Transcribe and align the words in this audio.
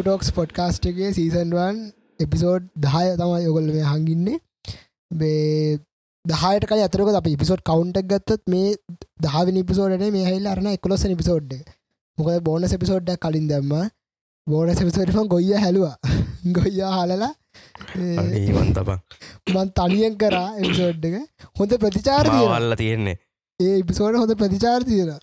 ලොකුටෝක්ස් 0.00 0.30
පොඩ්කාස්ටගේ 0.32 1.10
සීසන්වන් 1.12 1.78
episode 2.20 2.64
දහය 2.78 3.06
තමයි 3.14 3.40
යොගොල්ල 3.44 3.68
මේ 3.68 3.86
හඟින්නේ 3.86 4.38
බේ 5.10 5.78
දහයට 6.24 6.66
කල 6.66 6.82
අතරක 6.84 7.10
අප 7.12 7.28
පිසෝඩ් 7.34 7.62
කවුන්ටක් 7.62 8.08
ගත්තත් 8.08 8.42
මේ 8.46 8.70
දහවි 9.20 9.56
නිපිසෝඩන 9.56 10.06
මේ 10.08 10.26
හහිල්ල 10.26 10.46
අරන 10.46 10.68
එකොලොස 10.68 11.04
නිපිසෝඩ් 11.04 11.52
මොකද 12.18 12.40
බෝන 12.42 12.66
සෙපිසෝඩ්ඩ 12.66 13.18
කලින් 13.18 13.46
දැම්ම. 13.46 13.72
බෝන 14.46 14.72
සෙපිසෝඩම 14.74 15.28
ගොයිය 15.28 15.58
හැලවා. 15.58 15.96
ගොයියා 16.56 16.92
හලලා 16.96 17.32
ඒවන් 18.36 18.70
තබන් 18.72 19.00
මන් 19.52 19.72
තනියෙන් 19.76 20.18
කරා 20.18 20.48
එපිසෝඩ් 20.58 21.04
එක. 21.04 21.16
හොඳ 21.56 21.78
ප්‍රතිචාර 21.78 22.32
අල්ල 22.50 22.76
තියෙන්නේ. 22.76 23.16
ඒ 23.60 23.76
ඉපිසෝඩ 23.78 24.20
හොඳ 24.22 24.36
ප්‍රතිචාර 24.36 24.80
තියෙන 24.84 25.16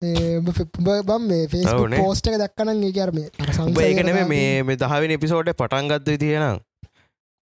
බම් 0.00 1.22
මේ 1.26 1.46
ෆේස් 1.48 1.68
ඔව්නේ. 1.68 2.00
පෝස්ටක 2.00 2.36
දක්කන 2.36 2.68
ඒ 2.80 2.92
කරම 2.92 3.18
උඹ 3.64 3.80
ඒකනෙම 3.80 4.18
මේ 4.28 4.76
දහවින 4.78 5.12
එපිසෝඩ් 5.12 5.52
පටන්ගත්ව 5.54 6.18
තියෙනම් 6.18 6.60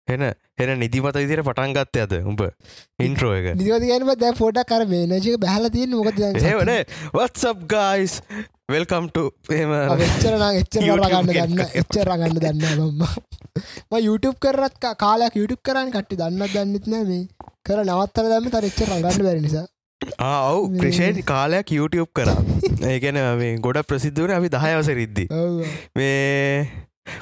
එන 0.09 0.23
එන 0.25 0.79
නිදිමත 0.79 1.17
විදිර 1.17 1.43
පටන්ගත්ත 1.43 1.99
ඇද 1.99 2.13
උඹ 2.23 2.43
ඉන්ට්‍රෝ 3.01 3.33
එක. 3.35 3.49
නිවතිගනම 3.59 4.13
දැ 4.17 4.33
ෆෝට 4.33 4.63
කර 4.65 4.87
මේ 4.87 5.09
නජක 5.09 5.41
බැහල 5.41 5.71
තියෙන් 5.71 5.91
මොකද 5.93 6.23
ඒවන 6.23 6.73
වත්සබ් 7.13 7.67
ගයිස් 7.67 8.15
වෙල්කම්ට 8.69 9.19
එම 9.57 9.75
එච්චරන 10.07 10.47
එච්චර 10.53 10.87
දන්න 10.87 11.33
කරනවා. 11.33 11.71
එච්චර 11.75 12.07
රගන්න 12.07 12.39
දන්න 12.39 12.63
බම්ම 12.79 14.01
YouTube 14.01 14.39
කරත් 14.39 14.93
කාලයක් 14.97 15.43
YouTube 15.43 15.63
කරන්න 15.67 15.91
කට්ටි 15.91 16.23
දන්න 16.23 16.53
දන්නෙත් 16.55 16.87
නෑ 16.87 17.09
මේ. 17.11 17.25
කර 17.67 17.83
නවත්තර 17.83 18.31
දම 18.31 18.53
තර 18.55 18.69
එච්චර 18.71 18.93
රගන්න 18.93 19.27
බැරි 19.27 19.43
නිසා 19.43 19.67
ආව් 20.01 20.59
ක්‍රෂයෙන් 20.81 21.23
කාලයක් 21.25 21.73
YouTube 21.73 22.11
කරා. 22.13 22.37
ඒගැන 22.93 23.21
මේ 23.39 23.53
ගොඩ 23.59 23.81
ප්‍රසිද්ධවන 23.85 24.35
අපි 24.39 24.49
දහයවස 24.49 24.91
රිද්දි. 25.01 25.25
මේ 25.97 26.69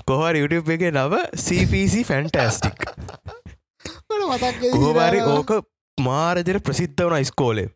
කොහර 0.05 0.35
YouTube 0.35 0.75
එක 0.77 0.87
නව 0.91 1.23
CPC 1.39 2.05
ෆැන්ටස්ටික් 2.11 2.89
ඉතින් 5.11 5.31
ඕක 5.31 5.53
මාරදිර 5.99 6.59
ප්‍රසිද්ධ 6.61 7.05
වන 7.05 7.25
ස්කෝලේ 7.25 7.69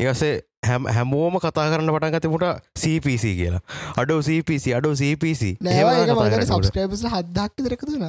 ඒසේ 0.00 0.32
හැම 0.66 0.86
හැමෝම 0.88 1.38
කතා 1.42 1.68
කරන්න 1.70 1.92
පටන් 1.94 2.14
ගතමුට 2.16 2.44
CPC 2.78 3.32
කියලා. 3.38 3.62
අඩෝ 3.96 4.20
CPC 4.20 4.74
අඩෝ 4.78 4.94
CPC 4.94 5.54
හදදාක්ක 7.14 7.64
දෙරකතුන. 7.66 8.04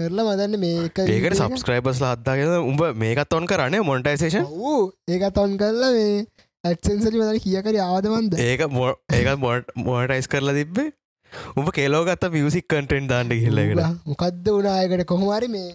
කරලා 0.00 0.26
මදන්න 0.28 0.60
මේක 0.60 0.98
ඒකට 1.04 1.36
සබස්ක්‍රයිබස් 1.38 2.00
ලද්දාගෙන 2.02 2.54
උඹ 2.62 2.82
මේකත් 2.96 3.34
ඔොන් 3.34 3.46
කරන්නේ 3.46 3.82
මොන්ටයිසේෂන් 3.84 4.46
ඕ 4.66 4.78
ඒක 5.08 5.26
තොන් 5.34 5.58
කරලා 5.58 5.90
මේ 5.92 6.14
ඇත්සන්සලි 6.64 7.18
මදන 7.18 7.38
කියකර 7.44 7.76
ආදමන්ද 7.82 8.38
ඒක 8.40 8.64
මො- 8.70 8.96
ඒක 9.10 9.28
මොටයිස් 9.84 10.28
කරලා 10.28 10.54
තිබ්බේ. 10.54 10.88
උඹ 11.56 11.68
කෙලෝගත්ත 11.72 12.24
මියසික් 12.32 12.66
කටෙන්් 12.68 13.06
දාන්න 13.08 13.28
කියල්ලකට 13.34 13.82
මොකක්ද 14.06 14.48
වනායකට 14.56 15.04
කොහොමරි 15.06 15.48
මේ 15.48 15.68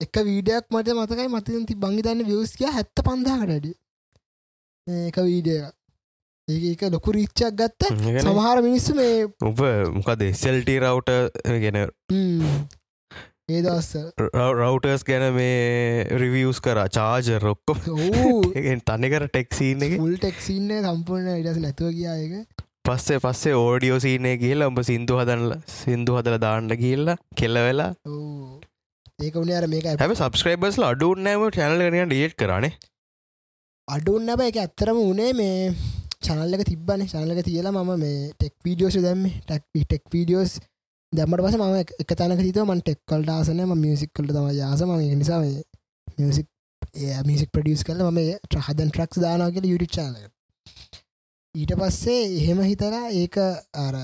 එක 0.00 0.16
වීඩයක් 0.24 0.64
මට 0.70 0.94
මතකයි 0.96 1.28
මතති 1.30 1.64
ති 1.66 1.74
බංගිතන්න 1.76 2.24
වියස්කය 2.26 2.70
හැත්ත 2.70 3.04
පන්දාකටඩ 3.04 3.66
ඒක 4.86 5.16
වීඩිය. 5.22 5.60
ඒක 6.48 6.82
ලොකු 6.88 7.12
රිච්චක් 7.12 7.48
ගත්ත. 7.54 7.88
සමහර 8.22 8.60
මිනිස්සු 8.62 8.94
මේ 8.94 9.16
උඹ 9.42 9.58
මොකද 9.96 10.22
සෙල්ට 10.34 10.70
රවුට 10.76 11.10
ගෙන 11.60 11.78
ඒ 13.48 13.60
දවස්ස 13.64 13.92
රවටර්ස් 14.20 15.04
ගැන 15.08 15.22
මේ 15.34 16.04
රිවියස් 16.22 16.58
කර. 16.64 16.80
චාජ 16.90 17.28
රොක්කො 17.40 17.74
තනිකර 18.84 19.24
ටෙක්සිීන 19.26 19.84
එක. 19.86 19.94
ෆුල් 20.02 20.16
ටෙක්සින්න 20.18 20.74
සම්පූර්ණ 20.82 21.30
ඉඩස 21.34 21.60
නැතුව 21.62 21.94
කියායක 21.94 22.34
පස්සේ 22.84 23.20
පස්සේ 23.20 23.56
ඕඩියෝ 23.56 24.00
සීනය 24.00 24.34
කියල 24.42 24.66
උඹ 24.66 24.82
සිින්දු 24.82 25.16
හදනල 25.20 25.56
සිින්දු 25.72 26.18
හදල 26.18 26.38
දාන්න 26.38 26.68
කියල්ල 26.76 27.14
කෙල්ල 27.36 27.60
වෙලා 27.60 27.90
ඒක 29.20 29.36
උනේ 29.36 29.56
අර 29.56 29.66
මේක 29.68 29.88
හැම 29.94 30.14
සබස්ක්‍රයිබස්ල 30.14 30.84
අඩුන්නෑම 30.84 31.48
ටැනල් 31.50 31.84
ගෙනිය 31.86 32.06
ඩියට් 32.06 32.36
කරනේ 32.36 32.72
අඩුන්න 33.88 34.32
බ 34.32 34.50
එක 34.50 34.60
ඇත්තරම 34.62 35.00
උනේ 35.02 35.32
මේ 35.34 35.72
චනල්ලක 36.20 36.64
තිබන 36.68 37.04
චනලක 37.06 37.44
තියලා 37.46 37.72
මම 37.74 37.92
මේ 37.98 38.16
ටෙක් 38.32 38.54
වීඩියෝස් 38.64 38.96
දැම්ම. 39.02 39.24
ටක් 39.46 39.84
ටෙක් 39.84 40.04
වීඩියෝස් 40.12 40.58
දැමට 41.12 41.42
පස 41.42 41.56
ම 41.56 41.64
එක 41.98 42.14
තැනක 42.14 42.40
තිත 42.40 42.60
මන් 42.60 42.80
ටෙක් 42.80 43.00
කල්ට 43.06 43.30
ආසන 43.30 43.60
ම 43.62 43.74
මියසික් 43.76 44.12
කල්ට 44.12 44.32
තම 44.32 44.48
යාසම 44.54 44.94
නිසා 45.14 45.40
මියසික් 46.18 46.48
මිසික් 47.24 47.50
ප්‍රඩියස් 47.52 47.84
කල 47.84 48.02
ම 48.04 48.18
ට්‍රහදන් 48.44 48.90
ට්‍රක්ස් 48.90 49.20
දානා 49.20 49.50
කියල 49.50 49.66
යුටි 49.66 49.88
චාල 49.88 50.14
ඊට 51.54 51.72
පස්සේ 51.74 52.22
එහෙම 52.36 52.60
හිතලා 52.62 53.06
ඒක 53.12 53.36
අර 53.76 53.94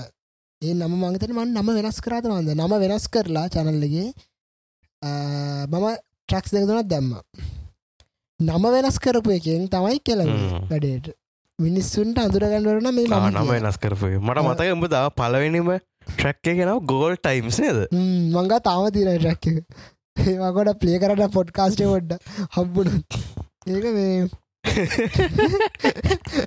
ඒ 0.61 0.73
නම 0.73 0.93
මංතන 0.95 1.33
මන් 1.33 1.53
නම 1.53 1.69
වෙනස් 1.77 1.99
කරාත 2.01 2.25
මන්ද? 2.25 2.49
නම 2.53 2.73
වෙනස් 2.81 3.05
කරලා 3.07 3.49
චනල්ලගේ 3.49 4.07
මම 5.67 5.85
ට්‍රක්ස් 6.29 6.51
දෙකතුනත් 6.51 6.87
දැම්ම. 6.87 7.11
නම 8.39 8.65
වෙනස් 8.71 8.97
කරපු 8.99 9.31
එකෙන් 9.31 9.69
තමයි 9.69 9.99
හ්ම්. 9.99 10.67
වැඩේට. 10.69 11.13
මිනිස්සුන්ට 11.59 12.17
අඳුරගන්නවරන 12.17 12.87
මේ 12.91 13.07
නම 13.07 13.49
වෙනස් 13.49 13.77
කරපුගේ 13.77 14.19
මට 14.19 14.43
මතක 14.43 14.71
උඹ 14.71 14.87
දා 14.87 15.09
පලවෙනිම 15.11 15.69
ට්‍රැක්ක 16.07 16.45
ගෙනව 16.53 16.79
ගෝල් 16.85 17.13
ටයිම්ස් 17.17 17.57
නේද? 17.59 17.79
මංගා 18.31 18.59
තාම 18.61 18.87
තිර 18.91 19.07
ටැක්ක 19.17 19.45
ඒවාකොට 20.25 20.79
පලේ 20.79 20.99
කරට 20.99 21.31
පොඩ්කාස්ටේ 21.33 21.87
ොඩ්ඩ 21.89 22.11
හම්බුණ 22.53 22.91
ඒක 23.67 23.85
මේ 23.91 24.27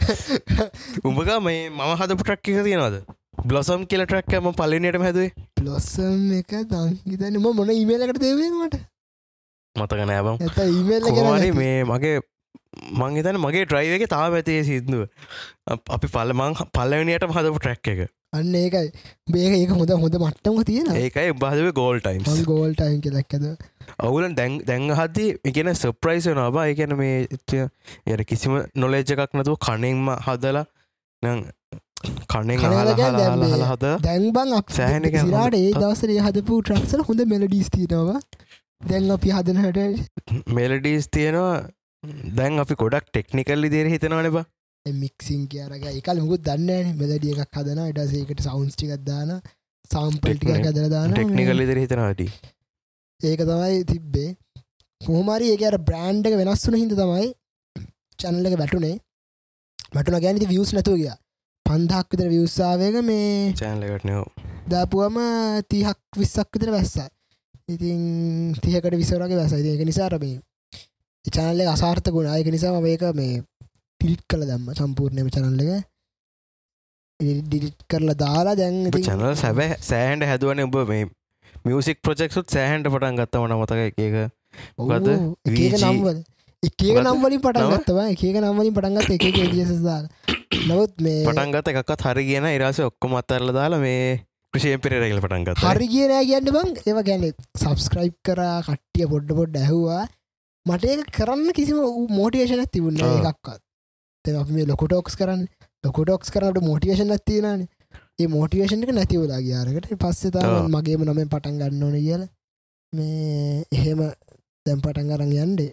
උඹක 1.05 1.31
මේ 1.41 1.61
මම 1.71 1.93
හදපු 1.97 2.23
ට්‍රක්ක 2.23 2.49
එක 2.51 2.65
තියෙනවද? 2.65 2.97
බ්ලොසම් 3.45 3.85
කියල 3.87 4.03
ට්‍රක්කම 4.05 4.49
පලිනයට 4.55 4.99
හැදුවේ. 4.99 5.33
පලොස්සම් 5.57 6.33
එක 6.35 6.51
දංහිතනම 6.71 7.47
මොන 7.53 7.71
ඉමේලකට 7.73 8.21
දේවීමට 8.21 8.75
මතක 9.77 10.01
නෑබම් 10.05 10.37
ඉමේල් 10.73 11.05
මේ 11.55 11.85
මගේ 11.87 12.17
මංහිතන 12.95 13.39
මගේ 13.39 13.65
ට්‍රයිව 13.67 13.93
එක 13.97 14.05
තාම 14.11 14.35
ඇතිේ 14.35 14.65
සිින්දුව 14.65 15.03
අප- 15.67 15.91
අපි 15.91 16.07
පල්ලමං 16.09 16.53
පල්ලවනියට 16.73 17.27
හදපු 17.31 17.59
ට්‍රැක් 17.59 17.93
එක 17.95 18.01
අන්න 18.33 18.55
ඒකයි. 18.55 18.89
බේක 19.33 19.53
ඒක 19.53 19.71
හොඳ 19.71 19.93
හොඳ 19.97 20.16
මට්ටම 20.19 20.62
තියෙන 20.69 20.89
ඒකයි 20.94 21.34
බාදව 21.43 21.69
ගෝල් 21.75 22.00
ටයිම්ස් 22.00 22.43
ගෝල් 22.44 22.75
ටයින් 22.75 23.00
කෙලක්කද 23.00 23.47
අවුලන් 23.99 24.34
දැන් 24.34 24.59
දැන් 24.65 24.91
හදදි 24.93 25.28
එකන 25.44 25.71
සප්‍රයිස් 25.75 26.28
වනවා 26.33 26.66
එකන 26.72 26.97
මේ 26.97 27.15
ය 27.27 28.25
කිසිම 28.25 28.59
නොලේජ් 28.77 29.15
එකක් 29.16 29.39
නැතුව 29.39 29.56
කනෙන්ම 29.69 30.12
හදලා 30.27 30.66
නං 31.22 31.41
කනෙන් 32.27 32.59
හද. 33.71 33.94
දැන්බං 34.03 34.55
සෑහෙන 34.72 35.09
සිරාට 35.15 35.59
ඒ 35.60 35.72
දවසරේ 35.75 36.21
හදපු 36.27 36.60
ට්‍රක්සල 36.62 37.03
හොඳ 37.09 37.25
මෙලඩීස් 37.33 37.72
තියනවා 37.77 38.21
දැන් 38.84 39.10
අපි 39.10 39.34
හදනහට 39.37 40.53
මෙලඩීස් 40.55 41.09
තියෙනවා. 41.09 41.59
දැන් 42.37 42.62
අපි 42.62 42.75
ගොඩක් 42.83 43.09
ටෙක්නිකල්ලි 43.09 43.69
දේර 43.71 43.89
හිතනවන 43.95 44.31
බා 44.37 44.47
මික්සින් 44.94 45.43
කියරග 45.47 45.87
එකල් 45.91 46.21
මුකුත් 46.21 46.43
දන්න 46.43 46.93
මෙලඩිය 46.97 47.34
එකක් 47.37 47.59
හදන 47.59 47.81
ඉටසේකට 47.84 48.43
සෞන්ස් 48.43 48.75
ටිකක් 48.75 49.04
දාන 49.04 49.32
සම්පල්ටික 49.91 50.49
Techni- 50.49 50.66
ඇදර 50.66 50.88
දාන 50.88 51.12
ටෙක්නිකල්ලි 51.12 51.66
දෙර 51.66 51.78
හිතනවාට 51.78 52.21
ඒක 53.21 53.41
තමයි 53.43 53.84
තිබ්බේ. 53.84 54.37
කොහමරි 55.00 55.53
ඒක 55.53 55.62
අර 55.62 55.78
බ්‍රෑන්්ඩ 55.82 56.27
එක 56.27 56.37
වෙනස් 56.37 56.66
වුන 56.66 56.77
හිද 56.77 56.93
තමයි 56.94 57.28
චැනල්ල 58.19 58.48
එක 58.48 58.59
වැටුනේ. 58.59 58.97
වැටුන 59.94 60.21
ගැනති 60.21 60.47
වියස් 60.47 60.72
නැතුව 60.72 60.98
ගිය. 60.98 61.15
පන්දහක් 61.66 62.13
විතර 62.13 62.28
විවස්සාාවක 62.28 62.97
මේ 63.04 63.53
චෑන්ලකටනෝ 63.57 64.24
දාපුුවම 64.71 65.16
තිහක් 65.68 65.98
විස්සක් 66.16 66.48
විතර 66.54 66.71
වැස්සා 66.71 67.09
ඉතින් 67.68 68.01
තියකට 68.63 68.95
විසරගේ 68.95 69.36
වැස 69.36 69.53
ඒක 69.54 69.83
නිසාරමේ 69.84 70.36
චානල්ල 71.24 71.60
අසාර්ථ 71.66 72.09
ගුණ 72.10 72.28
අයක 72.28 72.48
නිසා 72.48 72.80
මේක 72.80 73.04
මේ 73.15 73.34
ටිලිට් 74.00 74.24
කළ 74.27 74.45
දම්ම 74.45 74.74
සම්පූර්ණයම 74.74 75.28
චනල්ලක 75.28 75.72
ඩිලිට් 77.45 77.78
කරලා 77.89 78.15
දාලා 78.16 78.54
දැන් 78.54 78.77
චැනල් 78.97 79.33
සැබෑ 79.36 79.78
සෑහන්ට 79.83 80.28
හැදුවන 80.30 80.62
උඹ 80.65 80.77
මේ 80.89 81.06
මියසික් 81.65 81.98
ප්‍රජෙක්සුත් 82.00 82.54
සෑහන්ට 82.54 82.86
පටන් 82.89 83.18
ගත්තම 83.18 83.47
නමතක 83.48 83.80
එක 84.04 84.16
මොකද? 84.78 85.09
නම්වල 85.83 86.22
එක? 86.62 86.80
නම්වලින් 87.03 87.42
පටන්? 87.42 87.74
ගත්තවා. 87.74 88.06
එක 88.12 88.22
නම්වලින් 88.39 88.74
පටන්ගත් 88.74 89.10
එක 89.16 89.27
ඒදසදාල 89.27 90.09
නවත් 90.62 90.94
මේ 91.03 91.27
පටන්ගත 91.27 91.74
එකත් 91.74 92.06
හරි 92.06 92.27
කියන 92.30 92.51
ඉරස 92.53 92.83
ඔක්කොම 92.86 93.21
අත්තරල 93.21 93.53
දාලා 93.53 93.83
මේ 93.83 94.18
කෘෂයෙන් 94.54 94.80
පිරරගල 94.80 95.22
පටන්ගත් 95.24 95.65
හරි 95.66 95.89
කියනෑ 95.89 96.24
කියන්න 96.24 96.53
බං 96.54 96.74
ඒව 96.84 97.04
ගැන 97.04 97.30
සබස්ක්‍රයිබ් 97.56 98.15
කරා 98.24 98.59
කට්ටිය 98.62 99.10
පොඩ්ඩ 99.10 99.39
පොඩ්ඩ 99.41 99.62
ඇහවා. 99.65 100.04
මට 100.66 101.10
කරන්න 101.16 101.56
කිසිම 101.56 101.83
මෝටිවේශන 102.12 102.68
තිබුණ. 102.71 103.03
එකක්වත් 103.03 103.66
තැ 104.24 104.36
අපි 104.42 104.53
මේ 104.56 104.66
ලොකොටෝක්ස් 104.70 105.16
කරන්න. 105.20 105.42
ලොකොටෝක්ස් 105.84 106.32
කරනට 106.34 106.59
මෝටිවේශන 106.68 107.15
ඇතිනන 107.16 107.66
ඒ 108.20 108.28
මෝටිවේෂන් 108.34 108.82
එක 108.84 108.92
නැතිවලා 108.97 109.41
ගයාරකට 109.47 109.94
පස්සේ. 110.03 110.32
තම 110.34 110.74
මගේම 110.74 111.04
නම 111.06 111.20
පටන් 111.34 111.60
ගන්න 111.60 111.86
ඕන 111.86 111.97
කියල. 112.06 112.24
මේ 112.92 113.65
එහෙම 113.76 114.00
දැම් 114.66 114.80
පටන් 114.84 115.15
අරන් 115.15 115.32
යන්ඩේ 115.44 115.72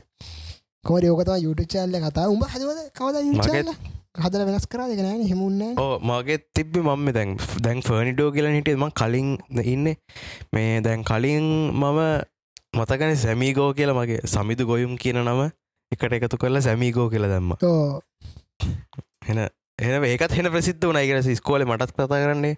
කොම 0.83 1.03
යෝකතම 1.09 1.43
යුට 1.43 1.61
චල්ල 1.73 1.99
කතා 2.05 2.29
උඹ 2.33 2.43
හදවද? 2.53 2.79
කවද 2.97 3.15
හදල 4.23 4.43
වෙනස් 4.47 4.67
කරා 4.71 4.87
දෙක 4.89 5.01
නෑන. 5.05 5.23
හෙමුන්න 5.31 5.61
මගේ 6.09 6.39
තිබ්බි 6.55 6.79
මම 6.83 7.07
දැන් 7.17 7.35
දැන් 7.65 7.81
ෆර්නිඩෝ 7.87 8.29
කියල 8.35 8.47
හිටිය. 8.51 8.77
ම 8.77 8.87
කලින් 8.99 9.35
ඉන්න. 9.73 9.87
මේ 10.53 10.81
දැන් 10.85 11.03
කලින් 11.03 11.47
මම 11.73 11.99
මතකන 12.77 13.15
සැමීගෝ 13.23 13.69
කියලා 13.73 13.97
මගේ 13.99 14.21
සමිදු 14.33 14.67
ගොයුම් 14.71 14.95
කියන 15.03 15.19
නම 15.23 15.41
එකට 15.91 16.13
එකතු 16.17 16.37
කරලා 16.41 16.63
සැමීගෝ 16.67 17.07
කියල 17.13 17.27
දැම්ම 17.33 17.51
එන 19.29 19.39
එන 19.79 20.05
ඒකත් 20.09 20.35
හෙන 20.37 20.51
ප්‍රසිද්ධ 20.53 20.87
වනයි 20.91 21.07
කියල 21.09 21.37
ස්කෝල 21.39 21.65
මටත් 21.65 21.95
කතා 21.95 22.21
කරන්නේ 22.23 22.55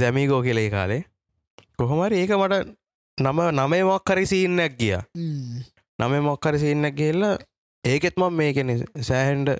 සැමීගෝ 0.00 0.42
කියලේ 0.42 0.70
කාලේ. 0.70 1.02
කොහොමරි 1.78 2.20
ඒක 2.24 2.34
මට 2.36 2.74
නම 3.18 3.40
නමේ 3.60 3.84
මොක්කරි 3.90 4.26
සින්නක් 4.26 4.76
ගිය. 4.80 4.98
නමේ 5.98 6.20
මොක්කරි 6.28 6.58
සින්නක් 6.64 6.94
කියල්ලා 7.00 7.34
ඒකෙත් 7.84 8.20
මම 8.20 8.38
මේ 8.42 8.52
කෙනෙ 8.52 8.78
සෑහන්ඩ 9.10 9.56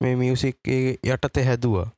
මේ 0.00 0.14
මියසික් 0.20 0.72
යටතේ 1.14 1.44
හැදවා. 1.50 1.88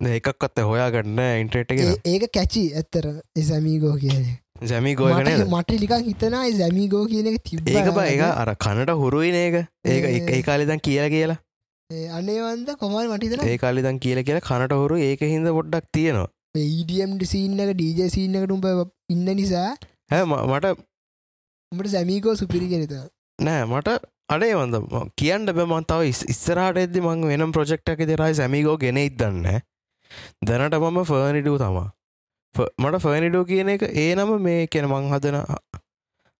එකක්කත් 0.00 0.60
හොයා 0.64 0.90
ගන්න 0.92 1.40
ඉන්ට්‍රේට් 1.40 1.72
එක 1.72 1.80
ඒක 2.12 2.22
කැචි 2.34 2.62
ඇත්තර 2.80 3.06
සැමීගෝ 3.48 3.92
කියන 4.04 4.24
සැමී 4.70 4.94
ගෝයන 5.00 5.28
මට 5.42 5.76
ලිකක් 5.82 5.94
හිතනා 6.06 6.44
සැමීගෝ 6.60 7.04
කියන 7.10 7.28
එක 7.32 7.36
තිබ 7.50 7.68
ඒක 7.68 7.90
බ 7.96 8.04
ඒක 8.06 8.22
අර 8.28 8.54
කනට 8.64 8.96
හුරුයින 9.02 9.36
ඒක. 9.42 9.56
ඒක 9.84 10.30
ඒ 10.36 10.42
කාලිදන් 10.48 10.80
කියල 10.88 11.08
කියලා 11.16 11.38
අනේවන්ද 11.90 12.68
කොමල් 12.80 13.08
මටිතන 13.12 13.42
ඒ 13.46 13.56
කාලිදන් 13.58 13.98
කියල 13.98 14.20
කියලා 14.22 14.44
කනට 14.48 14.78
හුරු 14.82 14.96
ඒක 15.00 15.22
හිද 15.24 15.48
පොඩ්ඩක් 15.56 15.86
තියෙනවා. 15.92 16.28
ඒඩම් 16.56 17.12
සිීන්නක 17.32 17.72
ඩීජ 17.74 18.10
සිීන්නකට 18.14 18.52
උඹ 18.56 18.66
ඉන්න 19.08 19.26
නිසා 19.40 19.66
හැ 20.10 20.22
මට 20.26 20.70
උඹට 21.72 21.90
සැමීකෝ 21.94 22.34
සුපිරි 22.36 22.68
කෙනෙත 22.72 22.94
නෑ 23.38 23.64
මට 23.64 23.88
අඩේ 24.28 24.54
වන්ද 24.54 24.76
කියන්න 25.16 25.46
බැමන් 25.58 25.86
තව 25.86 26.08
ඉස්- 26.12 26.26
ඉස්සරහට 26.34 26.80
එද්දි 26.84 27.02
මං 27.02 27.26
වෙනම් 27.30 27.52
ප්‍රජෙක්් 27.52 27.82
එක 27.94 28.02
දෙරයි 28.12 28.34
සැමිගෝ 28.34 28.76
ගෙන 28.78 28.98
ඉදන්න 28.98 29.46
දැනට 30.46 30.74
මම 30.80 30.98
ෆර්නිඩූ 31.04 31.58
තමා. 31.58 31.88
මට 32.82 33.02
ෆර්නිඩෝ 33.04 33.44
කියන 33.44 33.68
එක 33.74 33.82
ඒ 33.94 34.08
නම 34.14 34.32
මේ 34.46 34.66
කෙන 34.66 34.86
මං 34.86 35.10
හදන 35.12 35.38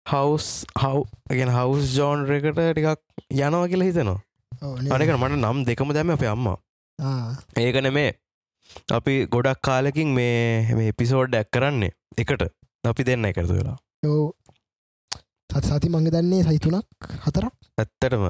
හවස් 0.06 0.49
හවගෙන 0.82 1.50
හවස් 1.56 1.94
ජෝන් 1.97 2.26
එකට 2.38 2.58
ටිකක් 2.58 2.99
යනවා 3.38 3.69
කියලා 3.70 3.88
හිතනවා 3.91 4.19
අනක 4.62 5.12
මට 5.17 5.37
නම් 5.37 5.62
දෙකම 5.69 5.93
දැම 5.93 6.11
අප 6.17 6.25
අම්මා. 6.35 6.59
ඒකන 7.57 7.89
මේ 7.93 8.11
අපි 8.93 9.15
ගොඩක් 9.27 9.62
කාලෙකින් 9.62 10.12
මේ 10.19 10.75
මේ 10.79 10.93
එපිසෝඩ් 10.93 11.35
ඇක් 11.35 11.51
කරන්නේ 11.57 11.93
එකට. 12.17 12.43
අපි 12.85 13.03
දෙන්න 13.05 13.25
එකරතු 13.25 13.57
වෙලා. 13.59 13.79
යෝ 14.05 14.33
සත් 15.51 15.85
මංග 15.89 16.11
දන්නේ 16.11 16.43
සයිතුනක් 16.43 17.09
හතරක්? 17.25 17.55
ඇත්තටම. 17.79 18.25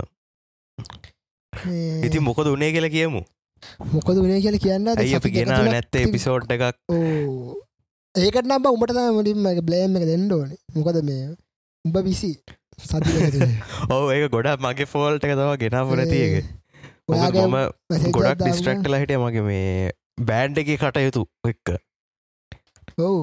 මේ 1.53 2.06
ඉතින් 2.06 2.23
මොකද 2.23 2.47
උනේ 2.47 2.73
කියලා 2.77 2.94
කියමු? 2.97 3.23
මොකද 3.93 4.17
වනේ 4.25 4.41
කියල 4.44 4.59
කියන්න 4.59 4.88
අපි 4.93 5.35
ගෙන 5.35 5.53
නැත්තේ 5.53 6.06
එපිසෝඩ් 6.06 6.55
එකක්? 6.56 6.81
ඒකට 8.15 8.47
නම් 8.47 8.62
බා 8.62 8.75
උඹට 8.77 8.94
තම 8.94 9.19
මුලින්ම 9.19 9.50
බ්ලේම් 9.69 9.99
එක 9.99 10.06
දෙන්න 10.11 10.32
ඕන. 10.32 10.50
මොකද 10.75 11.03
මේ 11.11 11.37
උඹ 11.85 11.97
විසි 12.09 12.32
සති 12.82 13.50
ඔව 13.94 14.11
ඒක 14.11 14.27
ගොඩක් 14.31 14.62
මගේ 14.62 14.88
ෆෝල්ට 14.88 15.25
එක 15.25 15.35
තව 15.35 15.50
ගෙනපුර 15.62 16.03
තියක 16.06 16.35
මම 17.11 17.56
ගොඩක් 18.12 18.41
ඩිස්ට්‍රක්ටල 18.41 18.97
හිට 18.97 19.15
මගේ 19.19 19.44
මේ 19.44 19.93
බෑන්්ඩ 20.25 20.59
එක 20.59 20.73
කටයුතු 20.79 21.23
එක්ක. 21.47 21.77
ඔවු. 22.99 23.21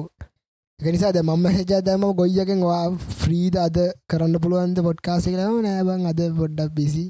එකනිසා 0.80 1.12
ද 1.12 1.22
මම 1.24 1.46
හෙජා 1.52 1.82
දැම 1.82 2.04
ගොයියකෙන් 2.14 2.60
වා 2.62 2.82
ෆ්‍රීද 3.14 3.56
අද 3.58 3.78
කරන්න 4.08 4.40
පුළුවන්ද 4.40 4.80
පොඩ්කාසි 4.82 5.32
කරම 5.32 5.56
නෑබං 5.62 6.04
අද 6.06 6.20
පොඩ්ඩක් 6.36 6.74
බිසි 6.74 7.04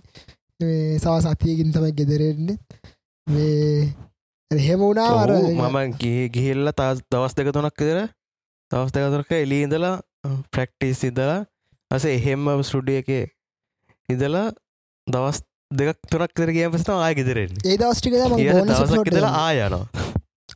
සව 0.96 1.16
සතියකින් 1.24 1.74
තමයි 1.74 1.92
ගෙදරෙන්නේ 1.94 2.56
මේ 3.26 3.82
එහෙම 4.50 4.80
වුණා 4.80 5.10
අර 5.16 5.32
මම 5.34 5.78
ගිහ 5.96 6.22
ගිහිල්ල 6.30 6.72
තා 6.74 6.90
දවස් 7.06 7.34
දෙක 7.34 7.52
තුනක් 7.52 7.82
දෙර 7.82 8.00
දවස් 8.70 8.92
දෙක 8.92 9.10
තුනක 9.10 9.36
එලීඉඳලා 9.36 9.94
ප්‍රක්ටිස් 10.50 11.04
ඉදලා 11.04 11.38
අස 11.90 12.04
එහෙම 12.06 12.50
ස්ටුඩිය 12.62 12.98
එක 12.98 13.10
ඉදලා 14.08 14.48
දවස් 15.06 15.42
දෙකක් 15.70 15.98
තුනක් 16.06 16.32
කර 16.34 16.50
කිය 16.50 16.68
පස්ත 16.68 16.96
ආය 16.96 17.14
ගෙදරෙන් 17.14 17.52
ඒ 17.64 17.76
දවස්ටික 17.76 18.18
ඉදලා 19.08 19.34
ආයනවා 19.38 19.86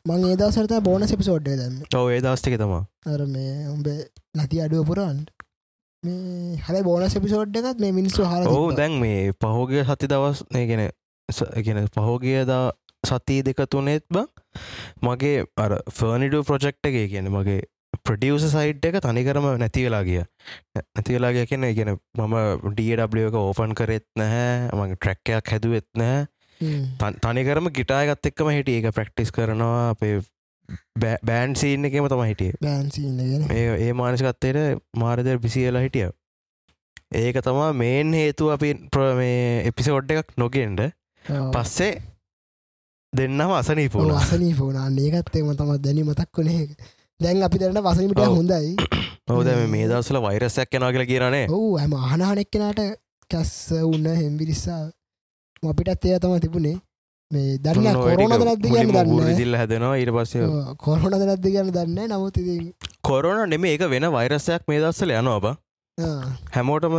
මං 0.03 0.25
ඒ 0.27 0.37
දවසරත 0.37 0.73
බෝන 0.83 1.07
සෙපිසෝඩ්ඩ 1.07 1.49
දන්න 1.53 1.75
ඔව 1.95 2.09
ඒ 2.11 2.21
දවස්ටික 2.21 2.59
තමා 2.59 2.83
අර 3.07 3.25
මේ 3.29 3.55
උඹ 3.69 3.89
නැති 4.35 4.61
අඩුව 4.61 4.87
පුරන්. 4.87 5.19
මේ 6.03 6.57
හැබයි 6.59 6.85
බෝන 6.85 7.05
සෙපිසෝඩ් 7.09 7.59
එකත් 7.61 7.81
මේ 7.81 7.93
මිනිස්සු 7.93 8.27
හර 8.27 8.49
ඔවු 8.51 8.73
දැන් 8.75 8.97
මේ 8.99 9.21
පහෝගය 9.39 9.83
සති 9.85 10.09
දවස් 10.09 10.45
ගෙන 10.65 10.83
ගෙන 11.61 11.83
පහෝගිය 11.91 12.41
දා 12.45 12.65
සතිය 13.05 13.43
දෙක 13.43 13.63
තුනෙත් 13.69 14.05
බ 14.11 14.25
මගේ 15.03 15.45
අර 15.59 15.79
ෆර්නිඩ 15.93 16.37
ප්‍රජෙක්් 16.45 16.77
එක 16.85 16.99
කියන 17.07 17.31
මගේ 17.31 17.61
ප්‍රඩියස 18.07 18.45
සයිට් 18.49 18.85
එක 18.85 18.97
තනිකරම 19.01 19.45
නැති 19.59 19.85
වෙලා 19.87 20.03
ගිය. 20.03 20.23
නැති 20.95 21.15
වෙලා 21.15 21.33
ගිය 21.33 21.47
කියන 21.47 21.65
ඉගෙන 21.67 21.91
මම 22.19 22.37
ඩඩ 22.71 23.19
එක 23.23 23.37
ඕපන් 23.37 23.75
කරෙත් 23.75 24.07
නැහැ 24.17 24.71
මගේ 24.75 24.97
ට්‍රැක්කයක් 24.97 25.53
හැදුවෙත් 25.53 25.87
නෑ 25.95 26.27
තන්- 27.01 27.19
තනිකරම 27.21 27.69
ගිටායගත් 27.73 28.27
එක්කම 28.27 28.51
හිටිය. 28.51 28.79
ඒක 28.79 28.95
ප්‍රක්ටිස් 28.95 29.31
කරනවා 29.33 29.91
අපේ 29.91 30.21
බෑන්් 31.23 31.55
සීන්න 31.57 31.85
එකම 31.85 32.09
තම 32.09 32.25
හිටිය. 32.25 32.53
ඒ 33.81 33.93
මානසිකත්තයට 33.95 34.59
මාරදර 34.97 35.39
බිසියලා 35.39 35.83
හිටිය. 35.83 36.09
ඒක 37.15 37.37
තමා 37.45 37.73
මේන් 37.75 38.13
හේතු 38.15 38.51
අපි 38.51 38.73
මේ 39.17 39.63
එපිසෝඩ් 39.69 40.11
එකක් 40.13 40.35
නොගෙන්ඩ 40.37 40.81
පස්සේ 41.53 41.93
දෙන්නම 43.13 43.53
අසනී 43.53 43.89
පුුණ 43.91 44.11
වසනී 44.17 44.55
පෝනාන්න 44.55 44.99
ඒකත්තේම 45.01 45.51
තම 45.55 45.73
දැනි 45.85 46.05
මතක් 46.05 46.39
වනේ 46.39 46.63
දැන් 47.25 47.43
අපි 47.49 47.59
දැනට 47.59 47.83
වසනිමිට 47.87 48.21
ඔව්. 48.21 48.37
හොඳයි. 48.37 48.71
හෝද 49.31 49.51
මේ 49.73 49.89
දවසල 49.89 50.19
වෛරසයක් 50.23 50.71
කෙනවා 50.71 50.93
කියලා 50.95 51.11
කියරනේ 51.11 51.45
ඔහු 51.51 51.69
හැම 51.77 51.93
අහනහනෙක්කෙනට 52.01 52.81
කැස්ස 53.31 53.53
උන්න 53.83 54.09
හෙම්විරිස්සා 54.15 54.81
අපිටත් 55.65 56.05
එය 56.07 56.19
තම 56.19 56.39
තිබුණේ. 56.41 56.77
මේ 57.31 57.59
දන්න 57.65 57.99
කොරෝන 57.99 58.33
නැද්ද 58.41 58.65
කියන්න 58.67 58.93
දන්න 58.93 59.27
විදිල්ල 59.27 59.57
හැදෙනවා 59.57 59.97
ඊට 59.97 60.13
පස්සේ 60.17 60.49
කොරෝන 60.85 61.19
නැද්ද 61.23 61.47
කියන්න 61.49 61.73
දන්න 61.73 62.13
නමුත් 62.13 62.41
කොරෝන 63.03 63.43
නෙම 63.51 63.65
ඒක 63.67 63.85
වෙන 63.91 64.09
වෛරසයක් 64.13 64.69
මේ 64.69 64.81
දස්සල 64.81 65.15
යනවා 65.17 65.41
බ. 65.41 65.55
හැමෝටම 66.53 66.97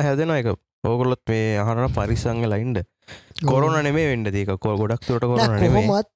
හැදෙන 0.00 0.34
එක 0.34 0.52
ඕකොලොත් 0.84 1.22
මේ 1.28 1.56
අහන 1.60 1.86
පරිසංග 1.94 2.42
ලයින්ඩ 2.46 2.82
කොරෝන 3.44 3.78
නෙමේ 3.82 4.10
වෙන්ඩ 4.10 4.32
දීක 4.32 4.52
කො 4.58 4.76
ගොඩක් 4.76 5.06
තුරට 5.06 5.24
නෑ, 5.24 5.48
කොරන 5.48 5.74
කොහොමත් 5.76 6.08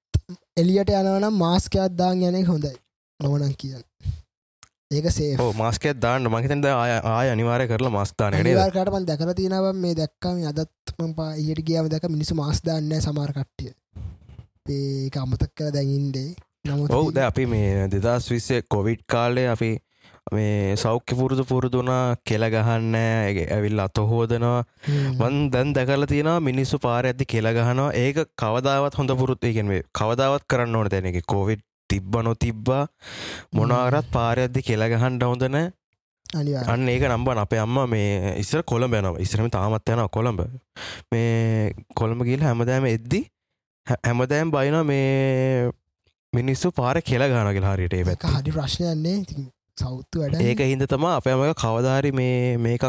එලියට 0.57 0.93
යනවනම් 0.93 1.37
මාස්කයක් 1.38 1.97
දාන් 1.97 2.23
යනෙක් 2.23 2.49
හොඳයි 2.49 2.75
නොවනන් 3.21 3.55
කියන්න. 3.61 3.85
ඒක 4.91 5.07
සේ 5.15 5.53
මාස්කත් 5.59 5.99
දාන්න. 6.03 6.29
මහිතන්ද 6.35 6.67
ආය 6.71 7.29
අනිවාරය 7.35 7.67
කරලා 7.73 7.93
මස්ථානයට 7.97 8.41
අනිවාර්යයෙන්ම 8.43 8.97
මන් 8.97 9.09
දැකලා 9.11 9.37
තියෙනවා 9.41 9.75
මේ 9.83 9.95
දැක්කම 10.00 10.41
අදත් 10.50 10.95
මම 10.99 11.12
පා 11.19 11.31
ඊට 11.43 11.61
ගියාම 11.69 11.91
දැක 11.93 12.09
මිනිස්සු 12.15 12.39
මාස් 12.41 12.62
දාන්නේ 12.69 13.00
සමහර 13.00 13.35
කට්ටිය. 13.37 13.73
ඒක 14.77 15.21
අමතක 15.23 15.53
කරලා 15.57 15.77
දැන් 15.77 15.93
ඉන්නේ. 15.99 16.31
නමුත් 16.69 16.97
ඔවු 16.99 17.15
ද 17.15 17.23
අපි 17.29 17.47
මේ 17.53 17.87
දෙදස් 17.95 18.27
විස්සේ 18.33 18.61
කොවිඩ් 18.77 19.07
කාලේ 19.15 19.47
අපි 19.55 19.71
මේ 20.33 20.77
සෞඛ්‍ය 20.77 21.15
පුරුදු 21.21 21.45
පුරුදුනා 21.45 22.03
කෙල 22.29 22.45
ගහන්න 22.55 22.97
ඇවිල් 23.47 23.81
අත 23.87 24.05
හෝදනවා. 24.11 24.59
හ්ම්. 24.89 25.17
වන් 25.21 25.41
දැන් 25.55 25.73
දැකල 25.79 26.11
තියෙනවා 26.12 26.47
මිනිස්සු 26.50 26.83
පාර 26.85 27.05
ඇති 27.07 27.31
කෙල 27.33 27.49
ගහනවා. 27.57 27.91
ඒක 28.05 28.23
කවදාවත් 28.43 28.99
හොඳ 29.00 29.19
පුරුත්තිගෙන් 29.23 29.75
කවදාවත් 30.00 30.45
කරන්න 30.50 30.77
ඕන 30.77 31.11
එක 31.12 31.25
කොවිඩ් 31.27 31.62
තිබ්බ 31.93 32.17
නොතිබ්බා 32.29 32.85
මොනාරත් 33.59 34.09
පාරඇද්දි 34.17 34.67
කෙලගහන්ඩ 34.69 35.27
හොඳන. 35.31 35.59
අන්න 36.73 36.89
ඒක 36.95 37.05
නම්බ 37.09 37.29
අපේ 37.45 37.61
අම්ම 37.67 37.79
මේ 37.91 38.35
ඉස්සර 38.43 38.63
කොළඹ 38.73 38.95
යනවා. 39.01 39.21
ඉස්සරම 39.25 39.51
තාමත් 39.57 39.93
යන 39.95 40.07
කොළඹ. 40.17 40.41
මේ 41.13 41.75
කොළඹ 42.01 42.27
ගිල් 42.31 42.43
හැමදෑම 42.49 42.89
එද්දි 42.95 43.23
හැමදෑම් 43.87 44.51
බයින 44.57 44.77
මේ 44.91 45.71
මිනිස්සු 46.33 46.71
පාර 46.81 46.97
කෙල 47.09 47.23
ගානගල 47.33 47.67
හරියට 47.71 47.97
ඒ 47.99 48.05
පැත් 48.09 48.27
හරි 48.35 48.53
ප්‍රශ්නයන්නේ 48.57 49.47
සෞත්තු 49.83 50.23
වැඩ 50.23 50.43
ඒක 50.49 50.61
හින්ද 50.71 50.87
තමා 50.93 51.17
අපෑමක 51.21 51.59
කවධාරි 51.63 52.13
මේ 52.21 52.57
මේකක් 52.67 52.85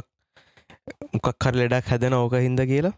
මොකක් 1.16 1.32
කර 1.44 1.56
ලෙඩක් 1.62 1.90
හැදෙන 1.92 2.14
ඕක 2.20 2.36
හින්ද 2.46 2.62
කියලා. 2.72 2.94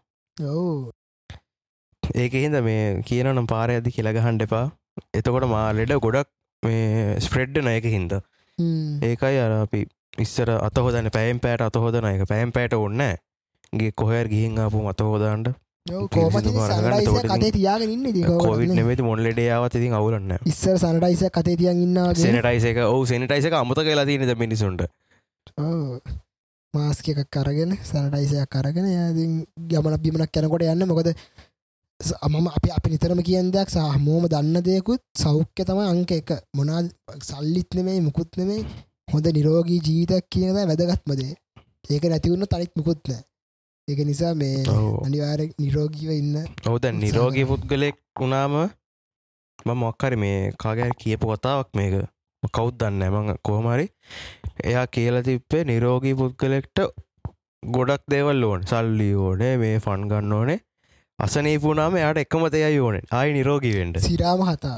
ඒක 2.23 2.33
හින්ද 2.43 2.57
මේ 2.67 2.83
කියනනම් 3.09 3.47
පාර 3.53 3.67
ඇදි 3.75 3.95
කෙලගහන්ඩ 3.97 4.45
එපා 4.47 4.65
එතකොට 5.13 5.47
මා 5.47 5.65
ලෙඩ 5.73 5.93
ගොඩක් 5.99 6.29
මේ 6.63 7.19
ස්ප්‍රෙඩ්ඩ 7.19 7.65
නයක 7.65 7.85
හින්ද. 7.87 8.13
ඒකයි 9.03 9.37
අර 9.39 9.51
අපි 9.63 9.81
ඉස්සර 10.19 10.49
අත 10.59 10.77
හොදන 10.77 11.09
පැම් 11.11 11.39
පෑට 11.39 11.67
අත 11.67 11.75
හොදන 11.77 12.05
එක. 12.05 12.23
පැම් 12.27 12.51
පෑට 12.51 12.73
ඔන්න 12.77 13.03
ගේ 13.73 13.91
කොහර 13.93 14.25
ගිහින් 14.27 14.57
ආපු 14.59 14.87
අත 14.89 14.99
හෝදාන්ට 15.01 15.47
ඔව්, 15.49 16.03
පිරිසිදු 16.07 16.09
කොහොමද 16.09 16.45
ඉතින් 16.45 16.59
කරගන්න 16.59 16.83
සනරයිසර් 16.89 17.01
එතකොට 17.01 17.23
ඉතින් 17.23 17.31
කටේ 17.33 17.53
තියාගෙන 17.55 17.89
ඉන්නේ 17.89 18.11
ඉතින් 18.13 18.25
කොහොමද 18.25 18.45
කොවිට? 18.45 18.75
නෙමති 18.75 19.03
මොන් 19.03 19.23
ලෙඩයාවත් 19.27 19.77
ඉතින් 19.79 19.95
අවුලන්න 19.99 20.35
ඉස්සර 20.51 20.77
සනරයිසර් 20.79 21.31
කතේ 21.31 21.55
තියන් 21.57 21.81
ඉන්නවා 21.85 22.11
වගේ. 22.11 22.25
සෙනටයිස 22.25 22.67
එක. 22.71 22.77
ඔවු 22.87 23.05
සෙනටයිස 23.05 23.47
එක 23.49 23.53
අමත 23.53 23.79
කලා 23.79 24.05
තියනද 24.05 24.35
මිනිසුන්ට 24.37 24.85
ඔව්. 25.57 25.99
මාස්ක 26.73 27.09
එකක් 27.13 27.37
අරගෙන 27.37 27.73
සැනටයිසයක් 27.83 28.55
අරගෙන 28.55 28.87
යා 28.89 29.09
ඉතින් 29.11 29.33
ගමනක් 29.69 30.01
බිමනක් 30.05 30.37
යනකොට 30.41 30.63
යන්න. 30.69 30.85
මොකද 30.87 31.09
මම 32.29 32.47
අපි 32.47 32.69
අපි 32.77 32.89
නිතරම 32.91 33.21
කියෙන් 33.27 33.51
දෙයක් 33.55 33.69
සහ 33.73 33.83
හමෝම 33.95 34.23
දන්න 34.31 34.57
දෙයකුත් 34.67 35.01
සෞඛ්‍ය 35.23 35.63
තම 35.67 35.79
අංක 35.83 36.11
එක. 36.11 36.31
මොනා 36.57 36.81
සල්ලිත් 37.27 37.69
නෙමේ 37.75 37.99
මුකුත් 38.07 38.31
නෙමේ 38.39 38.61
හොඳ 39.11 39.27
නිරෝගී 39.37 39.79
ජීවිතක් 39.87 40.25
කියනද 40.31 40.57
වැදගත්මදේ 40.57 41.33
ඒක 41.89 42.03
නැතිවුණ 42.11 42.47
තනිත් 42.51 42.73
මුකුත්න 42.79 43.13
ඒක 43.87 43.99
නිසා 44.09 44.33
මේ 44.41 44.57
අනිවාර 45.05 45.41
නිරෝගීව 45.63 46.11
ඉන්න. 46.19 46.35
ඔවුද 46.67 46.85
නිරෝගී 47.03 47.45
පුද්ගලෙක් 47.51 47.97
වුණාම 48.19 48.55
ම 49.65 49.69
මොක්කරි 49.83 50.19
මේ 50.23 50.51
කාගෑ 50.63 50.99
කියපු 51.01 51.31
කතාවක් 51.31 51.69
මේක. 51.77 51.95
කෞද් 52.55 52.75
දන්න 52.79 53.03
මඟ 53.13 53.41
කොහමරි 53.47 53.87
එයා 54.69 54.85
කියල 54.95 55.17
තිප්පේ 55.27 55.63
නිරෝගී 55.71 56.15
පුද්ගලෙක්ට 56.21 56.77
ගොඩක් 57.63 58.03
දේවල් 58.11 58.43
ඕන. 58.43 58.61
සල්ලි 58.71 59.09
ඕනේ 59.25 59.55
මේ 59.61 59.75
ෆන් 59.85 60.07
ගන්න 60.11 60.37
ඕනේ 60.39 60.59
අසනීපුනාම 61.25 61.95
යාට 62.01 62.19
එකම 62.23 62.43
දෙයයි 62.55 62.79
ඕන. 62.85 62.95
ආයි 63.17 63.35
නිරෝගීවෙන්ට 63.37 63.99
සිරාම 64.05 64.41
හතා. 64.49 64.77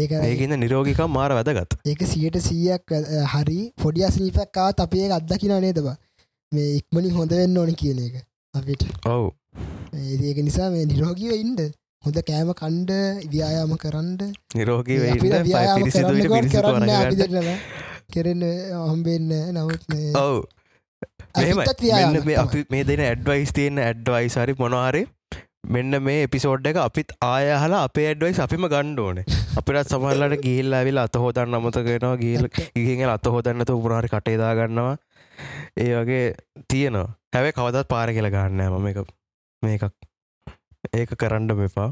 ඒක 0.00 0.12
ඒකන්න 0.18 0.58
නිරෝගිකම් 0.64 1.10
මාර 1.16 1.30
වැදගත්. 1.38 1.78
ඒක 1.92 2.02
සියට 2.12 2.36
සීයක් 2.48 2.94
හරි 3.34 3.60
පොඩි 3.82 4.04
අසනීපක්කාවත් 4.08 4.84
අපේ 4.86 5.06
අත්දකින 5.18 5.54
නේදබ 5.66 5.88
මේ 6.52 6.68
ඉක්මනින් 6.80 7.16
හොඳ 7.18 7.32
වෙන්න 7.40 7.56
ඕන 7.62 7.72
කියන 7.82 8.02
එක 8.06 8.20
අපිට. 8.54 8.84
ඔවු. 9.14 9.32
ඒක 10.28 10.38
නිසා 10.48 10.68
මේ 10.76 10.84
නිරෝගීව 10.92 11.32
ඉන්ඩ 11.38 11.64
හොඳ 12.04 12.20
කෑම 12.30 12.52
කණ්ඩ 12.60 12.92
ව්‍යායාම 13.32 13.74
කරන්ඩ 13.86 14.20
නිරෝගී 14.60 14.98
කරන්න 15.16 16.52
කරන්න 16.52 17.50
කෙරෙන්න 18.14 18.44
හම්බෙන්න 18.84 19.32
නමුත් 19.56 19.82
මේ 19.94 20.12
ඔවු. 20.24 20.44
මේ 22.70 22.84
දෙන 22.90 23.06
ඇඩ්වයිස් 23.10 23.52
තියෙන 23.58 23.84
ඇඩ්වයිස් 23.90 24.42
හරි 24.42 24.54
මොනවාරි 24.60 25.02
මෙන්න 25.66 25.98
මේ 26.02 26.22
එපිසෝඩ් 26.24 26.66
එක 26.70 26.78
අපිත් 26.78 27.12
ආයහලා 27.22 27.82
අපේ 27.84 28.06
ඇඩ්වයිස් 28.08 28.40
අපිම 28.40 28.66
ගණ්ඩ 28.66 29.00
ඕන. 29.00 29.18
අපිටත් 29.58 29.92
සමහල්ලට 29.92 30.40
ගිහිල් 30.42 30.72
ඇවිල් 30.72 31.02
අත 31.02 31.16
හෝදන්න 31.16 31.58
අමතකෙනවා 31.58 32.16
ගිල් 32.22 32.48
ඉගෙන් 32.76 33.04
අත 33.08 33.26
හෝදන්නතු 33.26 33.78
උපුරහරි 33.78 34.08
කටේදා 34.08 34.54
ගන්නවා 34.54 34.96
ඒ 35.76 35.92
වගේ 35.94 36.24
තියෙනවා. 36.68 37.08
හැබැ 37.32 37.52
කවදත් 37.52 37.88
පාර 37.88 38.08
කියල 38.10 38.30
ගන්න 38.30 38.62
මම. 38.70 38.86
එක 38.88 38.98
මේකක් 39.62 39.84
ඒක 40.94 41.16
කරන්න 41.16 41.56
මෙපා. 41.56 41.90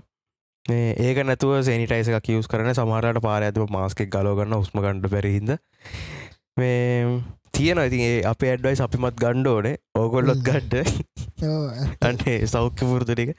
මේ 0.66 0.95
ඒක 0.99 1.25
නැතුව 1.25 1.57
සනිටයිස 1.62 2.09
එක 2.11 2.23
කියස් 2.23 2.49
කරන 2.49 2.73
සමහරට 2.73 3.23
පාර 3.23 3.43
ඇතුව 3.43 3.71
මාස්කෙක් 3.71 4.11
ගලෝගන්න 4.11 4.57
උස්ම 4.57 4.78
ගණඩ 4.78 5.11
පැරහිද 5.11 5.57
මේ 6.56 7.23
තියෙන 7.52 7.80
ඉතින් 7.80 8.02
ඒ 8.02 8.20
අපේ 8.25 8.50
ඇඩ්වයිස් 8.50 8.84
අපිමත් 8.87 9.16
ගණ්ඩෝනේ 9.23 9.75
ඕගොල්ලොත් 9.94 10.44
ගඩ්ඩ 10.49 10.75
අන්ටේ 12.02 12.37
සෞඛ්‍ය 12.46 12.84
පුරුදුටික 12.84 13.32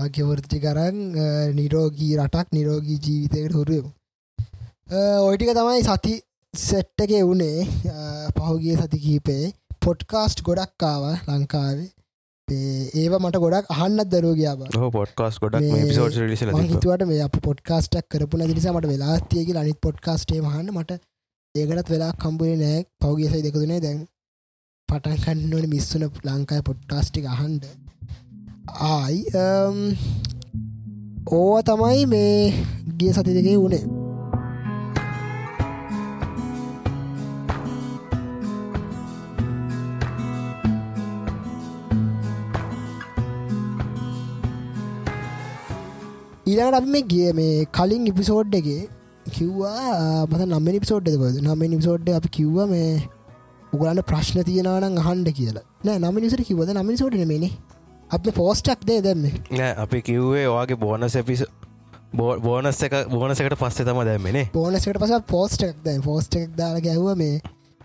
ආග්‍යවෘති 0.00 0.60
කරන් 0.64 1.00
නිරෝගී 1.58 2.12
රටක් 2.18 2.58
නිරෝගී 2.58 2.98
ජීවිතයකට 2.98 3.58
හුරුවමු 3.60 3.90
ඔයිටික 5.22 5.56
තමයි 5.58 5.88
සති 5.88 6.14
සෙට්ටක 6.54 7.18
වුණේ 7.22 7.66
පහුගිය 8.38 8.78
සති 8.78 8.98
කීපේ 8.98 9.44
පොඩ්කාස්ට් 9.84 10.40
ගොඩක්කාව 10.46 11.04
ලංකාවේ. 11.28 11.88
ඒව 12.94 13.14
මට 13.18 13.38
ගොඩක් 13.44 13.70
බ. 14.58 14.68
හෝ 14.76 14.90
පොඩ්කාස් 14.90 15.38
ගොඩක් 15.42 15.64
ලිසල 16.30 16.52
හිතුවට 16.64 17.06
මේ 17.10 17.22
අප 17.26 17.38
පොඩ්කාස්ටක් 17.46 18.06
කරපුන 18.12 18.44
දිනිසා 18.44 18.74
මට 18.74 18.92
වෙලාස්තියගේ 18.92 19.58
අනිත් 19.62 19.80
පොඩ්කාස්ටේ 19.80 20.40
මහන්න. 20.42 20.70
මට 20.72 21.00
ඒකටත් 21.54 21.90
වෙලා 21.92 22.12
කම්පුේ 22.20 22.52
නෑ. 22.58 22.76
පෞගේසයි 23.00 23.40
දෙකතුනේ 23.46 23.80
දැන් 23.80 23.98
පටන් 24.88 25.18
කන්නවන 25.22 25.66
මිස්සුන 25.72 26.04
ලංකායි 26.26 26.62
පොඩ්කාස්ටික් 26.68 27.26
අහන්ඩ 27.28 27.64
ආයි 28.86 29.18
um, 29.34 29.42
අම්, 29.42 29.82
ඕව 31.30 31.58
තමයි 31.62 32.06
මේ 32.06 32.38
ගිය 32.98 33.12
සති 33.12 33.34
දෙකේ 33.36 33.56
වුණේ. 33.56 33.82
ඊළඟට 46.46 46.80
අපි 46.80 46.90
මේ 46.90 47.06
ගිය 47.12 47.30
මේ 47.34 47.54
කලින් 47.74 48.10
ඉපිසෝඩ්ඩගේ 48.10 48.80
කිව්වා 49.32 50.26
මත 50.26 50.40
නම්ම 50.44 50.68
නිපිසෝඩ්ඩකද 50.68 51.42
නම 51.42 51.66
නිපිසෝඩ්ඩ 51.66 52.08
අපි 52.12 52.30
කිව්ව 52.30 52.58
මේ 52.68 52.92
උගලන්න 53.72 54.02
ප්‍රශ්න 54.04 54.44
තියෙනවන 54.44 54.98
අහන්ඩ 55.00 55.28
කියලා. 55.32 55.64
නෑ 55.84 55.98
නම 56.00 56.18
නිසට 56.18 56.44
කිවද 56.44 56.72
නම 56.72 56.90
සෝඩන 56.96 57.24
මේනේ 57.28 57.52
අප 58.10 58.26
පෝස්ටක් 58.34 58.86
දේ 58.86 59.00
දැම්ම. 59.00 59.24
නෑ 59.52 59.72
අපි 59.78 60.02
කිව්වේ 60.02 60.44
ඔයාගේ 60.46 60.78
බෝනස 60.78 61.16
පිස 61.26 61.44
බෝනස් 62.14 62.82
එක 62.82 62.94
බෝනසකට 63.10 63.56
පස්සේ 63.56 63.88
තම 63.88 64.04
දැම්මනේ 64.04 64.44
පෝනසට 64.52 64.98
පස 64.98 65.16
පෝස්ටක් 65.28 65.82
දැ 65.84 65.98
පෝස්ට 66.04 66.36
එකක් 66.36 66.54
දාලා 66.56 66.84
ගැහ්ව 66.86 67.08
මේ 67.16 67.40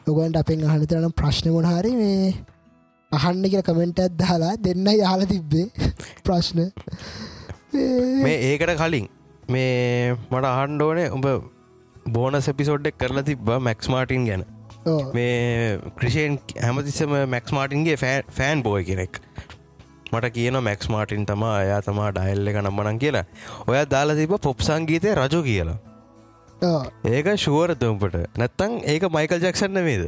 ඔගන්ට 0.08 0.40
අපෙන් 0.40 0.64
අහනතරනම් 0.66 1.14
ප්‍රශ්න 1.14 1.52
මොනහරි 1.52 1.94
මේ 1.96 2.32
අහන්න 3.12 3.44
කියල 3.46 3.64
කමෙන්ට 3.64 4.00
ඇත්දාලා 4.00 4.56
දෙන්න 4.60 4.88
යාල 4.94 5.24
තිබ්බේ. 5.26 5.68
ප්‍රශ්න. 6.26 6.60
මේ 8.24 8.38
ඒකට 8.48 8.76
කලින් 8.78 9.08
මේ 9.48 10.16
මට 10.32 10.46
අහන්්ඩෝනේ 10.52 11.10
උඹ 11.12 11.28
බෝනස් 12.10 12.48
එපිසෝඩ්ඩක් 12.54 13.00
කරලා 13.02 13.26
තිබ්බ 13.30 13.52
මැක්ස් 13.62 13.90
මාටින් 13.90 14.30
ගැන. 14.30 14.46
මේ 15.14 15.80
ක්‍රෂයෙන් 16.00 16.40
හැමතිස්සම 16.62 17.18
මැක්ස් 17.28 17.52
මාටින්ගේ 17.52 17.98
ෆෑන් 18.38 18.64
බෝය 18.64 18.84
කෙනෙක්. 18.84 19.22
මට 20.12 20.34
කියන 20.34 20.62
මැක්ස් 20.64 20.90
මාටින් 20.90 21.26
තම 21.26 21.44
අයා 21.50 21.82
තමා 21.82 22.14
ඩයිල්ල 22.14 22.54
එක 22.54 22.64
නම්මනන් 22.64 23.04
කියලා. 23.04 23.26
ඔය 23.68 23.84
දාලා 23.88 24.16
තිබ 24.16 24.36
පොප් 24.42 24.66
සංගීතය 24.70 25.16
රජු 25.16 25.44
කියලා. 25.44 25.78
ඒක 27.08 27.28
ශුවරතුම්පට 27.38 28.16
නැත්තං 28.36 28.80
ඒක 28.86 29.04
මයිකල් 29.12 29.40
ජක්ෂන්න 29.40 29.84
වේද 29.86 30.06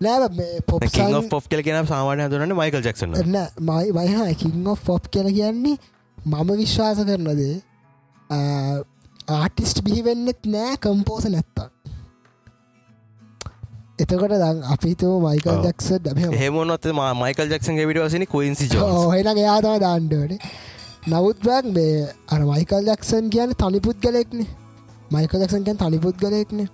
නෑ 0.00 0.60
පොප් 0.66 0.86
පොප් 1.30 1.48
කෙල 1.48 1.62
කියෙන 1.62 1.86
සාමානය 1.86 2.28
දුරන්න 2.30 2.54
මයිකල් 2.56 2.80
ජක්ෂන්න 2.80 3.36
මයි 3.62 3.92
වයහා 3.92 4.30
කින් 4.34 4.64
ෆොප් 4.82 5.10
කියල 5.10 5.28
කියන්නේ 5.30 5.76
මම 6.18 6.56
විශ්වාස 6.56 7.04
කරනදේ 7.04 7.60
ආටිස්ට් 8.30 9.84
බිහිවෙන්නෙත් 9.84 10.46
නෑ 10.46 10.76
කම්පෝස 10.78 11.24
නැත්තා 11.26 11.68
එතකොට 13.98 14.34
දං 14.34 14.62
අපිතෝ 14.66 15.14
මයිකල්. 15.20 15.62
ජක්ස 15.62 15.88
හෙමනොත් 16.38 16.86
මයිකල් 17.16 17.48
ජක්ෂන්ගේ 17.48 17.86
විඩියවසනි 17.86 18.26
කොයින්සි 18.26 18.68
ජෝ 18.68 18.88
හොහෙන 18.90 19.28
එයාතම 19.34 19.78
දාණ්ඩට 19.80 20.46
නවත්බක් 21.04 21.64
මේ 21.70 22.08
අර 22.28 22.40
මයිකල් 22.44 22.88
ජක්සන් 22.88 23.30
කියන 23.30 23.54
තනිපුත් 23.56 23.98
ගලෙක්නේ 23.98 24.48
මයිකල් 25.10 25.44
ජක්සන් 25.44 25.64
කියන් 25.64 25.78
තනිපුත් 25.78 26.16
ගලෙක්නේ 26.16 26.68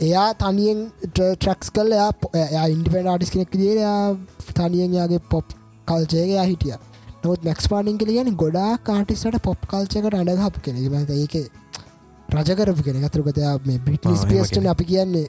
එයා 0.00 0.30
තනියෙන් 0.36 0.80
ට්‍රක්ස් 1.10 1.70
කල් 1.70 1.92
එයා 1.92 2.66
ඉන්ඩිපෙන්ඩ 2.68 3.08
ආටිස් 3.08 3.30
කෙනෙක් 3.30 3.52
දියා 3.54 4.16
තනියෙන් 4.54 4.94
යාගේ 4.94 5.22
පොප් 5.30 5.56
කල්චයගේ 5.88 6.44
හිටිය 6.44 6.76
නොත් 7.24 7.44
මැක්ස් 7.44 7.68
පාටින් 7.68 7.98
කලියන 7.98 8.30
ගොඩා 8.36 8.70
කාටිස්ට 8.82 9.40
පොප් 9.42 9.66
කල්චකට 9.70 10.18
අඩගහපු 10.20 10.60
කෙනෙ 10.60 10.78
ඒක 11.16 11.34
රජකරපු 12.34 12.82
කෙන 12.82 13.04
අතුරකතයා 13.04 13.56
මේ 13.66 13.80
එහෙම 13.80 14.28
පියස්ටන. 14.28 14.66
අපි 14.66 14.84
කියන්නේ 14.84 15.26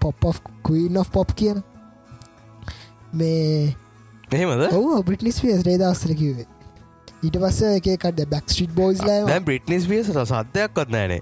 පොප් 0.00 0.42
කීන් 0.66 0.98
of 0.98 1.10
පොප් 1.10 1.34
කියන. 1.34 1.62
මේ 3.14 3.74
එහෙමද? 4.32 4.66
ඔව 4.72 5.04
බිටනිස් 5.06 5.40
පියස් 5.40 5.62
රේදස්තර 5.62 6.14
කිවේ 6.14 6.46
ඊට 7.24 7.36
පස්ස 7.40 7.60
එකකට 7.78 8.24
බැක් 8.30 8.48
ස්ට්‍රීට් 8.48 8.74
බෝයිස් 8.76 9.02
ල 9.02 9.28
දැ 9.28 9.40
බ්‍රිට්නිස් 9.40 9.86
පියස 9.88 10.10
සද්‍යයක්වත් 10.12 10.90
නෑනේ 10.90 11.20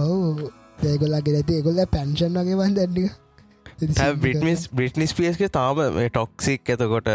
ඔව 0.00 0.40
ඒගොල්ලගේ 0.84 1.36
ඇති 1.40 1.58
ඒගොල්ල 1.58 1.82
පැන්ෂන් 1.92 2.40
වගේ 2.40 2.58
වන් 2.60 2.74
දැන්ඩික 2.78 3.12
බ්‍රිටමිස් 4.18 4.68
බ්‍රිට්නිස් 4.70 5.14
පියස්ගේ 5.14 5.50
තාම 5.50 5.82
ටොක්සික් 5.96 6.70
එතකොට 6.70 7.10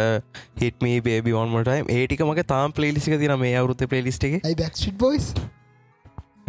හිටමී 0.60 1.00
බේබි 1.02 1.36
ඔන්මටයි 1.36 1.80
ඒටික 1.96 2.26
මගේ 2.26 2.48
තාම් 2.48 2.74
පලේලිසික 2.74 3.18
තින 3.20 3.38
මේ 3.40 3.56
අවුරුත 3.56 3.88
පලේලිස්ට 3.88 4.24
එක. 4.24 4.42
ඇයි 4.42 4.60
බැක් 4.60 4.76
ස්ට්‍රීට් 4.76 5.00
බෝයිස් 5.00 5.32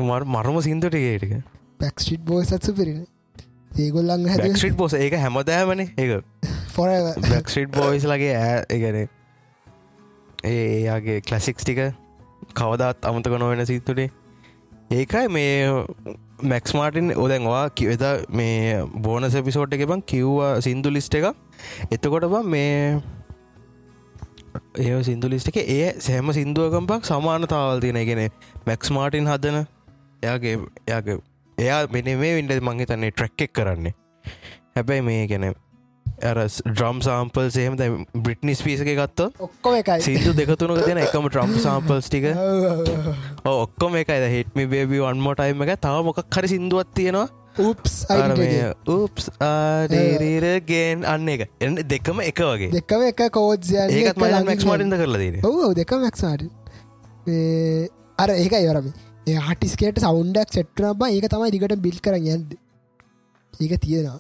මර 0.01 0.27
මරම 0.27 0.61
සිින්දුට 0.63 0.97
ඒටික 0.97 1.41
බැක් 1.81 1.97
ස්ට්‍රීට් 1.99 2.27
බෝයිස් 2.27 2.53
අත්සු 2.53 2.75
පිරෙන 2.75 3.07
ඒගොල්ලං 3.79 4.27
හැ 4.27 4.39
බක්ෂිට් 4.41 4.77
බෝස 4.77 4.95
ඒක 4.97 5.17
හැමදෑමන 5.17 5.83
ඒ 5.85 6.21
ෆොර 6.75 6.91
බක්ෂිට් 7.19 7.71
බෝයිස් 7.75 8.07
ලගේ 8.07 8.35
ඇ 8.37 8.57
එකන 8.69 8.99
ඒයාගේ 10.45 11.21
කලසික්ස් 11.23 11.65
ටික 11.65 11.81
කවදත් 12.55 13.07
අමතක 13.07 13.39
නොවෙන 13.39 13.67
සිත්තුටේ 13.67 14.11
ඒකයි 14.93 15.29
මේ 15.29 15.55
මැක්ස් 16.43 16.75
මාටින් 16.75 17.13
ඔදැන්වා 17.17 17.63
කිවෙද 17.71 18.05
මේ 18.31 18.83
බෝනස 18.99 19.37
පිසෝට් 19.45 19.75
එක 19.75 19.87
බං 19.87 20.03
කිව්වා 20.07 20.53
සිින්දු 20.61 20.93
ලිස්ට 20.93 21.15
එක 21.15 21.27
එතකොට 21.91 22.27
බං 22.27 22.47
මේ 22.47 23.01
ඒ 24.79 25.03
සිින්දු 25.03 25.31
ලිස්ට 25.31 25.51
එක 25.53 25.59
ඒ 25.59 25.89
සෑම 25.99 26.33
සිින්දුවකම්පක් 26.33 27.05
සමානතාවල් 27.05 27.81
තියෙන. 27.81 28.01
ගෙන 28.07 28.23
මැක්ස් 28.67 28.91
මාටින් 28.91 29.27
හදන 29.27 29.59
එයාගේ 30.23 30.55
එයාගේ 30.87 31.19
එයා 31.59 31.81
මෙන 31.89 32.13
මේ 32.19 32.37
වින්ඩ 32.37 32.63
මංහිතන්නේ 32.63 33.11
ට්‍රැක් 33.11 33.47
එක් 33.47 33.53
කරන්නේ. 33.53 33.95
හැබැයි 34.77 35.03
මේ 35.03 35.27
ගැන 35.27 35.47
ඇර 36.23 36.39
ඩ්‍රම් 36.45 37.01
සාම්පල් 37.01 37.51
සේම 37.51 37.77
බ්‍රිට්නි 38.17 38.55
ස්පීස 38.55 38.85
එක 38.85 38.93
ගත්තොත් 38.93 39.41
ඔක්කොම 39.41 39.77
එකයි. 39.81 40.01
සිින්දු 40.01 40.37
දෙකතුනක 40.37 40.85
තියෙන 40.85 41.03
එකම 41.03 41.29
ට්‍රම් 41.29 41.57
සාම්පල්ස් 41.59 42.09
ටික. 42.09 42.31
ඔක්කොම 43.55 43.99
එකයි. 44.01 44.31
හිටමි 44.37 44.67
බේබි 44.71 45.05
අන්මෝටයිම 45.11 45.67
එක 45.67 45.77
තව 45.81 46.07
මොකක් 46.07 46.25
හරි 46.31 46.53
සිින්දුවත් 46.55 46.95
තියෙනවා. 46.95 47.29
මේ. 48.39 48.73
උප්ස් 48.89 49.31
ආඩීරගෙන් 49.43 51.05
අන්න 51.05 51.29
එක. 51.29 51.47
එන්න 51.61 51.83
දෙකම 51.85 52.25
එක 52.25 52.43
වගේ. 52.47 52.73
දෙකම 52.73 53.07
එක 53.09 53.27
යන්නේ 53.27 54.01
ඒකත් 54.01 54.11
එක 54.11 54.21
මයි 54.21 54.31
ළඟින් 54.31 54.51
මැක්ස් 54.51 54.67
මටින්ද 54.67 54.99
කරලා 55.01 55.21
දීන 55.23 55.39
ඔව් 55.45 55.61
ඔව් 55.67 55.77
දෙකම 55.79 56.05
මැක්ස්මාට 56.05 56.43
අර 58.19 58.31
ඒක 58.35 58.55
ඉවරම 58.57 58.91
ඒ 59.27 59.39
ආටිස්කේට 59.41 60.01
සෞන්ඩක් 60.03 60.55
සෙට්ටන 60.55 60.99
බ 60.99 61.09
ඒක 61.11 61.29
තමයි 61.29 61.53
දිගට 61.55 61.77
බිල් 61.85 61.99
කරන්න 62.01 62.29
යන්ද 62.35 62.59
ඒක 63.61 63.75
තියෙනවා 63.85 64.19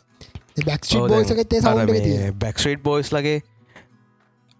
බැක්ෂි 0.57 1.01
බෝසකතේ 1.15 1.61
සෞන්ඩ 1.67 1.97
තිය 2.09 2.33
බැක්ස්ට්‍රේට් 2.45 2.83
බෝයිස් 2.89 3.13
ලගේ 3.17 3.39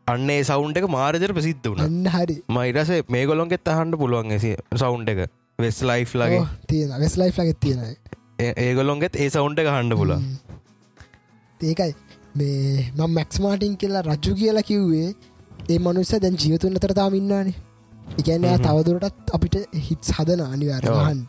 අන්නේ 0.07 0.41
සෞන්් 0.51 0.73
එක 0.81 0.87
මාරජර 0.97 1.33
ප්‍රසිද්ධ 1.39 1.69
වුණ. 1.71 1.83
අන්න 1.87 2.07
හරි. 2.15 2.37
මයිරස 2.49 2.91
මේ 3.17 3.25
ගොලොන්ගෙත් 3.31 3.73
අහන්ඩ 3.75 4.01
පුළුවන් 4.03 4.39
සෞන්් 4.85 5.09
එක. 5.15 5.21
වෙස් 5.59 5.81
ලයි් 5.91 6.05
ලගේ 6.23 6.45
තියෙන 6.69 6.95
වෙස් 7.03 7.17
ලයි් 7.21 7.33
ලගෙත් 7.39 7.61
තියෙන 7.61 7.81
ඒගොලොන්ගෙත් 8.67 9.17
ඒ 9.17 9.29
සෞන්් 9.37 9.59
එක 9.63 9.69
හන්ඩ 9.75 9.99
පුල 10.01 10.13
ඒකයි. 11.61 11.93
මේ 12.39 12.87
මං 12.99 13.11
මැක්ස්මාටින් 13.19 13.75
කියලා 13.83 14.07
රජු 14.11 14.35
කියලා 14.43 14.69
කිව්වේ 14.71 15.09
ඒ 15.73 15.79
මනුස්ස 15.87 16.15
දැන් 16.25 16.39
ජීවතුන් 16.45 16.79
අතරතාම 16.81 17.15
ඉන්නානේ 17.21 17.57
එකන්න. 18.19 18.47
තවදුරටත් 18.67 19.35
අපිට 19.37 19.57
හිත් 19.89 20.13
හදන 20.19 20.45
අනිවාර 20.47 20.85
ඔව්. 20.93 21.01
හන්ඩ 21.09 21.29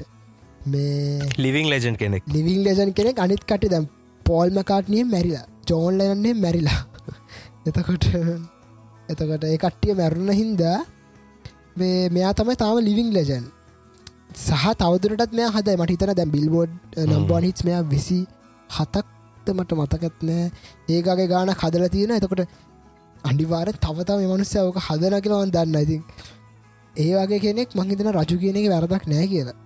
මේ 0.67 1.31
ලිවිං 1.45 1.67
ලෙජන් 1.73 1.97
කෙනෙක්. 2.03 2.23
ලිවිං 2.35 2.63
ලෙජන් 2.67 2.93
කෙනෙක් 2.99 3.19
අනිත් 3.25 3.43
කට 3.51 3.73
දැම් 3.73 3.89
පෝල්මකාට්නිය 4.25 5.03
මැරිලා 5.05 5.45
ජෝන්ලයන්නේ 5.69 6.33
මැරිලා 6.35 6.81
එතකොට 7.67 8.05
එතකොට 9.09 9.43
ඒ 9.45 9.57
කට්ටිය 9.57 9.93
මැරුණ 9.93 10.31
හින්දා 10.33 10.77
මේ 11.75 12.09
මෙයා 12.09 12.33
තමයි 12.33 12.55
තාම 12.55 12.77
ලිවිං 12.79 13.09
ලෙජන් 13.13 13.45
සහ 14.37 14.65
තවදුරටත් 14.75 15.33
මෙයා 15.33 15.51
හදයි. 15.51 15.77
මට 15.77 15.91
හිතන 15.91 16.13
දැම් 16.15 16.31
බිල්බෝඩ් 16.31 16.71
නම්බන් 17.05 17.43
හිස් 17.43 17.63
මෙයා 17.67 17.83
විසි 17.85 18.19
හතක්ත 18.69 19.47
මට 19.49 19.71
මතකත්නෑ 19.75 20.45
ඒකගේ 20.89 21.27
ගාන 21.27 21.53
හදල 21.53 21.87
තියෙන 21.89 22.13
එතකොට 22.17 22.43
අනිවාර 23.23 23.67
තවතම 23.77 24.21
මනුස්්‍ය 24.27 24.57
ඕක 24.59 24.79
හදන 24.79 25.17
කියලවන් 25.23 25.51
දන්න 25.55 25.81
ඉතින් 25.81 26.01
ඒ 26.95 27.11
වගේ 27.17 27.39
කෙනෙක් 27.39 27.75
මංහිතන 27.75 28.11
රජු 28.13 28.37
කියන 28.39 28.57
වැරදක් 28.65 29.05
නෑ 29.07 29.27
කියලා. 29.27 29.57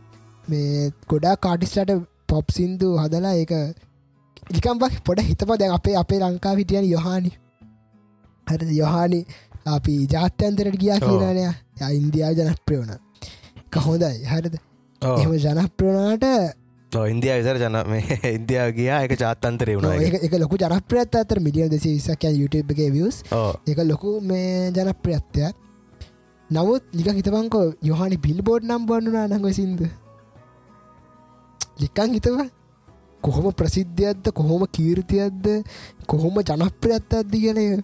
මේ 0.48 0.92
ගොඩා 1.10 1.36
කාටිස්ටට 1.38 1.92
පොප් 2.28 2.48
සින්දු 2.52 2.88
හදලා 2.98 3.36
ඒක 3.36 3.54
ඉකම්බක් 4.50 5.02
පොඩ 5.02 5.20
හිතප 5.22 5.50
දැන් 5.56 5.74
අපේ 5.74 5.96
අපේ 5.96 6.20
ලංකා 6.20 6.56
හිටියන 6.56 6.86
යොහානි. 6.86 7.32
හරි 8.48 8.78
යොහානි 8.78 9.26
අපි 9.68 9.94
ජාත්‍යන්තරට 10.08 10.78
ගියා. 10.78 11.00
කියනනය 11.00 11.42
ය 11.84 11.96
ඉන්දියාව 11.96 12.34
ජනප්‍රයෝණ 12.36 12.94
කහොඳයි 13.72 14.14
හරිද? 14.26 14.56
එම 15.02 15.34
ජනප්‍රනාට 15.38 16.26
ඉන්දියා 16.92 17.38
විසර 17.38 17.58
ජන 17.58 17.78
මේ 17.86 18.20
ඉන්දියාව 18.38 18.72
ගියා 18.72 19.00
එක 19.06 19.16
ජාත්තන්තරය 19.18 19.76
වුණා 19.76 20.22
එක 20.22 20.34
ලොකු 20.36 20.58
ජනප්‍රයත් 20.58 21.16
අතර 21.16 21.42
මිලියන් 21.42 21.70
දෙසි 21.70 21.96
විසක් 21.96 22.24
YouTube 22.32 22.72
එක 22.72 22.94
වියස් 22.94 23.24
එක 23.68 23.80
ලොකු 23.84 24.20
මේ 24.24 24.72
ජනප්‍රියත්වයක්. 24.72 25.56
නමුත් 26.50 26.84
ලික 26.94 27.10
හිතපංකෝ 27.12 27.66
යොහනි 27.84 28.18
බිල්බෝඩ් 28.20 28.64
නම් 28.64 28.86
බන්නුනා 28.86 29.26
නඟ 29.28 29.54
සින්ද. 29.54 29.82
ලිකං 31.80 32.14
හිතව 32.14 32.38
කොහොම 33.26 33.52
ප්‍රසිද්ධයක්ද? 33.54 34.32
කොහොම 34.34 34.64
කීර්තියක්ද? 34.70 35.46
කොහොම 36.06 36.40
ජනප්‍රියත්ත 36.44 37.20
අද්දි 37.20 37.44
කියන. 37.46 37.84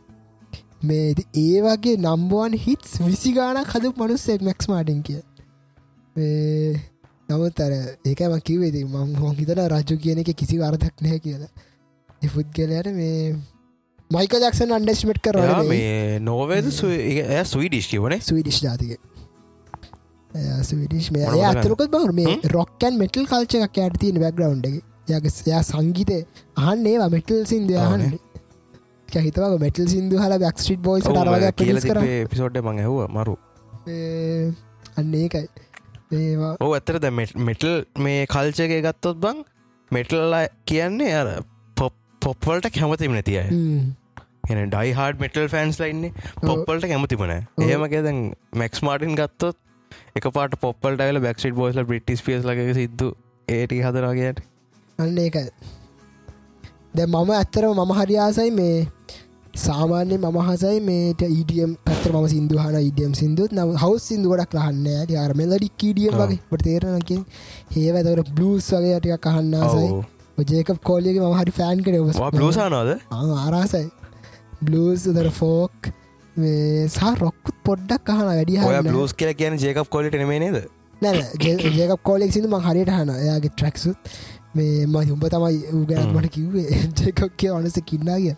මේ 0.83 1.13
ඒ 1.37 1.61
වගේ 1.63 1.97
නම්බුවන් 1.97 2.57
හිටස් 2.59 3.01
විසි 3.01 3.33
ගානක් 3.33 3.75
හද 3.75 3.93
මනුස්සෙක් 3.97 4.41
මැක්ස් 4.41 4.69
මාටින් 4.71 5.03
කිය 5.03 5.21
නමුත් 7.29 7.59
අර 7.59 7.73
ඒකම 8.05 8.33
කිවේති 8.41 8.83
මං 8.85 9.13
හොන් 9.15 9.35
හිතන 9.35 9.61
රජු 9.67 9.97
කියන 9.97 10.23
එක 10.23 10.33
කිසි 10.35 10.57
වරදක් 10.57 11.05
නෑ 11.05 11.19
කියලා. 11.19 11.51
එෆුද්ගලයට 12.21 12.91
මේ 12.95 13.35
මයික 14.11 14.35
ජක්ෂන් 14.35 14.75
අන්ඩස්මට් 14.77 15.21
කර 15.23 15.39
මේ. 15.69 16.19
නෝවේද 16.21 16.67
ඇ 16.67 17.43
සුයිඩිෂ් 17.45 17.87
කිවනේ 17.87 18.21
ස්වීඩිෂ් 18.21 18.61
ජාතික 18.65 18.99
ස්විඩිෂ් 20.63 21.11
මේ. 21.11 21.27
අතරකොත් 21.45 21.91
බවර 21.91 22.13
මේ? 22.13 22.39
රොක්කන් 22.55 22.97
මෙටල් 22.97 23.27
කල්ච 23.27 23.59
එකක් 23.59 23.83
යට 23.85 24.01
තියෙන 24.01 24.23
බැග්‍රවන්් 25.11 25.19
එක 25.19 25.27
යක 25.27 25.47
යා 25.47 25.61
සංගීතය 25.61 26.25
අහන්නේ 26.57 26.93
ඒවා 26.93 27.09
මෙටල් 27.09 27.45
සිින්ද 27.45 27.71
අහන්න 27.71 28.19
හිතව 29.19 29.57
මෙටල් 29.59 29.87
සිින්දු 29.87 30.17
හල 30.17 30.37
පිස් 31.51 31.83
කර 31.83 32.01
පිසෝඩ් 32.29 32.57
මඟ 32.57 32.79
ඇහුව 32.79 33.07
මරු. 33.09 33.35
අන්න 34.97 35.13
ඒකයි. 35.13 35.47
ඕ 36.59 36.73
ඇතර 36.73 36.99
ද 36.99 37.09
මෙටල් 37.11 37.85
මේ 37.97 38.25
කල්චගේ 38.25 38.81
ගත්තොත් 38.81 39.17
බං 39.17 39.43
මෙටල්ල 39.91 40.35
කියන්නේ 40.65 41.15
අර 41.15 41.43
පොප් 41.77 41.93
පොප්වලට 42.21 42.69
කැමතිම 42.69 43.11
නැතිය. 43.11 43.39
එන 44.49 44.69
ඩයි 44.69 44.91
හාඩ 44.91 45.19
මෙටල් 45.19 45.47
ෆෑන්ස් 45.47 45.79
ලයින්නේ 45.79 46.11
ඔව්. 46.43 46.65
ඒමගේ 47.67 48.01
දැන් 48.01 48.33
මැක්ස් 48.55 48.81
මාටින් 48.81 49.15
ගත්තොත් 49.15 49.57
එක 50.15 50.23
පාට 50.23 50.55
පොප්පල් 50.59 50.95
ටයිල 50.95 51.19
බක්ට 51.19 51.55
බෝස්ල 51.55 51.83
බ්‍රිටිස් 51.83 52.21
පිස් 52.21 52.43
ලගේ 52.43 52.73
සිද්ධ 52.73 53.11
ඒටි 53.47 53.81
හදරගේට 53.81 54.41
අන්න 55.01 55.17
ඒකයි. 55.17 55.49
දැ 56.95 57.07
මම 57.07 57.29
ඇත්තරම 57.31 57.71
මම 57.75 57.93
හරියාසයි 57.99 58.51
මේ 58.51 58.77
සාමාන්‍ය 59.55 60.17
මම 60.17 60.37
හසයි 60.41 60.79
මේට 60.81 61.21
ඊඩියම් 61.23 61.75
පත්තර 61.85 62.13
ම 62.13 62.27
සිදුහන 62.27 62.75
ඉඩියම් 62.81 63.13
සිදුත් 63.13 63.51
නව 63.51 63.75
හවස් 63.75 64.07
සිදු 64.07 64.31
ගොඩක් 64.31 64.55
ලහන්න 64.57 64.87
ඇති 64.93 65.17
අර 65.17 65.31
මෙලඩික් 65.33 65.83
ඊඩියම් 65.83 66.13
ආ. 66.15 66.25
වගේ 66.25 66.39
ට 66.49 66.63
තේරනක 66.63 67.11
ඒවතකට 67.77 68.33
බ්ලස් 68.33 68.67
වගේ 68.75 68.99
ටික 68.99 69.23
කහන්නාසයි 69.25 69.89
ජේක 70.49 70.69
කෝලියක 70.83 71.17
ම 71.19 71.33
හරි 71.35 71.53
ෆෑන් 71.53 71.83
කර 71.83 71.95
බ්ලසානද 72.33 72.93
ආරාසයි 73.37 73.87
බ්ලස් 74.61 75.07
දර 75.09 75.31
ෆෝක් 75.31 75.91
සහ 76.35 77.09
රොක්කුත් 77.19 77.57
පොඩ්ඩක් 77.63 78.05
කහන 78.07 78.29
වැඩි 78.29 78.59
ඔය 78.59 78.75
හන්න 78.75 78.91
බ්ලස් 78.91 79.13
කියල 79.13 79.33
කියන 79.35 79.57
ජේකප් 79.57 79.89
කොලිට 79.89 80.15
නෙමේ 80.15 80.39
නේද? 80.39 80.61
නැන 81.01 81.15
ජේක 81.73 81.97
කෝලෙක් 82.03 82.31
සිදු 82.31 82.47
ම 82.49 82.61
හරියට 82.61 82.91
හන 82.91 83.11
එයාගේ 83.17 83.51
ට්‍රක්සුත් 83.51 83.97
මේ 84.53 84.85
ම 84.85 84.95
උඹ 85.07 85.25
තමයි 85.27 85.59
උගැත්. 85.73 86.11
මට 86.11 86.29
කිව්වේ. 86.29 86.67
ජේකක් 86.97 87.21
කිය 87.37 87.51
අනස 87.51 87.79
කින්නා 87.85 88.17
කිය 88.17 88.35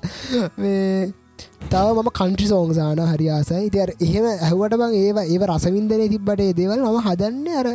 මේ 0.58 1.12
තව 1.70 1.88
මම 1.96 2.12
කන්ට්‍රි 2.12 2.48
සෝංසාන 2.48 3.02
හරි 3.08 3.30
ආසයි. 3.32 3.66
තිර 3.70 3.90
එහෙම 4.00 4.30
ඇහුවට 4.30 4.78
බං 4.78 4.96
ඒවා 5.00 5.26
ඒව 5.28 5.50
රසවින්දනය 5.50 6.08
තිබ්බට 6.10 6.46
දේවල් 6.54 6.80
මම 6.84 7.02
හදන්න 7.08 7.48
අර 7.56 7.68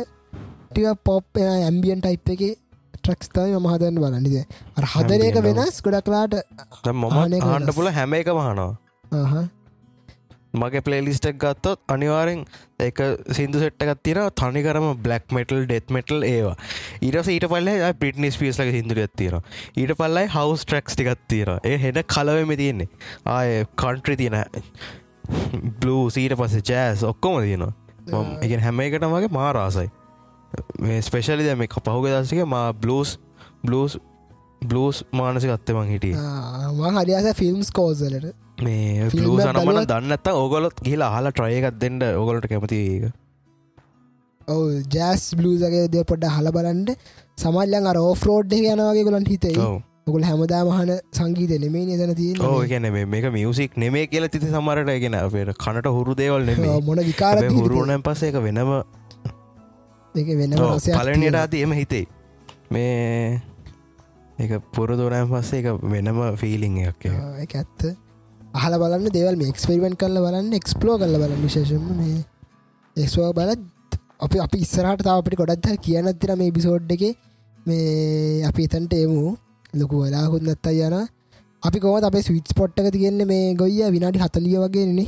ටික 0.71 0.87
පොප් 1.03 1.43
ඇම්බියන් 1.43 2.01
ටයිප් 2.01 2.33
එක 2.35 2.43
ට්‍රක්ස් 2.99 3.29
තයි 3.29 3.55
ම 3.55 3.67
හදන්න 3.67 3.97
බලන්නද 3.97 4.35
අර 4.77 4.85
හදන 4.85 5.21
එක 5.21 5.37
Ambient, 5.37 5.57
වෙනස් 5.59 5.81
ගොඩක්ලාට 5.81 6.33
මම 6.87 7.05
වෙනස්. 7.07 7.75
පුල 7.75 7.91
හැම 7.91 8.13
එක 8.13 8.31
මහනවා 8.31 9.47
මගේ 10.53 10.81
පලේලිස්ටක් 10.81 11.37
ගත්තොත් 11.37 11.79
අනිවාරෙන් 11.87 12.41
එක 12.79 13.01
සිදු 13.31 13.59
සෙට්ටකත් 13.59 14.01
තින 14.03 14.19
තනිකරම 14.33 14.87
බ්ලක් 14.97 15.33
මෙටල් 15.33 15.65
ඩෙත් 15.65 15.91
මෙටල් 15.91 16.23
ඒවා. 16.25 16.55
ඊටස 17.01 17.29
ඊට 17.29 17.47
පල්ල 17.47 17.69
පිටනිස් 17.99 18.37
පිස්ලක 18.37 18.71
සිදුර 18.71 19.03
ඇත්තිර 19.03 19.37
ඊට 19.75 19.93
පල්ලයි 19.99 20.25
හවස් 20.29 20.65
ට්‍රක්ස් 20.65 20.95
ටිකත් 20.95 21.23
තීර 21.27 21.53
ඒ 21.61 21.77
හෙන 21.77 22.01
කලවම 22.07 22.55
තියෙන්නේ. 22.55 22.89
ආය 23.27 23.65
කන්ට්‍රි 23.75 24.17
තියෙන 24.17 24.37
බ්ලූ 25.79 26.03
සීට 26.09 26.35
පස්සේ 26.35 26.65
ජෑස් 26.65 27.03
ඔක්කොම 27.03 27.41
තියෙනවා. 27.41 27.73
එක 28.41 28.59
හැම 28.61 28.79
එකට 28.81 29.07
මගේ 29.07 29.31
මාරාසයි 29.31 29.89
මේ 30.79 31.01
ස්පෙශලි 31.01 31.45
දැම 31.45 31.65
එක 31.65 31.79
පහුග 31.81 32.07
දසික 32.07 32.45
මා 32.47 32.69
බ්ලස් 32.75 33.17
බ්ලස් 33.63 33.97
බ්ලස් 34.61 35.03
මානසි 35.13 35.47
ගත්තේ 35.47 35.75
මං 35.75 35.89
හිටිය. 35.89 36.15
මං 36.15 36.97
හරියාස 36.97 37.33
ෆිල්ම්ස් 37.35 37.71
කෝසලට 37.71 38.33
මේ 38.61 39.07
එක 39.07 39.15
සනමන 39.15 39.81
දන්නත්ත 39.89 40.31
ඕගොලොත් 40.33 40.79
කියලා 40.81 41.09
හලා 41.15 41.31
ට්‍රයකත් 41.31 41.79
දෙන්නට 41.81 42.05
ඕගොලට 42.11 42.47
කැමති 42.51 42.79
ඔව 44.47 44.63
ජෑස් 44.91 45.25
බ්ලූසගේ 45.35 45.85
දෙ 45.89 46.05
පොඩ්ඩ 46.05 46.31
හල 46.31 46.51
බලන්ට 46.55 46.95
සමල්ලන් 47.37 47.91
අර 47.93 47.99
ඕෆරෝඩ් 47.99 48.57
යනවාගේ 48.59 49.05
ගොලන් 49.07 49.27
හිතේ 49.27 49.55
ඔකුල් 50.07 50.23
හැමදා 50.25 50.61
මහන 50.67 50.93
සංගීත 51.13 51.55
නෙමේ 51.65 51.83
නදන 51.87 52.15
තිය 52.15 52.31
ඕ 52.43 52.61
ගැන 52.67 52.87
මේක 53.07 53.27
මියසික් 53.31 53.77
නෙමේ 53.77 54.05
කියල 54.07 54.29
තිති 54.29 54.53
සමරට 54.53 54.95
ගෙන 55.03 55.19
අපට 55.19 55.57
කනට 55.57 55.97
හුරු 55.97 56.17
දේවල් 56.17 56.47
නෙමේ 56.47 56.79
මොන 56.87 57.03
විකාර 57.05 57.43
හුරුණන් 57.49 58.01
පස්ස 58.03 58.29
එක 58.29 58.41
වෙනම 58.41 58.73
එක 60.15 60.27
වෙන 60.35 60.57
පලනයට 60.97 61.35
අති 61.37 61.61
එම 61.61 61.71
හිතේ. 61.73 62.07
මේ 62.69 63.41
එක 64.39 64.61
පුරදුරන් 64.73 65.29
පස්සේ 65.29 65.59
එක 65.61 65.81
වෙනම 65.83 66.19
ෆීලිං 66.35 66.77
එකක් 66.83 67.05
ඒක. 67.05 67.55
ඇත්ත 67.55 68.08
අහල 68.53 68.73
බලන්න 68.75 69.11
දෙවල් 69.11 69.35
මේ 69.35 69.51
එක්ස්පෙරිමෙන්ට් 69.53 69.97
කරල 69.97 70.17
බලන්න 70.17 70.53
එක්ස්පලෝ 70.53 70.97
කල 70.97 71.15
බලන්න 71.15 71.43
විශේෂම 71.43 71.85
මේ 71.95 72.17
එක්වා 72.95 73.31
බලත් 73.33 73.61
අපි 74.19 74.37
අපි 74.39 74.57
ඉස්සරහට 74.59 75.03
තාව 75.03 75.21
අපිට 75.21 75.37
ගොඩත් 75.37 75.69
කියනත්තිර 75.81 76.35
මේ 76.35 76.51
බිසෝඩ් 76.51 76.91
එක. 76.91 77.03
මේ 77.65 78.43
අපි 78.43 78.67
එතන්ට 78.67 78.93
එමු. 78.95 79.23
ලොකු 79.73 80.03
වෙලාකුත් 80.03 80.43
නැත්තයි 80.43 80.83
යන. 80.83 80.95
අපි 81.63 81.79
කොම 81.79 82.03
අපේ 82.03 82.21
ස්විට් 82.21 82.53
පොට්ටක 82.55 82.91
තියෙන්නේ 82.91 83.27
මේ 83.27 83.55
ගොයිය 83.55 83.89
විනාඩි 83.89 84.19
හතලිය 84.19 84.57
වගේනේ 84.57 85.07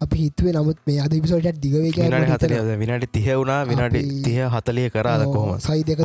අපි 0.00 0.16
හිතුවේ 0.18 0.52
නමුත් 0.52 0.78
මේ 0.86 0.98
අද 1.00 1.14
පිසෝටත් 1.16 1.58
දිගවේ 1.58 1.92
හතලිය 2.28 2.76
විනාඩි 2.76 3.08
තිහ 3.08 3.26
වුණා 3.30 3.60
විනාඩි 3.64 4.02
තිය 4.22 4.40
හතලිය 4.48 4.88
කරාද 4.90 5.24
කොහොම 5.26 5.58
සයි 5.60 5.82
දෙක 5.82 6.04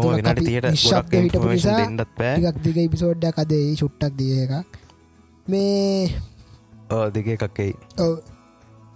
පෑ 2.17 2.35
ටිකක් 2.37 2.63
දිග 2.65 2.77
ඉපිසෝඩ්ඩක් 2.79 3.37
අදේ 3.37 3.65
චුට්ටක් 3.75 4.13
දිය 4.15 4.43
එකක්. 4.43 4.53
මේ 5.47 6.11
දෙක 7.13 7.27
එකක්කයි 7.35 7.73
ඔව්. 7.99 8.17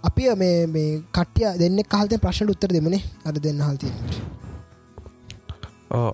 අපි 0.04 0.28
මේ 0.36 0.66
මේ 0.68 1.02
කටිය 1.12 1.50
දෙන්න 1.58 1.82
කාලත 1.88 2.14
ප්‍රශ්න 2.20 2.50
උත්තර 2.50 2.72
දෙමනේ 2.76 3.02
අද 3.24 3.40
දෙන්න 3.40 3.60
හල්තිය 3.68 3.92
ඕ 5.92 6.10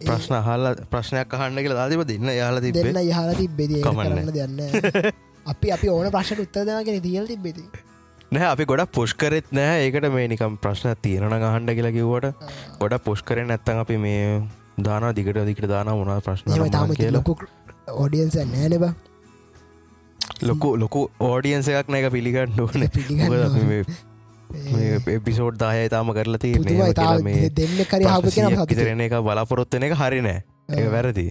ප්‍රශ්න 0.00 0.36
හල්ල 0.46 0.66
ප්‍රශ්නයක් 0.92 1.34
අහන්න 1.34 1.58
කියලා 1.58 1.78
දාතිබ 1.80 2.04
දෙන්න 2.06 2.32
යාල 2.36 2.60
දෙන්න 2.60 3.00
යහල 3.02 3.34
තිබෙද 3.40 3.72
කමන්න. 3.82 4.32
දෙන්න 4.32 4.58
අපි 5.46 5.72
අපි 5.76 5.88
ඕන 5.90 6.10
ප්‍රශ්න 6.10 6.42
උත්තර 6.46 6.66
දෙනගෙන 6.68 7.00
තියල් 7.02 7.26
තිබෙති 7.26 7.64
නෑ 8.32 8.48
අපි 8.52 8.64
ගොඩක් 8.70 8.92
පුෂ් 8.96 9.14
කරෙත් 9.14 9.52
නෑ 9.52 9.84
ඒකට 9.84 10.08
මේ 10.16 10.28
නිකම් 10.32 10.56
ප්‍රශ්න 10.64 10.96
තියෙනන 11.02 11.32
අහන්ඩ 11.42 11.76
කියලා 11.76 11.94
කිව්වට 11.98 12.28
ගොඩ 12.80 12.98
පුෂ් 13.06 13.22
කරෙන් 13.22 13.48
නැත්තන් 13.52 13.84
අපි 13.84 13.96
මේ 14.06 14.24
දාන 14.80 15.06
දිගට 15.14 15.40
දිකට 15.48 15.68
දාන 15.68 15.92
මොනා 16.00 16.20
ප්‍රශ්න 16.26 17.14
ලොකු 17.18 17.36
ඕඩියන්ස 17.94 18.36
නෑනබ 18.46 18.84
ලොකු 20.42 20.68
ලොකු 20.76 21.00
ඕඩියන්ස 21.22 21.68
එකක් 21.70 21.88
නෑ 21.88 22.02
එක 22.02 22.12
පිළිගන්න 22.12 22.60
ඕන. 22.60 22.86
එපිසෝඩ් 25.10 25.58
දාය 25.58 25.88
තාම 25.88 26.12
කරලා 26.12 26.40
තිය 26.40 26.54
දෙන්න 27.52 27.82
කරි 27.86 28.04
ඉතරෙන 28.68 29.00
එක 29.00 29.18
බලාපොරොත්වන 29.22 29.86
එක 29.88 29.96
හරි 29.96 30.22
නෑ. 30.22 30.40
ඒ 30.72 30.88
වැරදි. 30.88 31.26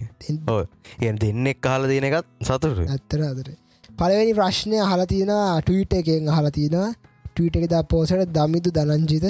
ඕ 0.48 0.62
ඒ 1.00 1.12
දෙන්නෙක් 1.18 1.60
කාල 1.60 1.88
දයන 1.88 2.08
එකත් 2.08 2.26
සතුට 2.42 2.80
ඇත්තර 2.86 3.20
අදර 3.24 3.50
පලවෙනි 3.98 4.34
ප්‍රශ්නය 4.34 4.80
අහලා 4.80 5.06
තියෙන 5.06 5.32
ටීට 5.60 5.94
එකෙන් 5.94 6.28
අහලා 6.28 6.52
තියෙන 6.52 6.94
ටීට 7.26 7.56
එක 7.56 7.66
ද 7.68 7.82
පෝසට 7.86 8.26
දමිදු 8.30 8.70
දනංජිත. 8.72 9.26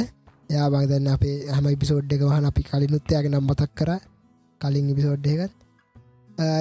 යා 0.50 0.68
බගදන්න 0.68 1.08
අපේ 1.08 1.36
හම 1.48 1.66
ඉපිසෝඩ් 1.70 2.12
එක 2.12 2.22
වහන 2.22 2.46
අපි 2.46 2.62
කලිනුත්තයගේ 2.64 3.30
නම් 3.30 3.44
මතක් 3.46 3.70
කර. 3.74 3.90
කලින් 4.60 4.92
ඉපිසෝඩ් 4.92 5.26
එකත් 5.26 5.54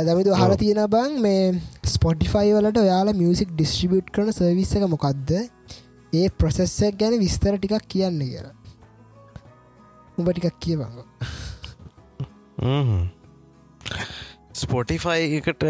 දමිතු 0.06 0.36
ඔව්. 0.36 0.56
තියෙන 0.58 0.82
බං 0.90 1.20
මේ 1.22 1.44
ස්පොටිෆයි 1.88 2.54
වලට 2.54 2.80
ඔයාලා 2.80 3.16
මියසික් 3.16 3.52
ඩිස්ට්‍රිබියට් 3.54 4.14
කරන 4.16 4.32
සර්විස්ස 4.34 4.76
එක 4.76 4.88
මොකක්ද 4.90 5.36
ඒ 6.14 6.28
ප්‍රසෙස්සක් 6.38 6.98
ගැන 7.00 7.20
විස්තර 7.20 7.58
ටිකක් 7.58 7.88
කියන්න 7.88 8.20
කියලා. 8.24 8.54
උඹ 10.18 10.30
ටිකක් 10.32 10.60
කියවංග 10.60 10.98
ස්පොටිෆයි 14.56 15.38
එකට 15.38 15.64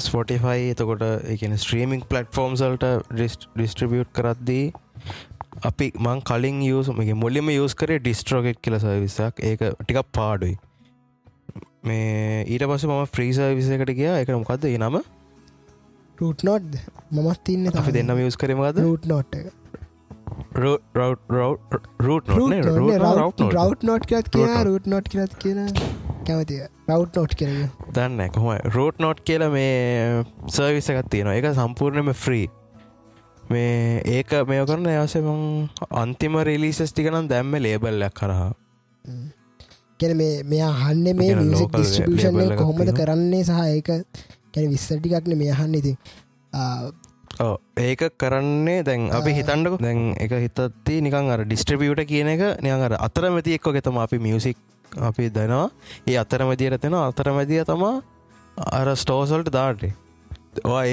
ස්පොටිෆයි 0.00 0.72
එතකොට 0.72 1.04
එකන 1.34 1.54
ස්ට්‍රීමිං 1.56 2.02
පලට්ෆෝර්ම්සල්ට 2.10 2.86
ඩිස්ට්‍රිබියට් 3.12 4.10
කරද්දී 4.12 4.64
අපි 5.62 5.92
මං 6.00 6.22
කලින් 6.30 6.62
යසමගේ 6.64 7.16
මුලිම 7.16 7.52
යස් 7.52 7.76
කරේ 7.82 8.00
ඩිස්ට්‍රෝගෙට් 8.00 8.60
කියල 8.60 8.78
සවිසක් 8.80 9.44
ඒක 9.50 9.62
ටිකක් 9.78 10.10
පාඩුයි 10.12 10.56
මේ 11.82 12.44
ඊට 12.46 12.64
පස 12.66 12.86
ම 12.86 13.04
ෆ්‍රීස 13.12 13.38
විසකට 13.58 13.94
ගිය. 13.98 14.10
එක 14.14 14.28
මොකක්ද 14.32 14.66
ඒ 14.70 14.78
නම? 14.78 14.98
රුට් 16.18 16.42
නොට් 16.48 16.80
මමත් 17.12 17.54
ඉන්න 17.54 17.70
අපි 17.72 17.92
දෙන්නම 17.92 18.20
යස් 18.24 18.36
කරමගද 18.40 18.82
රුට් 18.82 19.06
නොට් 19.10 19.36
රව් 20.56 21.14
නොට් 23.84 24.06
කරත් 24.10 24.30
කිය 24.32 24.46
රුට් 24.68 24.86
නොට් 24.88 25.10
කරත් 25.12 25.34
කියන 25.42 25.60
කැමතිය 26.26 26.62
රව් 26.88 27.02
නොට් 27.16 27.34
කරග 27.40 27.58
දන්න 27.92 28.32
කොහම 28.32 28.48
රෝට් 28.74 28.98
නොට් 28.98 29.20
කියල 29.24 29.44
මේ 29.52 30.24
සර්විස 30.48 30.88
එකත් 30.90 31.10
තියෙනවා. 31.12 31.36
එක 31.36 31.46
සම්පූර්ණයම 31.54 32.12
ෆ්‍රී 32.14 32.46
මේ 33.50 34.02
ඒක 34.16 34.32
මේ 34.48 34.64
කරන 34.66 34.88
යසම 34.96 35.28
අන්තිම 35.94 36.38
රිලිසස් 36.48 36.80
ටිකනම් 36.82 37.28
දැම්ම 37.28 37.52
ලේබල්ලක් 37.60 38.14
කරහා 38.14 38.52
කැන 40.00 40.16
මේ 40.20 40.34
මෙයා 40.52 40.72
හන්න 40.82 41.16
මේ 41.20 41.34
මියසික් 41.40 41.74
එකක් 41.80 42.56
කොහොමද. 42.60 42.90
කරන්නේ 43.00 43.42
සහ 43.44 43.58
ඒක 43.74 43.88
කැන 44.52 44.70
විස්සටිකක්න 44.74 45.36
මේ 45.42 45.50
අහන්න. 45.56 45.74
ඉතින් 45.80 45.96
ඕ 47.46 47.54
ඒක 47.88 48.02
කරන්නේ 48.22 48.78
දැන් 48.88 49.10
අපි. 49.18 49.36
හිතන්ඩක 49.38 49.78
දැන් 49.86 50.00
එක 50.24 50.32
හිතත්ති 50.44 50.94
නිකන් 51.06 51.30
අර 51.34 51.44
ඩිස්ට්‍රිබියට 51.44 52.06
කියන 52.12 52.32
එක 52.34 52.42
නියන් 52.64 52.86
අර 52.88 52.96
අතරමැති 53.08 53.58
එක්ක 53.58 53.72
ගෙතම 53.78 53.98
අපි 54.04 54.18
මියසික් 54.28 54.56
අපි 55.10 55.30
දෙනවා. 55.38 55.68
ඒ 56.08 56.16
අතරමැදියට 56.24 56.82
දෙෙන 56.82 56.94
අතරමැදිය 57.02 57.64
තමා 57.70 57.94
අර 58.56 58.88
ස්ටෝසල්ට 59.02 59.50
දාටේ 59.52 59.92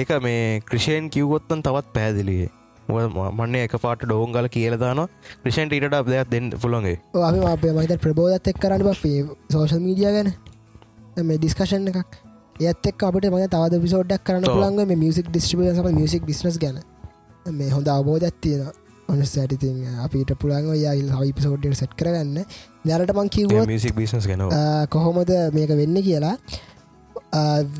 ඒක 0.00 0.10
මේ 0.26 0.60
ක්‍රෂයෙන් 0.68 1.08
කිව්ගොත්තන් 1.14 1.62
තවත් 1.64 1.92
පැදිලියේ 1.94 2.50
මන්න 2.88 3.54
එක 3.62 3.76
පාට 3.80 4.04
ඩෝංගල 4.04 4.48
කියලදාන 4.48 5.00
ක්‍රෂන්ට 5.44 5.72
ඉට 5.72 5.94
අප 5.94 6.06
දෙයක් 6.06 6.30
දෙන්න 6.30 6.50
පුළොන්ගේ 6.62 6.98
අපි 7.54 7.72
මහිත 7.72 7.96
ප්‍රබෝධත් 8.00 8.48
එක් 8.48 8.60
කරන්න 8.60 8.84
බේ. 8.84 9.24
සෝෂල් 9.50 9.80
මීඩිය 9.80 10.12
ගැන. 10.12 10.32
මේ 11.16 11.38
ඩිස්කශන් 11.38 11.88
එකක්. 11.88 12.16
ඒත් 12.60 12.86
එක් 12.86 13.02
අපට 13.02 13.28
මගේ 13.30 13.48
තවද 13.48 13.80
පිසෝඩ්ඩක් 13.80 14.24
කරන්න. 14.24 14.44
පුළන්ග 14.46 14.86
මේ 14.86 14.96
මියසික් 14.96 15.28
ඩිස්ට්‍රිබිය 15.30 15.74
සම 15.74 15.90
මියසික් 16.00 16.26
බිස්නස් 16.26 16.58
ගැන. 16.58 16.80
මේ 17.46 17.70
හොඳ 17.70 17.88
අවබෝධත් 17.88 18.36
තියෙන 18.40 18.68
ඔනස් 19.08 19.32
ඇටිතින් 19.38 19.80
අපිට 20.04 20.30
පුළන්ග 20.42 20.70
යාල් 20.76 21.10
හවිපිසෝඩ්ඩ 21.16 21.80
සැට් 21.80 21.96
කරගන්න. 21.96 22.44
දැනට 22.84 23.16
මං 23.16 23.28
කිව්වොත් 23.30 23.66
මියසික් 23.66 23.96
බිස්නස් 23.96 24.28
ගැන 24.28 24.44
කොහොමද 24.90 25.34
මේක 25.56 25.72
වෙන්න 25.80 26.02
කියලා 26.02 26.36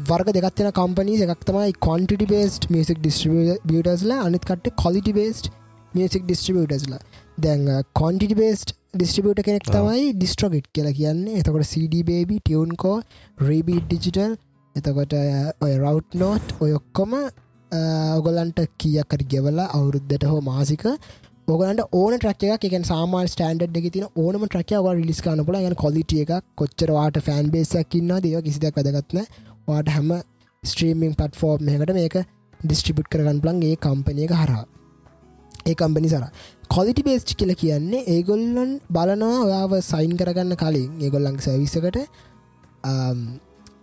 වර්ග 0.08 0.30
දෙගත්වන 0.36 0.70
කම්පනී 0.78 1.18
එකක් 1.26 1.44
තමයි 1.48 1.74
කොන්ටිටි 1.80 2.26
බේස්ට 2.26 2.70
මියසික් 2.70 2.98
ඩිස්ට්‍රිබියටස්ලා 3.00 4.22
අනිත් 4.26 4.44
කට 4.44 4.72
කොලිටි 4.76 5.12
බේස්ට 5.12 5.50
මියසික් 5.94 6.24
ඩිස්ට්‍රිබියටස්ලා 6.24 7.02
දැන් 7.38 7.68
කොන්ටිටි 7.94 8.36
බේස්ට 8.36 8.74
ඩිස්ට්‍රිබියට 8.94 9.44
කෙනෙක්. 9.44 9.64
තමයි 9.66 10.12
ඩිස්ට්‍රගෙට් 10.14 10.66
කියලා 10.72 10.96
කියන්නේ 10.98 11.38
එතකොට 11.40 11.66
CD 11.66 12.02
බේබි 12.02 12.40
ටියවන්කෝ 12.40 12.96
රේබී 13.42 13.80
ඩිජිටල් 13.82 14.36
එතකොට 14.76 15.14
ඔය 15.64 15.72
රව් 15.76 15.96
නෝට් 16.14 16.54
ඔය 16.60 16.72
ඔක්කොම 16.78 17.14
ඔගොලන්ට 18.18 18.60
කියකර 18.78 19.22
ගෙවලා 19.26 19.68
අවුරුද්ධට 19.76 20.26
හෝ 20.30 20.40
මාසික 20.42 20.84
ඔගලන්ට 21.48 21.80
ඕන 21.92 22.14
ට්‍රක් 22.16 22.44
එක 22.56 22.62
එක 22.68 22.84
සාමාන් 22.88 23.26
ස්ටන්ඩ් 23.28 23.76
එක 23.78 23.86
තින 23.92 24.04
ඕනම 24.16 24.44
ට්‍රකය 24.44 24.78
ව 24.78 24.92
ලිස් 25.00 25.18
කන 25.20 25.42
පුල 25.44 25.58
යන 25.58 25.74
කොලිටිය 25.76 26.22
එක 26.22 26.30
කොච්චරවාට 26.56 27.18
ෆෑන් 27.22 27.50
බේසක්කින්න 27.52 28.12
දේව 28.18 28.40
කිසිදක් 28.42 28.78
වැදගත්න 28.78 29.20
වාට 29.68 29.90
හැම 29.90 30.12
ස්ට්‍රීමිං 30.62 31.12
පටෆෝර්ම් 31.14 31.68
එකට 31.70 31.92
මේක 31.94 32.16
ඩිස්ට්‍රිබිට් 32.60 33.10
කරගන්න 33.10 33.42
ප්ලන් 33.42 33.60
ඒ 33.62 33.76
කම්පනය 33.78 34.24
එක 34.26 34.32
හරා 34.34 34.62
ඒ 35.64 35.74
කම්පනි 35.74 36.08
සර 36.10 36.24
කොලිටි 36.68 37.04
බේස්් 37.04 37.28
කියල 37.34 37.52
කියන්නේ 37.56 38.00
ඒගොල්ලන් 38.08 38.72
බලනවා 38.90 39.42
ඔයාව 39.42 39.74
සයින් 39.82 40.16
කරගන්න 40.16 40.56
කලින් 40.56 40.90
ඒගොල්ලං 41.00 41.36
සවිසකට 41.40 42.00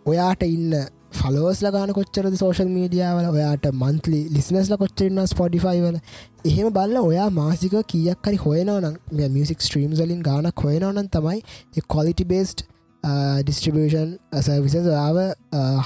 ඔයාට 0.05 0.49
ඉන්න 0.49 0.73
ෆලෝස් 1.19 1.61
ලගාන 1.65 1.91
කොච්චරද 1.97 2.35
සෝශල් 2.41 2.69
මීඩියාවල 2.75 3.27
ඔයාට 3.31 3.65
මන්තලි 3.83 4.19
ලිස්නස්ල 4.35 4.75
කොච්චරන්න 4.83 5.29
ස්පොඩිෆයි 5.33 5.79
වල? 5.85 5.97
එහෙම 6.49 6.67
බල්ල 6.77 6.97
ඔයා 7.01 7.29
මාසික 7.39 7.75
කියක් 7.93 8.29
හරි 8.29 8.41
හොයනවනම් 8.45 9.33
මියසික් 9.37 9.65
ස්ට්‍රීම් 9.67 9.95
වලින් 10.01 10.21
ගානක් 10.29 10.65
හොයනවනන් 10.65 11.09
තමයි 11.15 11.85
කොලිටි 11.95 12.27
බේස්ට් 12.33 12.65
ඩිස්ට්‍රිබෂන් 13.43 14.11
සවිස 14.47 14.75
ඔයාව 14.81 15.17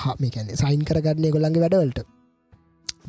හමිකැන 0.03 0.51
සයින් 0.63 0.89
කරගන්න 0.89 1.31
ගොල්ලන්ගේ 1.37 1.63
වැඩවලට. 1.65 2.01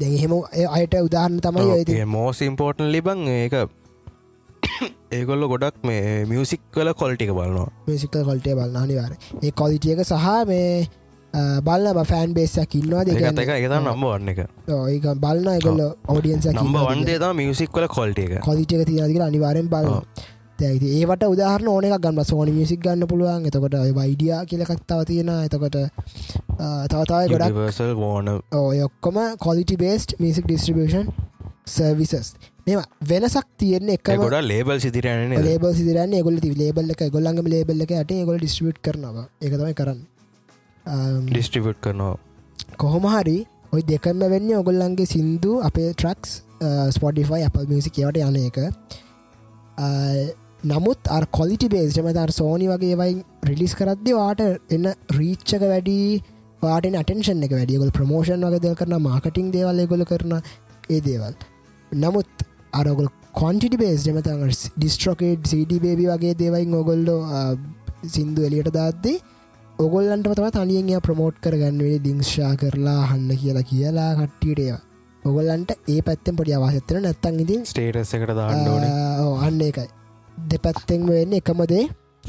දැ 0.00 0.12
එහෙම 0.18 0.36
අයට 0.76 1.00
උදාහරන්න 1.06 1.40
තමයි 1.48 1.72
ඔයති 1.78 2.04
මෝස් 2.18 2.44
ඉම්පෝර්ටන් 2.50 2.92
ලිබන් 2.96 3.26
ඒක. 3.38 3.56
ඒගොල්ල 5.16 5.48
ගොඩක් 5.52 5.82
මේ 5.88 6.04
මියසික් 6.30 6.62
කල 6.74 6.90
කොල්ටික 7.00 7.30
බලනවා. 7.38 7.70
මිසිකල් 7.88 8.22
කොල්ටේ 8.28 8.54
බලන්න 8.58 8.78
අනිවාර 8.84 9.12
ඒ 9.42 9.52
කොලිටියක 9.60 10.00
සහ 10.04 10.30
මේ 10.50 10.70
බලන්න 11.62 12.04
ෆෑන් 12.04 12.32
බේසක් 12.34 12.74
ඉන්නවා 12.74 13.02
ඒකත් 13.04 13.42
එක 13.42 13.50
එක 13.56 13.66
නම්බ 13.70 14.04
වන්න 14.04 14.32
එක. 14.32 14.40
ඒක 14.68 15.10
බලන්න 15.16 15.60
ගොල්ල 15.60 15.82
ඕඩියන්ස 16.08 16.48
නම්බ 16.52 16.80
වන්දේ 16.84 17.18
තම 17.18 17.36
මියසික් 17.42 17.70
කල 17.70 17.88
කොල්ට 17.88 18.18
එක. 18.18 18.40
කොලිටියක 18.42 18.86
තියනදික 18.88 19.22
අනිවාරෙන් 19.22 19.68
බල 19.68 19.90
ඔව්. 19.90 20.24
දැති 20.58 20.94
ඒවට 20.98 21.26
උදාහරන 21.26 21.68
ඕන 21.68 21.86
එකක් 21.86 22.00
ගන්න 22.00 22.24
සෝනි 22.24 22.56
මියසික් 22.56 22.80
ගන්න 22.80 23.06
පුළුවන්. 23.06 23.46
එතකොට 23.50 23.76
වයිඩිය 23.98 24.34
කියලකක් 24.50 24.82
තව 24.86 25.00
තියෙන 25.04 25.32
එතකොට 25.36 25.76
තවතාව 26.88 27.28
ගොඩක් 27.28 27.46
යුනිවර්සල් 27.46 27.94
වෝන 28.00 28.34
ඔය 28.56 28.82
ඔක්කොම 28.88 29.22
quality 29.38 29.76
based 29.76 30.16
music 30.18 30.48
distribution 30.48 31.12
services 31.68 32.34
මෙම 32.66 32.82
වෙනසක් 33.08 33.46
තියෙන්නේ 33.58 33.98
එකම 33.98 34.22
ගොඩ 34.22 34.40
ලේබල් 34.46 34.80
සිදිරයන 34.80 35.38
ලේබල් 35.42 35.72
සිදරන්න 35.74 36.18
ගොල 36.22 36.42
ලේබල්ල 36.56 36.92
එක 36.94 37.08
ගොල්ලන්ගම 37.12 37.52
ලේබල්ල 37.52 37.84
එක 37.84 37.96
යට 37.96 38.20
ගොල 38.24 38.38
ඩිස්ටිබට් 38.38 38.84
කරනවා. 38.86 39.26
එකතමයි 39.40 39.74
කරන්න 39.74 40.00
ඩිස්ට්‍රිබට් 41.26 41.80
කරනවා. 41.82 42.16
කොහොම 42.76 43.06
හරි 43.08 43.38
ඔයි 43.72 43.82
දෙකම 43.82 44.24
වෙන්න 44.34 44.50
ඔගොල්ලන්ගේ 44.54 45.06
සින්දු 45.06 45.52
අපේ 45.60 45.90
ට්‍රක්ස් 45.92 46.32
ස්පොඩිෆයි 46.90 47.42
අප 47.44 47.56
මිසි 47.68 47.90
කියවට 47.90 48.18
යන 48.20 48.36
එක. 48.42 48.58
අ, 49.78 49.88
නමුත් 50.64 51.10
අර 51.10 51.24
කොලිටි 51.32 51.68
බේස් 51.68 51.98
මතර 51.98 52.30
සෝනි 52.30 52.68
වගේ 52.68 52.94
වයි 52.94 53.12
රිලිස් 53.44 53.74
කරද්දි 53.74 54.12
වාට 54.12 54.40
එන්න 54.70 54.86
රීච්චක 55.18 55.60
වැඩි 55.64 55.98
පාට 56.62 56.86
අටෙන්ෂන් 57.02 57.42
එක 57.42 57.52
වැඩියගොල් 57.52 57.90
ප්‍රමෝෂන් 57.90 58.46
වගේ 58.48 58.62
දෙල් 58.62 58.74
කරන 58.74 58.96
මාකටිං 59.02 59.52
දේවල් 59.52 59.86
ගොල 59.86 60.04
කරන 60.04 60.32
ඒ 60.90 61.00
දේවල්. 61.00 61.34
නමුත් 61.92 62.46
අරගොල් 62.72 63.08
කොන්ටිටි 63.34 63.76
බේස් 63.76 64.04
දෙමත 64.06 64.28
ඩිස්ට්‍රොකේට් 64.76 65.46
සිඩ 65.46 65.72
බේබි 65.82 66.06
වගේ 66.06 66.34
දේවයින් 66.34 66.74
ඔගොල්ලෝ 66.74 67.20
සිින්දු 68.06 68.46
එලියට 68.48 68.70
දාද්දී 68.72 69.16
ඔගොල්ලන්ට 69.78 70.28
තම 70.30 70.46
තනියෙන් 70.50 71.02
ප්‍රමෝට් 71.02 71.38
කරගන්නවේ 71.38 71.96
ලිංක්ෂා 72.00 72.52
කරලා 72.56 73.00
හන්න 73.06 73.36
කියලා 73.36 73.64
කියලා 73.64 74.10
කට්ටියටේවා 74.14 74.80
ඔගොල්ලන්ට 75.22 75.70
ඒ 75.86 76.00
පැත්තෙන් 76.02 76.36
පොඩි 76.36 76.54
අවාසත්තන 76.54 77.02
නැත්තන් 77.02 77.40
ඉතින් 77.40 77.66
ස්ටේටස් 77.66 78.14
එකට 78.14 78.32
දාන්න 78.32 78.68
ඕන. 78.68 78.86
අන්න 79.40 79.60
එකයි 79.62 79.86
දෙපැත්තෙන් 80.50 81.06
වෙන්න 81.08 81.34
එකමදේ 81.34 81.84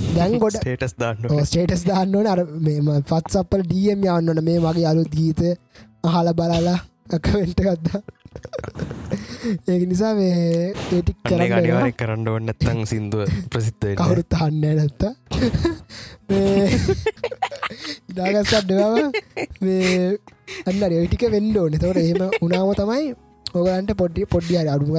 දැන් 0.09 0.37
ගොඩ 0.39 0.59
ස්ටේටස් 0.59 0.97
දාන්න 0.97 1.23
ස්ටේටස් 1.43 1.85
දාන්නවන 1.85 2.27
අර 2.27 2.43
මෙම 2.61 2.91
පත්සපල් 3.05 3.63
ඩියම් 3.63 4.03
යන්නන 4.09 4.43
මේ 4.43 4.59
මගේ 4.59 4.87
අලුත් 4.87 5.11
ගීත 5.13 5.43
අහල 6.05 6.33
බලලා 6.33 6.77
අකවෙන්ට 7.13 7.61
ගත්දා 7.61 8.01
ඒ 9.67 9.79
නිසා 9.85 10.13
මේ 10.15 10.35
ඒටික් 10.91 11.17
කරන්න 11.23 11.95
කරන්න 11.95 12.27
ඕන්න 12.27 12.47
නැත්තං 12.47 12.85
සිින්දුව 12.85 13.23
ප්‍රසිද්ධ 13.51 13.95
කවුරුත් 13.95 14.37
අහන්න 14.37 14.61
නැත්ත 14.61 15.07
ඉදාගස්සත් 18.09 18.67
දෙවම 18.69 19.11
මේ 19.61 20.17
අන්න 20.67 20.81
රටික 20.91 21.23
වෙන්න 21.31 21.57
ඕන. 21.57 21.73
තවට 21.73 21.99
එහෙම 21.99 22.21
උනාම 22.41 22.69
තමයි 22.79 23.05
ඔගලන්ට 23.53 23.91
පොඩ්ඩි 24.01 24.25
පොඩ්ඩි 24.33 24.57
අර 24.61 24.67
අඩුගම 24.75 24.95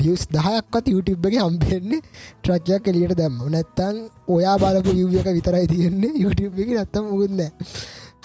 වියස් 0.00 0.22
දහයක්වත් 0.28 0.86
යුටබ්ගේ 0.88 1.42
හම්පෙන්නේ 1.42 2.00
ට්‍රක්යක් 2.40 2.84
එලියට 2.92 3.16
දැම්ම 3.20 3.38
නැත්තන් 3.48 3.96
ඔයා 4.28 4.56
බලපු 4.58 4.96
යුවක 5.00 5.28
විතරයි 5.38 5.66
තියෙන්නේ 5.66 6.12
යුටබ 6.24 6.58
එක 6.58 6.70
නැත්තම් 6.70 7.04
මුගුන්න 7.10 7.40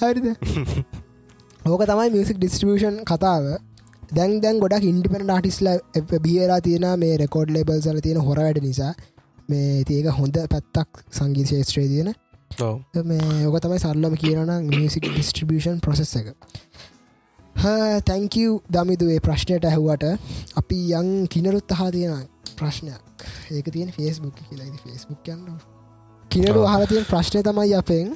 හරිද? 0.02 0.28
ඕක 1.66 1.84
තමයි 1.92 2.10
මියසික් 2.16 2.38
ඩිස්ට්‍රිියෂන් 2.40 2.98
කතාව. 3.04 3.44
දැන් 4.16 4.32
දැන් 4.42 4.58
ගොඩක් 4.64 4.86
ඉන්ඩිපෙන 4.86 5.30
ආටිස්ලා 5.30 5.78
බියලා 6.24 6.62
තියෙන 6.62 6.88
මේ 7.00 7.14
රෙකෝඩ් 7.18 7.50
ලෙබල් 7.52 7.80
සල 7.82 8.00
තියෙන 8.06 8.22
හොර 8.22 8.40
වැඩ 8.40 8.64
නිසා 8.64 8.94
මේ 9.50 9.84
තියක 9.84 10.08
හොඳ 10.18 10.36
පැත්තක් 10.54 11.04
සංගී 11.12 11.46
ශේත්‍රය 11.52 11.86
තියෙන 11.94 12.10
ඕක 12.58 13.60
තමයි 13.60 13.80
සරල්ලම 13.80 14.16
කියනන 14.16 14.52
මියසික් 14.66 15.06
ඩිස්ට්‍රිියෂන් 15.06 15.80
ප්‍රසෙස් 15.80 16.16
එක. 16.16 16.34
තැංකව් 18.04 18.62
දමිදුවේ 18.70 19.20
ප්‍රශ්නයට 19.20 19.66
ඇහුවට. 19.66 20.06
අපි 20.56 20.80
යං 20.94 21.28
කිනරුත් 21.28 21.72
අහා 21.72 21.92
තියෙන 21.92 22.28
ප්‍රශ්නයක්. 22.56 23.02
ඒක 23.52 23.68
තියෙන 23.68 23.92
ෆේස්බුක් 23.92 24.36
කියලා. 24.42 24.68
ෆේස්බුක් 24.84 25.28
යන්න 25.28 25.60
කිනරු 26.32 26.66
අහල 26.66 26.86
තියෙන 26.86 27.06
ප්‍රශ්නය 27.06 27.44
තමයි 27.44 27.74
අපෙන් 27.74 28.16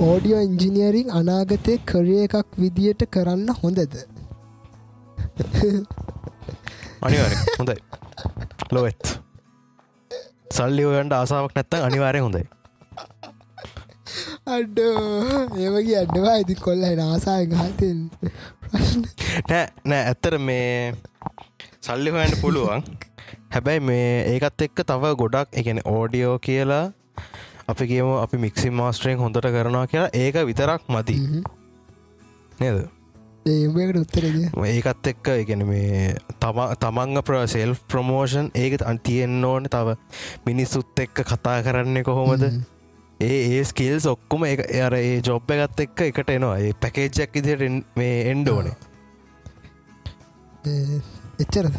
ඕඩියෝ 0.00 0.40
ඉංජිනියරිං 0.40 1.10
අනාගතය 1.12 1.78
කරය 1.84 2.18
එකක් 2.24 2.58
විදියට 2.58 3.06
කරන්න 3.10 3.48
හොඳද? 3.62 3.96
අනිවාර 7.00 7.34
හොඳයි. 7.58 7.76
ලොවෙත් 8.72 9.18
සල්ලි 10.52 10.84
ඔයන්ට 10.84 11.12
ආසාාවක් 11.12 11.52
නැත්තන් 11.54 11.84
අනිවාරය 11.84 12.20
හොඳයි 12.20 12.44
අඩ 14.56 14.78
ඒවගේ 15.58 15.98
අඩවා 16.02 16.34
ඇති 16.34 16.54
කොල්ල 16.60 16.84
ආසාය 16.86 17.46
ගාතෙන් 17.52 18.00
නෑ 19.48 19.66
නෑ 19.84 20.02
ඇත්තර 20.04 20.38
මේ 20.40 20.94
සල්ලි 21.80 22.10
හොයන්ට 22.10 22.40
පුළුවන්. 22.40 22.82
හැබැයි 23.50 23.80
මේ 23.80 24.10
ඒකත් 24.32 24.66
එක්ක 24.66 24.84
තව 24.90 25.14
ගොඩක් 25.20 25.56
එකන 25.60 25.80
ඕඩියෝ 25.84 26.36
කියලා 26.40 26.84
අපි 27.68 27.86
කියම 27.86 28.12
අපි 28.18 28.36
මික්සි 28.38 28.70
මාස්ට්‍රයෙන් 28.72 29.18
හොඳට 29.18 29.48
කරනවා 29.48 29.86
කියලා. 29.86 30.10
ඒක 30.14 30.36
විතරක් 30.50 30.88
මති 30.88 31.16
නේද? 32.60 32.78
ඒකට 33.46 34.00
උත්තරද 34.02 34.64
ඒකත් 34.66 35.12
එක්ක 35.12 35.28
ඉගෙන 35.42 35.64
මේ 35.68 36.14
තම 36.40 36.58
තමන්ග 36.80 37.22
ප්‍ර 37.22 37.44
සෙල් 37.48 37.76
ප්‍රමෝෂන් 37.88 38.50
ඒක 38.54 38.82
අන්තියෙන් 38.84 39.44
ඕන 39.44 39.68
තව. 39.68 39.96
මිනිස්සුත් 40.46 41.04
එක්ක 41.04 41.24
කතා 41.24 41.62
කරන්නේ 41.62 42.04
කොහොමද 42.04 42.44
ඒ 43.20 43.38
ඒ 43.50 43.62
ස්කිල්ස් 43.64 44.06
ඔක්කොම 44.06 44.44
අර 44.46 44.94
ඒ 44.94 45.20
ජොබ්බ 45.20 45.50
ගත් 45.50 45.86
එක්ක 45.86 46.02
එකට 46.02 46.30
එනවා. 46.30 46.58
ඒ 46.58 46.72
පැකේජ්ජක් 46.82 47.38
ඉදිට 47.40 47.62
මේ 47.96 48.16
එන්ඩ 48.32 48.48
ඕනේ. 48.48 48.76
එච්චරද? 51.38 51.74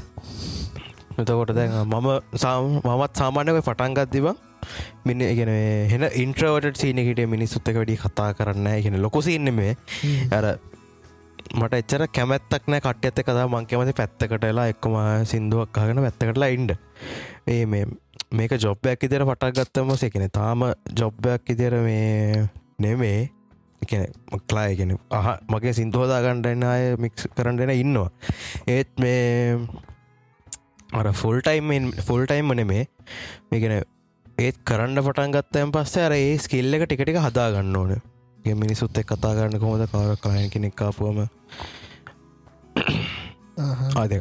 එතකොට 1.17 1.53
දැන් 1.55 1.75
මම 1.85 2.09
සාම 2.35 2.79
මමත් 2.81 3.11
සාමාන්‍යක 3.13 3.61
පටන්ගත් 3.61 4.11
දිබ 4.11 4.27
මින්න 5.05 5.21
ඉගෙන 5.23 5.51
හෙන 5.91 6.03
ඉන්ට්‍රවට 6.15 6.81
සීනකට 6.81 7.23
මිනිස්සුත් 7.27 7.71
එක 7.71 7.79
වැඩි 7.79 7.97
කතා 7.97 8.33
කරන්න 8.33 8.67
ඉගෙන 8.73 8.99
ලොකොසින්න 9.01 9.53
මේ 9.53 9.77
ඇර 10.31 10.45
මට 11.55 11.79
එච්චර 11.81 12.05
කැමැත්තක් 12.09 12.67
නෑ 12.67 12.81
කට්‍යත 12.81 13.23
කතා 13.23 13.47
මං 13.47 13.65
කැමති 13.65 13.95
පැත්තකටලා 13.95 14.67
එක්කම 14.73 14.95
සිින්දුවක් 15.25 15.71
කාගෙන 15.71 16.03
පැත්තකටලා 16.05 16.51
ඉන්ඩ 16.51 16.75
ඒ 17.47 17.63
මේ 17.65 17.85
මේක 18.31 18.51
ජොබ්බයක් 18.57 19.03
ඉදිර 19.03 19.23
පටක් 19.23 19.55
ගත්තම 19.57 19.91
සෙකෙන 19.95 20.29
තාම 20.29 20.63
ජොබ්බයක් 20.93 21.49
ඉදිර 21.49 21.73
මේ 21.79 22.49
නෙමේ. 22.77 23.29
එකන 23.81 24.05
මක්ලායගෙන 24.31 24.97
අහ 25.11 25.37
මගේ 25.47 25.73
සිින්දෝදා 25.73 26.21
ගණ්ඩන්න 26.21 26.65
අය 26.65 26.95
මික්ස් 26.97 27.27
කරන්නන 27.31 27.73
ඉන්නවා. 27.73 28.09
ඒත් 28.67 28.91
මේ 28.97 29.57
අර 30.93 31.07
ෆුල්ටයිම් 31.13 31.93
ෆුල්ටයිම් 32.01 32.53
නෙමේ. 32.53 32.85
මේගෙන 33.49 33.81
ඒත් 34.37 34.57
කරන්න 34.63 34.99
පටන් 34.99 35.33
ගත්තයන් 35.33 35.71
පස්සේ 35.71 36.05
අර 36.05 36.13
ඒ 36.13 36.37
ස්කිල්ල 36.37 36.73
එක 36.73 36.85
ටිකටික 36.85 37.19
හදා 37.19 37.49
ගන්න 37.51 37.75
ඕන 37.75 37.91
මිනිසුත් 38.55 38.97
එක් 38.97 39.07
කතා 39.07 39.33
කරන්න 39.33 39.59
කොමද 39.59 39.83
කාර 39.87 40.15
කලයන 40.17 40.49
කෙනෙක්කාපුුවම 40.49 41.27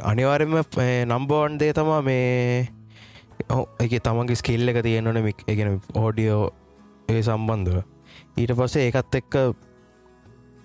අනිවාරෙන්ම 0.05 0.59
නම්බෝන් 1.07 1.61
දේ 1.61 1.73
තමා 1.73 2.03
මේ 2.03 2.67
එක 3.81 3.93
තමන්ගේ 4.01 4.37
ස්කිල්ල 4.37 4.69
එක 4.69 4.83
තියෙන්වන 4.83 5.23
මික් 5.23 5.45
එකෙන 5.47 5.81
හෝඩියෝ 5.95 6.45
ඒ 7.09 7.23
සම්බන්ධව. 7.23 7.83
ඊට 8.37 8.53
පස්සේ 8.53 8.87
ඒකත් 8.87 9.15
එක්ක 9.15 9.35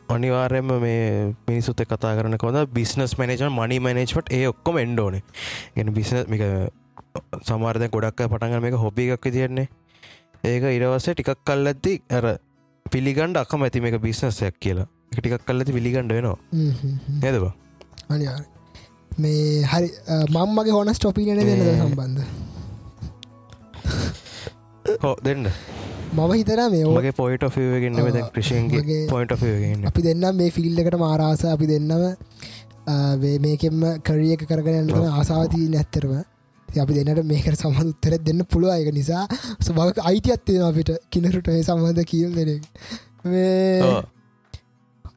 අනිවාර්යම 0.10 0.72
මේ 0.80 1.36
මිනිසුත් 1.48 1.84
කතා 1.84 2.16
කරන 2.16 2.38
කොද 2.38 2.58
බිස්නස් 2.70 3.18
මනජ 3.18 3.50
මනි 3.50 3.80
මනේජ්ට 3.80 4.32
ඒ 4.32 4.48
ඔක්කොම 4.48 4.78
එන්ඩෝන 4.78 5.20
ගෙන 5.76 5.94
බිස්න 5.94 6.24
මික 6.28 6.44
සමාර්ධය 7.44 7.90
ගොඩක් 7.90 8.26
පටගන 8.26 8.62
මේක 8.62 8.78
හොබි 8.78 9.10
එකක් 9.12 9.30
තියන්නේ 9.30 9.68
ඒක 10.46 10.64
ඉරවස්සේ 10.70 11.14
ටිකක් 11.14 11.46
කල් 11.46 11.68
ඇත්ති 11.68 11.94
ඇර 12.10 12.26
පිළිගණ්ඩ 12.86 13.38
අකම 13.38 13.64
ඇති 13.64 13.82
මේක 13.82 14.00
බිස්නසයක් 14.02 14.58
කියලා. 14.60 14.88
එක 15.12 15.20
ටිකක් 15.20 15.46
කල් 15.48 15.60
ඇති 15.60 15.74
පිළිගණ්ඩ 15.74 16.12
වෙනවා. 16.12 16.38
නේදවා 17.22 17.54
අනිවාර 18.10 18.44
මේ 19.20 19.62
හරි 19.64 19.90
මම්මගේ 20.30 20.74
හොන 20.74 20.94
ස්ටොපිනන 20.94 21.38
දෙන්නද 21.40 21.70
සම්බන්ධ 21.74 22.53
හෝ 25.04 25.16
දෙන්න. 25.24 25.48
මම 26.14 26.34
හිතර 26.34 26.60
මගේ 26.68 27.14
පොයිට 27.14 27.46
ෆගන්න 27.48 27.98
මෙද 28.00 28.18
ක්‍රෂන්ගේ 28.34 29.00
පොයිට 29.10 29.34
ෆගන්න 29.36 29.88
අපි 29.90 30.02
දෙන්න 30.02 30.28
මේ 30.36 30.52
ෆිල්ඩ 30.52 30.84
එකට 30.84 30.98
මාරාස 30.98 31.44
අපි 31.48 31.66
දෙන්නම. 31.68 32.06
මේකෙම 33.40 33.82
කරිය 34.04 34.34
එක 34.36 34.46
කරගෙන 34.46 34.94
ආසාවතිී 35.12 35.70
නැත්තරම 35.70 36.14
අපි 36.70 36.94
දෙන්නට 37.00 37.24
මේකට 37.26 37.58
සමඳ 37.58 37.90
උත්තර 37.90 38.18
දෙන්න 38.22 38.46
පුළුව 38.46 38.74
එක 38.76 38.90
නිසා 38.94 39.24
සබක් 39.60 39.98
අයිති 40.04 40.36
අත්තේ 40.36 40.60
අපිට 40.62 40.92
කිනරුට 41.10 41.48
මේ 41.48 41.64
සම්බන්ධ 41.64 42.06
කියල් 42.06 42.32
දෙන 42.34 42.52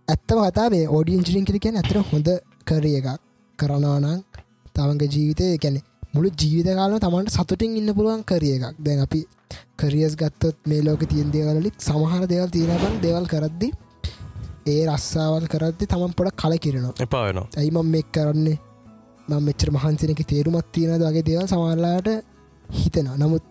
ඇත්තම 0.09 0.39
කතා 0.41 0.69
මේ 0.71 0.89
ඕඩියන්චිරින් 0.89 1.45
කිරිකෙන් 1.45 1.77
ඇතර 1.77 2.03
හොඳ 2.11 2.29
කරිය 2.65 2.99
එකක්. 3.01 3.09
කරනවානං 3.59 4.23
තමන්ගේ 4.75 5.09
ජීවිතය 5.09 5.47
කැනෙ 5.59 5.81
මුළු 6.17 6.31
ජීවිත 6.43 6.69
කාලන 6.81 7.01
තමන්ට 7.05 7.35
සතුටින් 7.37 7.79
ඉන්න 7.81 7.91
පුළුවන් 7.99 8.23
කරිය 8.31 8.55
එකක්. 8.59 8.77
දැන් 8.87 9.01
අපි 9.07 9.21
කරියස් 9.81 10.15
ගත්තොත් 10.21 10.57
මේ 10.71 10.85
ලෝක 10.87 11.03
තියෙන් 11.11 11.29
දේවලිත් 11.37 11.77
සමහර 11.89 12.23
දේවල් 12.33 12.51
තියෙනබන් 12.57 12.95
දේවල් 13.05 13.27
කරද්දි 13.33 13.69
ඒ 14.75 14.83
රස්සාවල් 14.91 15.47
කරද්දි 15.53 15.91
තමන් 15.93 16.17
පොඩ 16.19 16.33
කල 16.43 16.55
කිරනවා 16.65 16.95
එපාවෙන 17.07 17.43
ඇයිමම් 17.61 17.93
මෙක් 17.97 18.09
කරන්නේ? 18.17 18.59
මං 19.29 19.43
මෙච්චර 19.49 19.69
මහන්සනක 19.77 20.21
තේරුමත් 20.33 20.69
තියෙන 20.75 21.03
වගේ 21.03 21.27
දේවල් 21.31 21.47
සමල්ලාට 21.53 22.09
හිතන 22.69 23.09
නමුත් 23.23 23.45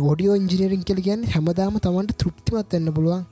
ෝඩියෝ 0.00 0.36
ඉංජිනීරින් 0.40 0.84
කෙල 0.88 1.00
කියන්න 1.06 1.24
හැමදාම 1.34 1.74
තමන්ට 1.86 2.18
තෘප්තිමත් 2.22 2.74
වෙන්න 2.74 2.92
පුළුවන් 2.96 3.24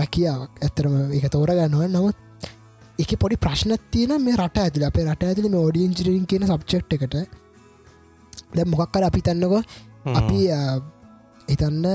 රැකියාවක්. 0.00 0.52
ඇත්තරම 0.66 0.94
එක 1.18 1.26
තෝරගන්නවා. 1.34 1.88
නමුත් 1.96 2.16
එක 3.02 3.12
පොඩි 3.22 3.36
ප්‍රශ්න 3.44 3.72
තියන 3.92 4.12
මේ 4.24 4.36
රට 4.36 4.64
ඇතුල. 4.64 4.84
අපේ 4.90 5.06
රට 5.06 5.30
ඇතුල 5.30 5.48
මේ 5.54 5.62
ෝඩිය 5.66 5.84
ඉංජිරින් 5.88 6.26
කියන 6.30 6.46
සබ්චෙක්් 6.48 6.92
එකට 6.98 7.16
දැ 8.54 8.66
මොකක්කර 8.66 9.04
අපි 9.04 9.20
තන්නක 9.20 9.54
අපි 10.12 10.38
හිතන්න 11.48 11.86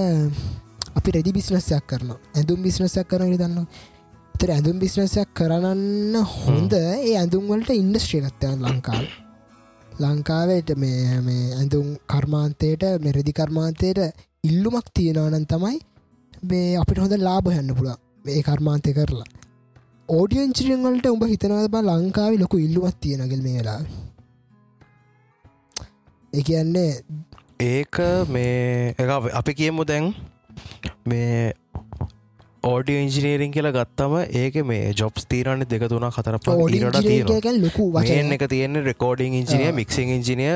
අපි 0.98 1.10
රෙදි 1.12 1.32
බිස්නස්සයක් 1.32 1.86
කරන 1.86 2.10
ඇඳුම් 2.34 2.60
බිස්නසයක් 2.62 3.08
කරන 3.08 3.32
දන්න 3.34 3.68
තර 4.36 4.50
ඇඳුම් 4.50 4.78
බිස්නසයක් 4.80 5.30
කරන්න 5.34 6.16
හොඳ 6.34 6.74
ඒ 6.74 7.14
ඇඳුම්වලට 7.16 7.70
ඉන්ඩස්ට්‍රියගත්තයන් 7.74 8.66
ලංකාව. 8.66 9.06
ලංකාවට 9.92 10.70
මේ 10.76 11.22
මේ 11.22 11.46
ඇඳුම් 11.56 11.88
කර්මාන්තයට 12.06 12.84
මෙරදි 13.00 13.34
කර්මාන්තයට 13.34 14.02
ඉල්ලුමක් 14.44 14.88
තියෙනවනන් 14.94 15.46
තමයි 15.46 15.78
මේ 16.44 16.76
අපිට 16.78 17.02
හොඳ 17.04 17.16
ලාභ 17.20 17.50
යන්න 17.54 17.74
පුළ 17.74 17.90
ඒ 18.30 18.42
කර්මාන්තය 18.42 18.94
කරලා. 18.94 19.30
ඕඩියන්චිරියෙන් 20.10 20.86
වලට 20.86 21.08
උඹ 21.08 21.26
හිතනද 21.26 21.72
බා 21.74 21.88
ලංකාව 21.92 22.34
ලොකු 22.38 22.58
ඉල්ලුවත් 22.60 23.00
තියෙනගල් 23.02 23.42
මේ 23.42 23.58
වෙලා 23.58 23.82
එකන්නේ 26.38 26.90
ඒක 27.62 28.02
මේ 28.30 29.08
අපි 29.34 29.54
කියමු 29.56 29.86
දැන් 29.86 30.14
මේ 31.06 31.54
ඕඩිය 32.64 33.02
ඉංජිනීරින් 33.02 33.52
කියලා 33.52 33.74
ගත්තම 33.74 34.16
ඒක 34.36 34.58
මේ 34.66 34.94
ජොබ්ස් 34.94 35.28
තීරන්න 35.28 35.66
දෙක 35.66 35.86
තුනා 35.90 36.12
කතර 36.12 36.40
ඊට 36.70 36.98
තියෙන 37.02 37.62
ලොකු 37.62 37.92
වචන 37.94 38.34
එක 38.38 38.48
තියෙන 38.50 38.82
රෙකෝඩිං 38.86 39.38
ඉංජිනිය 39.42 39.72
මික්සිං 39.74 40.10
ඉංජිනිය 40.10 40.56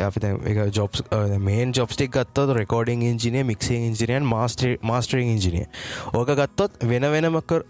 අපි 0.00 0.22
එක 0.52 0.62
ජොබ් 0.72 1.00
මේන් 1.40 1.74
ජොබ්ස්ටික් 1.74 2.12
ගත්තොත් 2.12 2.54
recording 2.56 3.02
engineer 3.02 3.44
mixing 3.44 3.90
engineer 3.90 4.26
master 4.26 4.76
mastering 4.82 5.34
engineer 5.34 5.66
ඕක 6.12 6.32
ගත්තොත් 6.32 6.80
වෙන 6.84 7.10
වෙනමකර 7.10 7.66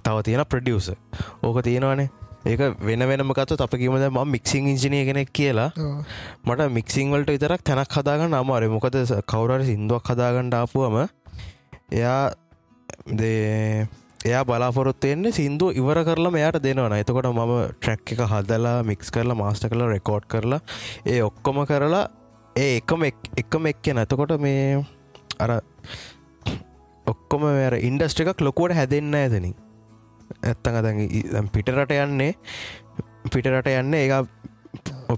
තව 0.00 0.16
තියෙන 0.24 0.44
ප්‍රඩියස 0.46 0.92
ඕක 1.42 1.62
තියෙනවානේ 1.62 2.08
ඒක 2.44 2.60
වෙන 2.80 3.06
වෙනම 3.06 3.32
ගත්ත 3.32 3.60
අප 3.60 3.74
කිමද 3.76 4.04
ම 4.08 4.18
මික්සිං 4.26 4.66
ඉංජිනය 4.66 5.04
කෙනෙක් 5.04 5.32
කියලා. 5.32 5.70
මට 6.44 6.68
මික්සිං 6.70 7.10
වලට 7.10 7.30
විතරක් 7.30 7.62
තැනක් 7.62 7.92
හදාගන්න 7.92 8.34
අමාර 8.34 8.66
මොකද 8.68 8.98
කවුරට 9.26 9.66
සිින්දුවක් 9.66 10.10
හදාගන්නඩ 10.10 10.54
ආපුුවම 10.54 10.96
එයා 11.92 12.32
එයා 14.24 14.44
බලාපොරොත්තුවෙන්නේ 14.44 15.32
සිින්දු 15.32 15.70
ඉවර 15.72 16.02
කරලා 16.04 16.30
මෙයාට 16.30 16.62
දෙනවන. 16.62 16.94
එතකොට 16.94 17.30
මම 17.30 17.54
ට්‍රැක් 17.74 18.12
එක 18.14 18.24
හදලා 18.32 18.76
මික්ස් 18.84 19.10
කරලා 19.10 19.38
මාස්ට 19.38 19.68
කරලා 19.68 19.92
රෙකෝඩ් 19.94 20.26
කරලා 20.26 20.60
ඒ 21.06 21.22
ඔක්කොම 21.22 21.62
කරලා 21.66 22.04
ඒ 22.56 22.76
එකම 22.78 23.06
එකම 23.36 23.66
එක්ක 23.66 23.94
නැතකොට 23.94 24.34
මේ 24.40 24.84
අර 25.38 25.60
ඔක්කොම 27.06 27.44
ඉන්ඩස්ට්‍රිකක් 27.82 28.40
ලොකුවට 28.40 28.76
හැදෙන්න්න 28.76 29.14
ඇතනින් 29.16 29.54
ඇත්තන් 30.42 30.78
අදැන් 30.80 31.50
පිටරට 31.54 31.92
යන්නේ 31.96 32.32
පිටරට 33.30 33.70
යන්න 33.72 33.94
ඒ 33.94 34.22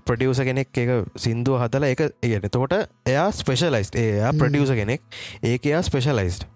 ප්‍රඩියස 0.07 0.41
කෙනෙක් 0.49 0.81
එක 0.83 0.91
සිින්දුව 1.17 1.61
හදලා 1.63 1.93
එක 1.95 2.03
ඒගන 2.23 2.49
තකොට 2.49 2.75
එයා 3.07 3.29
ස්පෙශලයිස් 3.33 3.95
එයා 3.95 4.33
ප්‍රඩියස 4.35 4.75
කෙනෙක්. 4.75 5.03
ඒක 5.43 5.67
එයා 5.67 5.83
ස්පෙශලයිස්ඩ් 5.83 6.51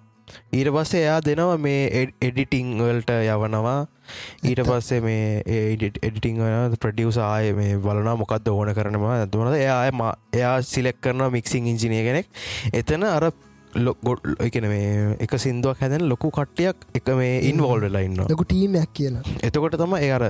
ඊට 0.53 0.71
පස්සේ 0.75 1.05
එයා 1.05 1.21
දෙනවා 1.25 1.57
මේ 1.59 2.09
එඩිටිං 2.21 2.75
වල්ට 2.79 3.13
යවනවා. 3.15 3.87
ඊට 4.45 4.63
පස්සේ 4.67 5.01
මේ 5.01 5.43
එඩිටිං 5.47 6.43
ප්‍රඩියස 6.81 7.19
ආය 7.23 7.53
මේ 7.55 7.79
බලනා 7.79 8.17
මොකක්ද 8.17 8.51
ඕන 8.53 8.73
කරනවා 8.75 9.27
දුනද 9.27 9.55
එයා 9.55 9.81
එයා 9.89 10.57
සිලෙක් 10.63 11.01
කරනවා 11.01 11.31
මික්සිං 11.31 11.67
ඉංජිනය 11.67 12.03
කෙනෙක්. 12.09 12.27
එතන 12.73 13.07
අර 13.07 13.31
ගොඩ් 13.75 14.29
එකන 14.41 14.67
මේ 14.69 15.17
එක 15.21 15.39
සිින්දුවක් 15.39 15.81
හැදැන 15.83 16.09
ලොකු 16.09 16.31
කට්ටියක් 16.31 16.87
එක 16.95 17.09
මේ 17.17 17.41
ඉන්වෝල්ඩලා 17.51 18.05
ඉන්න 18.07 18.21
ලොකු 18.25 18.45
ටීමයක් 18.45 18.93
කියලා. 18.95 19.23
එතකොට 19.43 19.77
තම 19.77 19.95
එර 19.99 20.25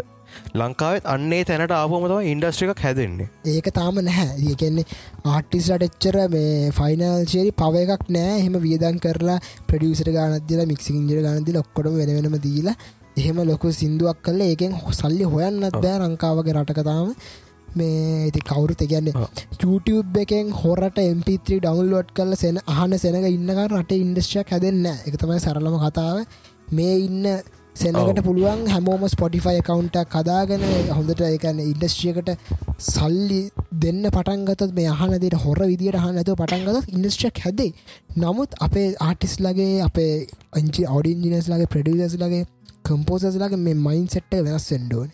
ලංකාවත් 0.54 1.06
අන්නේ 1.06 1.44
තැනට 1.44 1.72
ආපුමතම 1.72 2.20
ඉන්ඩස්ට්‍රිකක් 2.24 2.82
හැදෙන්නේ. 2.84 3.28
ඒක 3.46 3.70
තාම 3.72 4.02
නැහැ. 4.02 4.36
ඒකෙන්නේ 4.44 4.86
ආටිස්ලට 5.26 5.86
එච්චර 5.88 6.20
මේ 6.28 6.70
ෆයිනල්ශේරි 6.72 7.54
පව 7.54 7.84
එකක් 7.86 8.06
නෑ 8.10 8.36
එහෙම 8.36 8.60
වියදන් 8.60 9.00
කරලා 9.00 9.40
ප්‍රඩියසට 9.66 10.12
ගානදදිල 10.12 10.64
මික්සිංජර 10.66 11.24
ගානදි 11.26 11.58
ඔක්කොටම 11.62 11.98
වෙන 12.00 12.14
වෙනම 12.18 12.38
දීලා 12.46 12.78
එහෙම 13.16 13.42
ලොකු 13.46 13.72
සිින්දුවක් 13.72 14.22
කල 14.22 14.40
ඒකෙන් 14.44 14.74
සල්ලි 14.92 15.26
හොයන්නත් 15.26 15.78
බෑ 15.78 15.98
ලංකාවගේ 16.02 16.56
රටකතාම 16.56 17.14
මේ 17.80 18.26
ඉති 18.28 18.44
කවුරුත 18.50 18.82
කියන්නේ 18.84 19.28
YouTube 19.62 20.24
එකෙන් 20.24 20.52
හොරට 20.60 20.98
MP3 21.04 21.60
ඩවන්ලෝඩ් 21.60 22.10
කල 22.16 22.34
සෙන 22.36 22.58
අහන 22.74 22.98
සෙනක 22.98 23.28
ඉන්නක 23.28 23.62
රට 23.68 24.02
ඉන්ඩස්ට්‍රියක් 24.04 24.52
හැදෙන්න 24.54 24.84
එක 24.88 25.14
තමයි 25.16 25.40
සරලම 25.40 25.78
කතාව. 25.84 26.18
මේ 26.70 26.98
ඉන්න 27.06 27.26
සෙනකට 27.76 28.20
පුළුවන් 28.26 28.62
හැමෝම 28.70 29.02
ස්පොටිෆයි 29.08 29.60
කවුන්ටක් 29.66 30.08
කදාගෙන 30.14 30.62
හොඳට 30.90 31.20
එකන්න 31.26 31.60
ඉන්ඩස්ට්‍රියකට 31.64 32.30
සල්ලි 32.86 33.40
දෙන්න 33.84 34.02
පටන්ගතත් 34.08 34.72
මේ 34.78 34.88
අහනදට 34.94 35.36
හොර 35.44 35.60
විදිට 35.62 35.98
හනතු 36.04 36.36
පටන්ගත 36.40 36.96
ඉන්ඩස්ට්‍රියක් 36.96 37.38
හැදේ 37.44 37.70
නමුත් 38.16 38.58
අපේ 38.66 38.88
ආටිස් 39.08 39.36
ලගේ 39.40 39.70
අපේ 39.88 40.12
අංචි 40.60 40.88
අවඩින්ජිනස් 40.88 41.52
ලගේ 41.52 41.70
ප්‍රඩියස් 41.74 42.18
ලගේ 42.22 42.42
කම්පෝසස් 42.84 43.38
ලගේ 43.44 43.62
මේ 43.66 43.78
මයින් 43.86 44.06
සෙට්ට 44.08 44.38
වෙනස් 44.48 44.68
සෙන්ඩෝන් 44.72 45.08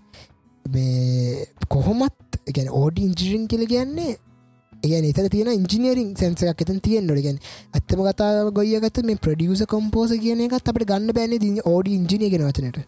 මේ 0.66 1.46
කොහොමත් 1.68 2.38
ගැන 2.54 2.68
ඕඩි 2.72 3.02
ඉංජිරින් 3.02 3.46
කියල 3.46 3.66
කියන්නේ 3.66 4.12
ඒගැන 4.82 5.04
එතර 5.04 5.28
තියෙන 5.28 5.52
ඉංජිනීරින් 5.52 6.10
සැන්සයක් 6.16 6.62
එතන් 6.62 6.80
තියෙන් 6.80 7.06
නොටගෙන් 7.06 7.38
ඇත්තම 7.74 8.02
කතා 8.04 8.50
ගොයගත 8.50 9.00
මේ 9.02 9.22
ප්‍රඩියස 9.22 9.64
කම්පෝස 9.68 10.12
කියන 10.20 10.44
එකත් 10.46 10.68
අපට 10.68 10.84
ගන්න 10.84 11.12
බෑන. 11.12 11.38
දී 11.38 11.64
ඕඩි 11.66 11.96
ඉංජිනය 12.00 12.30
ගෙන 12.30 12.46
වචනට 12.48 12.78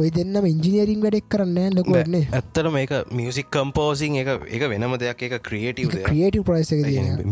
ඔය 0.00 0.10
දෙන්නම 0.16 0.46
ඉංජිනීරින් 0.52 1.00
වැඩෙක් 1.04 1.26
කරන්න 1.34 1.76
ලොකන්නේ 1.78 2.22
ඇත්තට 2.38 2.70
මේක 2.76 2.92
මියසික් 3.18 3.48
කම්පෝසිං 3.56 4.18
එක 4.22 4.30
එක 4.56 4.62
වෙනම 4.72 4.96
දෙයක්. 5.02 5.22
එක 5.28 5.34
ක්‍රියටව 5.48 5.94
ක්‍රියටව 6.08 6.42
ප්‍රයිස 6.48 6.70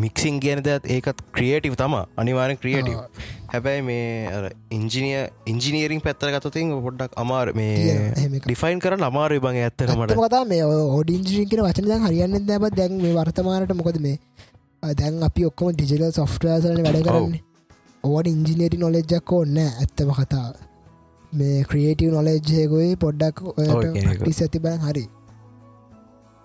මික්සින් 0.04 0.40
කියන 0.44 0.62
දෙයක් 0.68 0.88
ඒකත් 0.96 1.24
ක්‍රියටව 1.38 1.74
තම. 1.82 1.94
අනිවාරෙන් 2.22 2.60
ක්‍රියටව 2.62 2.94
හැබැයි 3.52 3.82
මේ 3.88 4.52
ඉංජිනිය 4.78 5.16
ඉංජිනීරින් 5.52 6.04
පැත්තර 6.06 6.32
ගතතින් 6.34 6.74
පොඩ්ඩක් 6.86 7.18
අමාර 7.24 7.52
මේ 7.60 7.96
ඩිෆයින් 8.44 8.84
කරන්න 8.84 9.08
අමාරු 9.10 9.40
බං 9.46 9.60
ඇත්තකමට 9.64 10.14
කතා 10.20 10.44
මේ 10.52 10.62
ඕඩ 10.68 11.10
ඉංජිනින් 11.16 11.48
කියෙන 11.50 11.64
වචන 11.66 12.06
හරියන්න 12.06 12.46
දැබ 12.52 12.70
දැන් 12.78 13.02
මේ 13.02 13.16
වර්තමානට 13.18 13.76
මොකද 13.80 14.00
මේ? 14.06 14.16
දැන් 14.82 15.22
අපි 15.28 15.46
ඔක්කොම 15.50 15.74
ඩිජිටල් 15.74 16.10
සොෆ්ටරසල 16.20 16.82
වැඩ 16.86 17.04
කරන්නේ. 17.06 17.42
ඕඩ 18.04 18.26
ඉංජිනේරි 18.30 18.78
නොලෙජ්ජක් 18.84 19.32
ඕන්න 19.36 19.56
ඇත්තම 19.62 20.10
කතාව 20.18 20.67
මේ 21.32 21.64
ක්‍රියටව 21.64 22.10
නොලෙජ්ජයකොයි 22.12 22.96
පොඩ්ඩක් 22.96 23.44
ටිස් 24.16 24.42
ඇති 24.42 24.58
බැන් 24.60 24.80
හරි. 24.80 25.04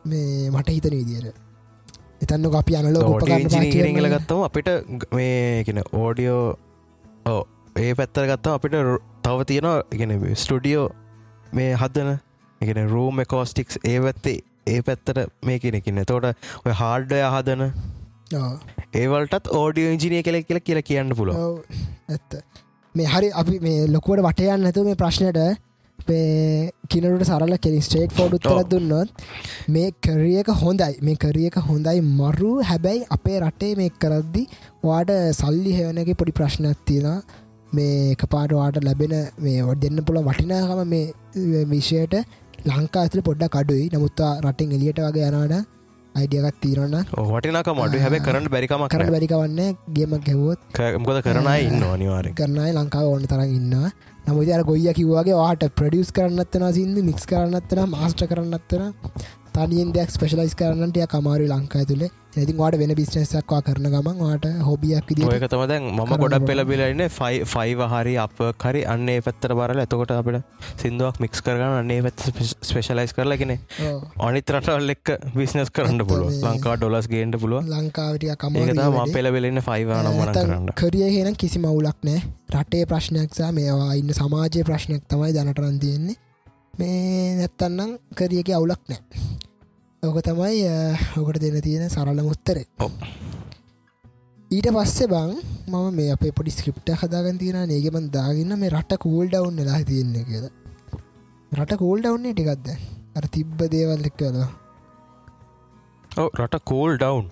මේ 0.05 0.49
මට 0.51 0.69
හිතන 0.69 0.95
විදියට. 0.99 1.43
එතන්න 2.23 2.45
අපි 2.59 2.75
අනලෝ 2.75 3.19
ඉංජිනීරල 3.37 4.09
ගත්තම 4.13 4.43
අපිට 4.47 4.69
මේකෙන 5.11 5.79
ඕඩියෝ 5.93 6.43
ඕ 7.25 7.41
ඒ 7.75 7.93
පැත්තර 7.95 8.27
ගත්තා 8.31 8.53
අපිට 8.59 8.75
තව 9.23 9.47
තියෙනවා 9.49 9.77
ගෙන 9.99 10.13
ස්ටඩියෝ 10.35 10.85
මේ 11.53 11.71
හදන 11.75 12.11
එකන 12.61 12.81
රූම 12.89 13.23
කෝස්ටික්ස් 13.33 13.79
ඒ 13.83 13.97
පැත්තේ 14.05 14.37
ඒ 14.67 14.79
පැත්තට 14.81 15.23
මේ 15.45 15.59
කෙනෙකින්න 15.59 16.03
තෝට 16.05 16.29
ඔය 16.65 16.77
හාඩ්ඩය 16.81 17.21
හදන 17.27 17.63
ඒවලටත් 18.93 19.51
ඕඩියෝ 19.61 19.95
ඉංජිනය 19.95 20.23
කෙලෙක් 20.23 20.47
කියලා 20.49 20.87
කියන්න 20.89 21.15
පුළ 21.19 21.33
ඇත්ත 21.33 22.39
මේ 22.95 23.06
හරි 23.08 23.29
අපි 23.34 23.60
මේ 23.60 23.86
ලොකුවට 23.89 24.23
වටයන්න 24.23 24.65
නැතු 24.65 24.84
මේ 24.86 24.95
ප්‍රශ්නයට 24.95 25.39
කිනට 26.89 27.23
සරල 27.23 27.56
කෙන 27.58 27.77
ස්ටේට් 27.82 28.12
ෆෝඩ් 28.12 28.36
උත්තර 28.38 28.60
දුන්නොත් 28.65 29.10
මේ 29.67 29.91
කරියක 29.99 30.49
හොඳයි. 30.56 30.91
මේ 31.01 31.15
කරියක 31.17 31.56
හොඳයි 31.62 32.01
මරු. 32.01 32.51
හැබැයි 32.63 33.06
අපේ 33.10 33.39
රටේ 33.39 33.73
මේ 33.75 33.89
කරද්දි 33.97 34.43
වාට 34.84 35.12
සල්ලි 35.34 35.73
හෙවනක 35.73 36.13
පොඩි 36.15 36.38
ප්‍රශ්නයක් 36.39 36.86
තියෙන 36.86 37.23
මේ 37.71 38.15
කපාටවාට 38.15 38.79
ලැබෙන 38.84 39.15
මේ 39.39 39.75
දෙන්න 39.77 40.06
පුළ 40.06 40.21
වටිනාකම 40.21 40.84
මේ 40.88 41.65
විෂයට 41.67 42.15
ලංකා 42.65 43.03
ඇතුල 43.03 43.21
පොඩ්ඩ 43.21 43.53
කඩුයි 43.56 43.88
නමුත්තා 43.93 44.34
රටින් 44.41 44.75
එලියට 44.77 45.01
වගේ 45.01 45.29
යනාට 45.29 45.65
අයිඩියගත් 46.15 46.58
තීරන්න 46.62 46.95
වටිනක 47.28 47.69
මඩු 47.73 48.02
හැබ 48.02 48.15
කරන්න 48.21 48.47
බැරිකම 48.49 48.84
කරන්න 48.88 49.13
බැරිකවන්න 49.13 49.62
ගේම 49.91 50.12
ගැවොත් 50.21 50.82
මොකද 50.99 51.21
කරනයි 51.23 51.62
ඉන්න 51.63 51.86
අනිවාර 51.88 52.28
කරනයි 52.34 52.73
ලංකාව 52.73 53.08
ඕන 53.08 53.23
තරන්න 53.26 53.54
ඉන්න 53.54 53.73
නමුති 54.26 54.54
අර 54.54 54.63
ගොයිය 54.63 54.93
කිව්වාගේ 54.93 55.36
වාට 55.36 55.66
ප්‍රඩියස් 55.76 56.11
කරන්නත්තන 56.11 56.68
සිද 56.72 56.99
මික්ස් 57.03 57.26
කරන්නත්තන 57.26 57.82
මාස්ට 57.89 58.26
කරන්නත්තන 58.26 58.84
තනියෙන් 59.53 59.89
දෙයක් 59.91 60.11
ස්පෙශලයිස් 60.11 60.53
කරන්නට 60.55 61.01
කමාරු 61.09 61.49
ලංකා 61.49 61.86
තුළේ 61.86 62.11
ඉතින් 62.36 62.57
වාට 62.57 62.77
වෙන 62.77 62.93
බිස්නසක්වා 62.95 63.61
කරන 63.63 63.88
ගමන් 63.88 64.17
වාට 64.19 64.45
හොබියක් 64.63 65.11
ඒක 65.27 65.45
තම 65.47 65.63
දැන් 65.67 65.84
මම 65.88 66.13
ගොඩක් 66.15 66.45
පෙලබිලන්න 66.45 67.03
ෆයි 67.09 67.41
ෆයිව 67.45 67.84
හරි 67.88 68.15
අප 68.17 68.41
හරි 68.59 68.81
අන්නේ 68.86 69.19
පැත්තර 69.21 69.53
බරල. 69.53 69.81
ඇතකොට 69.84 70.13
අපට 70.13 70.39
සිින්දුවක් 70.77 71.19
මික්ස් 71.19 71.41
කරගන්න 71.41 71.75
අන්නේ 71.75 72.01
පැත් 72.01 72.25
ස්පේශලයිස් 72.63 73.13
කරලගෙන 73.13 73.53
අනිත් 74.19 74.53
රටවල් 74.53 74.95
එක් 74.95 75.13
බිස්නස් 75.36 75.71
කරන්න 75.71 76.05
පුළුව 76.05 76.41
ලංකා 76.43 76.75
ඩොලස් 76.77 77.07
ගේන්ට 77.07 77.39
පුළුව 77.39 77.69
ලංකාවටිය 77.69 78.36
කම 78.38 78.59
ම 78.88 79.13
පෙලබෙලන්න 79.13 79.61
ෆයිවාන 79.61 80.11
මන 80.11 80.34
කරන්න. 80.34 80.73
කරිය 80.75 81.09
හෙන 81.11 81.36
කිසි 81.36 81.59
මවුලක් 81.59 81.99
නෑ 82.03 82.21
රටේ 82.53 82.86
ප්‍රශ්නයක්සා 82.86 83.51
මේවා 83.53 83.93
ඉන්න 83.93 84.13
සමාජය 84.13 84.63
ප්‍රශ්නයක් 84.63 85.05
තමයි 85.07 85.34
දැනටරන් 85.34 85.79
තියෙන්නේ. 85.79 86.17
මේ 86.73 87.38
නැත්තන්නම් 87.38 87.97
කරියක 88.15 88.49
අවුලක් 88.51 88.81
නෑ 88.89 89.01
ඕක 90.04 90.18
තමයි 90.22 90.64
ඔකට 91.20 91.38
දෙන 91.41 91.58
තියෙන 91.62 91.89
සරල 91.89 92.20
මුත්තරේ. 92.24 92.66
ඊට 94.51 94.68
පස්සේ 94.76 95.08
බං 95.08 95.30
මම 95.68 95.86
මේ 95.97 96.10
අපේ 96.16 96.32
පොඩි 96.38 96.51
ස්ක්‍රප්ට 96.51 96.89
හදාගන් 97.01 97.38
තියෙන 97.41 97.72
ඒගෙමන් 97.72 98.08
දාගන්න 98.16 98.51
මේ 98.62 98.72
රට 98.72 98.93
කූල් 99.04 99.26
ඩවුන් 99.28 99.62
ලා 99.68 99.80
තියෙන්නේ 99.89 100.24
කියද 100.28 100.45
රට 101.51 101.74
කූල් 101.82 101.99
ඩවන්නේ 102.01 102.34
ටිකක්ද 102.34 102.68
අර 103.18 103.26
තිබ්බ 103.36 103.60
දේවල් 103.74 104.04
එක් 104.10 104.16
කලා 104.20 104.49
රට 106.38 106.56
කෝල් 106.72 106.91
ඩවන්් 106.97 107.28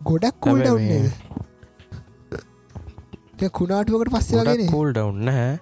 ගොඩක් 0.00 0.36
කූල් 0.40 0.60
ඩවන්නේ 0.60 1.00
කුණාටුවකට 3.52 4.10
පස්සේගෙන 4.14 4.62
කූල් 4.70 4.90
ඩවන්න 4.92 5.28
හැ 5.32 5.52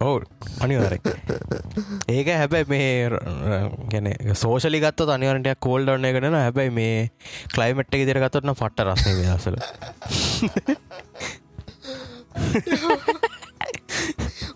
ඔවු 0.00 0.20
අනිවර 0.60 0.94
ඒක 2.08 2.28
හැබැයි 2.30 2.68
මේ 2.72 2.88
ගැන 3.92 4.08
සෝෂලි 4.34 4.80
ගත්ත 4.84 5.08
අනිවරටයක් 5.16 5.60
කෝල් 5.60 5.86
ඩන්න 5.86 6.08
එකටන 6.10 6.38
හැබැයි 6.38 6.74
මේ 6.78 6.98
කලයිමට් 7.54 7.96
එක 7.98 8.04
දෙර 8.10 8.20
ගත්තටන 8.24 8.58
පට්ට 8.60 8.84
රස්න 8.88 9.12
දසල 9.20 9.56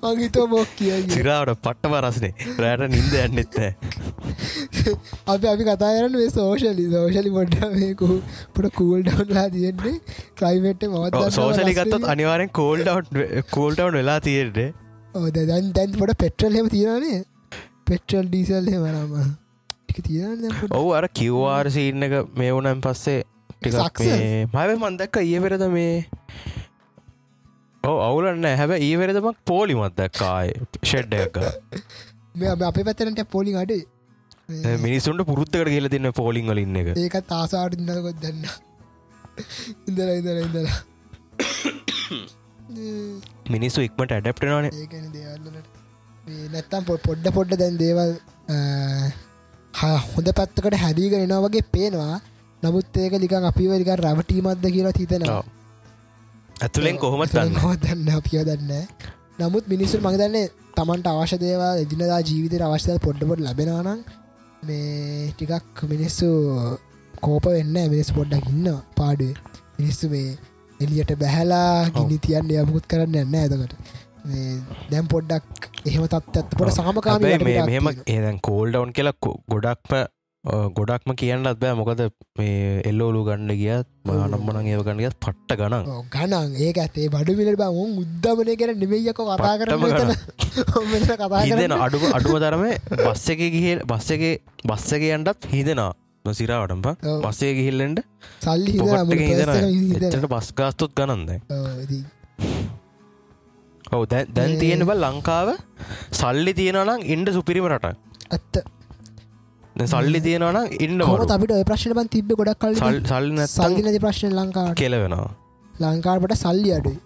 මගේතෝ 0.03 0.47
බොක් 0.49 0.69
කිය 0.77 0.93
සිරාවට 1.15 1.63
පට්ටම 1.65 1.95
රස්නේ. 2.01 2.33
රෑට 2.63 2.85
නින්ද 2.95 3.15
යන්නෙත්තෑ 3.23 3.73
අපි 5.33 5.47
අපි 5.53 5.65
කතා 5.69 5.91
කරන්න 5.97 6.15
මේ 6.17 6.31
සෝෂලි 6.37 6.87
සෝෂලි 6.95 7.33
පොඩ්ඩ 7.35 7.65
මේකු 7.75 8.09
පොට 8.55 8.71
කූල් 8.79 9.01
ඩවන්ලා 9.09 9.49
තියෙන්නේ. 9.57 9.97
ක්‍රයිමට් 10.39 10.87
මවත් 10.91 11.25
සෝෂලි 11.39 11.75
ගත්තත් 11.81 12.13
අනිවාරෙන් 12.15 12.55
කෝල්ඩව් 12.61 13.19
කෝල්ටවන් 13.57 13.99
වෙලා 14.01 14.21
තියෙන්නේ 14.29 14.69
දැන් 15.13 15.73
දැන් 15.73 15.93
පොට 15.93 16.15
පෙට්‍රල් 16.17 16.53
හෙම 16.53 16.69
තියෙනනේ 16.69 17.21
පෙට්‍රල් 17.85 18.27
ඩීසල් 18.27 18.67
හෙමනම 18.69 19.15
ඔවු 20.73 20.89
අර 20.93 21.09
කිව්වාර 21.13 21.71
සින්න 21.71 22.03
එක 22.03 22.15
මේ 22.35 22.53
වුණන් 22.53 22.81
පස්සේ 22.81 23.21
ටිකක් 23.53 23.75
Success. 23.75 24.21
මේ 24.53 24.67
මම 24.67 24.85
මන්දක්ක 24.85 25.17
ඒ 25.25 25.39
වෙරද 25.39 25.65
මේ 25.69 25.95
ඕ 27.85 27.97
අවුලන්න 28.01 28.47
හැබ 28.55 28.73
ඒ 28.79 28.93
වෙරදමක් 28.97 29.39
පෝලි 29.45 29.75
මත්දක්කාය 29.75 30.53
ෂෙඩ්ඩ 30.83 31.15
එක 31.21 31.41
මේ 32.37 32.55
අපේ 32.69 32.85
පැතරට 32.85 33.25
පොලි 33.31 33.57
අඩේ 33.57 33.83
මිනිසුන්ට 34.79 35.25
පුරුත්තකට 35.25 35.69
කියල 35.69 35.89
තින්න 35.89 36.13
පෝලිං 36.13 36.47
වලින්න 36.47 36.77
එක. 36.77 36.89
ඒකත් 36.97 37.33
ආසාට 37.33 37.77
ඉන්නකොත් 37.79 38.23
දන්න 38.23 38.45
ඉඳල 39.89 40.09
ඉඳල 40.11 40.39
ඉඳලා 40.39 40.79
මිනිස්සු 43.55 43.87
ඉක්මට 43.89 44.13
ඇඩප්ටනන 44.17 44.69
නැත්තම් 46.55 46.83
පොඩ්ඩ 46.89 47.27
පොඩ්ඩ 47.37 47.61
දැන් 47.63 47.77
දේවල් 47.83 48.11
හොඳ 50.11 50.29
පැත්තකට 50.39 50.77
හැදීගෙන 50.83 51.25
එනවා 51.27 51.45
වගේ 51.47 51.65
පේනවා. 51.75 52.17
නමුත් 52.63 52.97
ඒක 53.03 53.15
ලිකන් 53.23 53.45
අපිව 53.51 53.73
ලික 53.81 53.91
රවටීමත්ද 53.97 54.65
කියලා 54.75 54.95
හිතනවා. 54.99 55.43
ඇතුළෙන් 56.65 56.99
කොහොමත් 57.03 57.33
දන්න? 57.35 58.09
අපිය 58.19 58.43
දන්න? 58.49 58.73
නමුත් 59.41 59.65
මිනිස්සු 59.73 59.97
මඟ 60.03 60.19
දන්නේ 60.21 60.47
තමන්ට 60.77 61.07
අවශ්‍ය 61.13 61.37
දේවා 61.45 61.73
එදිනදා 61.85 62.21
ජීවිතයට 62.29 62.67
අවශ්‍යය 62.69 62.99
පොඩ්ඩපොට 63.07 63.41
ලැබෙනවානම් 63.47 64.01
මේ 64.69 65.33
ටිකක් 65.39 65.77
මිනිස්සු 65.93 66.29
කෝප 67.25 67.45
වෙන්න 67.55 67.77
මිනිස් 67.95 68.11
පොඩ්ඩක් 68.19 68.47
ඉන්න 68.53 68.69
පාඩුවේ. 68.99 69.37
මිනිස්සු 69.79 70.07
මේ 70.15 70.29
එලියට 70.81 71.13
බැහැලා 71.17 71.91
ගිනි 71.91 72.19
තියන්න 72.21 72.51
යමුකුත් 72.57 72.87
කරන්න 72.87 73.19
යන්න 73.23 73.35
ඇතකට 73.37 73.75
දැම් 74.91 75.07
පොඩ්ඩක් 75.09 75.69
එහෙම 75.87 76.07
තත්ත් 76.09 76.57
පොට 76.57 76.73
සාමකාම 76.73 77.23
මෙහෙම 77.23 77.93
ඒදැන් 78.07 78.41
කෝල්ඩවන් 78.43 78.93
කියලා 78.93 79.17
කො- 79.19 79.39
ගොඩක්ම 79.49 79.95
ගොඩක්ම 80.75 81.13
කියන්නත් 81.15 81.59
බෑ. 81.61 81.75
මොකද 81.75 82.01
මේ 82.39 82.83
එල්ලෝලු 82.85 83.25
ගණ්ඩ 83.25 83.57
ගියත් 83.59 83.89
මානම්මනං 84.07 84.69
ඒව 84.69 84.83
ගණගත් 84.87 85.17
පට්ට 85.21 85.57
ගණන්. 85.59 85.85
ගණන්. 86.11 86.55
ඒක 86.59 86.79
ඇතේ 86.79 87.09
බඩු 87.09 87.35
මිලට 87.37 87.59
බ. 87.59 87.67
උන් 87.77 87.91
උද්දමනය 88.03 88.55
කර 88.57 88.73
නෙමෙයක 88.75 89.11
කතා 89.13 89.57
මෙතන. 89.83 90.13
කතා 91.15 91.81
අඩුම 91.81 92.05
අඩුම 92.13 92.39
තරමේ 92.39 92.77
බස්ස 92.99 93.27
එක 93.31 93.41
ගිහල් 93.49 93.85
බස්ස 93.87 94.11
එක 94.11 94.23
බස්ස 94.65 94.93
එක 94.93 95.03
යන්ටත් 95.11 95.51
හිදෙනවා 95.53 95.93
නොසිරාවටම 96.25 96.81
ඔව්. 96.85 97.21
බස්සේ 97.25 97.53
ගිහිල්ලෙන්ට 97.59 98.01
සල්ලි 98.45 98.73
එච්චට 100.09 100.27
බස් 100.33 100.49
ගාස්තුත් 100.59 100.93
ගනන්ද 100.99 101.31
ඔව්, 103.95 104.03
දැන් 104.07 104.53
තියෙන 104.63 104.85
බල් 104.91 105.07
ලංකාව 105.07 105.49
සල්ලි 106.21 106.53
තියෙනනම් 106.61 107.07
ඉන්ඩ 107.15 107.33
සුපිරිම 107.39 107.67
රට 107.71 107.95
ඇත්ත. 108.31 108.61
සල්ලි 109.87 110.21
තියෙනනම් 110.21 110.77
ඉන්න 110.87 111.01
අපිට 111.37 111.57
ප්‍රශ්න 111.71 112.03
තිබ්බ 112.17 112.37
ගොඩක් 112.43 112.61
කල් 112.65 112.77
සල් 112.77 113.01
සල්ලි 113.13 113.49
සල්ලි 113.49 114.03
ප්‍රශ්න 114.07 114.37
ලංකාවට. 114.41 114.77
කෙලවෙනවා. 114.77 115.33
ලංකාවට 115.75 116.37
සල්ලි 116.45 116.77
අඩුයි. 116.79 116.99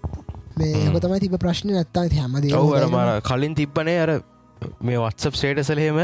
මේ 0.58 1.00
තමයි 1.02 1.20
තිබ 1.22 1.38
ප්‍රශ්න 1.44 1.72
නැත්තා 1.76 2.04
හැමද 2.18 3.22
කලින් 3.30 3.54
තිබ්බනේ 3.60 3.96
අර 4.02 4.10
මේ 4.80 4.98
වත්සප් 4.98 5.34
සේටසලහෙම 5.40 5.98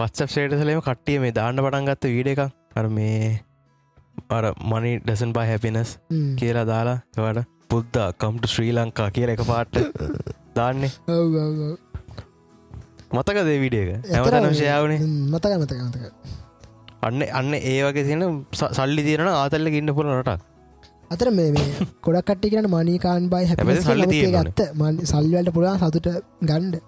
වත්සප් 0.00 0.30
සේටසලම 0.30 0.82
කට්ටිය 0.82 1.20
මේ 1.20 1.34
දාන්න 1.34 1.56
පටන් 1.58 1.88
ගත්ත 1.88 2.10
වීඩ 2.10 2.34
එක 2.34 2.42
අර 2.76 2.86
මේ 2.90 3.30
අර 4.30 4.44
මනි 4.66 4.92
ඩසන් 4.98 5.32
බා 5.32 5.46
හැපිනස් 5.46 5.96
කියලා 6.36 6.66
දාලා 6.66 6.98
වට 7.18 7.46
පුද්දා 7.70 8.08
කම්ට 8.14 8.52
ශ්‍රී 8.52 8.74
ලංකා 8.74 9.08
කියල 9.10 9.30
එක 9.30 9.42
පාට්ට 9.44 9.76
දාන්නේ. 10.56 10.90
මතක 13.10 13.38
දේවිඩියක 13.44 13.90
ඇමතනම් 14.10 14.54
ශයාවනේ 14.54 15.00
මතක 15.04 15.52
මතක 15.56 15.80
මතක 15.80 16.04
අන්න 17.02 17.26
අන්න 17.32 17.58
ඒ 17.62 17.80
වගේ 17.84 18.04
තියෙන 18.04 18.24
සල්ලි 18.72 19.02
තියෙන 19.02 19.32
ආතල්ල 19.32 19.72
ඉන්න 19.72 19.94
පුල 19.94 20.10
රටක්. 20.12 20.40
අතර 21.10 21.30
මේ 21.32 21.50
ගොඩක් 22.04 22.24
කට්ටි 22.24 22.52
කියන 22.52 22.70
මනීකාන් 22.70 23.28
බයි 23.28 23.44
තියෙනවනේ. 23.50 24.32
ගත්ත. 24.36 24.70
සල්වලට 25.06 25.52
පුළා 25.52 25.76
සතුට 25.82 26.08
ගණ්ඩ 26.42 26.82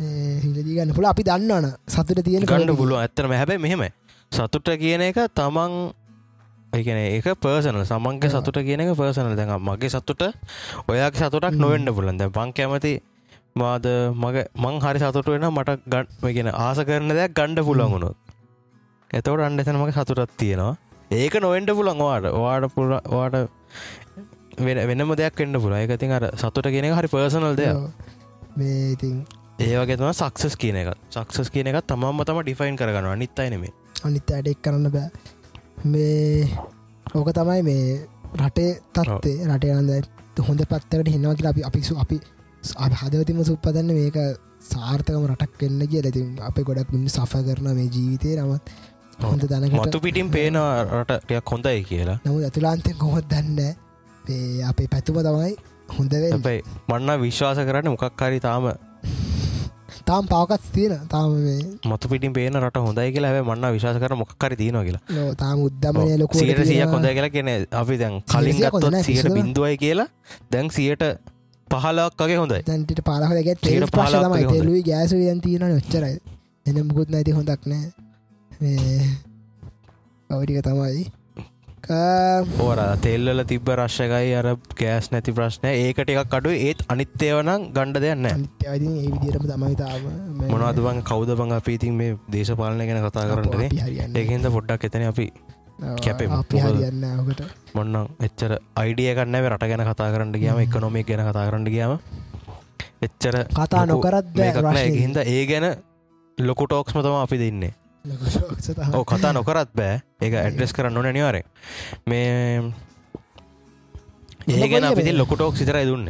හිලදී 0.00 0.74
ගන්න 0.74 0.92
පුළ 0.92 1.06
අපි 1.06 1.22
දන්නවන 1.22 1.66
සතුට 1.88 2.22
තියෙන 2.22 2.44
ගණ්ඩ 2.44 2.76
පුළුව 2.76 2.98
ඇත්තනම 2.98 3.34
හැබැයි 3.34 3.60
මෙහෙම 3.60 3.86
සතුට 4.32 4.68
කියන 4.76 5.02
එක 5.02 5.18
තමන් 5.34 5.72
ඒකන 6.72 6.98
ඒක 6.98 7.28
පර්සනල් 7.36 7.84
සමන්ගේ 7.84 8.30
සතුට 8.30 8.58
කියන 8.62 8.82
එක 8.82 8.92
පර්සනල් 8.94 9.34
දැඟ 9.34 9.56
මගේ 9.60 9.90
සතුට 9.90 10.22
ඔයාගේ 10.86 11.22
සතුටක් 11.22 11.48
හ්ම්. 11.48 11.58
නොවෙන්ඩ 11.58 11.90
පුලන් 11.90 12.18
දැ 12.18 12.30
පං 12.30 12.52
කැමති 12.52 12.92
මාද 13.54 13.86
මගේ 14.16 14.46
මං 14.56 14.78
හරි 14.80 15.00
සතුට 15.00 15.28
වෙන 15.28 15.48
මට 15.48 15.78
ගන්ගෙන 15.86 16.52
ආස 16.56 16.78
කරන 16.82 17.10
දෙයක් 17.12 17.34
ගණ්ඩ 17.34 17.66
පුළන්ගුණොත් 17.66 18.16
එතවට 19.10 19.42
අන්ඩතන 19.42 19.76
මගේ 19.76 19.96
සතුටත් 19.98 20.36
තියෙනවා. 20.36 20.76
ඒක 21.12 21.34
නොවෙන්ඩ 21.38 21.74
පුළන් 21.74 21.98
වාට 22.00 22.30
වාට 22.36 22.70
පුල 22.72 22.94
වාට 23.08 23.34
වෙන 24.60 24.78
වෙනම 24.90 25.12
දෙයක් 25.16 25.40
එන්න 25.40 25.58
පුළ 25.58 25.74
එකතින් 25.74 26.12
අර 26.12 26.30
සතුට 26.36 26.66
කියන 26.68 26.90
හරි 26.92 27.08
පර්සනල් 27.08 27.56
දෙයක්. 27.56 27.76
මේ 28.56 28.96
ඉතින් 29.60 29.72
ඒවගේතම 29.72 30.12
සක්සස් 30.12 30.56
කියන 30.56 30.76
එක. 30.76 30.88
සක්සස් 31.10 31.50
කියන 31.50 31.68
එක 31.68 31.84
තමම 31.84 32.20
තම 32.24 32.38
ඩිෆයින් 32.40 32.76
කරගන්න 32.76 33.08
අනිත් 33.08 33.36
අයිනෙමේ 33.36 33.72
අනිත් 34.04 34.30
අඩෙක් 34.32 34.62
කරන්න 34.62 34.90
බෑ. 34.90 35.08
මේ 35.84 36.48
ඕක 37.14 37.28
තමයි 37.30 37.62
මේ 37.62 37.84
රටේ 38.38 38.70
තත්වේ 38.92 39.48
රටේ 39.48 39.74
අන්ද 39.74 39.90
හොඳ 40.40 40.62
පත්තකට 40.64 41.08
හෙනවා 41.08 41.34
කියලා 41.34 41.52
අපි 41.52 41.64
අපිසු 41.64 41.98
අපි 41.98 42.20
හදවතිම 43.00 43.42
සුප්පදන්න 43.44 43.92
මේක 43.92 44.16
සාර්ථකම 44.62 45.26
රටක් 45.26 45.60
වෙන්න 45.62 45.86
කිය 45.86 46.02
ඇති 46.02 46.24
අප 46.42 46.62
ගොඩක් 46.62 46.92
මිනි 46.92 47.12
සෆ 47.12 47.44
කරන 47.44 47.70
මේ 47.72 47.88
ජීවිතය 47.88 48.36
නමත් 48.38 49.24
හොඳ 49.24 49.44
දැනකට 49.46 49.80
මතු 49.80 50.00
පිටින් 50.00 50.30
පේනවා 50.30 50.84
රටටයක් 51.02 51.50
හොඳයි 51.50 51.84
කියලා. 51.84 52.18
නමුත් 52.24 52.44
ඇතුලාන්තය 52.44 52.96
කොහොත් 52.96 53.28
දන්න? 53.28 53.60
අපේ 54.64 54.88
පැතුම 54.88 55.20
තමයි 55.20 55.56
හැබැයි 55.90 56.62
මන්න 56.88 57.20
විශ්වාස 57.20 57.60
කරන්න 57.62 57.92
මොකක් 57.92 58.22
හරි 58.22 58.40
තාම 58.40 58.72
තාම් 60.10 60.30
පවකත් 60.32 60.72
තියෙන 60.74 61.02
තාම 61.12 61.34
මතු 61.90 62.12
පිටින් 62.12 62.32
පේන 62.36 62.60
රට 62.62 62.84
හොඳයි 62.86 63.08
කියලා. 63.14 63.32
හැබැයි 63.32 63.48
මන්න 63.50 63.74
විශවාස 63.76 63.98
කර 64.04 64.14
මොක්කරි 64.22 64.56
තියනවා 64.62 64.84
කියලා. 64.88 65.34
තාම 65.42 65.58
උද්දමනය 65.66 66.16
ලොකු 66.22 66.40
සියට 66.42 66.62
සිය 66.70 66.80
හොඳ 66.94 67.08
කියලා 67.08 67.32
කියෙන 67.36 67.50
අපි 67.82 67.98
දැන් 68.02 68.16
කලින් 68.32 68.58
ගත්තොත් 68.60 68.98
සියට. 69.08 69.30
බින්දුවයි 69.38 69.76
කියලා. 69.84 70.08
දැන් 70.52 70.70
සියට 70.78 71.04
පහලක් 71.68 72.20
වගේ 72.20 72.38
හොඳයි. 72.42 72.60
දැන්ට 72.68 73.00
පාලහ 73.08 73.30
ගැ 73.30 73.44
සියයට 73.44 73.64
තේල් 73.68 73.86
ප්‍රශ් 73.86 74.02
පහළොවක් 74.02 74.26
තමයි. 74.26 74.34
වගේ 74.34 74.46
හොඳයි. 74.46 74.60
තෙල්ලුයි 74.60 74.82
ගෑසු 74.90 75.22
දන් 75.22 75.40
තියෙන 75.46 75.62
ඔච්චරයි. 75.78 76.16
එන 76.66 76.82
මුකුත් 76.88 77.08
නැති 77.14 77.36
හොඳක් 77.38 77.62
නෑ. 77.66 77.86
ඔවටික 80.30 80.62
තමයි 80.66 81.04
ඕර 82.60 82.76
තෙල්වල 83.02 83.42
තිබ්බ 83.42 83.70
රශ්යකයි 83.70 84.34
අර 84.34 84.54
ගෑස් 84.80 85.12
නැති 85.12 85.32
ප්‍රශ්නය. 85.32 85.68
ඒකට 85.68 86.10
එකක් 86.10 86.34
අඩු 86.34 86.50
ඒත් 86.50 86.82
අනිත්‍යවනම් 86.88 87.72
ගණ්ඩ 87.72 87.98
දෙයන්න 87.98 88.26
විදිරම 89.12 89.44
තමයි 89.48 89.74
තාම 89.74 90.02
මේ- 90.38 90.50
මොනවද 90.50 90.80
බං 90.80 91.00
බං 91.36 91.52
අපීතින් 91.52 91.94
මේ 91.94 92.16
දේශපාලනය 92.30 92.86
ගැන 92.86 93.08
කතා 93.08 93.26
කරන්නනේ 93.28 93.66
අපි 93.66 94.20
ඒහින්ද 94.20 94.46
පොඩ්ඩක් 94.46 94.84
එතන 94.84 95.02
අපි. 95.02 95.32
අපි 96.08 96.24
ඔකට. 96.24 97.42
මොන්නම් 97.74 98.06
එච්චර 98.20 98.60
අයිඩිය 98.76 99.14
කන්න 99.14 99.36
රට 99.48 99.64
ගැන 99.64 99.80
කතා 99.80 100.12
කරන්න 100.12 100.32
ගියම 100.32 100.54
හ්ම්. 100.54 100.60
එකනොමික් 100.60 101.06
ගැන 101.06 101.32
කතා 101.32 101.50
කරන්න 101.50 101.64
ගියාම. 101.64 101.98
එච්චර 103.02 103.44
කතා 103.44 103.86
නොකරත්. 103.86 104.26
හින්ද 104.76 105.16
ඒ 105.16 105.46
ගැන 105.46 105.76
ලොකු 106.40 106.66
ටෝක්ස්ම 106.66 107.00
තම 107.00 107.08
අපි 107.08 107.38
දෙන්නේ. 107.38 107.72
ඕ 108.94 109.04
කතා 109.04 109.32
නොකරත් 109.32 109.70
බෑ. 109.74 110.00
ඒක 110.20 110.34
ඇඩ්‍රෙස් 110.34 110.72
කරන්න 110.72 110.96
ඕන 110.96 111.12
නිවාරෙන් 111.12 111.44
මේ 112.06 112.72
ඒ 114.48 114.68
ගැන 114.68 114.70
කොයිද 114.70 114.84
අපි 114.86 115.02
මේ? 115.02 115.18
ලොකු 115.18 115.34
ටෝක් 115.36 115.56
සිතරයි 115.56 115.86
දුන්න. 115.86 116.06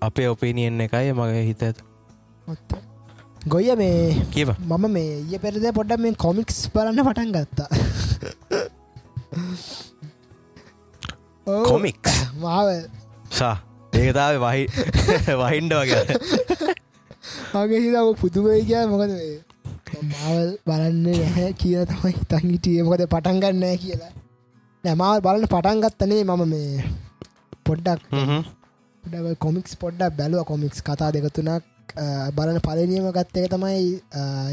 අපේ 0.00 0.28
ඔපිනියෙන් 0.28 0.80
එකයි 0.80 1.12
මගේ 1.12 1.44
හිත 1.46 1.62
ඇත. 1.62 1.78
ගොය 3.46 3.68
මේ 3.76 4.26
කියව 4.30 4.50
මම 4.58 4.84
මේ 4.90 5.12
ඊය 5.20 5.38
පෙරද 5.38 5.64
පොඩ්ඩ 5.74 6.00
මේ 6.00 6.14
කොමික්ස් 6.16 6.58
බලන්න 6.74 7.04
පටන් 7.06 7.30
ගත්තා. 7.32 7.68
කොමික් 11.70 12.02
මාව. 12.40 12.68
සා. 13.30 13.56
ඒකතාව 13.94 14.42
වහි 14.42 14.62
වහින්ඩ 15.40 15.72
වගේ. 15.72 16.04
මගේ 17.54 17.80
හිතාව 17.80 18.08
පුදුමයි 18.20 18.64
කිය 18.68 18.84
මොකද 18.86 19.12
මේ 19.12 19.45
මාවල් 19.86 20.50
බලන්න 20.66 20.96
නැහැ 21.06 21.52
කිය 21.54 21.78
තමයි 21.84 22.12
හිතන් 22.12 22.44
හිටිය. 22.44 22.82
මොකද 22.82 23.06
පටන් 23.06 23.40
ගන්නෑ 23.42 23.76
කියලා. 23.76 24.12
නැමාව 24.84 25.22
බලන්න 25.22 25.48
පටන් 25.54 25.82
ගත්තනේ 25.84 26.24
මම 26.24 26.42
මේ 26.48 26.84
පොඩ්ඩක් 27.64 28.02
කොමික්ස් 29.38 29.76
පොඩ්ඩක් 29.76 30.18
බැලුව. 30.18 30.44
කොමික්ස් 30.44 30.82
කතා 30.82 31.12
දෙකතුනක් 31.12 31.64
බලන 32.34 32.58
පලනියම 32.60 33.06
ගත්ත 33.12 33.44
එක 33.44 33.52
තමයි 33.52 34.00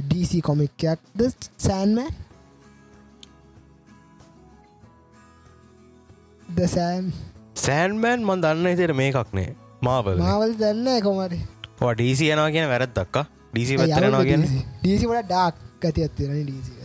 DC 0.10 0.42
කොමික්යක්ද 0.42 1.26
සෑන්ම 1.58 1.98
ද 6.48 6.68
සෑම් 6.68 7.12
සෑන්මෑන් 7.58 8.22
මන් 8.24 8.44
දන්න 8.44 8.70
හිතයට 8.72 8.96
මේකක්නේ 8.96 9.50
මාවල 9.82 10.20
මාවල් 10.20 10.54
දන්න 10.60 11.02
කොමරි 11.02 11.40
ඩීසි 11.80 12.30
යනවා 12.30 12.52
කියන 12.52 12.70
වැරත් 12.70 12.94
දක්කා 12.96 13.26
ඩීසි 13.54 13.78
පත්තරනවා 13.78 14.24
කියන 14.26 14.48
ඩීසි 14.80 15.06
වට 15.08 15.26
ඩාක් 15.26 15.56
ගති 15.82 16.04
අත්තිරන 16.04 16.42
ඩීසි 16.42 16.84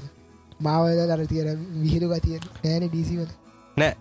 මාවල 0.60 1.00
දර 1.02 1.24
තියෙන 1.26 1.66
විහිරු 1.76 2.08
ගතිය 2.10 2.38
නෑන 2.38 2.86
ඩීසිවල 2.86 3.28
නෑ. 3.76 3.92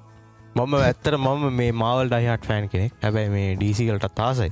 මම 0.57 0.73
ඇත්තර 0.79 1.17
මම 1.17 1.43
මේ 1.53 1.71
මාවල් 1.73 2.09
ඩයිහට 2.09 2.47
ෆෑන් 2.49 2.69
කෙනෙක්. 2.69 2.93
හැබැයි 3.01 3.29
මේ 3.29 3.49
ඩීසිකලට 3.55 4.07
තාසයි 4.15 4.51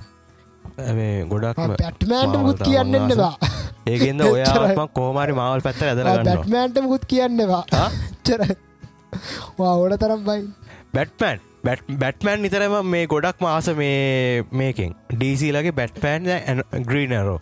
ගොඩක් 1.29 1.61
පැට්මෑන්ට 1.73 2.37
මුත් 2.41 2.61
කියන්නවා 2.61 3.33
ඒකෙන්ද 3.87 4.21
ඔයාම 4.23 4.85
කෝමාරි 4.93 5.33
මාවල් 5.33 5.61
පැත්ත 5.61 5.81
ඇදරගන්න 5.83 6.29
පැට්මෑන්ට 6.29 6.81
මුත් 6.85 7.05
කියන්නවා 7.05 7.63
චර 8.23 8.41
ඕඩ 9.59 9.97
තරම් 9.99 10.21
බයි. 10.23 10.41
බැට්පෑන් 10.93 11.39
බැට්මෑන් 11.99 12.41
නිතරම 12.41 12.75
මේ 12.87 13.07
ගොඩක් 13.07 13.41
මාස 13.41 13.71
මේ 13.75 14.43
මේකෙන්. 14.53 14.93
ඩීසිලගේ 15.13 15.73
බැට්පෑන් 15.73 16.63
ග්‍රීනරෝ 16.85 17.41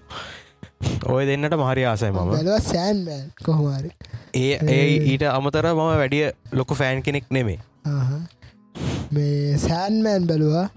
ඔය 1.08 1.26
දෙන්නට 1.26 1.56
මහරි 1.56 1.86
ආසයි 1.86 2.12
මම. 2.12 2.32
සෑන්මෑන් 2.64 3.26
කොහොමාරි 3.46 3.92
ඒ 4.36 4.54
ඒ 4.70 4.86
ඊට 5.06 5.26
අමතර 5.30 5.68
මම 5.70 5.84
වැඩිය 5.96 6.32
ලොකු 6.54 6.76
ෆෑන් 6.76 7.04
කෙනෙක් 7.04 7.26
නෙමේ 7.30 7.60
මේ 9.12 9.58
සෑන්මෑන් 9.60 10.28
බැලවා. 10.28 10.68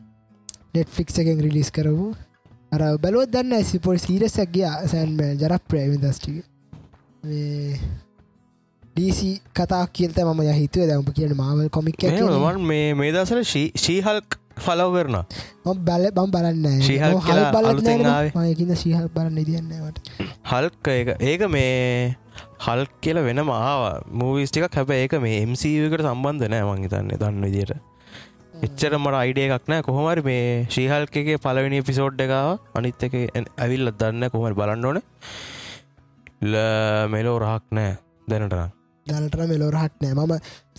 නෙට්ෆික්ස් 0.75 1.19
එකෙන් 1.19 1.41
රිලිස් 1.41 1.71
කරපු. 1.71 2.09
අර 2.73 2.83
බැලුවත් 2.99 3.33
දන්න 3.33 3.65
සිපොල් 3.65 3.99
සීරසක් 3.99 4.51
ගිය 4.53 4.67
සෑන්මෑන් 4.87 5.39
ජරක් 5.39 5.63
ප්‍රේමි 5.69 5.99
දස්ටික 5.99 6.45
ඩීසි 8.89 9.31
කතා 9.53 9.85
කියල්ත 9.89 10.19
ම 10.25 10.43
හිතුව. 10.55 10.87
දැම 10.87 11.05
කියන 11.13 11.37
මාවල් 11.37 11.69
කොමික් 11.71 11.97
මේ 12.65 12.95
මේ 12.95 13.13
දසර 13.13 13.45
ශීහල්ක් 13.45 14.41
ෆලව 14.59 14.95
කරන 14.97 15.17
බැල 15.85 16.05
බම් 16.13 16.31
බලන්න 16.31 16.79
ශීහල් 16.83 17.19
හල් 17.23 17.43
බල 17.51 17.67
අලුතෙන් 17.67 18.07
මයකින්න 18.37 18.77
ශීහල් 18.77 19.09
බලන්න 19.11 19.43
දියන්නවට 19.45 19.99
හල්ක 20.47 20.95
ඒක 21.25 21.45
මේ 21.51 22.15
හල් 22.61 22.85
කියල 23.01 23.21
වෙන 23.23 23.43
මාව 23.45 23.83
මූවිස්ටිකක් 24.13 24.79
හැබ 24.79 24.93
ඒක 24.93 25.19
මේ 25.21 25.43
එම්සකට 25.43 26.01
සම්බන්ධ 26.03 26.49
නෑ 26.49 26.65
මංහිතන්නේ 26.71 27.19
දන්න 27.19 27.45
විදියට. 27.47 27.75
එච්චර 28.59 28.97
මට 28.97 29.15
අයිඩිය 29.15 29.49
එකක් 29.49 29.69
නෑ. 29.69 29.83
කොහොමරි 29.83 30.23
මේ 30.23 30.47
ශීහල්කගේ 30.71 31.37
පලවෙනි 31.39 31.83
පිසෝඩ් 31.83 32.21
එකව 32.21 32.57
අනිත් 32.75 33.07
එක 33.09 33.15
ඇවිල්ල 33.59 33.93
දන්න 33.95 34.33
කොහමරි 34.33 34.55
බලන්න 34.55 34.89
ඕන. 34.91 35.03
මෙලෝ 37.11 37.37
රහක් 37.39 37.65
නෑ 37.73 37.93
දැනටනම් 38.29 38.73
දැනටන 39.07 39.51
මෙලෝරහත් 39.51 39.95
නෑ. 40.03 40.15
මම 40.15 40.33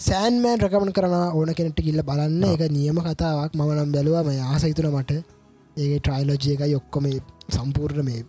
සෑන්මෑන් 0.06 0.64
රකමන් 0.64 0.92
කරන 0.96 1.14
ඕන 1.34 1.52
කෙනෙට 1.58 1.80
කිල්ල 1.86 2.02
බලන්න. 2.10 2.44
එක 2.46 2.64
නියම 2.72 3.00
කතාවක්. 3.02 3.54
මම 3.56 3.72
නම් 3.76 3.92
බැලුවම 3.92 4.30
ආසහිතුන 4.48 4.90
මට. 4.94 5.22
ඒ 5.78 6.00
ට්‍රයිලෝජය 6.00 6.50
එක 6.56 6.66
යොක්කොම 6.74 7.08
සම්පූර්ණ 7.50 8.10
මේ 8.10 8.26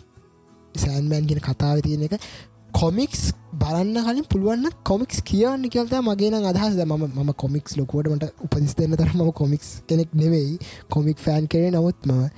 සෑන්මෑන් 0.75 1.27
ගෙන 1.27 1.41
කතාව 1.41 1.83
තියෙන 1.87 2.07
එක. 2.09 2.15
කොමික්ස් 2.73 3.23
බලන්න 3.55 3.97
කලින් 4.07 4.29
පුළුවන්න 4.33 4.77
කොමික්ස් 4.85 5.19
කියවන්න 5.23 5.65
කියලත 5.69 5.97
මගේ 6.03 6.45
අදහස. 6.51 6.79
ම 6.85 6.95
ම 7.19 7.33
කොමික්ස් 7.35 7.77
ලොකුවටමට 7.77 8.45
උපදිස් 8.45 8.75
දෙන්න 8.75 8.97
තරම 8.97 9.25
කොමික්ස් 9.33 9.69
කෙනෙක් 9.89 10.15
නෙවෙයි. 10.15 10.59
කොමික් 10.91 11.19
ෆෑන් 11.19 11.49
කරේ 11.49 11.71
නමුත් 11.71 12.07
මම 12.07 12.31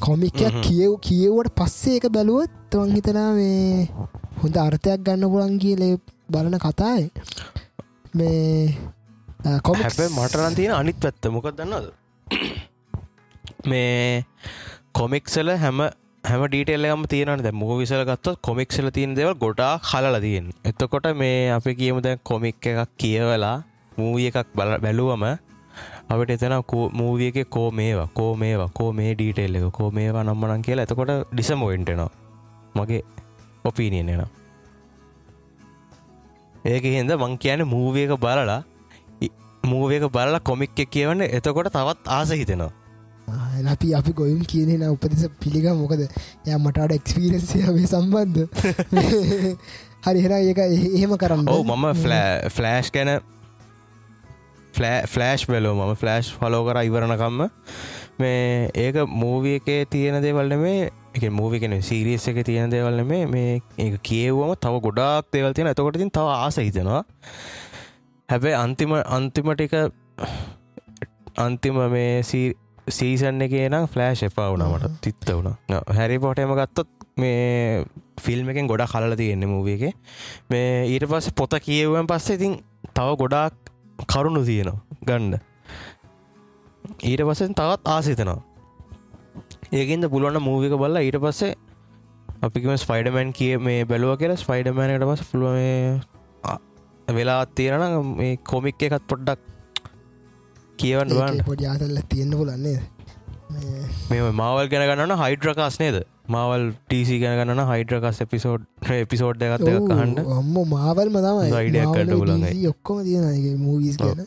කොමික්යක් 0.00 0.54
කියව් 0.62 0.92
කියවට 1.00 1.52
පස්සේ 1.58 1.96
එක 1.96 2.06
බැලුවත් 2.08 2.52
තවන් 2.70 2.94
හිතනා 2.94 3.30
මේ 3.34 3.88
හොඳ 4.40 4.56
අර්ථයක් 4.58 5.02
ගන්න 5.06 5.30
පුළන් 5.32 5.58
කියලේ 5.58 5.98
බලන 6.30 6.56
කතායි 6.58 7.06
මේ 8.14 8.74
කොම 9.60 9.76
හැබ 9.78 10.00
මටරන් 10.10 10.54
තියෙන 10.54 10.74
අනිත් 10.74 10.98
පැත්ත. 10.98 11.24
මොකක් 11.28 11.48
දන්නද 11.52 11.86
මේ 13.66 14.24
කොමික්සල 14.92 15.50
හැම 15.56 15.80
හැම 16.24 16.42
ඩීටෙල්ලම 16.46 17.04
තියෙනන 17.08 17.42
ද 17.42 17.52
මූවිසල 17.54 18.02
ගත්තොත් 18.04 18.40
කොමික්සල 18.42 18.88
තියෙන 18.90 19.14
දෙවල් 19.14 19.34
ගොඩා 19.36 19.74
හලල 19.82 20.16
තියෙන් 20.20 20.48
එතකොට 20.64 21.06
මේ 21.14 21.38
අපි 21.50 21.74
කියමු 21.74 22.00
දැන් 22.00 22.24
කොමික් 22.24 22.66
එකක් 22.66 22.96
කියවලා 22.98 23.56
මූවිය 23.96 24.26
එකක් 24.30 24.50
බල 24.54 24.72
බැලුවම 24.78 25.24
අපට 26.08 26.30
එතන 26.30 26.56
මූවිය 26.94 27.30
එක 27.32 27.48
කෝ 27.48 27.68
මේවා 27.72 28.08
කෝ 28.14 28.32
මේවා 28.36 28.70
කෝ 28.72 28.90
මේ 28.92 29.14
ඩීටෙල් 29.14 29.56
එක 29.56 29.70
කෝ 29.72 29.90
මේවා 29.90 30.24
නම්මනන් 30.24 30.62
කියලා 30.62 30.86
එතකොට 30.86 31.14
ඩිසමෝෙන්ටනවා 31.32 32.10
මගේ 32.74 33.02
ඔපීනියන් 33.64 34.08
එනවා. 34.08 34.30
ඒක 36.64 36.84
හින්ද 36.84 37.12
මං 37.12 37.38
කියන 37.38 37.64
මූවියක 37.64 38.12
බලලා 38.18 38.62
මූවක 39.64 40.10
බලලා 40.10 40.40
කොමික් 40.40 40.78
එක 40.78 40.90
කියවන්න. 40.90 41.22
එතකොට 41.22 41.72
තවත් 41.72 42.08
ආස 42.08 42.30
හිතෙනවා. 42.32 42.72
අපි 43.70 43.94
අපි 43.94 44.12
ගොයුම් 44.12 44.40
කියනෙන 44.44 44.88
උපදෙස 44.90 45.28
පිළිග 45.40 45.66
මොකද 45.74 46.02
ය 46.02 46.56
මටට 46.56 46.92
එක්ස්පීරන්සිය 46.92 47.86
සම්බන්ධ. 47.86 48.48
හරි 50.04 50.20
හෙන 50.20 50.32
ඒක 50.34 50.58
එහෙම 50.58 51.16
කරන්න. 51.16 51.48
ඔව 51.48 51.64
මම 51.66 51.86
ෆලෑෂ් 52.50 52.90
ගැන 52.90 53.20
ෆලෑෂ් 54.72 55.46
බැලෝ 55.46 55.74
මම. 55.74 55.96
ෆලෑෂ් 55.96 56.32
ෆලෝ 56.34 56.62
කර 56.66 56.82
ඉවරණකම්ම 56.82 57.40
මේ 58.18 58.70
ඒක 58.76 58.96
මූවිය 59.16 59.56
එකේ 59.56 59.84
තියෙන 59.86 60.22
දේවල්ල 60.22 60.56
මේ 60.58 60.90
එක 61.12 61.26
මූවිකෙන 61.32 61.76
සිරියස් 61.82 62.28
එක 62.28 62.44
තියෙන 62.44 62.70
දේවල්ල 62.70 63.04
මේ 63.04 63.26
මේ 63.26 63.58
ඒ 63.78 63.90
කියවම 64.02 64.54
තව 64.56 64.80
ගොඩාක් 64.80 65.32
දේවල් 65.32 65.52
තියෙන 65.52 65.68
ඇතකොටතින් 65.68 66.10
තව 66.10 66.36
ආස 66.36 66.58
හිතෙනවා. 66.58 67.02
හැබැයි 68.28 68.56
අන්තිම 68.56 68.94
අන්තිමටික 68.94 69.74
අන්තිම 71.38 71.80
මේ 71.90 72.22
සීසන් 72.90 73.42
එක 73.42 73.56
නම් 73.62 73.88
ෆලෑශ් 73.88 74.24
එපා 74.24 74.50
වුණමට 74.50 75.00
තිත්ත 75.00 75.30
වුණ. 75.30 75.56
හැරි 75.90 76.18
පොටම 76.18 76.54
ගත්තොත් 76.54 76.88
මේ 77.16 77.84
ෆිල්ම් 78.20 78.50
එකෙන් 78.50 78.68
ගොඩා 78.68 78.88
කලල 78.88 79.16
තියෙන්නේ 79.16 79.48
මූවිය 79.48 79.76
එක. 79.78 79.96
මේ 80.50 80.86
ඊට 80.86 81.06
පස්ස 81.06 81.32
පොත 81.32 81.58
කියවුවෙන් 81.60 82.06
පස්සේ 82.06 82.38
ඉතින් 82.38 82.56
තව 82.90 83.16
ගොඩාක් 83.16 83.69
කරුණු 84.06 84.42
තියෙනවා. 84.44 84.78
ගණ්ඩ 85.02 85.40
ඊට 87.02 87.22
පස්සෙන් 87.22 87.54
තවත් 87.54 87.82
ආසිතනවා 87.86 88.38
ඒකින්ද 89.72 90.04
පුළුවන්න 90.10 90.42
මූවික 90.42 90.74
බල්ලා 90.74 91.02
ඊට 91.02 91.18
පස්සේ 91.18 91.52
අපිකම 92.42 92.72
ස්පයිඩමැන් 92.76 93.32
කිය 93.32 93.58
මේ 93.58 93.84
බැලුව 93.84 94.16
කියලා 94.20 94.40
ස්පයිඩමෑනට 94.42 95.06
පස 95.10 95.22
පුළුව 95.30 95.54
වෙලා 97.10 97.42
තියෙන 97.54 97.84
මේ 98.12 98.32
කොමික් 98.44 98.82
එකත් 98.82 99.04
පොඩ්ඩක් 99.06 99.40
කියවන්න 100.78 101.44
පොඩි 101.44 101.66
ආතල්ල 101.66 102.00
තියෙන්න්න 102.08 102.38
පුලන්නේ 102.40 102.78
මේ 104.10 104.22
මවල් 104.32 104.68
ගැනගන්න 104.74 105.16
හයිඩ්‍රකාස් 105.22 105.78
නේද 105.84 106.00
මවල් 106.30 106.64
ටීසි 106.76 107.16
ගැනගන්න 107.22 107.62
හයිඩ්‍රකස් 107.70 108.18
එපිසෝඩ් 108.24 108.62
එපිසෝඩ් 108.96 109.44
එකත් 109.46 109.66
කහන්ඩ 109.88 110.18
අම්ම 110.36 110.56
මාවල් 110.72 111.08
මතම 111.10 111.38
අයිඩයක් 111.58 111.92
කට 111.96 112.18
පුලන් 112.20 112.46
ඔක්කොම 112.72 113.02
තියෙන 113.04 113.58
මූවිස් 113.62 113.96
ගැන. 113.98 114.20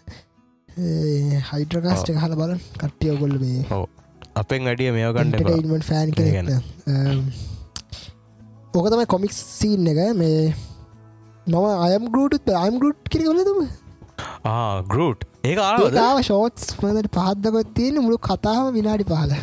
හයිඩ්‍රකාස්ට 1.50 2.14
හල 2.16 2.36
බලන් 2.42 2.62
කට්ටිය 2.76 3.14
ඔගොල්ල 3.16 3.38
මේ 3.44 3.64
ඔව. 3.78 3.86
අපෙන් 4.36 4.72
අඩිය 4.74 4.92
ටයින්මට 4.92 5.88
ෆෑන් 5.90 6.14
කරන 6.18 6.54
ඕක 8.74 8.88
තමයි 8.92 9.08
කොමික්ස් 9.08 9.40
සීන් 9.54 9.90
එක. 9.94 10.04
මේ 10.16 10.54
මම 11.48 11.66
අයම් 11.86 12.12
ගරුට් 12.12 12.54
අයම් 12.58 12.80
ගරුට් 12.80 13.10
කිරි 13.10 13.26
කොලදම 13.30 13.60
ගරුට් 14.90 15.28
ඒ 15.46 15.56
ආව 15.64 16.22
ෂෝට්ස් 16.22 16.78
මදට 16.78 17.16
පහද්දකොත් 17.18 17.76
තියෙන 17.76 18.00
මුළු 18.02 18.24
කතාව 18.30 18.72
විනාඩි 18.76 19.10
පහල 19.10 19.34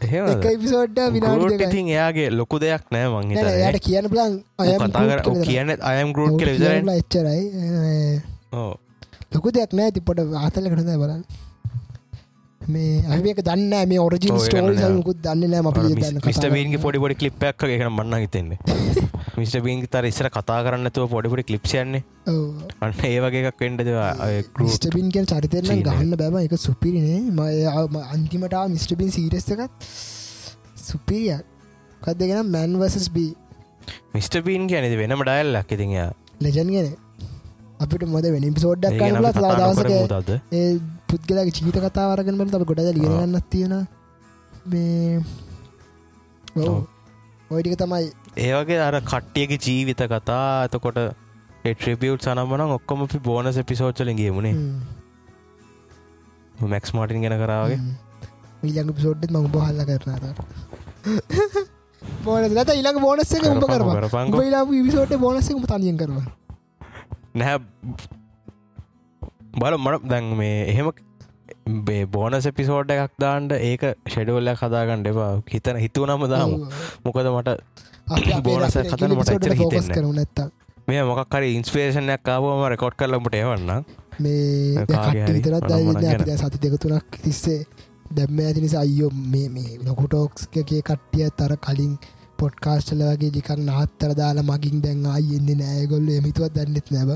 පිසෝඩ්ඩ 0.00 0.98
විනාඩි 1.14 1.64
ඉතින් 1.66 1.88
එයාගේ 1.92 2.28
ලොකු 2.32 2.56
දෙයක් 2.58 2.84
නෑ 2.90 3.08
මං 3.10 3.34
යට 3.34 3.78
කියන්න 3.86 4.08
බලන් 4.12 4.32
අය 4.58 4.72
කතාකර 4.78 5.20
කියන්න 5.42 5.76
අයම් 5.90 6.12
ගරුට් 6.12 6.40
කල 6.40 6.50
විදර 6.54 6.72
එච්චරයි. 6.94 7.42
ලොකු 9.32 9.48
දෙයක් 9.52 9.72
නෑ 9.72 9.92
තිපොට 9.92 10.24
ආතල 10.36 10.66
කරන 10.72 10.90
බලන්න. 11.02 11.22
මේ 12.60 13.04
අමක 13.08 13.40
දන්න 13.42 13.74
මේ 13.88 14.00
ඔරජින් 14.00 14.40
ස්ටෝල් 14.40 14.74
මුකුත් 14.96 15.22
දන්න 15.22 15.50
නෑ. 15.50 15.62
අප 15.68 15.78
දන්න 15.78 16.20
මිට 16.26 16.50
වීන්ගේ 16.56 16.84
පොඩි 16.86 16.98
පොඩි 16.98 17.20
කලිප්පයක් 17.22 17.68
එකන 17.68 17.88
මන්න 17.92 18.20
හිතෙන්නේ 18.24 18.58
මිට 19.40 19.56
බීන් 19.60 19.84
තර 19.86 20.04
ඉස්සර 20.04 20.28
කතා 20.30 20.58
කරන්නතුව 20.62 21.06
පොඩිපුඩි 21.08 21.44
කලිප්ෂයන්නේ 21.44 22.02
අන්න 22.80 23.04
ඒ 23.04 23.18
වගේ 23.18 23.44
එකක් 23.44 23.60
වෙන්ඩද 23.60 23.90
මිස්ටබින් 24.60 25.12
චරිතෙන්න 25.12 25.66
චීනය. 25.66 25.82
ගහන්න 25.82 26.16
බැබ 26.16 26.40
එක 26.40 26.56
සුපිරිනේ 26.58 27.20
ම 27.30 28.00
අන්තිමට 28.06 28.56
මිස්ටබින් 28.68 29.10
සීරස් 29.10 29.48
එකත් 29.48 29.92
සුපිරිය 30.82 31.38
කත් 32.02 32.16
දෙගෙන 32.16 32.50
මැන් 32.50 32.78
වසස් 32.78 33.08
බී 33.10 33.30
මිට 34.14 34.40
බීන් 34.42 34.66
කියනෙද 34.66 34.96
වෙනම 34.96 35.22
ඩයිල්ලක් 35.22 35.76
ඉතිය 35.76 36.08
ලෙජන් 36.40 36.70
ගෙන 36.70 36.90
අපිට 37.80 38.08
මොද 38.08 38.26
වෙන 38.28 38.48
පිසෝඩ්ඩක් 38.52 39.02
දවසක 39.58 40.40
ඒ 40.54 40.66
පුද්ගලගේ 41.08 41.52
චීත 41.52 41.78
කතාවරගෙන 41.80 42.38
බල 42.38 42.50
ත 42.52 42.64
ගොඩ 42.64 42.82
ලියගන්නත් 42.92 43.50
තියෙන 43.50 43.74
මේ. 44.64 45.20
ඔව්. 46.56 46.84
ඔයිටික 47.50 47.76
තමයි 47.76 48.10
ඒවගේ 48.38 48.78
අර 48.80 49.00
කට්ටියගේ 49.02 49.58
ජීවිත 49.58 50.02
කතා. 50.08 50.44
ඇතකොට 50.60 50.98
ට්‍රිපියුට් 51.64 52.22
සනම්මන 52.22 52.60
ඔක්කොම 52.70 53.02
අපි 53.02 53.18
බෝනස 53.20 53.58
පිසෝච්චලින් 53.64 54.16
ගේමුණේ 54.16 54.54
මැක්ස් 56.66 56.94
මාටින් 56.94 57.22
ගැන 57.22 57.36
කරාවගේ 57.38 57.80
ඊළඟ 58.62 58.94
පිසෝඩ්ඩත් 58.94 59.30
මඟ 59.30 59.50
බහල්ල 59.50 59.80
කරනට 59.84 60.40
බෝන 62.24 62.46
ලත 62.50 62.70
ඊළඟ 62.70 63.00
බෝනස්ස 63.00 63.34
කරවා 63.34 63.98
කරපංග 63.98 64.38
ලා 64.48 64.64
විසෝට 64.68 65.12
බෝනස්සකම 65.18 65.66
තනියෙන් 65.66 65.96
කරවා 65.96 66.24
නැහැ. 67.34 67.58
බල 69.54 69.76
මට 69.76 70.08
දැන් 70.08 70.32
මේ 70.36 70.58
එහෙම 70.66 70.90
බේ 71.84 72.06
බෝනස 72.08 72.48
පිසෝඩ් 72.54 72.90
එකක් 72.90 73.14
දාන්ට 73.18 73.52
ඒක 73.60 73.82
ෂෙඩුවල්ලක් 74.06 74.60
හදාගන්න 74.62 75.06
එපා. 75.06 75.30
හිතන 75.48 75.76
හිතුවනම 75.76 76.26
දාම. 76.28 76.56
මොකද 77.04 77.26
මට 77.28 77.58
බෝනස් 78.42 78.76
කතන 78.90 79.14
මට 79.14 79.30
එච්චර 79.30 79.54
හිතෙන්නේ 79.54 79.96
කරු 79.96 80.12
නැත්තා 80.12 80.48
මේ 80.88 81.02
මොකක්කර 81.04 81.46
ඉන්ස්පේෂණයක් 81.48 82.22
කාවම 82.24 82.62
රෙකෝඩ් 82.72 82.96
කරලමට 82.96 83.36
එවන්න 83.36 83.70
මේ 84.20 84.86
හරි 84.86 85.20
විතරත්. 85.28 85.70
අයිද 85.70 86.32
සති 86.36 86.58
දෙකතුනක් 86.64 87.20
තිස්සේ 87.24 87.60
දැම්ම 88.12 88.40
ඇති 88.40 88.64
නිසා 88.64 88.82
අයියෝ 88.82 89.10
මේ 89.34 89.48
මේ 89.50 89.78
ලොකුටෝක්ස් 89.86 90.48
එකේ 90.52 90.82
කට්ටිය 90.82 91.28
තර 91.38 91.54
කලින් 91.66 91.94
පොඩ්කාස්ටල 92.38 93.04
වගේ 93.06 93.30
ලිකක් 93.36 93.50
නහත්තර 93.58 94.14
දාලා 94.16 94.46
මගින් 94.50 94.82
දැන් 94.84 95.06
අයිෙන්නේ 95.08 95.58
නෑගොල්ල 95.62 96.10
එමිතුවත් 96.16 96.56
දන්නෙත් 96.56 96.90
නැබ 96.90 97.10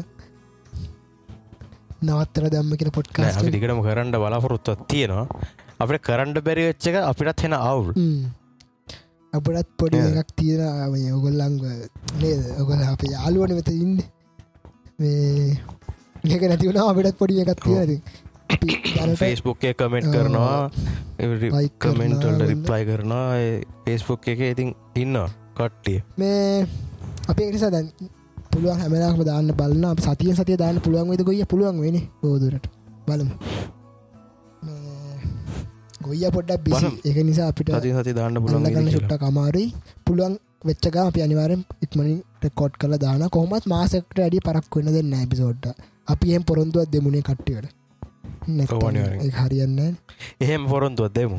නවත්තර 2.05 2.49
දම්ම 2.53 2.79
කියෙන 2.79 2.97
පොඩ්කාස්ට 2.99 3.51
දිගටම 3.51 3.83
කරන්න 3.83 4.17
බලාපොරොත්තුවත් 4.17 4.89
තියෙනවා. 4.89 5.27
අපට 5.79 6.03
කරන්ඩ 6.09 6.39
බැරි 6.47 6.69
වෙච්ච 6.69 6.89
එක 6.91 6.97
අපිටත් 7.03 7.45
හෙන 7.45 7.55
අවුල් 7.55 7.93
අපටත් 9.37 9.71
පොඩි. 9.81 10.01
එකක් 10.23 10.31
තියෙන 10.39 11.13
ඔගොල්ලංග 11.17 11.57
නේද? 12.21 12.43
ඔගොල 12.61 12.83
අප 12.85 13.03
යාලුවන 13.13 13.57
වෙත 13.59 13.71
ඉන්න. 13.75 13.97
ඒක 16.25 16.43
නැතිවුණ 16.51 16.83
අපිටත් 16.83 17.19
පොඩි 17.19 17.43
එකක් 17.43 17.65
තියෙන 17.65 19.17
ෆේස්බුක් 19.17 19.65
කමෙන්ට් 19.75 20.11
කරනවා. 20.15 20.71
කමෙන්ටල්ට 21.81 22.49
රිප්ලයි 22.51 22.83
කරනවා 22.91 23.31
ෆේස්බුක් 23.85 24.29
එක 24.29 24.41
ඉතින් 24.51 24.75
ඉන්න 24.97 25.17
කට්ටිය. 25.57 25.99
මේ 26.17 26.67
අපේ 27.29 27.51
නිසා 27.51 27.71
දැන් 27.71 27.89
පුළුවන් 28.53 28.81
හැමලාම 28.81 29.25
දාන්න 29.27 29.51
බලන්න 29.59 30.03
සතිය 30.07 30.35
සතිය 30.35 30.59
දාන්න 30.59 30.81
පුළුවන් 30.81 31.11
වෙද 31.11 31.23
ගොය 31.27 31.41
පුළුවන් 31.53 31.81
වෙන 31.85 31.97
බෝදුරට 32.23 32.67
බලමු 33.07 33.35
ගොය 36.05 36.25
පොඩ්ඩක් 36.31 36.65
බිසි. 36.65 36.89
එක 37.05 37.17
නිසා 37.23 37.49
අපිට 37.49 37.71
සති 37.75 37.95
සති 37.95 38.13
දාන්න 38.15 38.41
පුළන් 38.41 38.59
අල්ලගන්න 38.61 38.91
ශුට්ට 38.91 39.17
කමාරුයි 39.23 39.69
පුළුවන් 40.05 40.35
වෙච්චකා 40.65 41.07
අපි 41.07 41.23
අනිවාරෙන් 41.23 41.63
ඉක්මනින් 41.83 42.19
රෙකෝඩ් 42.43 42.77
කළ 42.79 42.99
දාන 42.99 43.25
කොහොමත් 43.31 43.67
මාසකට 43.69 44.21
ඇඩි 44.21 44.45
පරක් 44.45 44.73
වන්න 44.75 44.97
දෙන්න 44.97 45.15
ඇපිසෝඩ්ට 45.15 45.67
අපි 46.09 46.35
එම් 46.35 46.45
පොරොන්දුවත් 46.45 46.93
දෙමුණේ 46.93 47.23
කට්ටියට. 47.23 47.73
හරියන්න 49.37 49.79
එහෙම 50.41 50.63
පොරොන්තුවත් 50.67 51.15
දෙමු 51.15 51.37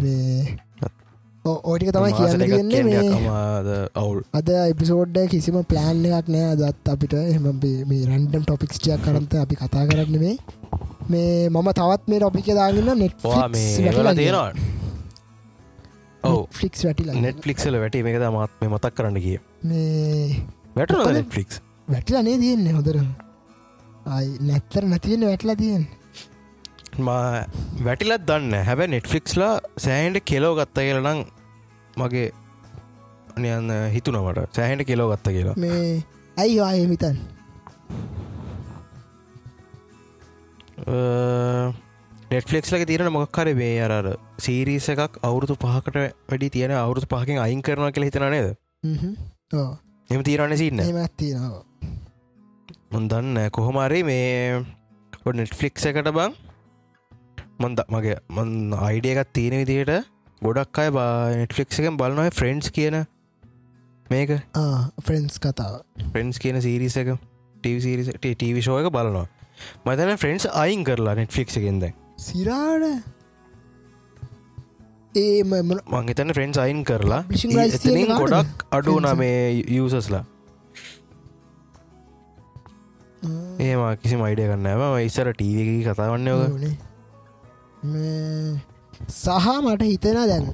ඕටික 1.46 1.90
තමයි 1.96 2.12
කියන්න 2.14 2.70
මේ 2.90 3.02
කමාද 3.10 3.68
අවුල්. 3.96 4.22
අද 4.34 4.50
එපිසෝඩ්ඩ 4.54 5.18
කිසිම 5.34 5.58
ප්ලෑන් 5.72 6.06
එකක් 6.12 6.32
නෑ. 6.36 6.54
දත් 6.62 6.94
අපිට 6.94 7.14
එම 7.18 7.50
මේ 7.90 8.06
රැන්ඩම් 8.10 8.46
ටොපික්ස්ටියක් 8.46 9.04
කරන්ත 9.06 9.36
අපි 9.42 9.60
කතා 9.62 9.84
කරන්න 9.90 10.18
මේ. 10.24 10.38
මේ 11.10 11.50
මම 11.50 11.70
තවත් 11.74 12.04
මේ 12.08 12.20
ටොපික 12.20 12.48
දාගන්න 12.60 12.98
නෙට් 13.04 13.28
මේ 13.52 14.16
තියෙනවා. 14.16 14.50
ෆික්ස් 16.60 16.86
වැටිලා 16.86 17.22
නෙට්ලික්සල 17.22 17.78
වැටි 17.84 18.04
මේක 18.08 18.18
මාත් 18.38 18.58
මේ 18.62 18.72
මතක් 18.72 18.94
කරන්න 18.98 19.22
කිය 19.26 19.38
මේ 19.64 20.42
මොකද? 20.76 21.14
නෙට්ලික්ස් 21.20 21.62
වැටිලනේ 21.88 22.38
තියෙන්නේ 22.44 22.74
හොදර 22.74 22.98
අයි 24.16 24.32
නැත්තර 24.50 24.84
නැතියෙන 24.86 25.28
වැටලා 25.30 25.56
තියෙන් 25.62 25.86
වැටිලත් 27.88 28.28
දන්න 28.28 28.54
හැබැ 28.66 28.88
නෙට්ෆික්ස්ලා 28.88 29.54
සෑහන්ට 29.78 30.24
කෙලෝ 30.26 30.54
ගත්ත 30.60 30.78
කියලනම් 30.80 31.26
මගේ 31.98 32.28
නියන්න 33.38 33.72
හිතුනවට 33.94 34.56
සෑහන්ට 34.56 34.88
කෙලෝ 34.90 35.08
ගත්ත 35.12 35.28
කියලා. 35.36 35.56
මේ 35.58 36.04
ඇයි 36.38 36.60
ආය 36.62 36.86
මිතන් 36.88 37.18
නෙට්ෆලෙක්ස්ලක 42.32 42.86
තියෙන 42.88 43.12
මොක්කර 43.12 43.54
මේ 43.56 43.76
අර 43.82 44.10
සීරීස 44.40 44.90
එකක් 44.94 45.20
අවුරුදු 45.24 45.56
පහකට 45.58 45.98
වැඩි 46.30 46.50
තියෙන 46.50 46.76
අවුරුදු 46.78 47.08
පහකින් 47.08 47.40
අයින් 47.40 47.62
කරන 47.62 47.92
කියල 47.92 48.08
හිතන 48.08 48.28
නේද? 48.30 48.50
එම 50.10 50.24
තීරණ 50.24 50.58
සින්න 50.58 50.82
මොදන්න 52.92 53.38
කොහොමරි 53.52 54.02
මේ 54.04 54.66
නෙට්ෆලික්ස 55.34 55.86
එකට 55.86 56.12
බං 56.12 56.36
මොන්ද 57.60 57.80
මගේ 57.90 58.18
මන් 58.30 58.52
අයිඩියකත් 58.80 59.34
තියෙන 59.34 59.56
විදියට 59.62 59.94
ගොඩක් 60.42 60.80
අය 60.80 60.90
නෙට්ෆලික්ස 61.38 61.80
එකෙන් 61.80 61.98
බලනොය 61.98 62.30
ෆ්‍රෙන්ඩ්ස් 62.32 62.72
කියන 62.72 63.06
මේක. 64.08 64.36
ෆ්‍රෙන්ස් 65.02 65.40
කතාව. 65.40 65.82
ෆ්‍රෙන්ඩ්ස් 66.12 66.40
කියන 66.40 66.62
සීරිස 66.62 66.98
එක 66.98 67.16
ටීවි 67.58 68.62
ෂෝ 68.62 68.80
එක 68.82 68.92
බලනවා. 68.92 69.28
මතන 69.86 70.18
ෆ්‍රෙන්ඩ්ස් 70.18 70.48
අයින් 70.54 70.84
කරලා 70.84 71.16
නෙට්ෆලික්ස 71.16 71.58
එකෙන්ද 71.58 71.90
සිරාඩ 72.20 72.86
ඒ 75.16 75.44
මම 75.44 75.72
මංහිතන 75.88 76.34
ෆ්‍රෙන්ඩ්ස් 76.34 76.60
අයින් 76.60 76.84
කරලා? 76.84 77.24
ගොඩක් 78.20 78.66
අඩුනා 78.72 79.16
Friends. 79.16 79.20
මේ 79.20 79.64
යසස්ලා 79.80 80.24
ඒම 83.60 83.82
කිසි 83.98 84.16
මයිඩය 84.18 84.48
කන්නෑම 84.52 85.00
ඉස්සර 85.02 85.32
ටීවකි 85.34 85.76
කතාවන්න. 85.88 86.28
මේ 87.86 88.75
සහ 89.12 89.48
මට 89.62 89.84
හිතෙන 89.84 90.18
දැන් 90.26 90.46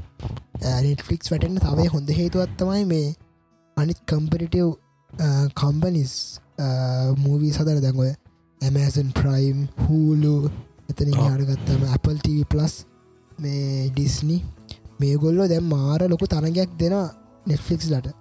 නෙට්ෆික්ස් 0.83 1.31
වැටෙන්න්න 1.31 1.59
තවයි 1.59 1.87
හොඳ 1.87 2.09
හේතුවත් 2.11 2.55
තමයි 2.57 2.85
මේ 2.85 3.07
අනිත් 3.77 3.99
කම්පිටිව් 4.07 4.69
කම්පනිස් 5.55 6.13
මූවී 7.17 7.51
සදර 7.51 7.79
දැන්ගොය 7.81 8.11
ඇමසන් 8.61 9.11
ප්‍රයිම් 9.11 9.67
හූලු 9.83 10.33
එතන 10.89 11.13
ආ. 11.13 11.29
හටගත්තම 11.29 11.83
Apple 11.93 12.17
TV 12.19 12.43
ප්ලස් 12.45 12.73
මේ 13.39 13.89
ඩිස්නි 13.89 14.37
මේ 14.99 15.15
ගොල්ලෝ 15.17 15.47
දැම් 15.47 15.69
මාර 15.69 16.01
ලොකු 16.09 16.27
තරගයක් 16.27 16.75
දෙෙන 16.79 16.97
නෙට්ෆික්ස් 17.45 17.89
ලට 17.89 18.13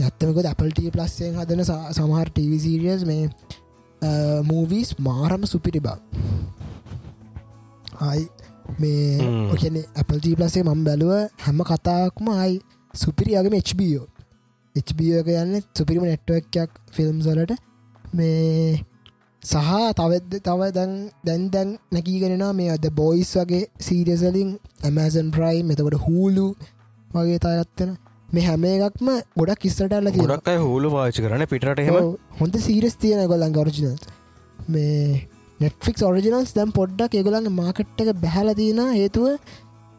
ඇත්තමකො 0.00 0.40
Apple 0.46 0.72
TV 0.72 0.90
ප්ලස්යෙන් 0.90 1.38
හදන 1.40 1.64
සමහර 1.92 2.28
ටීවිසිරියස් 2.30 3.06
මේ 3.06 3.30
මූවීස් 4.42 4.90
මාරම 4.98 5.46
සුපිරි 5.46 5.80
බා 5.80 5.98
අයි 8.00 8.28
මේ 8.78 9.18
හ්ම්. 9.18 9.50
ඔකන 9.52 9.76
Apple 9.96 10.20
TV 10.20 10.34
ප්ලසේ 10.34 10.64
මම් 10.64 10.84
බැලුව 10.84 11.12
හැම 11.38 11.64
කතාක්ම 11.64 12.28
අයි 12.34 12.60
සුපිරියගම 12.94 13.56
HBෝ 13.62 14.04
HBෝක 14.76 15.28
යන්න 15.34 15.62
සුපිරිම 15.74 16.04
නෙට්ුවක්යක් 16.04 16.70
ෆිල්ම් 16.92 17.20
සොලට 17.20 17.52
මේ 18.14 18.84
සහ 19.42 19.70
තවද 19.94 20.40
තව 20.40 20.70
දැන් 20.72 20.92
දැන් 21.24 21.46
දැන් 21.50 21.70
නැකීගෙනන 21.92 22.44
මේ 22.54 22.70
අද 22.70 22.90
බොයිස් 22.94 23.32
වගේ 23.36 23.62
සීරියසලින් 23.80 24.50
ඇමසන් 24.82 25.30
ප්‍රයි 25.30 25.62
මෙතකොට 25.62 25.98
හූලු 26.00 26.46
වගේ 27.10 27.38
තායත්තෙන 27.38 27.96
මේ 28.28 28.44
හැම 28.44 28.64
එකක්ම 28.66 29.10
ගොඩක් 29.36 29.64
ඉස්සටල්ල 29.64 30.10
කිය 30.10 30.24
ගොඩක් 30.24 30.52
හූලු 30.60 30.90
පාචි 30.90 31.22
කරන 31.22 31.46
පිටට 31.46 31.78
එහෙම? 31.78 31.98
හොඳ 32.40 32.54
සීරස් 32.58 32.96
තියෙන 32.96 33.26
ගොලන් 33.26 33.56
ඔරිජිනල් 33.56 33.96
මේ 34.68 35.28
නෙට්ෆික් 35.60 36.02
ඔරිජිනල්ස් 36.08 36.52
දැම් 36.54 36.70
පොඩ්ඩක් 36.72 37.14
ඒගොලන්ගේ 37.14 37.54
මාකට් 37.54 38.02
එක 38.02 38.10
බැහල 38.24 38.50
තියෙන 38.54 38.80
හේතුව 38.90 39.26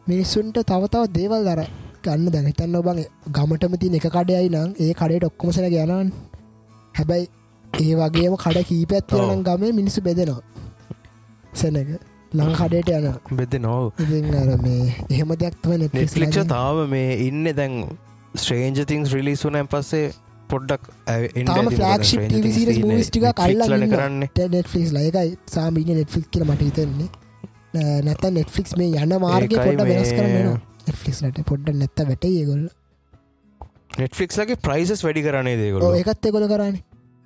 මිනිස්සුන්ට 0.08 0.60
තවතාව 0.64 1.08
දේවල් 1.18 1.44
දර 1.48 1.62
ගන්න. 2.04 2.30
දැන 2.34 2.46
හිතන්න 2.46 2.76
ඔබන් 2.76 3.02
ගමටම 3.30 3.76
තින 3.82 3.98
එක 4.00 4.08
කඩයයි 4.10 4.50
නම් 4.50 4.70
ඒ 4.78 4.94
කඩට 4.94 5.30
ඔක්කොමසන 5.30 5.68
ගැනන් 5.74 6.14
හැබැයි 6.96 7.28
ඒ 7.82 7.96
වගේම 7.96 8.38
කඩ 8.38 8.64
කීපැත් 8.70 9.08
තියෙනනම් 9.08 9.44
ගමේ 9.44 9.74
මිනිස්සු 9.74 10.02
බෙදෙනවා. 10.02 10.42
සැනක 11.54 12.00
ලං 12.32 12.54
කඩයට 12.54 12.90
යන 12.92 13.08
බෙද 13.34 13.60
නොව 13.60 13.92
මේ 14.64 14.96
එහෙම 15.10 15.36
දෙයක්ත්ව 15.36 15.76
නෙට්ලික්ෂ 15.78 16.48
තාව 16.48 16.82
මේ 16.88 17.20
ඉන්න 17.28 17.52
දැන් 17.54 17.78
ස්ට්‍රේන්ජ 18.34 18.84
තිංස් 18.86 19.14
රිලිස් 19.14 19.46
වනන් 19.46 19.68
පස්සේ 19.68 20.12
පොඩ්ඩක් 20.52 20.84
මූස්ටික 22.86 23.26
කල්ලා 23.40 23.80
කරන්න. 23.94 24.28
නෙට්ෆික්ස් 24.56 24.92
ලයකයි 24.98 25.30
සාමීන 25.56 25.96
නෙට්ෆික් 26.00 26.28
කියල 26.34 26.46
මට 26.48 26.62
හිතන්නේ. 26.68 27.10
නැත 28.04 28.24
නෙට්ෆික්ස් 28.32 28.76
මේ 28.78 29.06
යන 29.06 29.16
මාර්ග 29.22 29.56
පොඩ 29.56 29.82
වෙනස් 29.90 30.12
කරන්න 30.12 30.60
නෙට්ෆික්ස්ලට 30.88 31.42
පොඩ්ඩ 31.50 31.82
නැත්ත 31.82 32.06
වැට 32.12 32.30
ඒගොල්ල. 32.30 32.68
නෙට්ෆික්ස්ලගේ 33.98 34.62
ප්‍රයිසස් 34.68 35.04
වැඩි 35.08 35.26
කරන්නේ 35.26 35.58
දේකොල 35.60 36.00
ඒකත් 36.00 36.32
එකොල 36.32 36.48
කරන්න. 36.54 36.80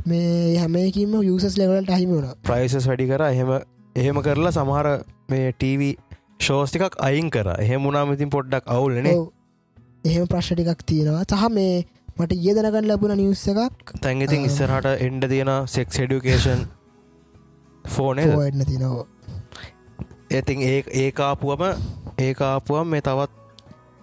මේ 0.06 0.58
හැමකිම 0.58 1.14
යුසස් 1.24 1.58
ලෙවලට 1.62 1.94
අහිම 1.98 2.16
වුණ. 2.16 2.34
ප්‍රයිසස් 2.44 2.90
වැඩි 2.90 3.08
කර 3.12 3.28
එහෙම 3.30 3.54
එහෙම 3.96 4.20
කරලා 4.28 4.54
සමහර 4.58 4.90
මේ 5.30 5.54
ටීවී 5.54 5.94
ෂෝස්ටිකක් 6.40 7.00
අයින් 7.08 7.32
කර. 7.32 7.48
එහෙම 7.60 7.88
මුණනාමතින් 7.88 8.34
පොඩ්ඩක් 8.36 8.72
අවුල්නේ 8.76 9.16
එහෙම 10.06 10.28
ප්‍රශ්ටිකක් 10.28 10.82
තියෙනවා. 10.86 11.24
සහ 11.26 11.50
මේ 11.52 11.86
මට 12.18 12.32
ඒ 12.34 12.54
දනගන්න 12.56 12.88
ලැබුණ 12.88 13.16
නිවස්ස 13.18 13.46
එකක්. 13.50 13.94
තැන්ගඉතින් 14.02 14.42
ආ. 14.42 14.48
ඉස්සරහට 14.48 14.88
එන්ඩ 15.02 15.30
තියෙන 15.30 15.52
සෙක්ස් 15.68 16.00
ඩියුකේෂන් 16.00 16.66
ෆෝනේ 17.86 18.28
ෝඩන 18.36 18.66
තිනවා 18.66 19.06
ඉතින් 20.32 20.62
ඒ 20.64 20.84
ඒකාපුුවම 21.00 21.64
ඒකාපුුවම් 22.20 22.88
මේ 22.88 23.02
තවත් 23.02 23.32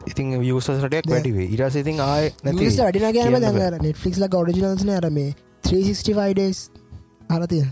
ඉතින් 0.06 0.28
වියසටයක් 0.40 0.72
නෑ. 0.72 1.02
වැඩිවේ 1.08 1.46
ඉරස 1.48 1.76
ඉතින් 1.76 2.00
ආය 2.02 2.30
නැති 2.44 2.58
නිස 2.60 2.78
අඩින 2.80 3.02
ගැන 3.08 3.34
කියන්න 3.34 3.58
දැර 3.58 3.78
නෙට්ෆික්ස් 3.80 4.18
ල 4.18 4.28
ෝඩිනල්න 4.32 4.92
අර 4.92 5.10
මේ 5.10 5.30
365ඩස් 5.64 6.60
හලතිය 7.30 7.64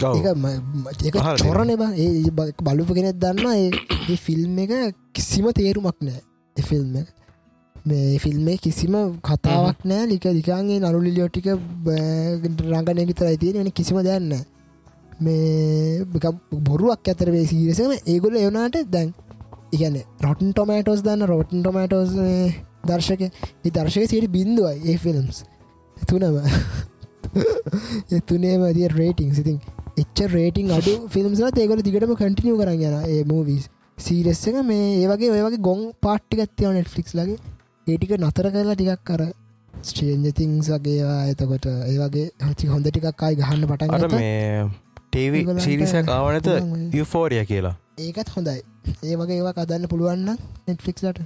ඔව්. 0.00 0.16
ඒක 0.16 0.28
ම- 0.36 0.88
ඒක 1.04 1.16
අහලා 1.16 1.36
චොරන 1.38 1.70
ඒ 1.70 2.30
බලපු 2.62 2.92
කෙනෙක් 2.94 3.16
දන්න 3.18 3.46
ඒ 3.54 4.16
ෆිල්ම් 4.18 4.58
එක 4.58 4.72
කිසිම 5.14 5.46
තේරුමක් 5.52 5.98
නෑ. 6.02 6.20
ඒ 6.56 6.62
ෆිල්ම් 6.64 6.96
එක 6.96 7.08
මේ 7.84 8.18
ෆිල්ම් 8.18 8.48
කිසිම 8.58 8.94
කතාවක් 9.22 9.84
නෑ 9.84 10.06
ලික 10.06 10.24
ලිකාන්ගේ 10.30 10.80
නරු 10.80 11.00
ලිලියෝටික 11.00 11.46
රංගනය 12.66 13.06
විතරයි 13.06 13.38
තියෙන 13.38 13.56
වෙන 13.56 13.72
කිසිම 13.72 13.98
දැන්න 14.02 14.32
මේ 15.20 16.04
බොරුවක් 16.62 17.08
ඇතර 17.08 17.30
සීරසම 17.46 17.92
ඒගොල 18.06 18.36
එවනාට 18.36 18.76
දැන් 18.88 19.14
ඉගන 19.72 19.96
රොටන් 20.20 20.52
ටොමටෝස් 20.52 21.02
දන්න 21.02 21.26
රෝටන් 21.26 21.60
ටොමටෝස් 21.60 22.12
දර්ශක 22.84 23.22
ඒ 23.22 23.70
දර්ශක 23.70 24.06
සිට 24.06 24.28
බින්දුවයි 24.28 24.76
ඒ 24.84 24.96
ෆිල්ම්ස් 24.98 25.44
තුනම. 25.96 26.40
එතුනේම 28.10 28.62
තිය 28.72 28.88
රේටිං 28.90 29.30
සිතින් 29.32 29.58
එච්ච 29.96 30.18
රේටිං 30.28 30.70
අඩු 30.70 30.94
ෆිල්ම්සල 31.12 31.48
ඒගොල 31.54 31.82
දිගටම 31.82 32.14
කටිනිය 32.14 32.56
කරන්න 32.56 32.84
යන 32.88 32.96
ඒ 33.08 33.22
මූවිස් 33.24 33.68
සීරෙස් 33.98 34.42
එක 34.48 34.60
මේ 34.64 34.90
ඒවගේ 34.96 35.30
ඔයවගේ 35.30 35.62
ගොන් 35.62 35.80
පාට්ටිකත්තියව 36.02 36.72
නෙට්ෆික්ස් 36.72 37.14
ලගේ 37.14 37.38
ඒටික 37.86 38.12
නතර 38.18 38.46
කරලා 38.54 38.74
ටිකක් 38.74 39.02
කර 39.04 39.22
ස්ට්‍රේන්ජ 39.74 40.32
තිංස් 40.32 40.68
වගේවා 40.68 41.22
එතකොට 41.32 41.66
ඒවගේ 41.66 42.26
හචි 42.48 42.70
හොඳ 42.72 42.86
ටිකක් 42.88 43.22
අයි 43.22 43.36
ගහන්න 43.36 43.66
පටන්. 43.66 44.14
මේ 44.14 44.68
ටීවී 45.06 45.40
ඒගොල්ලන්ට 45.40 45.66
සිරිස 45.66 45.94
කාවනත 46.06 46.44
පුළුවන් 46.44 46.74
වෙයි. 46.74 46.98
යුෆෝරිය 46.98 47.44
කියලා. 47.46 47.74
ඒකත් 47.98 48.28
හොඳයි. 48.36 48.60
ඒ 49.02 49.16
වගේ 49.16 49.38
ඒවා 49.38 49.54
කදන්න 49.54 49.88
පුළුවන්න 49.88 50.28
නෙට්ෆික්ස්ලට 50.66 51.24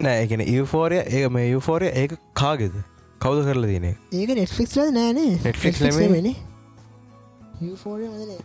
නෑ 0.00 0.24
එකන 0.24 0.42
යුෆෝරිය 0.48 1.04
ඒ 1.10 1.28
මේ 1.30 1.46
යුෆෝරිය 1.50 1.92
ඒ 1.94 2.08
කාගෙද? 2.34 2.74
කවුද 3.20 3.46
කරලා 3.46 3.68
තියනෙ 3.68 3.94
ඒක 4.12 4.36
නෙට්ෆික්ස්ල 4.36 4.92
නෑනේ 4.92 5.30
Netflix 5.38 5.80
නෙමෙයි. 5.80 6.22
නෙ. 6.22 6.34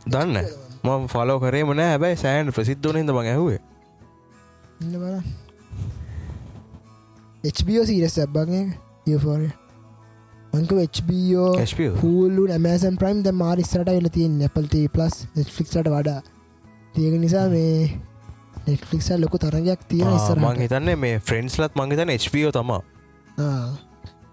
දන්න 0.08 0.38
ම 0.84 1.08
ෆලෝ 1.08 1.40
කරේම 1.40 1.76
නෑ. 1.76 1.92
හැබයි 1.92 2.16
සෑන් 2.18 2.56
ප්‍රසිද්ධනද 2.56 3.12
මඟ 3.12 3.36
ඇහුවේ? 3.36 3.62
ඉන්න 4.82 4.96
බල 4.96 5.48
HBO 7.40 7.84
සීරස් 7.88 8.16
ඇබ්බගේ 8.20 8.64
යෆෝර 9.08 9.44
මංක 10.54 10.72
HBO 10.98 11.46
හූලු 12.02 12.48
ඇමසන් 12.52 12.98
ප්‍රයිම් 13.00 13.22
ද 13.24 13.32
මාරිස්සට 13.42 13.78
වෙල 13.90 14.10
තියෙන් 14.12 14.34
නැපල්ට 14.42 14.76
ප්ලස් 14.92 15.16
නෙට්ෆික්ට 15.38 15.78
වඩා. 15.86 16.20
තියක 16.96 17.16
නිසා 17.22 17.46
මේ 17.48 17.96
නෙට්ෆික්ස 18.68 19.08
ලොකු 19.24 19.40
තරගයක් 19.40 19.88
තියෙන 19.88 20.12
මං 20.42 20.60
හිතන්නේ 20.64 20.98
මේ 20.98 21.22
ෆ්‍රෙන්න්ස්ලත් 21.22 21.80
මංහිතන 21.80 22.12
HBO 22.26 22.52
තමා. 22.52 22.82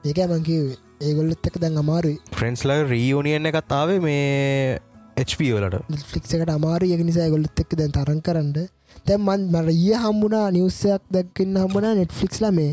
ඒක 0.05 0.19
මංකිවේ 0.27 0.75
ඒගොල්ලත් 1.01 1.47
එක 1.47 1.61
දැන් 1.63 1.79
අමාරුයි. 1.79 2.19
ෆ්‍රෙන්න්ස්ල 2.35 2.75
රීයෝනියන් 2.91 3.47
එකත්තාවේ 3.53 4.01
මේ 4.01 4.81
HPෝලට 5.17 5.79
නෙට්ෆලික් 5.95 6.27
එකට 6.27 6.51
අමාරු 6.51 6.91
යක 6.91 7.07
නිසා 7.07 7.31
ගොල්ලත් 7.31 7.63
එක් 7.63 7.79
දැන් 7.79 7.95
තරන් 7.95 8.19
කරන්න 8.21 8.67
තැන් 9.07 9.23
මන් 9.23 9.43
මර 9.53 9.69
ඒ 9.71 10.01
හම්බුණා 10.03 10.47
නිවස්සයක් 10.51 11.03
දැක්කන්න 11.11 11.59
හම්බුණා 11.59 11.95
නෙට්ෆලික්ස් 11.95 12.41
ලමේ 12.43 12.73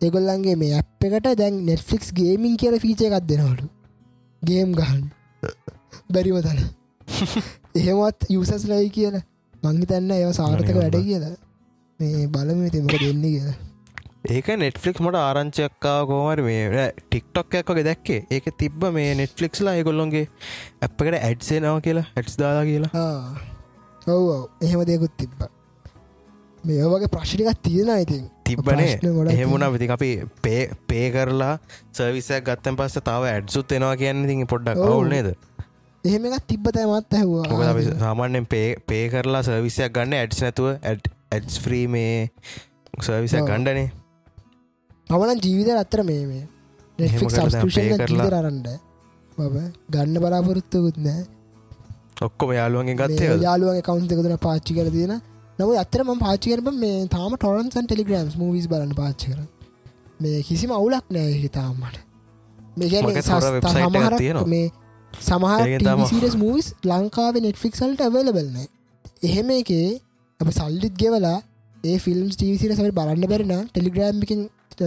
ඒගොල්ලන්ගේ 0.00 0.56
මේ 0.56 0.78
අප් 0.78 1.06
එකට 1.06 1.28
දැන් 1.34 1.60
නෙට්ෆලික්ස් 1.66 2.12
ගේමින් 2.12 2.56
කියල 2.56 2.78
ෆීච 2.78 3.02
එකක් 3.02 3.20
දෙනවලු. 3.26 3.68
ගේම් 4.42 4.72
ගහන් 4.72 5.04
බැරිව 6.10 6.40
තන. 6.42 6.60
එහෙමත් 7.78 8.26
යුසස් 8.30 8.66
ලයි 8.66 8.90
කියලා. 8.90 9.24
මංහිතන්න 9.62 10.10
ඒව 10.12 10.32
සාර්ථක 10.32 10.74
වැඩ. 10.74 10.98
කියලා. 11.02 11.36
මේ 12.00 12.26
බලම 12.28 12.66
තිමක 12.70 12.96
දෙන්න 12.96 13.24
කියලා. 13.24 13.56
ඒක 14.28 14.46
නෙට්ෆලික් 14.56 15.00
මට 15.00 15.22
ආරංචයක්කා 15.22 15.98
කෝමර 16.06 16.42
මේ 16.42 16.86
ටික්ටොක් 17.00 17.54
එකක්ගේ 17.54 17.84
දැක්කේ. 17.84 18.20
ඒක 18.30 18.52
තිබ්බ 18.58 18.86
මේ 18.92 19.10
නෙට්ෆලික්ස්ලා 19.14 19.74
ඒගොල්ලොන්ගේ 19.74 20.28
ඇප්කට 20.82 21.18
ඇඩ්සේනාව 21.20 21.82
කියලා 21.82 22.06
ඇඩ්ස් 22.12 22.38
දාලා 22.38 22.64
කියලා. 22.64 23.04
ඔව් 24.06 24.24
එහෙම 24.60 24.82
දෙකුත් 24.84 25.14
තිබ්බ 25.16 25.53
මේ 26.64 26.84
ඔවගේ 26.84 27.08
ප්‍රශ්ටිකක් 27.08 27.62
තියෙන 27.62 27.90
ඉතින්. 27.98 28.22
තිබ්බනේ. 28.44 28.98
එහෙමුණ 29.30 29.66
විති 29.72 29.88
අපි 29.90 30.10
පේ 30.42 30.60
පේ 30.88 31.06
කරලා 31.10 31.54
සර්විසයක් 31.92 32.44
ගත්තන් 32.44 32.76
පස්ස 32.76 33.00
තව 33.02 33.22
ඇඩ්සුත් 33.30 33.72
එනවා 33.72 33.96
කියන්න 33.96 34.24
ති 34.26 34.36
පොඩ්ඩක් 34.46 34.78
ඔව්. 34.78 34.88
අවුල් 34.90 35.08
නේද? 35.08 35.28
එහෙම 36.04 36.24
එකත් 36.28 36.46
තිබ්බ 36.46 36.66
තැමත් 36.70 37.12
මොකද 37.12 37.50
අපි 37.66 37.82
ඇහවා 37.82 37.98
සාමාන්‍යෙන් 38.00 38.46
පේ 38.46 38.68
පේ 38.86 39.04
කරලා 39.08 39.42
සර්විසයක් 39.42 39.92
ගන්න 39.92 40.16
ඇඩ්ස් 40.16 40.42
නැතුව 40.42 40.70
ඇඩ්ස් 41.32 41.60
ෆ්‍රී 41.60 41.86
මේ 41.88 42.30
සර්විසයක්. 43.00 43.44
ගණ්ඩනේ 43.44 43.88
මමන 45.10 45.40
ජීවිත 45.40 45.70
අත්තර 45.76 46.02
මේ 46.04 46.24
මේ 46.26 46.42
නෙට්ෆික් 46.98 47.22
එහෙම 47.22 47.30
කරලා 47.30 47.50
දැන් 47.50 47.62
සස්කෘෂන් 47.62 47.88
pay 47.92 47.98
කරලා- 48.02 48.42
රන්ඩ 48.42 48.68
බබ 49.38 49.56
ගන්න 49.90 50.20
බලාපොරොත්තුකුත් 50.20 50.96
නෑ 50.98 51.22
ඔක්කොම 52.22 52.52
යාළුවන්ගේ 52.52 52.96
මේ 52.96 53.08
ගත්තය 53.08 53.30
යාලුවගේ 53.42 53.82
කවන්තකතුන 53.82 54.36
පාච්චි 54.40 54.74
කර 54.74 54.90
තියෙන 54.90 55.14
නව 55.58 55.68
අතරම 55.78 56.08
පාච්චි 56.18 56.48
කරම 56.52 56.68
මේ 56.78 56.96
තාම 57.08 57.32
ටොරන්සන් 57.36 57.84
ටෙලිග්‍රම්ස් 57.84 58.34
මූවිස් 58.36 58.66
බලන්න 58.68 58.94
පාච්චි 58.94 59.26
කර. 59.28 59.40
මේ 60.20 60.42
කිසිම 60.42 60.70
අවුලක් 60.72 61.06
නෑ 61.10 61.32
හිතාමට 61.38 61.96
මේ 62.76 62.88
තියෙනවා. 64.18 64.46
මේ 64.46 64.66
සමහර 65.12 65.60
සීරස් 66.10 66.36
මූවිස් 66.36 66.66
ලංකාව 66.84 67.34
නෙට්ෆික්සල්ට 67.40 68.00
අවලබල්න 68.02 68.56
එහෙම 69.24 69.48
එකේ 69.52 69.88
අප 70.40 70.48
සල්ලිත් 70.52 70.94
ගෙවලා 70.96 71.38
ඒ 71.84 71.96
ෆිල්ම් 71.98 72.26
ටීසිට 72.30 72.72
සමට 72.72 72.94
බලන්න 72.94 73.26
බැරින 73.28 73.52
ටෙලිග්‍රම්මිකින් 73.68 74.40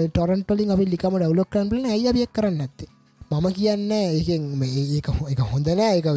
ටොරන්ටොලින් 0.07 0.71
අපි 0.71 0.85
ලිකම 0.87 1.13
ඩවලොක් 1.17 1.49
කරන්ල 1.49 1.85
ඇයි 1.87 2.07
අපියක් 2.09 2.31
කරන්න 2.33 2.61
ඇත්තේ 2.61 2.89
මම 3.31 3.47
කියන්න 3.53 3.83
මේ 4.55 5.01
හො- 5.11 5.29
එක 5.29 5.39
හොඳනෑ 5.45 5.97
එක 5.97 6.07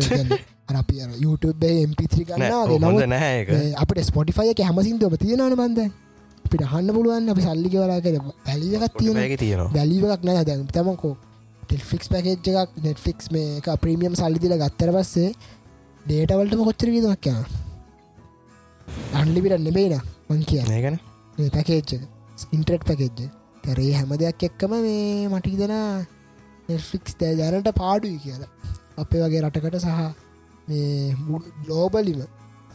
අපි 0.83 0.95
YouTube 1.25 1.67
MP3 1.89 2.27
ගන්නවා 2.29 2.63
හොඳ 2.87 3.03
නැහැ 3.15 3.41
එක 3.43 3.49
අපට 3.83 3.99
ස්පොටිෆය 4.11 4.47
එක 4.53 4.61
හැමසින්දුවම 4.69 5.17
තියෙනවන 5.23 5.57
බන්ද? 5.61 5.81
අපිට 6.45 6.63
හන්න 6.73 6.95
පුළුවන් 6.97 7.33
අපි 7.33 7.43
සල්ලි 7.47 7.69
ගෙවලා 7.75 8.01
කර 8.05 8.15
පැලිකත් 8.47 8.95
තියෙන 9.01 9.17
බැලිවක් 9.77 10.23
නෑ. 10.29 10.45
දැන් 10.49 10.67
තමකෝ 10.77 11.15
ටෙල්ෆික්ස් 11.63 12.09
පැකේජ් 12.13 12.39
එකක් 12.63 12.71
නෙට්ෆික්ස් 12.85 13.27
මේ 13.35 13.59
එක 13.59 13.67
ප්‍රීමියම් 13.83 14.15
සල්ලිදිල 14.21 14.55
ගත්තර 14.63 14.91
පස්සේ 14.97 15.31
ඩේටවලටම 16.07 16.63
කොච්චර 16.69 16.89
විදමක් 16.95 17.27
යන 17.33 17.45
අන්ලිපිට 19.21 19.55
නෙබේන 19.67 19.95
මං 20.31 20.43
කියන්න. 20.49 20.73
ඒගන 20.77 20.97
පැකේජ් 21.57 22.01
ඉන්ට්‍රට් 22.57 22.85
පැකේජ් 22.89 23.29
තරේ 23.65 23.93
හැම 23.99 24.11
දෙයක් 24.23 24.43
එක්කම 24.49 24.73
මේ 24.87 25.29
මටිදන 25.29 25.75
නෙල්ෆික්ස් 26.69 27.15
දෑ 27.21 27.35
දැනට 27.41 27.71
පාඩුයි 27.79 28.19
කියලා. 28.25 28.51
අපේ 29.03 29.23
වගේ 29.23 29.43
රටකට 29.47 29.79
සහ 29.85 30.30
මේ 30.71 31.17
ගලෝබලිම 31.63 32.23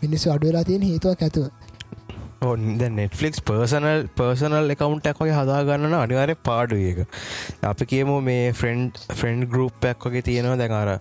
මිනිස්සු 0.01 0.31
අඩුවෙලා 0.31 0.63
තියෙන 0.63 0.83
හේතුවක් 0.83 1.21
ඇතුව. 1.21 1.47
ඔද 2.43 2.83
නෙට්ෆලික්ස් 2.91 3.41
පර්සනල් 3.41 4.07
පර්සනල් 4.15 4.73
එකකවුන්ටක් 4.73 5.21
වගේ 5.21 5.35
හදාගන්න 5.35 5.95
අනිවාරය 5.95 6.35
පාඩු 6.41 6.79
එක 6.83 6.99
අපි 7.63 7.85
කියමු 7.85 8.17
මේ 8.21 8.51
ෆ්‍රෙන්ඩ් 8.53 8.99
ෆ්‍රෙන්ඩ් 9.11 9.47
ගරුප්පයක් 9.47 10.07
වගේ 10.07 10.23
තියෙනවා. 10.23 10.57
දැකාර 10.57 10.99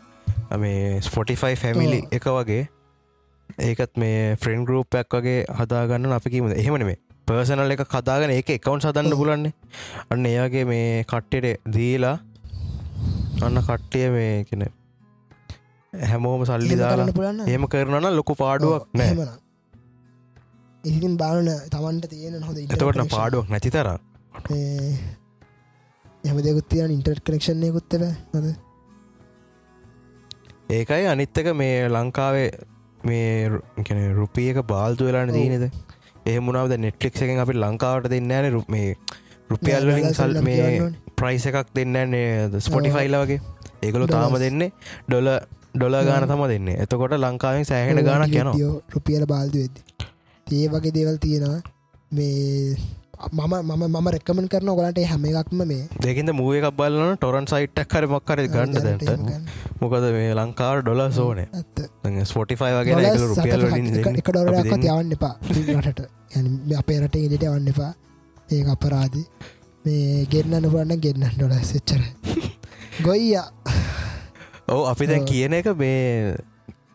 මේ 0.58 1.00
ස්පොටිෆයි 1.02 1.56
ෆැමිලි. 1.56 2.00
එක 2.12 2.28
වගේ. 2.30 2.62
ඒකත් 3.62 3.96
මේ 3.96 4.36
ෆ්‍රෙන්ඩ් 4.36 4.66
ගරුප්පයක් 4.66 5.18
වගේ 5.18 5.40
හදාගන්න 5.54 6.12
අපි 6.12 6.30
කියීම. 6.30 6.54
එහෙමන 6.54 6.86
මේ 6.86 7.00
පර්සනල් 7.26 7.74
එක 7.74 7.84
කදාගෙන 7.88 8.30
ඒක 8.30 8.50
එකවුන්් 8.50 8.80
සදන්න. 8.80 9.16
පුලන්නේ 9.16 9.52
අන්න 10.10 10.26
එයාගේ 10.26 10.64
මේ 10.66 11.04
කට්ටෙට 11.04 11.60
දීලා 11.70 12.16
අන්න 13.42 13.62
කට්ටිය 13.62 14.08
මේ 14.10 14.32
කෙන 14.44 14.66
හැමෝම 16.04 16.44
සල්ලි 16.44 16.76
දාලා 16.76 17.32
එහෙම 17.46 17.66
කරනන 17.68 18.10
ලොකු 18.16 18.34
පාඩුවක් 18.34 18.84
නෑ 18.94 19.28
ඉතින් 20.84 21.16
බාන 21.16 21.50
තමන්ට 21.70 22.10
තියෙන 22.10 22.42
හොඳ 22.42 22.62
එතකොට 22.66 23.02
පාඩුවක් 23.10 23.48
නැති 23.48 23.70
තර 23.70 23.88
එම 26.24 26.38
දෙකුත්තියන 26.42 26.94
ඉන්ටර් 26.98 27.18
කනෙක්ෂණය 27.22 27.72
කුත්තර 27.72 28.06
හද 28.06 28.54
ඒකයි 30.70 31.04
අනිත්තක 31.06 31.50
මේ 31.54 31.88
ලංකාවේ 31.88 32.48
මේ 33.04 33.48
රුපියක 34.14 34.60
බාල්තු 34.64 35.04
වෙලාන. 35.04 35.28
දීනද 35.30 35.70
ඒමුණාවද 36.26 36.76
නෙට්ලික් 36.78 37.16
එකෙන් 37.16 37.38
අපි 37.38 37.54
ලංකාවට 37.54 38.08
දෙන්න 38.08 38.32
න 38.32 38.50
රුප 38.50 38.68
මේ 38.68 38.94
රුපියල්ලින් 39.50 40.08
සල් 40.12 40.40
මේ 40.42 40.92
ප්‍රයිස 41.16 41.46
එකක් 41.46 41.74
දෙන්නන්නේ 41.74 42.60
ස්පොටිෆයිල 42.60 43.18
වගේ. 43.22 43.40
ඒකළු 43.82 44.06
තාම. 44.06 44.38
දෙන්නේ 44.38 44.72
ඩොල 45.08 45.28
ඩොල 45.74 45.96
ගාන 46.04 46.26
තම 46.26 46.42
දෙන්නේ. 46.48 46.76
එතකොට 46.78 47.14
ලංකාවෙන් 47.18 47.64
සෑහෙන 47.64 48.02
ගානක් 48.04 48.34
යනවා. 48.34 48.74
රුපියල 48.94 49.24
බාල්දු 49.26 49.58
වෙද්දි. 49.58 49.80
ඒ 50.46 50.66
වගේ 50.68 50.92
දේවල් 50.92 51.16
තියෙනවා. 51.18 51.60
මේ 52.12 52.76
මම 53.32 53.54
මම 53.62 53.82
මම 53.86 54.08
රැකමන් 54.08 54.46
කරන 54.48 54.70
ගලට 54.70 55.00
හැම 55.06 55.24
එකක්ම 55.24 55.60
මේ 55.64 55.82
දෙකින්ද 56.02 56.30
මුව 56.32 56.50
එකක් 56.54 56.70
බලන්න 56.76 57.16
ටොරන් 57.16 57.46
සයිට්ක් 57.46 57.88
කර 57.88 58.06
මක්කර 58.06 58.40
ගන්න 58.46 58.72
ගන්න. 59.00 59.46
මොකද 59.80 60.06
මේ 60.12 60.34
ලංකාව 60.34 60.82
ඩොල 60.82 61.02
සෝනේ 61.10 61.48
ස්පොටිෆයි 62.24 62.72
වගේ 62.74 62.94
රුපියල් 63.24 63.64
එක- 63.64 63.74
දෙන්නේ. 63.74 64.02
යවන්න 64.86 65.12
එපා. 65.12 65.34
රටට 65.78 66.00
අපේ 66.78 66.98
රට 67.00 67.16
ඉඩට 67.16 67.44
යවන්න 67.44 67.68
එපා. 67.68 67.92
ඒ 68.52 68.62
අපරාදි 68.70 69.22
මේ 69.84 70.26
ගෙන්න්න 70.26 70.70
පුරන්න 70.70 70.94
ගෙන්න්න 71.00 71.30
ඩොල 71.36 71.54
සෙච්චර 71.64 72.02
ගොයියා 73.06 73.46
ඔව 74.68 74.84
අපි 74.86 75.06
දැන්. 75.06 75.24
කියන 75.26 75.52
එක 75.52 75.70
මේ 75.76 76.36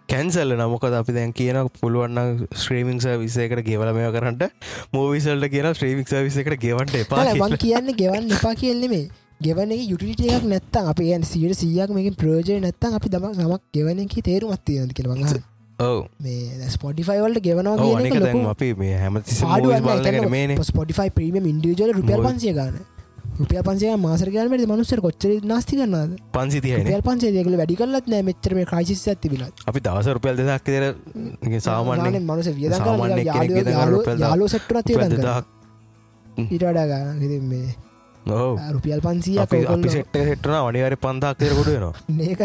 කැන්සල්ල 0.10 0.54
නමුකද 0.56 0.94
අපි 0.94 1.14
දැන් 1.14 1.34
කියන 1.34 1.58
පුළුවන්න 1.76 2.46
ස්ත්‍රීමිං 2.56 3.02
විසයකට 3.20 3.64
ගෙවල 3.64 3.94
මෙය 3.94 4.10
කරන්නට 4.12 4.46
මූවිසල්ට 4.94 5.50
කියන 5.50 5.72
ස්ත්‍රීමික් 5.74 6.14
විස 6.20 6.38
එකට 6.38 6.60
ගෙවන්ට 6.60 6.96
එපා. 6.96 7.26
කියන්න 7.58 7.94
ගෙවන්න 7.96 8.38
එපා 8.38 8.56
කියල්නෙ 8.56 8.90
මේ 8.90 9.06
ගෙවන 9.42 9.72
යුටිටියක් 9.74 10.44
නැත්තන් 10.46 10.90
අප 10.90 11.00
යන් 11.02 11.24
සියට 11.26 11.56
සියක් 11.56 11.94
මේක 11.94 12.18
ප්‍රෝජය 12.18 12.60
නැත්තන් 12.60 12.98
අපි 12.98 13.10
දම 13.10 13.32
නමක් 13.36 13.62
ගෙවන 13.74 14.04
එක 14.04 14.20
තේරුමත් 14.24 14.66
තියෙනද 14.66 14.94
කියෙන 14.94 15.14
මඟ 15.14 15.44
ඔව. 15.80 16.00
මේ 16.20 16.70
ස්පොටිෆයිවල්ට 16.70 17.42
ගෙවනවා 17.42 18.52
අපි 18.52 18.74
මේ 18.76 18.98
හැමතිසි 18.98 19.46
බලගෙන 19.46 20.30
මේන 20.30 20.64
ස්පොටිෆයි 20.66 21.12
ප්‍රීම 21.12 21.46
ඉන්ඩියජල 21.46 21.94
රුපියල්. 21.94 22.26
පන්සිය 22.26 22.54
ගන්න 22.54 22.99
රුපිය 23.40 23.62
පන්සේ 23.64 23.96
මාසරගනට 23.98 24.66
මනුස්සර 24.68 25.00
කොච්චර 25.02 25.30
නාස්ති 25.46 25.76
කරන්නද 25.78 26.16
පන්සිතියන 26.34 26.80
රුපියල් 26.82 27.04
පන්සේ 27.04 27.32
දෙකල 27.34 27.56
වැඩි 27.56 27.76
කරලත් 27.76 28.08
නෑ. 28.08 28.24
මෙච්චර 28.24 28.52
මේ 28.54 28.66
ක්‍රයිසිස් 28.66 29.04
ඇතිබිලත් 29.08 29.64
අපි 29.66 29.80
දවස 29.82 30.08
රුපියල් 30.16 30.36
දෙදක් 30.40 30.64
තෙර 30.66 30.84
සාමාන්‍ය 31.62 32.20
මනුස 32.24 32.48
දහ- 32.48 32.98
යාලෝ 34.24 34.48
දෙදහක් 35.16 35.46
ඉටඩා 36.50 36.86
ගන්න 36.86 37.48
මේ 37.48 37.70
රුපියල් 38.74 39.02
පන්සිය 39.02 39.38
සෙට්ට 39.90 40.20
සෙට්ටන 40.24 40.58
වනිවර 40.68 40.96
පන්දක් 40.98 41.34
තෙර 41.38 41.52
කොඩුවනවා 41.54 41.94
ඒක 42.26 42.42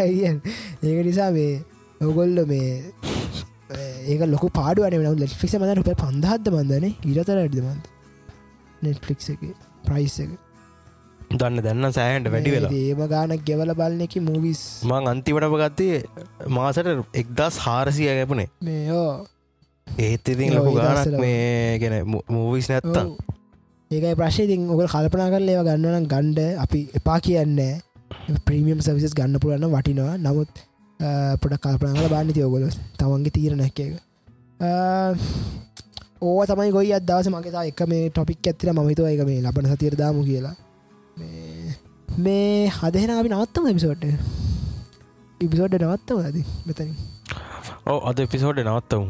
ඒක 0.83 0.99
නිසා 1.05 1.29
මේ 1.31 1.51
ඔගොල්ල 2.01 2.39
මේ 2.45 2.71
ඒක 4.07 4.21
ලොක 4.27 4.45
පාඩුවන 4.53 4.95
න 5.03 5.19
ලෙට්ෆික් 5.19 5.53
මද 5.59 5.75
රුප 5.77 5.91
පන්දහත්ද 5.97 6.47
මන්දන 6.53 6.85
ඉරතර 7.05 7.37
ඇඩිදමන්ද 7.37 7.83
නෙට්ලික් 8.81 9.19
එක 9.29 9.41
ප්‍රයිස් 9.85 10.17
එක 10.19 10.31
දන්න 11.31 11.61
දැන්න 11.65 11.93
සෑහන්ට 11.93 12.31
වැඩි 12.31 12.53
වෙලා. 12.55 12.71
ඒම 12.73 13.01
ගානක් 13.07 13.45
ගෙවල 13.47 13.73
බලන 13.79 14.03
එක 14.07 14.17
මූවිස් 14.21 14.61
මං 14.85 15.09
අන්තිමටම 15.11 15.55
ගත්තේ 15.61 16.03
මාසට 16.49 16.91
එක්දස් 17.15 17.57
හාරසිය 17.65 18.09
ගැපනේ. 18.09 18.49
මේ 18.61 18.99
ඒත් 19.87 20.29
ඉතින් 20.29 20.55
ලොකු 20.55 20.75
ගානක්. 20.77 21.17
මේ 21.19 21.79
ගැන 21.79 21.97
මූවිස් 22.29 22.69
නැත්තම්. 22.69 23.15
ඒකයි 23.91 24.15
ප්‍රශ්තින් 24.15 24.69
ඔක 24.69 24.85
කල්පනා 24.87 25.31
කරල 25.33 25.49
ඒව 25.49 25.65
ගන්නනම් 25.67 26.07
ගණ්ඩ 26.07 26.61
අපි 26.63 26.85
එපා 27.01 27.19
කියන්න. 27.21 27.59
ප්‍රීමියම් 28.45 28.81
සවිසස් 28.81 29.13
ගන්න 29.13 29.39
පුරන්න 29.39 29.69
වටිනවා. 29.71 30.17
නමුත් 30.19 30.65
පොට 31.39 31.59
කල්පනාගල 31.59 32.09
බාන්න 32.09 32.33
තියෝගොල 32.33 32.67
තමන්ගේ 32.97 33.35
තීර 33.35 33.55
නැක්ක 33.55 33.79
ඕ 36.21 36.45
තමයි 36.45 36.71
ගොයි 36.71 36.93
අදවස 36.93 37.27
මගේතා 37.29 37.65
එක 37.65 37.81
මේ 37.87 38.09
ටොපික් 38.09 38.47
ඇත්තර 38.47 38.71
මහිතුව 38.73 39.07
එක 39.07 39.25
මේ 39.27 39.41
ලබන 39.41 39.67
සතිර 39.71 39.95
දාමු 39.95 40.23
කියලා 40.23 40.55
මේ- 41.17 42.69
හදහෙන 42.71 43.11
අපි 43.11 43.29
නවත්තම 43.29 43.67
එපිසෝට් 43.67 44.03
ඉපිසෝඩ් 45.39 45.77
නවත්තම 45.79 46.17
ඇද 46.21 46.37
මෙතන 46.65 46.89
ඕ 47.85 47.99
අද 48.05 48.21
පිසෝඩ් 48.27 48.61
නවත්තවු 48.63 49.01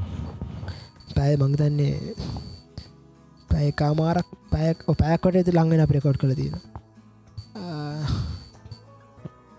පැය 1.16 1.34
මංගතන්නේ 1.38 1.96
පැය 3.50 3.68
කාමාරක් 3.74 4.28
පැයක් 4.52 4.80
පැයකොට 4.96 5.36
ඇති 5.36 5.52
ළඟෙන 5.52 5.82
අප 5.82 5.92
රෙකෝඩ් 5.92 6.18
කළ 6.18 6.36
තියෙන 6.36 6.58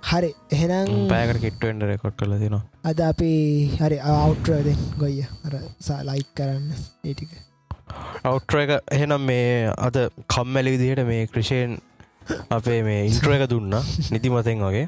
හරි 0.02 0.30
එහෙනම් 0.50 1.08
පෑකට 1.08 1.40
කිට්ටුවෙන්ට 1.40 1.82
රෙකොඩ් 1.84 2.16
කල 2.18 2.34
තිනවා 2.36 2.62
අද 2.84 3.00
අපි 3.02 3.30
හරි 3.74 3.98
අවුට්‍රද 4.10 4.68
ගොයිය. 4.98 5.26
අර 5.44 5.54
ලයික් 6.04 6.28
කරන්න 6.34 6.66
ඒටික 7.04 7.32
අවට්‍ර 8.24 8.56
එක 8.58 8.72
එහෙනම් 8.92 9.22
මේ 9.22 9.72
අද 9.78 9.96
කම්මැලි 10.28 10.74
විදිහට 10.74 11.02
මේ 11.06 11.26
ක්‍රෂයෙන් 11.26 11.74
අපේ 12.50 12.80
මේ 12.82 13.02
ඉන්ට්‍ර 13.08 13.34
එක 13.36 13.44
දුන්න 13.50 13.74
නිතිමතෙන් 14.10 14.64
වගේ. 14.64 14.86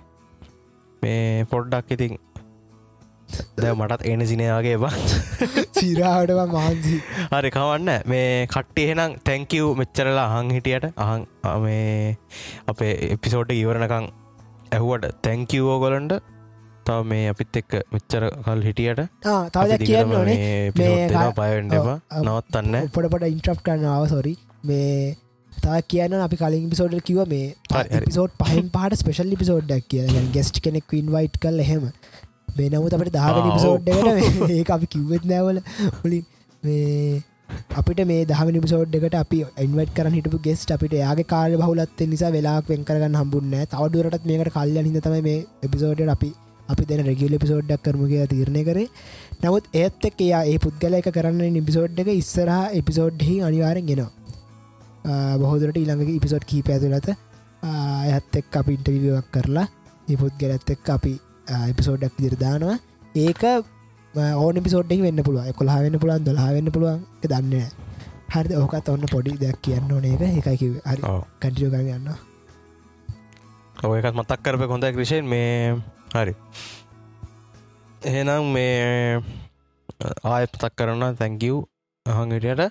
මේ 1.02 1.44
පොඩ්ඩක් 1.44 1.94
ඉතින් 1.96 2.14
දැ 3.56 3.72
මටත් 3.74 4.06
එන 4.06 4.22
සිනයාගේ 4.26 4.76
බා 4.78 4.92
සිරාටම 5.72 6.40
මහන්සි. 6.54 6.94
හරි 7.32 7.50
කවන්න. 7.50 7.90
මේ 8.06 8.46
කට්ටි 8.46 8.86
එහෙනම් 8.86 9.18
තැංකව් 9.24 9.68
මෙච්චරලා 9.80 10.26
අහන් 10.30 10.50
හිටියට 10.50 10.88
අහන් 10.96 11.28
මේ 11.60 12.16
අපේ 12.66 12.94
එපිසෝඩ් 13.10 13.54
ඉවරණකං 13.54 14.08
ඇහුවට 14.72 15.06
තැංකවෝ 15.22 15.78
ගොලන්ට 15.78 16.18
තව 16.86 16.98
මේ 17.04 17.28
අපිත් 17.28 17.56
එක්ක 17.56 17.72
මෙච්චර 17.94 18.28
කල් 18.44 18.60
හිටියට 18.62 19.00
තවද 19.54 19.80
කියන්න 19.84 20.14
ඕනේ. 20.14 20.72
ඔව්. 21.80 21.88
නවත්තන්න. 22.22 22.76
පොඩපට 22.94 23.30
ඉන්ට්‍රප් 23.30 23.64
කරන්නාව 23.64 24.06
සොරි 24.08 24.34
මේ 24.64 25.16
තා 25.58 25.80
කියන්න 25.86 26.16
අපි 26.20 26.36
කලින් 26.36 26.68
පිසෝඩ් 26.68 26.96
කිව 27.02 27.20
මේ. 27.26 27.48
පිසෝඩ් 28.04 28.36
පහන් 28.40 28.70
පහට 28.70 29.00
ස්පෙශල් 29.00 29.34
පිසෝඩ්ඩක් 29.36 29.88
කිය 29.88 30.26
ගෙස්ට් 30.32 30.60
කෙනෙක් 30.60 30.96
ඉන්වයිට් 30.96 31.38
කල් 31.38 31.60
එහෙම. 31.60 31.88
මේ 32.56 32.68
නමුත් 32.68 32.94
අපට 32.94 33.18
ඔව්. 33.22 33.50
පිසෝඩ්ඩකට 33.50 34.50
ඒ 34.52 34.62
අපි 34.70 34.86
කිව්වෙත් 34.88 35.26
නෑවල 35.26 35.64
පුලි 35.96 36.20
මේ 36.62 37.22
අපිට 37.78 38.00
මේ 38.06 38.24
දහම 38.24 38.50
නිපිසෝඩ්ඩකට 38.50 39.16
අපි 39.16 39.38
ඉන්වට් 39.58 39.94
කරන 39.94 40.14
හිටපු 40.14 40.40
ගෙස්ට 40.42 40.74
අපිට 40.74 40.94
යාගේ 40.96 41.28
කාල 41.28 41.56
බහුලත් 41.56 42.04
නිසා 42.06 42.32
වෙලාක් 42.32 42.68
වෙන් 42.68 42.84
කරගන්න 42.84 43.18
හම්බුන්න 43.20 43.56
තවඩුවරටත් 43.66 44.28
මේකට 44.30 44.52
කල්ල 44.52 44.76
හිද 44.80 45.00
තම 45.00 45.16
මේ 45.22 45.38
එපිසෝඩ් 45.62 46.04
අපි 46.08 46.30
අපි 46.68 46.84
දෙන 46.84 47.02
රෙගියල 47.04 47.36
පිසෝඩ්ඩක් 47.38 47.84
කරම 47.84 48.04
කිය 48.06 48.26
තීරණය 48.26 48.62
කරේ. 48.64 48.88
නමුත් 49.40 49.66
ඒත් 49.74 50.08
එක් 50.08 50.20
එයා 50.20 50.42
ඒ 50.46 50.58
පුද්ගල 50.58 50.98
එක 50.98 51.10
කරන්න 51.10 51.42
නිපිසෝඩ් 51.52 52.02
එක 52.02 52.14
ඉස්සරහ 52.14 52.58
එපිසෝඩ්හි 52.74 53.36
අනිවාරෙන් 53.42 53.88
ගෙනවා 53.90 54.17
බොහෝදරට 55.04 55.76
ඊළඟ 55.76 56.10
ඉපිසෝඩ් 56.10 56.44
කීප 56.44 56.68
ඇතුලත 56.68 57.08
ඇත් 57.62 58.36
එක් 58.36 58.56
අපි 58.56 58.74
ඉන්ටවිවක් 58.74 59.32
කරලා 59.32 59.66
ඒ 60.08 60.16
පුද්ගලත් 60.16 60.70
එක් 60.70 60.90
අපි 60.90 61.12
එපිසෝඩ්ඩක් 61.64 62.16
දිරදානවා 62.18 62.78
ඒක 63.16 63.44
ඕන 64.14 64.56
පිසෝඩ්ඩෙක් 64.58 65.00
වෙන්න 65.00 65.22
පුළුව 65.22 65.52
කොලා 65.54 65.78
වෙන්න 65.78 65.98
පුළන් 65.98 66.24
දොලා 66.24 66.52
වෙන්න 66.52 66.72
පුළුවන් 66.72 67.04
දන්න. 67.22 67.68
හරි 68.28 68.54
ඕකත් 68.54 68.88
ඔන්න 68.88 69.04
පොඩි 69.06 69.36
දෙයක් 69.36 69.60
කියන්න 69.62 69.92
ඕන 69.92 70.04
එක 70.04 70.20
එකයි 70.20 70.80
හරි. 70.84 71.02
කටියෝ 71.40 71.70
ගන්න 71.70 72.08
ඔයකත් 73.84 74.14
මතක් 74.14 74.40
කරප 74.42 74.62
හොඳ 74.66 74.84
ක්‍රෂයෙන් 74.86 75.24
මේ 75.24 75.76
හරි. 76.14 76.34
එහෙනම් 78.02 78.52
මේ 78.52 79.20
ආයත් 80.24 80.50
මතක් 80.50 80.72
කරන්න 80.74 81.16
තැංකව් 81.16 81.64
අහංගටියට 82.08 82.62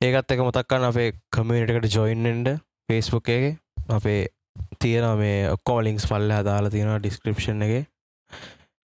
ඒකත් 0.00 0.34
එක 0.34 0.42
මතක්කන්න 0.42 0.88
අපේ 0.88 1.12
කමියටකට 1.30 1.94
ජොයින්ෙන්ඩ 1.94 2.54
ෆේස්බුක් 2.88 3.28
එක. 3.28 3.46
අපේ 3.96 4.20
තියෙන 4.78 5.06
මේ 5.18 5.50
ඔක්කෝ 5.50 5.80
ලිින්ක්ස් 5.82 6.06
පල්ල 6.06 6.32
හදාලා 6.32 6.70
තියෙන 6.70 6.94
ඩිස්ක්‍රපෂන් 6.98 7.66
එක. 7.66 7.88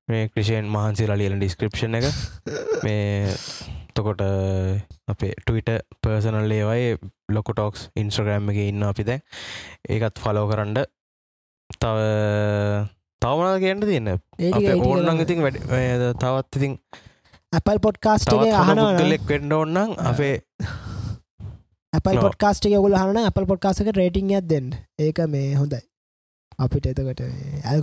මේ 0.07 0.29
ක්‍රෂයෙන් 0.29 0.69
මහන්සි 0.69 1.07
රලියල 1.07 1.37
ඩිස්ක්‍රපෂන් 1.37 1.99
එක. 1.99 2.09
මේ 2.83 3.33
තකොට 3.93 4.23
අපේ 5.07 5.33
ටවිට 5.39 5.71
පර්සනල් 6.01 6.51
ඒවයි 6.53 6.97
ලොකටෝක්ස් 7.31 7.87
ඉන්ස්ට්‍රග්‍රම් 7.95 8.51
එක 8.51 8.59
ඉන්න 8.63 8.83
අපි 8.85 9.05
දැ 9.05 9.19
ඒකත් 9.89 10.19
ෆලෝ 10.19 10.45
කරන්න. 10.49 10.83
තව 11.75 11.97
තවමනා 13.21 13.59
කියන්න 13.59 13.83
තියන්න? 13.83 14.13
අප 14.13 14.85
ඕන්නන් 14.85 15.23
ඉතින් 15.23 15.43
වැඩ 15.45 15.59
තවත් 16.19 16.59
ඉතින් 16.59 16.77
අපල් 17.53 17.79
පොඩ්කාස්ටගේ 17.79 18.53
අහන 18.55 18.81
කලෙක් 18.97 19.23
වෙන්ඩ 19.29 19.53
ඔන්නම් 19.53 19.95
අපේ 20.03 20.35
No. 22.13 22.21
පොඩ්කාස්ට 22.21 22.65
ගොල 22.75 22.95
හන 22.95 23.19
අපල් 23.23 23.45
පොඩ්කාසක 23.45 23.89
රේටිං 23.93 24.31
ඇත්දෙන් 24.31 24.71
ඒක 24.99 25.19
මේ 25.27 25.49
හොඳයි. 25.55 25.81
අපිට 26.59 26.85
එතකට 26.85 27.21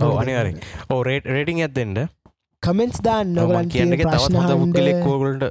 ඔව්, 0.01 0.17
අනිවාර්යෙන්. 0.17 0.59
ඕ 0.89 0.99
රේට 1.03 1.25
රේටිං 1.27 1.61
ඇත්දෙන්ට 1.61 2.03
කමෙන්ස් 2.63 2.99
දාන්න 3.01 3.33
නොගලන් 3.33 3.69
කියන්න 3.69 3.95
කියන 3.95 4.05
තවත් 4.05 4.19
හොඳ 4.19 4.35
ප්‍රශ්න 4.35 4.61
පුද්ගලෙක් 4.65 5.01
කෝගලට 5.03 5.47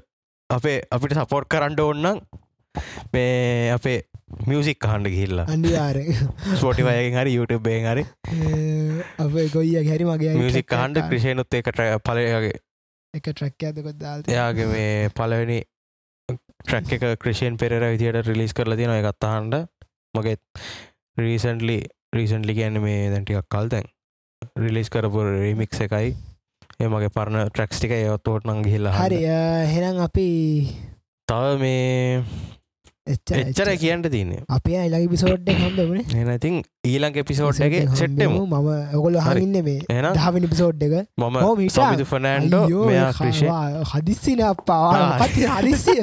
අපේ 0.50 0.78
අපිට 0.90 1.16
සපෝට් 1.16 1.48
කරන්න 1.48 1.80
ඕන්නම් 1.80 2.20
මේ 3.12 3.72
අපේ 3.72 3.98
මියසික් 4.46 4.86
හන්ඩ 4.86 5.10
ගිල්ලා 5.10 5.46
අනිවාර 5.50 5.98
ස්පොටිවයගෙන් 6.54 7.16
හරි 7.16 7.36
YouTube 7.36 7.70
හරි. 7.86 8.04
අප 9.22 9.32
ගොයිය 9.52 9.84
හැරි 9.84 10.04
මගේ 10.06 10.34
මියසික් 10.36 10.76
හන්ඩ 10.76 11.06
ක්‍රෂයනුත් 11.08 11.54
එකට 11.54 11.80
පලයගේ 12.04 12.52
එක 13.14 13.26
ට්‍රැක් 13.26 13.66
ඇතකොත් 13.66 13.98
දාල් 13.98 14.22
එයාගේ 14.28 14.66
මේ 14.70 15.08
පලවෙනි 15.10 15.60
ට්‍රැක් 16.28 16.92
එක 16.96 17.06
ක්‍රෂයෙන් 17.18 17.56
පෙර 17.58 17.74
විදියට 17.82 18.26
රිලිස් 18.26 18.54
කරලා 18.54 18.78
තියෙන 18.78 18.94
එකත්තාහන්ඩ 18.96 19.56
මගෙත් 20.14 20.42
රීසන්ලි 21.16 21.78
රීසන්ලි 22.16 22.54
කියන්න 22.54 22.82
මේ 22.82 23.08
දැන්ටිකක් 23.10 23.48
කල් 23.48 23.70
දැන් 23.72 23.88
රිලිස් 24.56 24.90
කරපු 24.90 25.24
රිමික්ස 25.26 25.80
එකයි. 25.86 26.14
ඒ 26.80 26.88
මගේ 26.88 27.12
පරණ 27.12 27.50
ට්‍රක්ස් 27.50 27.80
ටික 27.80 27.92
ඒවත්තෝට 27.92 28.46
නං 28.48 28.62
හිල්ලා 28.72 28.94
හරි 28.96 29.20
හෙනම් 29.72 29.98
අපි 30.06 30.28
තව 31.28 31.58
මේ 31.60 32.22
එච්චර 33.12 33.70
කියන්න 33.76 34.02
තියන්නේ. 34.06 34.42
අපේ 34.48 34.76
අයිලගේ 34.82 35.10
පිසෝඩ්ඩ 35.12 35.48
හම්බමන 35.54 36.16
එනඉතින් 36.22 36.56
ඊළං 36.86 37.18
එපිසෝට්ගේ 37.22 37.82
සෙට්ටමු 38.00 38.42
මම 38.42 38.54
ඔකොල 38.98 39.18
හරින්න 39.20 39.56
මේ 39.68 39.78
දහවිනි 40.18 40.50
පිසෝඩ් 40.54 40.82
එක. 40.82 40.94
මම. 41.18 41.38
සමිතු 41.70 42.06
ෆනෑන්ඩෝ 42.12 42.84
ක්‍රෂය 43.18 43.46
හදිස්සින 43.92 44.42
අපා 44.50 45.18
පති 45.22 45.48
හදිස්සිය. 45.54 46.02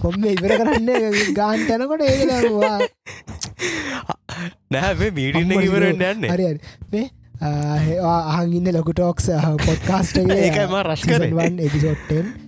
කොම 0.00 0.24
ඉවර 0.24 0.52
කරන්න 0.54 0.90
ගාන්ට 1.34 1.70
යනකොට 1.76 2.04
ඒවා 2.08 2.76
නෑ 4.70 4.92
මේ 4.94 5.10
මීටින්න 5.12 5.56
ඉවරෙන්ට 5.60 6.04
යන්න. 6.10 6.28
හරි 6.32 6.50
මේ 6.92 7.06
අහගින්න 7.40 8.74
ලොකුටෝක්ස් 8.76 9.30
පොඩ්කාස්ට 9.64 10.20
රස් 10.82 11.02
කරේ. 11.06 11.48
එපිසෝට්ටෙන් 11.66 12.47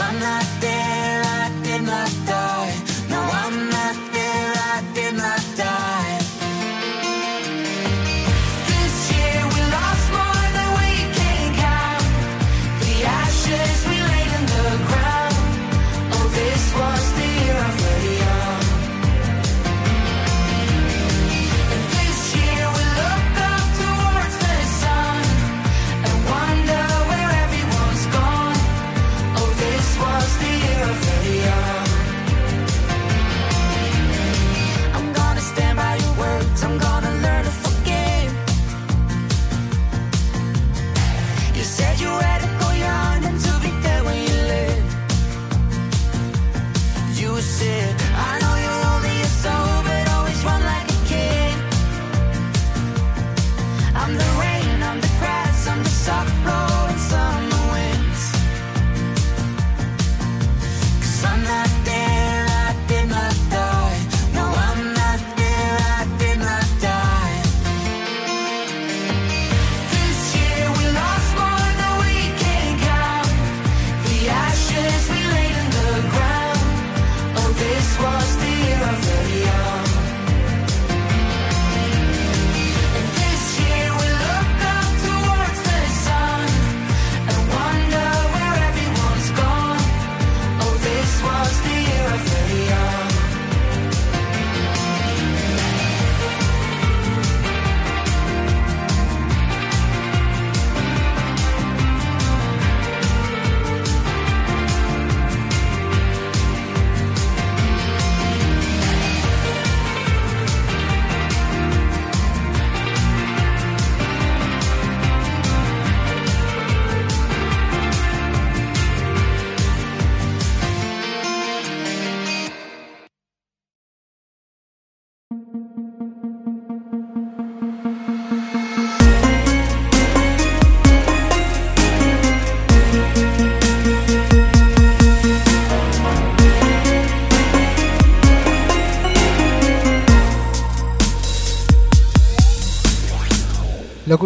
I'm 0.00 0.20
not 0.20 0.46
there, 0.60 1.22
I 1.24 1.50
did 1.64 1.82
not 1.82 2.10
die. 2.24 2.87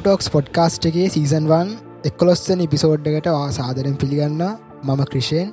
ලොකුටෝක්ස් 0.03 0.31
podcast 0.31 0.87
එකේ 0.89 1.09
සීසන්වන් 1.09 1.69
එක්කොලොස්සන 2.05 2.61
ඉපිසෝඩ්ඩකට 2.61 3.27
සාදරෙන් 3.53 3.97
පිළිගන්න. 3.97 4.41
මම 4.83 5.03
ක්‍රිෂයෙන් 5.07 5.49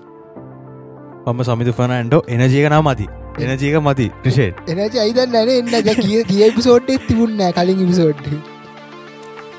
මම 1.25 1.41
සමිතු 1.43 1.73
ෆනෑන්ඩෝ 1.79 2.21
එනජීකනා 2.27 2.79
මති 2.81 3.05
එනජීක 3.45 3.75
මති 3.79 4.07
ක්‍රෂේට් 4.23 4.55
එනජ 4.67 4.97
අයිදන් 4.97 5.29
නැන? 5.29 5.49
එන්න 5.51 5.67
කිය 5.97 6.23
කිය 6.25 6.49
පිසෝඩ්ඩෙත් 6.55 7.05
තිබුන්න 7.07 7.43
කලින් 7.53 7.83
ඉපිසෝඩ් 7.85 8.25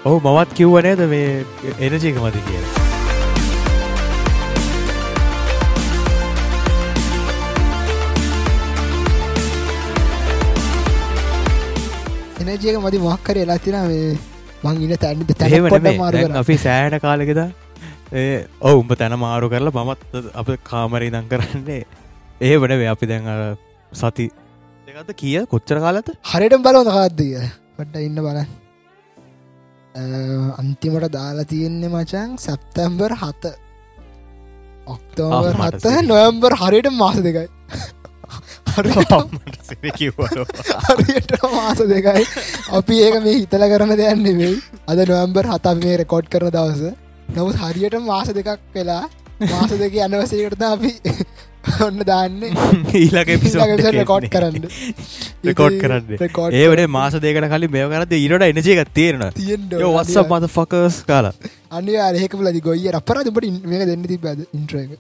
ඔහු 0.04 0.16
මමත් 0.24 0.50
කිව්වනේද 0.54 1.04
මේ 1.06 1.28
එනජීක 1.80 2.18
මති 2.18 2.42
කිය 2.48 2.64
එනජයක 12.48 12.82
මති 12.82 12.98
මොක්කර 13.00 13.36
එලාතින 13.38 13.80
මේ 13.86 14.10
මං 14.64 14.74
ඉන්න. 14.84 14.94
මාරු 16.02 16.16
දැන් 16.18 16.38
අපි 16.42 16.56
සෑන 16.66 16.96
කාලෙකද 17.06 17.40
ඒ 18.20 18.36
ඔව 18.68 18.74
උඹ 18.82 18.92
තැන 19.00 19.16
මාරු 19.24 19.46
කරලා 19.52 19.84
මමත් 19.84 20.00
අප 20.42 20.48
කාමරී 20.70 21.10
දං 21.14 21.26
කරන්නේ. 21.32 21.82
ඒ 22.48 22.54
වනවේ 22.62 22.90
අපි 22.94 23.06
දැන් 23.12 23.24
සති 23.92 24.26
දෙකත 24.86 25.10
කිය? 25.22 25.38
කොච්චර 25.52 25.78
කාලත 25.86 26.08
හරිට 26.32 26.56
බලවද 26.66 26.90
කාද්දය 26.98 27.28
පට්ට 27.76 28.04
ඉන්න 28.08 28.18
බලන්න. 28.26 28.48
අන්තිමට 30.60 31.10
දාලා 31.16 31.48
තියෙන්නේ 31.52 31.90
මචන් 31.94 32.38
සැප්තැම්බර් 32.46 33.12
හත. 33.22 33.44
ඔක්තෝබර් 34.94 35.54
හත 35.62 35.84
නොයම්බර් 36.10 36.52
හරියට 36.60 36.88
මාස 37.00 37.18
දෙකයි 37.26 37.48
හරියට 40.88 41.34
මාස 41.54 41.80
දෙකයි. 41.92 42.24
අපි 42.78 43.00
ඒක 43.06 43.16
මේ 43.26 43.36
හිතල 43.40 43.64
කරන 43.72 43.94
දෙයන්න 44.02 44.26
වෙයි 44.40 44.54
අද 44.88 45.04
නොවම්බර් 45.10 45.50
හත 45.52 45.72
අපි 45.72 45.86
මේ 45.86 45.98
රෙකෝඩ් 46.02 46.30
කරන 46.34 46.52
දවස. 46.56 46.82
නමුත් 47.36 47.56
හරියට 47.64 47.98
මාස 48.08 48.32
දෙකක් 48.38 48.58
වෙලා 48.74 49.04
මාස 49.52 49.72
දෙක 49.82 49.94
අනවසයකට 50.06 50.64
අපි 50.72 50.92
ඔන්න 51.86 51.98
දාන්න. 52.10 52.40
ඊලක 53.00 53.30
රෙකෝඩ් 53.98 54.28
කරන්න. 54.34 54.68
රෙකෝඩ් 55.50 55.78
කරන්න. 55.82 56.16
ඒවට 56.62 56.86
මාස 56.96 57.18
දෙකට 57.26 57.48
කලින් 57.54 57.70
මෙය 57.76 57.84
කරද 57.94 58.14
ඉරට 58.18 58.46
එනජය 58.48 58.76
එකක් 58.76 58.92
තියෙන 58.98 59.24
වස්ස 59.26 60.16
මත 60.24 60.50
ෆකස් 60.56 61.02
කාලා. 61.10 61.34
අනි 61.78 62.00
අරහෙක 62.08 62.34
ලදි 62.48 62.60
ගොයි 62.68 62.88
අපරදට 63.00 63.38
මේක 63.72 63.86
දෙන්න 63.92 64.06
තිබද 64.12 64.46
ඉන්ට්‍රක 64.58 64.98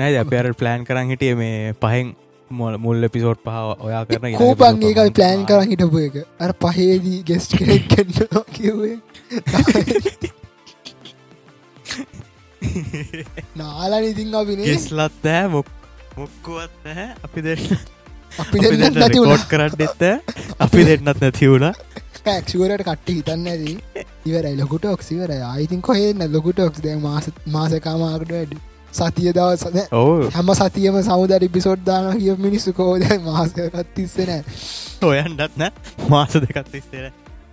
නෑ 0.00 0.18
අප 0.22 0.34
අර 0.40 0.50
ප්ලෑන් 0.56 0.88
කරන්න 0.88 1.12
හිටිය 1.12 1.34
මේ 1.40 1.56
පහෙන් 1.82 2.12
මොල් 2.50 2.74
මුල් 2.78 2.98
එපිසෝට් 3.04 3.40
පහ 3.44 3.56
ඔයා 3.86 4.02
කරන 4.06 4.36
කෝපන් 4.38 4.84
ඒකයි 4.88 5.12
ප්ලෑන් 5.18 5.46
කරන්න 5.46 5.72
හිටපු 5.72 5.98
එක. 6.02 6.16
අර 6.40 6.52
පහේදී 6.64 7.18
ගෙස්ට 7.24 7.56
කෙනෙක් 7.58 7.84
කන්න 7.90 8.44
කිවේ 8.52 8.96
නාලා 13.56 14.00
ඉතින් 14.08 14.34
අපිනේ 14.36 14.66
ගෙස්ලත් 14.66 15.26
ෑ 15.28 15.46
මොක් 15.48 15.68
මොක්කුවත් 16.16 16.72
නැහැ. 16.84 17.08
අපි 17.24 17.40
දෙන්න 17.42 17.62
අපි 18.38 18.56
දෙන්න 18.64 18.98
නැති 18.98 19.18
කෝට් 19.20 19.46
කරන්න 19.50 19.84
එත්ත 19.86 20.02
අපි 20.60 20.86
දෙන්නත් 20.88 21.08
නැතිවුණ 21.16 21.68
ක්ෂුවරට 22.20 22.84
කට්ටි 22.84 23.12
හිතන්න 23.18 23.46
ඇති. 23.46 23.72
ඉවරයි. 24.26 24.56
ලොකුට 24.56 24.84
ඔක්සිවර 24.86 25.30
අයිතින් 25.44 25.82
කොහෙන්න 25.82 26.26
ලොකුට 26.32 26.58
ඔක්ස්. 26.60 26.82
දැ 26.84 26.96
මාස 26.98 27.30
මාසකාමාකට 27.48 28.32
වැඩ 28.32 28.58
සතිය 28.92 29.32
දවස් 29.32 29.62
සද 29.62 29.86
ඔවු. 29.92 30.30
හැම 30.30 30.52
සතියම 30.54 30.96
සෞදරි 31.02 31.48
පිසෝඩ් 31.48 31.82
දාන 31.84 32.12
කිය 32.18 32.36
මිනිස්සු 32.38 32.72
කෝද 32.72 33.02
මාසකත් 33.24 33.76
තිස්සෙන 33.94 34.30
ඔයන්ටත් 35.02 35.56
නෑ. 35.56 35.72
මාස 36.08 36.32
දෙකත් 36.36 36.74
ඉස්තර 36.74 37.04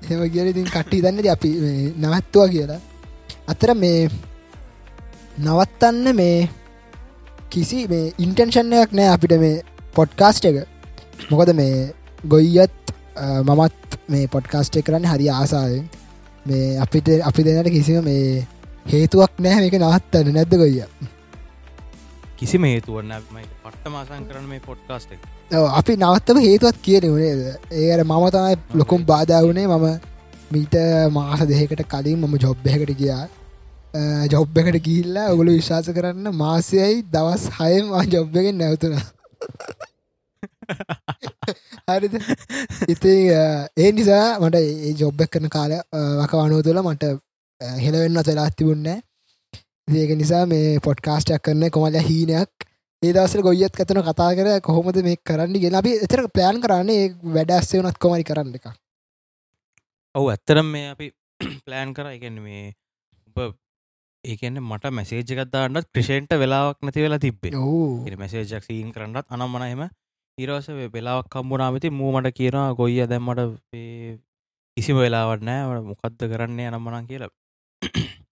එම 0.06 0.24
කියල 0.30 0.48
ඉතින් 0.52 0.68
කට්ටි 0.68 1.02
දන්නද 1.04 1.28
අපි 1.28 1.52
නවත්තුවා 1.98 2.48
කියලා. 2.48 2.80
අතර 3.48 3.74
මේ 3.76 4.10
නවත්තන්න 5.40 6.16
මේ 6.16 6.50
කිසි 7.50 7.86
මේ 7.88 8.14
ඉන්ටෙන්ෂන්යක් 8.20 8.92
නෑ 8.94 9.14
අපිට 9.14 9.38
මේ 9.40 9.64
පොඩ්කාස්ට් 9.96 10.46
එක. 10.46 10.58
මොකද 11.30 11.54
මේ 11.54 11.94
ගොයියත් 12.26 12.94
මමත් 13.44 14.00
මේ 14.10 14.28
පොඩ්කාස්ට් 14.28 14.82
කරන්න 14.82 15.06
හරි 15.06 15.30
ආසාාවෙන්. 15.32 15.86
මේ 16.46 16.80
අපිට 16.80 17.08
අපි 17.24 17.46
දෙනට 17.46 17.72
කිසිම 17.72 18.04
මේ 18.04 18.48
හේතුවක් 18.86 19.40
නෑ 19.40 19.62
මේක 19.62 19.78
නවත්තන්න. 19.78 20.34
නැද්ද 20.34 20.58
ගොයිය 20.64 20.88
කිසි 22.38 22.58
මේතුවන්න 22.58 23.16
පට්ට 23.30 23.86
මාසන් 23.90 24.28
කරන 24.30 24.46
මේ 24.46 24.62
ඔව්, 25.52 25.66
අපි 25.80 25.94
නවත්තම 25.96 26.44
හේතුවත් 26.46 26.78
කියන 26.84 27.10
වනේද 27.12 27.42
ඒර 27.80 28.00
මම 28.04 28.30
තමයි 28.30 28.56
ලොකුම් 28.76 29.06
බාධා 29.06 29.42
වුණේ 29.42 29.68
මම 29.68 29.88
මීට 30.52 30.78
මාස 31.12 31.42
දෙකට 31.50 31.84
කලින් 31.88 32.22
මම 32.22 32.40
ජොබ්බහකට 32.40 32.96
ගියා. 32.98 33.26
ජොබ් 34.32 34.58
එකට 34.58 34.80
ගිල්ලා 34.84 35.28
ඔගුලු 35.34 35.52
විශ්වාස 35.52 35.90
කරන්න 35.90 36.28
මාසයයි 36.36 37.04
දවස් 37.14 37.44
හයම 37.58 37.94
ජොබ්බගෙන් 38.14 38.58
නැවතුන 38.58 38.96
හරිද? 41.90 42.16
ඉති 42.88 43.14
ඒ 43.78 43.92
නිසා 43.92 44.40
මට 44.40 44.56
ඒ 44.56 44.94
ජොබ්බක් 44.94 45.32
කරන 45.32 45.50
කාල 45.50 45.74
වකවනුව 46.22 46.62
තුළ 46.62 46.82
මට 46.84 47.04
හෙළවෙන්න 47.80 48.24
තලා 48.24 48.50
තිබුන්න 48.52 48.88
ඒක 49.88 50.12
නිසා 50.14 50.46
මේ 50.46 50.80
පොඩ්කාස්ටයක් 50.80 51.42
කරන්න 51.42 51.72
කොමල 51.72 51.96
හීනයක්? 52.02 52.50
ඒ 53.02 53.12
දවසර 53.14 53.42
ගොයිත් 53.42 53.76
ඇතන 53.76 54.02
කතා 54.04 54.32
කර 54.36 54.50
කොහොමද 54.62 54.98
මේ 55.04 55.16
කරන්න 55.24 55.56
ගෙන 55.58 55.76
අපි 55.76 55.94
එතර 56.06 56.28
ප්ලෑන් 56.30 56.60
කරන්නේ 56.60 57.06
වැඩස්සේ 57.30 57.80
වනත් 57.80 57.98
කොමරි 57.98 58.24
කරන්න 58.24 58.52
එක 58.56 58.68
ඔවු 60.16 60.28
ඇත්තරම් 60.30 60.68
මේ 60.68 60.90
අපි 60.90 61.08
ප්ලෑන් 61.64 61.94
කර. 61.94 62.10
එකන්න 62.10 62.42
මේ 62.42 62.74
උප 63.28 63.56
ඒකන්න 64.24 64.60
මට 64.62 64.92
මැසේජකත්දාන්නත් 64.92 65.88
ක්‍රෂේන්ට 65.90 66.36
වෙලාවක් 66.36 66.84
නැති 66.84 67.08
වෙලා 67.08 67.22
ඔවු. 67.56 68.04
මැසේජක් 68.18 68.64
සීන් 68.64 68.92
කරන්නත් 68.92 69.26
අනම්මනහෙම 69.30 69.88
ඉරස 70.38 70.68
වෙලාවක් 70.92 71.32
කම්බුනාමති 71.32 71.90
මූමට 71.94 72.34
කියනවා 72.34 72.76
ගොයිය 72.76 73.08
දැම්මට 73.08 73.42
කිසිම 74.78 74.98
වෙලාවට 74.98 75.46
නෑ 75.46 75.82
මොකක්ද 75.84 76.30
කරන්නේ 76.30 76.68
අනම්මනන් 76.68 77.08
කියලා 77.08 77.32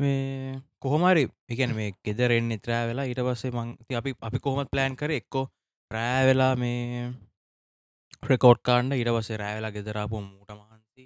මේ 0.00 0.60
කොහොමරි 0.78 1.24
එකන 1.48 1.72
මේ 1.78 1.94
ගෙදරෙන් 2.04 2.52
ඉත්‍රෑ 2.56 2.86
වෙලා 2.90 3.06
ඊට 3.06 3.22
පස්සේ 3.26 3.52
මං 3.52 3.72
අපි 3.94 4.14
අපි 4.20 4.38
කොහොමත් 4.46 4.70
ප්ලෑන් 4.72 4.96
කර 4.96 5.12
එක්කෝ 5.12 5.44
රෑ 5.90 6.22
වෙලා 6.26 6.54
මේ 6.56 7.10
ප්‍රකෝඩ් 8.22 8.60
කාණ්ඩ 8.62 8.96
ඊට 8.96 9.10
පස්සේ 9.10 9.40
රෑවෙලා 9.42 9.74
ගෙදරාපු 9.76 10.20
මූට 10.20 10.50
මහන්සි. 10.52 11.04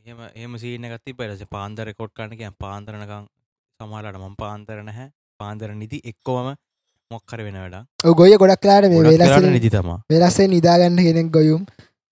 එහෙම 0.00 0.20
එහම 0.34 0.56
සීන 0.62 0.86
ගත්ති 0.92 1.16
පරස 1.18 1.44
පාන්දර 1.54 1.86
රෙකෝඩ් 1.88 2.12
කාණඩ 2.14 2.40
කිය 2.40 2.50
පාන්තරනකං 2.64 3.26
සමාලට 3.80 4.20
මං 4.20 4.36
පාන්තර 4.36 4.82
නැහැ. 4.82 5.08
පාන්දර 5.40 5.74
නිති 5.74 6.00
එක්කෝම 6.04 6.48
මොක්කර 7.10 7.44
වෙන 7.46 7.60
වැඩ 7.62 8.16
ගොය 8.16 8.36
ගොඩක් 8.36 8.64
ලාට 8.64 8.88
මේ 8.92 9.04
වෙලස 9.04 9.36
නිති 9.48 9.70
තමා. 9.70 9.98
වෙලස්සේ 10.10 10.48
නිදාගන්න 10.48 11.04
කෙනෙක් 11.06 11.30
ගොයුම් 11.30 11.62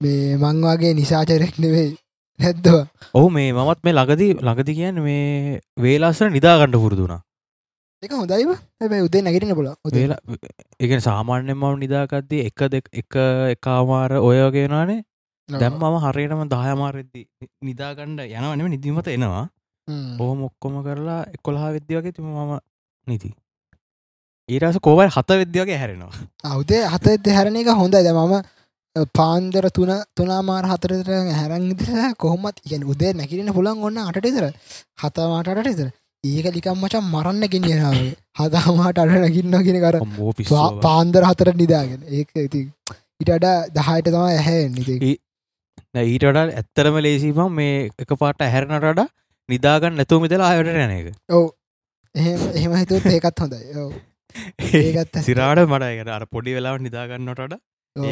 මේ 0.01 0.37
මංවාගේ 0.37 0.93
නිසාචරෙක් 0.95 1.59
නෙවෙයි 1.59 1.91
නැද්දවා? 2.39 2.85
ඔහු 3.15 3.29
මේ 3.31 3.49
මමත් 3.53 3.81
මේ 3.85 3.95
ලගදී 3.95 4.33
ලගදි 4.43 4.79
කියන්න 4.79 5.03
මේ 5.07 5.61
වේලාසර 5.85 6.31
නිදාගණ්ඩ 6.31 6.81
පුරදුනා 6.85 7.21
එක 8.03 8.13
හොඳයිම 8.13 8.55
හැබැයි 8.55 9.07
උදේ 9.07 9.23
නැගටන 9.27 9.55
පුල 9.59 9.69
වේලා 9.95 10.21
එක 10.81 10.93
සාමාන්‍යෙන් 11.03 11.57
මම 11.57 11.79
නිදාගත්දී 11.85 12.43
එක 12.49 12.67
දෙක 12.75 12.87
එක 12.95 13.15
එකමාර 13.55 14.13
ඔයගෙනනේ 14.21 15.03
දැම් 15.49 15.75
මම 15.75 15.97
හරියටම 16.05 16.43
දායමාරෙද්දි 16.49 17.23
නිදාගණ්ඩ 17.65 18.21
යනවනම 18.29 18.69
නිදීමත 18.69 19.09
එනවා. 19.09 19.45
ඔහොම 20.21 20.41
ඔක්කොම 20.49 20.75
කරලා 20.87 21.21
එකොළහා 21.37 21.71
විද්‍යාවගේ 21.77 22.13
තිම 22.13 22.27
මම 22.27 22.53
නිති 23.07 23.31
ඊරස 24.49 24.79
කෝවයි 24.81 25.09
හත 25.09 25.39
විද්‍යාවගේ 25.43 25.79
හැරෙනවා. 25.83 26.13
අවුදේ 26.45 26.83
හත 26.87 27.17
දෙහැරණ 27.25 27.57
එක 27.57 27.73
හොඳයි. 27.83 28.03
ද 28.05 28.13
මම 28.13 28.35
පාන්දර 29.19 29.71
තුන 29.71 29.93
තුනා 30.17 30.43
මාර 30.43 30.65
හතරතර 30.73 31.11
හැරංගිදලා 31.39 32.11
කොහොමත් 32.17 32.61
ඉගැන 32.67 32.91
උදේ 32.93 33.13
නැකිරෙන 33.13 33.55
පුළන් 33.59 33.87
ඔන්න 33.89 34.05
අටටෙතර 34.05 34.47
හතමාටට 35.03 35.73
ඉතර 35.75 35.89
ඒක 36.25 36.47
ලිකම් 36.55 36.81
මචන් 36.83 37.05
මරන්න 37.13 37.45
ගෙනියනාව 37.53 37.99
හදාමාට 38.41 38.99
අට 38.99 39.13
නැකින්න 39.15 39.55
කියෙන 39.67 39.79
කර 39.85 39.97
පාන්දර 40.83 41.23
හතර 41.31 41.55
නිදාගෙන. 41.55 42.03
ඒක 42.09 42.29
ඉති 42.47 42.61
ඉටඩ 43.21 43.47
දහයට 43.77 44.09
තම 44.09 44.25
ඇහැ 44.25 44.65
ඊටට 46.05 46.41
ඇත්තරම 46.41 46.99
ලේසිම 47.07 47.41
මේ 47.53 47.91
එක 47.99 48.13
පාට 48.19 48.43
හැරණටඩ 48.55 49.07
නිදාගන්න 49.49 49.97
නැතුව 50.01 50.25
මිතලා 50.25 50.51
අයට 50.51 50.73
යන 50.75 50.97
එක. 50.99 51.15
ඔව. 51.31 51.47
එහෙම 52.15 52.77
හිතුවත් 52.83 53.07
ඒකත් 53.15 53.45
හොඳයි. 53.45 53.63
ඇත්ත. 54.97 55.23
සිරාට 55.23 55.65
මටයකට 55.67 56.13
අර 56.19 56.27
පොඩි 56.27 56.59
වෙලාවට 56.59 56.87
නිදාගන්නටට 56.89 57.59
ඔව්. 57.97 58.05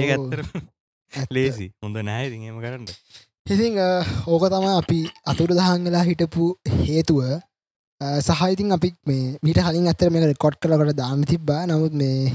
ලේසි. 1.31 1.67
හොඳ 1.83 1.97
නෑ 2.09 2.31
ම 2.53 2.61
කරන්න. 2.61 2.87
ඉතින් 3.47 3.79
අ, 3.79 3.89
ඕක 4.27 4.45
තම 4.53 4.67
අපි 4.81 5.01
අතුර 5.33 5.51
දහන් 5.59 5.85
වෙලා 5.87 6.05
හිටපු 6.09 6.45
හේතුව. 6.87 7.21
අ, 8.01 8.07
සහයිතින් 8.21 8.73
අපි 8.73 8.93
මේ 9.07 9.27
මීට 9.43 9.61
කලින් 9.67 9.91
ඇතර 9.93 10.11
මේක 10.11 10.27
රෙකොඩ් 10.33 10.57
කලකට 10.63 10.97
දාන්න 11.03 11.25
තිබ්බා. 11.25 11.61
නමුත් 11.67 11.95
මේ 12.03 12.33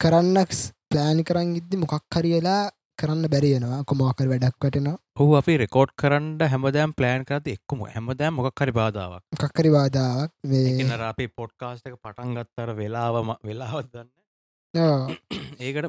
කරන්නක් 0.00 0.50
ප්ලෑනි 0.90 1.22
කරන්න 1.24 1.58
ඉද්දි 1.60 1.76
මොකක් 1.82 2.16
හරිලා 2.16 2.62
කරන්න 2.98 3.28
බැරියෙනවා 3.32 3.84
කොමෝකර 3.90 4.26
වැඩක් 4.32 4.56
වටනවා. 4.64 4.96
ඔහු 5.20 5.36
අපි 5.40 5.54
රෙකෝඩ් 5.62 5.92
කරන්න 6.00 6.26
හැමදෑම් 6.52 6.92
ප්ලෑන් 6.98 7.24
කරති 7.28 7.54
එක්කම 7.56 7.84
හැමදෑම් 7.94 8.34
මොකක් 8.38 8.62
හරි 8.62 8.74
බාධාවක්. 8.80 9.22
මොකක්කරි 9.34 9.70
වාදාවක් 9.76 10.32
මේ 10.50 10.74
එනර 10.84 11.04
අපේ 11.10 11.30
පොඩ්කාස්ට 11.38 11.86
එක 11.88 11.96
පටන් 12.04 12.34
ගත්තර 12.38 12.74
වෙලාවම 12.80 13.32
වෙලාවත් 13.48 13.88
දන්න. 13.94 14.08
ඒකට 14.74 15.86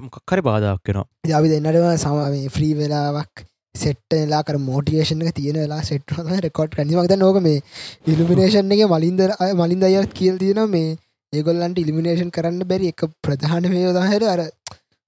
වෙනවා. 0.85 1.07
ඉතින් 1.23 1.35
අපි 1.35 1.51
දෙන්නටම 1.51 1.89
සම 1.95 2.17
මේ 2.33 2.49
ෆ්‍රී 2.49 2.73
වෙලාවක් 2.75 3.43
සෙට්ටලා 3.75 4.41
කර 4.43 4.57
මෝටිවේෂන් 4.59 5.23
එක 5.23 5.35
තියෙන 5.35 5.57
වෙලා 5.57 5.81
සෙට් 5.83 6.15
රෙකෝඩ් 6.45 6.75
කනිමක්ද 6.75 7.15
නෝක 7.17 7.39
මේ 7.41 7.61
ඉල්ිමිනේෂන් 8.07 8.73
එක 8.75 8.83
මලින්ද 8.87 9.23
මලින්ද 9.61 9.87
අයත් 9.89 10.13
කියල් 10.13 10.37
තියෙන 10.37 10.61
මේ 10.69 10.97
ඒගොල්ලන්ට 11.33 11.79
ඉලිමිනේෂන් 11.79 12.31
කරන්න 12.31 12.67
බැරි 12.67 12.91
එක 12.93 13.05
ප්‍රධාන 13.23 13.69
මේ 13.71 13.93
දහර 13.95 14.25
අර 14.27 14.41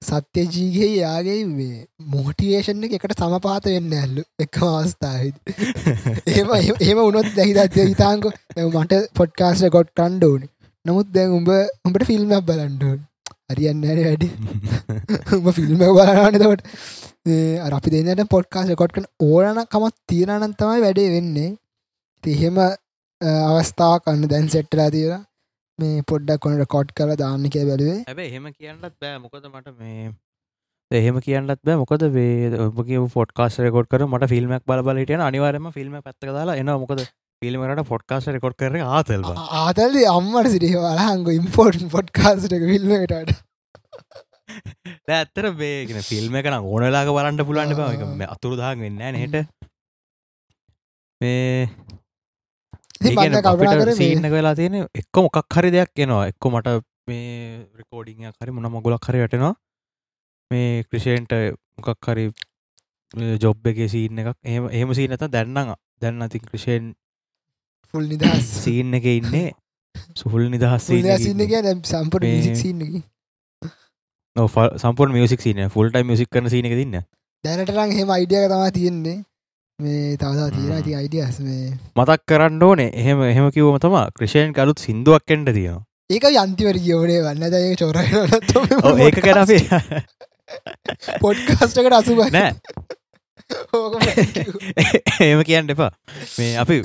සත්‍ය 0.02 0.46
ජීගේ 0.48 0.90
යාගේ 0.94 1.38
මේ 1.50 1.84
මෝටිවේෂන් 2.14 2.88
එක 2.88 2.96
එකට 2.98 3.16
සමපාත 3.20 3.68
වෙන්න 3.68 3.94
ඇල්ලු 3.94 4.24
එක 4.40 4.62
අවස්ථාවද. 4.64 5.36
ඒම 6.32 6.54
ඒම 6.82 7.04
උනොත් 7.04 7.30
දැහිදත්ය 7.38 7.88
හිතාංක 7.92 8.30
මට 8.64 9.02
පොඩ්කාස්ට 9.20 9.68
ගොඩ් 9.76 9.92
කණ්ඩෝන 9.94 10.48
නමුත් 10.86 11.12
දැන් 11.12 11.36
උඹ 11.40 11.52
උඹට 11.52 12.08
ෆිල්ම්ක් 12.10 12.48
බලන්ඩෝන් 12.50 13.00
අරියන්න 13.50 13.84
ඇන 13.90 14.00
වැඩි. 14.08 14.30
උඹ 15.38 15.48
ෆිල්ම් 15.58 15.84
බලනතකොට 15.84 16.62
අපි 17.78 17.94
දෙන්නට 17.94 18.26
පොඩ්කාස් 18.34 18.74
කොට්කන 18.82 19.06
ඕනන 19.30 19.62
කමත් 19.74 19.96
තියෙනනන් 20.12 20.58
තමයි 20.62 20.84
වැඩේ 20.86 21.14
වෙන්නේ. 21.16 21.52
තිහෙම 22.24 22.58
අවස්ථාව 23.22 23.98
කන්න 24.06 24.30
දැන් 24.34 24.48
සෙට්ටලා 24.56 24.90
තියෙන 24.96 25.26
මේ 25.80 26.04
පොඩ්ඩක් 26.12 26.42
කොනට 26.46 26.68
කොට් 26.76 26.94
කල 27.00 27.12
දාන්න 27.24 27.50
කිය 27.56 27.66
බැලුවේ. 27.70 28.00
හැබැ 28.10 28.28
එහෙම 28.30 28.48
කියන්නත් 28.54 28.86
බෑ. 29.02 29.18
මොකද 29.26 29.46
මට 29.52 29.76
මේ 29.82 30.10
එහෙම 30.92 31.18
කියන්නත් 31.28 31.62
බෑ. 31.68 31.78
මොකද 31.84 32.08
වේ 32.18 32.50
ඔබගේ 32.66 33.04
ෆොට් 33.18 33.36
කාස් 33.42 33.60
රෙකෝඩ් 33.66 33.92
කර 33.94 34.08
මට 34.08 34.32
ෆිල්ම්ක් 34.34 34.66
බල 34.72 35.02
හිටියන 35.02 35.24
අනිවාරම 35.28 35.70
ෆිල්ම් 35.78 36.02
පැත්ත 36.08 36.30
දාලා 36.40 36.58
එන 36.64 36.74
මොකද 36.86 37.06
පිල්මට 37.42 37.84
පොඩ්කාස 37.90 38.28
රෙකොඩ් 38.36 38.56
කර 38.60 38.78
ආතල්බ 38.82 39.28
ආතල්ද 39.64 39.98
අම්මට 40.14 40.52
සිටිය 40.54 40.78
වලහංග 40.86 41.28
ඉම්පෝර්ටන් 41.40 41.92
පොඩ්කාස්ට 41.96 42.56
ෆිල්මටට 42.72 43.36
ඇත්තර 45.10 45.46
බේගෙන 45.60 46.02
ෆිල්ම් 46.10 46.36
එකන 46.40 46.56
ඕනලාක 46.62 47.10
බලන්ට 47.18 47.46
පුලන්ට. 47.50 47.76
බව 47.76 48.30
අතුරු 48.30 48.56
දහක් 48.60 48.78
වෙන්න 48.84 49.04
නහෙට 49.14 49.36
මේ 51.22 51.68
සීන්න 54.00 54.28
වෙලා 54.32 54.56
තියෙන 54.56 54.76
එක්ක 55.02 55.16
මොකක් 55.18 55.56
හරි 55.56 55.72
දෙයක් 55.76 56.04
එනවා. 56.06 56.24
එක්ක 56.32 56.50
මට 56.52 56.68
මේ 57.08 57.68
රෙකෝඩිං 57.80 58.32
හරි 58.32 58.52
මොන 58.52 58.72
මගුලක් 58.72 59.08
හරි 59.10 59.24
වැටෙනවා. 59.24 59.54
මේ 60.52 60.84
ක්‍රිෂයන්ට 60.90 61.34
මොකක් 61.78 62.08
හරි 62.08 62.26
ජොබ් 63.44 63.68
එක 63.68 63.80
සීන 63.90 64.20
එකක්. 64.20 64.38
එහම 64.44 64.70
එහම 64.72 64.94
සීනත 64.94 65.26
දැන්නම් 65.30 65.76
දැන්න 66.02 66.26
අති 66.28 66.40
ක්‍රෂයෙන් 66.42 66.94
ෆුල් 67.92 68.06
නිදහස්. 68.06 68.48
සීන් 68.64 68.94
එක 68.94 69.06
ඉන්නේ. 69.12 69.52
සුහුල් 70.16 70.50
නිදහස් 70.50 70.88
සින්න 70.88 71.06
සම්පට 71.84 72.24
මිසික් 72.24 72.58
සින්නකි 72.58 73.02
සම්පට 74.36 75.12
මියසික් 75.12 75.42
සින 75.42 75.62
ෆුල්ටයි 75.70 76.04
මිසික් 76.06 76.30
කරන 76.30 76.50
සීන 76.50 76.68
එක 76.68 76.76
දින්න 76.76 77.00
දැනටරං 77.44 77.92
හෙම 77.92 78.10
අයිඩියක 78.10 78.50
තමා 78.50 78.72
තියෙන්නේ. 78.72 79.18
මේ 79.80 80.18
තවසා 80.18 80.50
තියෙන. 80.52 80.72
ඇති 80.74 80.96
අයිඩියස් 80.96 81.40
මේ 81.42 81.74
මතක් 81.96 82.22
කරන්න 82.28 82.64
ඕනේ. 82.64 82.90
එහෙම 82.94 83.24
එහෙම 83.24 83.52
කිවම 83.52 83.80
තම 83.80 83.98
ක්‍රෂයෙන් 84.14 84.54
කලුත් 84.54 84.80
සිින්දුවක් 84.80 85.32
එන්ට 85.32 85.52
තියෙනවා. 85.52 85.84
ඒක 86.10 86.28
යන්තිවර 86.34 86.78
කියවනේ 86.80 87.22
වන්න. 87.24 87.44
දය 87.50 87.60
ඔව්, 88.84 89.00
ඒක 89.00 89.18
අපි 89.36 89.60
පොඩ්කාස්ටකට 91.22 91.94
අසුබ 91.94 92.22
නෑ 92.30 92.52
එහෙම 95.22 95.44
කියන්න 95.44 95.70
එපා. 95.70 95.92
මේ 96.40 96.56
අපි 96.58 96.82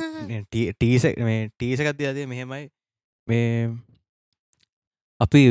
ටීස 0.72 1.06
මේ 1.20 1.48
ටීසකත්ති 1.50 2.06
අදේ 2.06 2.26
මෙහෙමයි. 2.26 2.68
මේ 3.28 3.70
අපි 5.20 5.42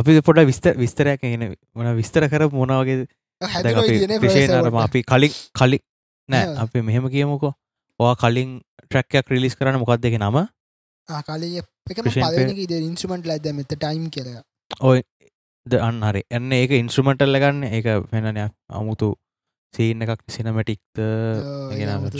අපි 0.00 0.20
පොඩ 0.20 0.44
විස්ත 0.44 0.68
විස්තරයක් 0.76 1.24
එන 1.24 1.46
මොන 1.74 1.92
විස්තර 1.96 2.28
කර 2.28 2.48
මොනවගේ 2.50 3.06
අපි 4.82 5.02
කලින් 5.04 5.32
කලි 5.54 5.78
නෑ. 6.28 6.56
අපි 6.56 6.82
මෙහෙම 6.82 7.08
කියමුකෝ. 7.08 7.52
ඔයා 8.00 8.16
කලින් 8.16 8.60
ට්‍රැක්යක් 8.84 9.32
රිලිස් 9.32 9.56
කරන්න 9.56 9.80
මොකක්ද 9.80 10.10
එක 10.10 10.18
නම? 10.20 10.38
ඉන්ස්ට්‍රමට 12.82 13.26
ලද 13.26 13.56
මෙත 13.56 13.74
ටයිම් 13.74 14.06
කියල. 14.10 14.30
ඔය 14.80 15.02
ද 15.66 15.80
අන්න 15.80 16.02
හරි. 16.02 16.22
එන්න 16.30 16.52
ඒක 16.52 16.78
ඉන්ස්ට්‍රමටල්ල 16.78 17.38
ගන්න. 17.38 17.64
ඒක 17.70 17.86
වෙනන 18.12 18.42
අමුතු 18.70 19.14
සීන 19.74 20.02
එකක් 20.04 20.20
සිනමටික්ත 20.28 21.00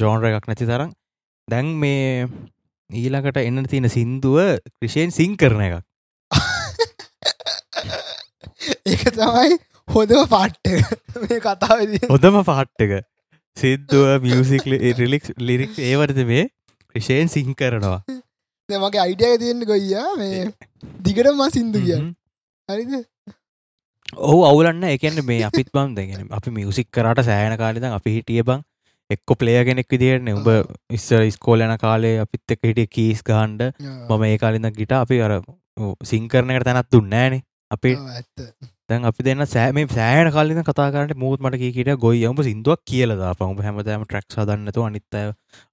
ජෝන්ර 0.00 0.24
එකක් 0.30 0.48
නැති 0.48 0.66
තරම්. 0.66 0.90
දැන් 1.48 1.66
මේ 1.76 2.28
ඊළඟට 2.90 3.36
එන්න 3.42 3.66
තියෙන 3.68 3.88
සින්දුව 3.90 4.58
ක්‍රෂයෙන් 4.78 5.10
සිං 5.10 5.36
කරන 5.36 5.60
එකක්. 5.66 5.84
ඒක 8.86 9.04
තමයි 9.12 9.58
හොඳම 9.88 10.28
පාට්ට 10.28 10.68
මේ 11.26 11.40
කතාවද. 11.40 11.98
හොදම 12.08 12.44
පාට්ටක 12.44 13.04
සිද්දුව 13.56 14.22
මියසික් 14.24 14.64
රිලික් 14.98 15.24
ලිරික් 15.38 15.78
ඒවරද 15.80 16.24
මේ 16.24 16.48
ක්‍රෂයෙන් 16.94 17.28
සිං 17.28 17.54
කරනවා. 17.54 18.02
මගේ 18.82 19.00
අයිඩියක 19.04 19.40
තියෙන්න්න 19.40 19.64
ගොයියා 19.68 20.16
මේ 20.16 20.48
දිගට 21.04 21.28
ම 21.28 21.40
සිින්දු 21.52 21.78
කිය 21.84 21.96
හ්ම්. 21.98 22.14
හරිද 22.68 22.92
ඔහු 24.12 24.42
අවුලන්න 24.44 24.84
එකන්න 24.86 25.24
මේ 25.24 25.42
අපිත් 25.42 25.72
බම් 25.72 25.94
දෙගෙන 25.94 26.28
අපි 26.30 26.50
මියසික් 26.50 26.90
කරට 26.90 27.24
සෑන 27.24 27.56
කාලෙද 27.56 27.84
අපි 27.84 28.10
හිටිය 28.16 28.42
බං. 28.42 28.60
එක්කො 29.10 29.34
පලේ 29.34 29.64
කෙනෙක් 29.64 29.88
විදිරන 29.88 30.28
උඹ 30.30 30.48
ඉස්සර 30.90 31.24
ස්කෝල 31.30 31.60
යන 31.60 31.76
කාලේ 31.78 32.20
අපිත් 32.20 32.54
එක 32.54 32.60
හිටිය 32.62 32.88
කීස් 32.88 33.22
ගහන්ඩ 33.22 33.72
මම 34.08 34.22
ඒ 34.24 34.36
කාලින්න 34.38 34.70
ගිට 34.72 34.92
අපි 34.94 35.20
අර 35.20 35.40
සිංකරනකට 36.04 36.64
තැනත් 36.64 36.90
දුන්නෑන 36.90 37.40
අපි 37.70 37.94
දැන් 38.88 39.04
අපි 39.04 39.24
දෙන්න 39.24 39.46
සෑම 39.46 39.80
සෑන 39.90 40.30
කාලින 40.32 40.62
කතාරට 40.62 41.16
මුූත් 41.16 41.40
මට 41.40 41.72
කියට 41.76 41.92
ගොයි 41.98 42.24
යම 42.24 42.42
සිින්දුවක් 42.42 42.84
කියලද 42.84 43.24
පහම 43.32 43.64
හැමතෑම 43.66 44.04
ට්‍රක් 44.04 44.36
සදන්නතු 44.36 44.84
අනිත්තය 44.84 45.24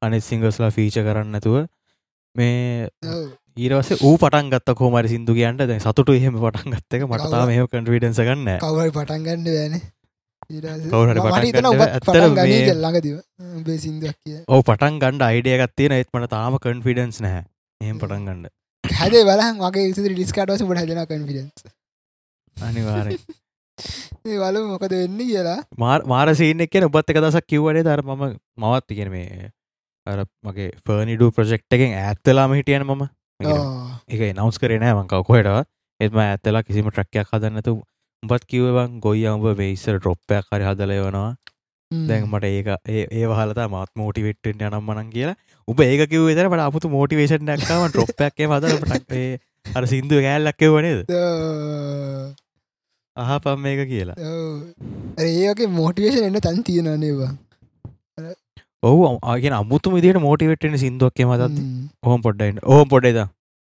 අනිත් 0.01 0.23
සිංගස්ලා 0.23 0.71
ෆීච 0.71 0.99
කරන්නතුව 1.01 1.59
මේ 2.35 2.87
ඊරවස 3.59 3.89
ඌ 3.99 4.15
පටන් 4.17 4.49
ගත්ත 4.49 4.75
කෝමරි 4.75 5.09
සිින්දු 5.09 5.33
කියන්ට 5.35 5.63
දැ 5.65 5.79
සතුට 5.81 6.11
එහෙම 6.11 6.35
පටන් 6.37 6.75
ගත්තක 6.75 7.07
මටතා 7.07 7.45
මෙහ 7.45 7.63
කන්ටවිඩන්ස 7.67 8.21
ගන්න 8.21 8.51
කවයි 8.59 8.91
පටන් 8.91 9.25
ගන්න 9.25 9.81
කවුරු 10.49 11.09
හරි 11.09 11.21
පටන් 14.63 14.95
ගණ්ඩ 14.97 15.23
අයිඩිය 15.23 15.57
ගත්තියෙන 15.59 15.93
ඒත් 15.93 16.09
මට 16.11 16.29
තාම 16.29 16.55
කන්ෆිඩන්ස් 16.59 17.19
නැහැ. 17.21 17.43
එහෙම 17.81 17.97
පටන් 17.97 18.23
ගණ්ඩ 18.25 18.49
හැදේ 18.83 19.23
බලන් 19.25 19.61
වගේ 19.61 20.15
රිස්කාටවස 20.15 20.63
ට 20.63 20.79
හැදෙන 20.79 21.03
කන්ෆිඩන්ස් 21.05 21.69
අනිවාරය 22.57 23.19
ඒ 24.25 24.37
වල 24.37 24.57
මොකද 24.65 24.93
වෙන්න 24.93 25.21
කියලා. 25.21 25.59
මාරසීන 26.07 26.65
එක 26.65 26.81
ඔබත් 26.81 27.07
එක 27.07 27.19
දසක් 27.19 27.45
කිව්වනේ 27.47 27.83
දර 27.83 28.01
මම 28.03 28.25
මවත් 28.57 28.87
ඉගෙන 28.91 29.13
මේ 29.13 29.53
අර 30.07 30.25
මගේ 30.43 30.73
ෆර්නිඩු 30.83 31.31
ප්‍රජෙක්් 31.31 31.63
එකෙන් 31.69 31.95
ඇත්තලාම 31.99 32.57
හිටියන 32.57 32.85
මම 32.85 33.07
එක 33.39 34.21
නවස් 34.35 34.57
කරනෑ 34.59 34.95
මංකව 34.95 35.21
කොහටව 35.23 35.57
එත්ම 35.99 36.17
ඇත්තලා 36.21 36.63
කිසිම 36.63 36.89
ට්‍රක්යක් 36.89 37.29
හදන්නතු 37.29 37.73
උඹත් 38.23 38.43
කිවවන් 38.45 38.99
ගොයි 38.99 39.27
අඹ 39.31 39.45
වෙයිස්සර 39.55 39.99
ටොප්පයක් 39.99 40.49
හරි 40.49 40.65
හදලයවනවා 40.67 41.29
දැන් 41.91 42.27
මට 42.27 42.45
ඒක 42.45 42.67
ඒ 42.87 43.23
හලත 43.29 43.63
මත් 43.65 43.91
මෝටිවෙට්ටෙන් 43.95 44.65
යනම්මනන් 44.67 45.09
කියලා. 45.09 45.37
උබ 45.67 45.79
ඒක 45.79 46.03
කිව 46.11 46.27
තර 46.29 46.49
පට 46.51 46.65
අපපුතු 46.65 46.91
මෝටිවේෂන් 46.91 47.45
නැක්කම 47.45 47.87
ටොප්පයක් 47.89 48.43
හදල 48.45 48.75
අර 49.75 49.87
සිින්දුව 49.87 50.21
කෑල්ලක්කව 50.21 50.75
වනේද 50.75 50.99
අහ 53.17 53.39
පම් 53.39 53.59
මේක 53.59 53.87
කියලා. 53.87 54.17
ඒගේ 55.17 55.71
මෝටිවේෂන් 55.79 56.27
එන්න 56.27 56.41
තන් 56.41 56.59
තියෙනනේවා 56.63 57.31
ඔහු 58.83 59.07
ආගෙන 59.23 59.53
අමුතු 59.53 59.93
විදිට 59.95 60.19
මෝටිවෙට්ටෙන 60.21 60.77
සිින්දුවක් 60.77 61.21
මතත් 61.21 61.63
ඕහම 62.03 62.21
පොඩ්ඩයින්න 62.21 62.59
ඕහම 62.65 62.87
පොඩ්ඩේද 62.87 63.17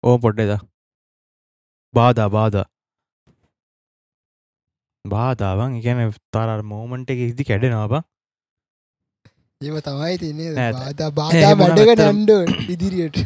ඕහම 0.04 0.20
පොඩ්ඩේද 0.20 0.52
බාධා 1.94 2.28
බාධ. 2.30 2.62
බාධාවන් 5.04 5.76
ඉගැන 5.78 6.00
තර 6.32 6.62
මෝමන්ට 6.64 7.10
එක 7.10 7.20
ඉදි 7.24 7.44
කැඩෙනවා 7.44 8.00
ඒව 9.60 9.76
තමයි 9.80 10.16
තියන්නේ 10.18 10.54
නෑ, 10.54 11.10
බාධ 11.12 11.36
වැඩක 11.60 12.02
නන්ඩ 12.06 12.30
ඉදිරියට. 12.68 13.18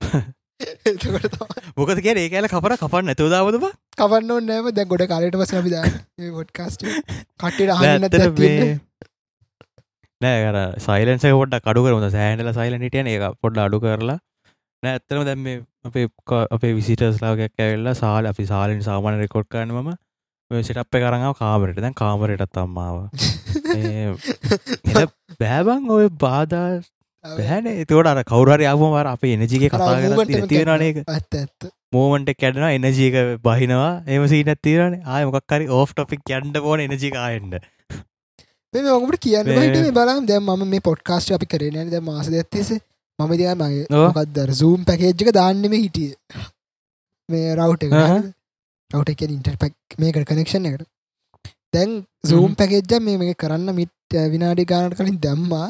මොකද 1.78 1.98
කිය 2.00 2.16
ඒ 2.16 2.28
කෑල 2.32 2.48
කපර 2.48 2.76
කපන්න 2.80 3.12
ඇතුදාවද 3.12 3.60
බ? 3.60 3.70
කවන්න 3.98 4.48
නෑම. 4.48 4.72
දැ 4.72 4.86
ගොඩ 4.86 5.06
කාලට 5.12 5.36
පස 5.36 5.52
පොඩ්කාස්ට 6.32 6.88
කට්ට 7.40 7.70
අහන්න 7.76 8.08
ඇත්තට 10.20 10.24
නෑ 10.24 10.40
කර 10.44 10.78
සයිලන්ස 10.78 11.22
පොඩ්ඩ 11.22 11.60
කඩු 11.60 11.84
කරම. 11.84 12.10
සෑනල 12.10 12.52
සයිලන් 12.52 12.80
හිටියන. 12.80 13.06
එක 13.06 13.36
පොඩ්ඩ 13.40 13.58
අඩු 13.58 13.80
කරලා. 13.80 14.18
නෑ 14.82 14.92
ඇත්තම 14.92 15.24
දැම් 15.24 15.42
මේ 15.42 15.62
අපේ 15.84 16.08
අපේ 16.50 16.74
විසිටස්ලාගයක් 16.74 17.52
ඇවෙල්ලා 17.58 17.94
සාල 17.94 18.26
අපි 18.26 18.46
සාලෙන් 18.46 18.82
සාමාන 18.82 19.18
රෙකොඩ් 19.18 19.48
කරන 19.48 19.68
මම. 19.68 19.94
සිටප්ප 20.50 20.92
කරඟාව 20.94 21.36
කාමරට 21.38 21.76
දැන් 21.76 21.94
කාමරයටත් 21.94 22.56
අම්මාව. 22.56 23.08
බෑබං 25.40 25.90
ඔය 25.90 26.08
බාධා 26.08 26.80
බෑන. 27.24 27.66
එතවට 27.66 28.06
අර 28.06 28.24
කවුරරි 28.24 28.64
ආපුමර 28.64 29.06
අප 29.06 29.24
එනජික 29.24 29.70
කතා 29.70 29.94
කර 30.18 30.46
තියෙනනක 30.48 31.04
ඇත්ත 31.06 31.34
ඇත්ත. 31.34 31.70
මෝමන්ට 31.92 32.34
කැඩෙන 32.34 32.68
එනජීක 32.68 33.40
බහිනවා. 33.42 34.02
එම 34.06 34.28
සීනත් 34.28 34.60
තීරන 34.62 35.02
ආය 35.04 35.24
මොක්කරි 35.24 35.68
ඕෆ් 35.68 35.92
ටොපික් 35.92 36.24
යන්ඩ 36.30 36.62
පෝන 36.62 36.80
එනජිකායෙන්ට 36.80 37.75
මේ 38.84 38.94
ඔකට 38.98 39.18
කියන්න 39.24 39.48
හිට 39.54 39.94
බලම් 39.98 40.26
දැම් 40.30 40.50
ම 40.54 40.62
මේ 40.72 40.84
පොඩ්කාස්ට 40.88 41.32
අපි 41.36 41.46
කරන 41.52 41.90
ද 41.92 42.00
මාස 42.08 42.28
ඇත්තිස 42.32 42.70
මම 43.18 43.32
දිය 43.40 43.52
මගේ. 43.62 43.86
මොකක්දර 44.06 44.50
සූම් 44.60 44.80
පැකේජ්ක 44.90 45.30
දාන්නෙම 45.38 45.74
හිටිය. 45.76 46.12
මේ 47.28 47.54
රවට් 47.54 47.82
එක. 47.86 47.92
රවට් 48.90 49.10
එක 49.14 49.20
ඉන්ටර් 49.36 49.56
පැක් 49.62 49.74
මේකට 50.02 50.28
කනෙක්ෂන් 50.30 50.68
එකට. 50.70 50.86
දැන් 51.74 51.90
සූම් 52.30 52.52
පැකේජ්ජ 52.60 52.92
මේ 53.08 53.18
මේ 53.22 53.34
කරන්න 53.42 53.74
මිට් 53.80 54.20
විනාඩි 54.34 54.70
ගානට 54.72 54.96
කලින් 54.98 55.18
දැම්මා. 55.26 55.68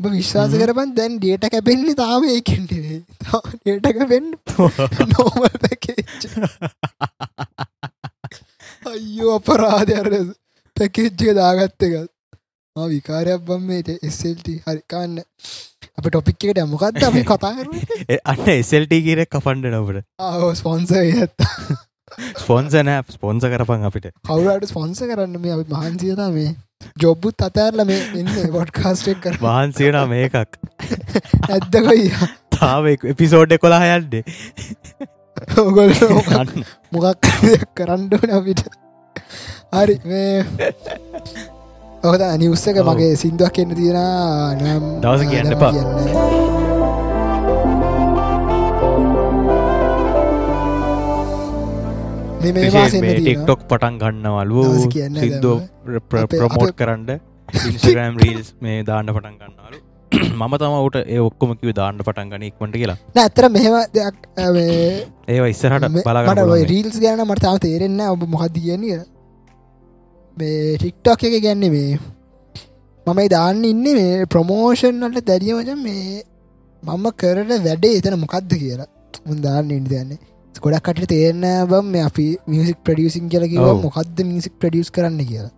ඔබ 0.00 0.06
විශ්වාස. 0.18 0.54
කරපන් 0.60 0.94
දැන් 0.98 1.12
ඩේට 1.18 1.44
කැපෙන්නේ 1.54 1.98
තාම 1.98 2.22
ඒකෙන්ටේ 2.34 3.02
ඩේට 3.64 3.86
කැපෙන් 3.98 4.24
නෝමල් 5.12 5.56
පැකේජ් 5.64 6.00
අයියෝ 8.92 9.34
අපරාධර 9.38 10.08
පැකේජ්ජක 10.76 11.36
දාගත්ත 11.36 11.86
එකත් 11.86 12.10
විකාරයක් 12.76 13.46
බම් 13.46 13.64
මේට 13.66 13.92
එස්සල්ට 14.00 14.50
හරිකාන්න 14.64 15.20
අප 15.20 16.06
ටොපික් 16.06 16.44
එකට 16.46 16.64
මොකක්ද 16.68 17.00
අපි 17.04 17.24
කතා 17.30 17.54
කර 17.56 18.20
අන්න 18.26 18.52
එසල්ට 18.52 18.98
කියරෙක් 19.00 19.30
කපන්ඩ 19.30 19.72
නොට 19.72 20.04
ස්පොන්ස 20.56 20.94
ඇත්ත 20.96 21.48
ස්පොන්ස 22.36 22.76
නෑ 22.80 23.02
ස්පොන්ස 23.10 23.46
කරපන් 23.46 23.88
අපිට. 23.88 24.10
කවුරට 24.24 24.68
ස්පොන්ස 24.68 25.00
කරන්න 25.02 25.40
මේ 25.40 25.54
අපි 25.54 25.66
මහන්සියතා 25.70 26.28
මේ. 26.32 26.52
ජොබ්බුත් 26.96 27.46
අතඇරල 27.46 27.84
මේ 27.84 28.02
එන්න 28.16 28.52
පොඩ්කාස්ටෙක් 28.52 29.22
කර 29.22 29.40
වහන්සේන 29.40 29.98
මේකක්. 30.08 30.58
ඇද්දකොයි 31.50 32.10
තාව 32.56 32.90
එපිසෝඩ් 32.92 33.56
කොලා 33.58 33.82
යන්නේ. 33.90 34.24
ඔගොල්. 35.58 35.94
මොකක් 36.92 37.30
කරන්නඩන 37.74 38.38
අපිට 38.38 38.64
හරි 39.72 39.94
ඔහද 42.02 42.22
අනිවස්සක 42.26 42.76
ඔව්. 42.76 42.88
මගේ 42.88 43.12
සිින්දුවක් 43.16 43.58
එන්න 43.58 43.74
තියෙන 43.74 43.98
නම් 44.58 44.84
දවස 45.02 45.22
කියන්න 45.30 45.54
මාසෙන්න 52.72 53.02
තියෙනවා. 53.02 53.18
ටික්ටොක් 53.18 53.60
පටන් 53.70 53.94
ගන්නවලු 54.00 54.62
කියන්න 54.88 55.16
අපේ- 56.18 56.42
ප්‍රමෝට් 56.42 56.74
කරන්න. 56.76 57.10
ඉන්ස්ටග්‍රම් 57.66 58.14
රීල්ස් 58.18 58.48
මේ 58.60 58.82
දාන්න 58.82 59.08
පටන් 59.08 59.34
ගන්නවලු 59.40 59.78
මම 60.40 60.54
තමවට 60.56 60.96
ඒ 61.06 61.20
ඔක්කොම 61.20 61.50
කිව 61.56 61.72
දාන්න 61.72 61.96
පටන් 62.00 62.28
ගන 62.30 62.42
ඉක්මට 62.42 62.76
කියලා. 62.76 62.98
නෑ 63.14 63.24
ඇතර 63.24 63.48
මෙහෙම 63.48 63.74
දෙයක් 63.94 64.16
ඉස්සරහට 65.48 65.88
මට 65.88 66.04
බලාගන්න 66.04 66.68
රීල්ස් 66.68 67.00
ගැන 67.00 67.24
මට 67.24 67.42
තාම 67.42 67.58
තේරෙන්න 67.58 68.00
ඔබ 68.10 68.28
මොහද 68.28 68.56
කියන්නේ 68.58 69.00
මේ 70.36 70.76
ටික්ටොක් 70.80 71.24
එක 71.28 71.34
ගැන්නේ 71.44 71.70
මේ 71.76 71.92
මමයි 73.06 73.28
දාන්න 73.34 73.64
ඉන්න 73.70 73.86
මේ 73.98 74.26
ප්‍රමෝෂන් 74.32 75.00
වලට 75.04 75.26
දැරිය 75.30 75.54
වච 75.58 75.78
මේ 75.86 76.22
මම 76.82 77.06
කරට 77.20 77.64
වැඩේ 77.66 77.96
එතන 77.98 78.18
මොකක්ද 78.24 78.52
කියලා. 78.62 78.90
මුන් 79.26 79.40
දාන්න 79.46 79.72
ඉන්න 79.78 79.88
දන්නේ 79.90 80.18
ගොඩක් 80.64 80.86
කට 80.86 81.08
තේරන්න 81.12 81.44
බම් 81.70 81.86
මේ 81.94 82.04
අපි 82.10 82.26
මියසික් 82.52 82.78
ප්‍රඩියසින් 82.86 83.28
කියලකිව 83.32 83.64
ඔව්. 83.64 83.82
මොකක්ද 83.86 84.18
මියසික් 84.30 84.54
ප්‍රඩියස් 84.60 84.90
කරන්න 84.96 85.20
කියලා. 85.30 85.52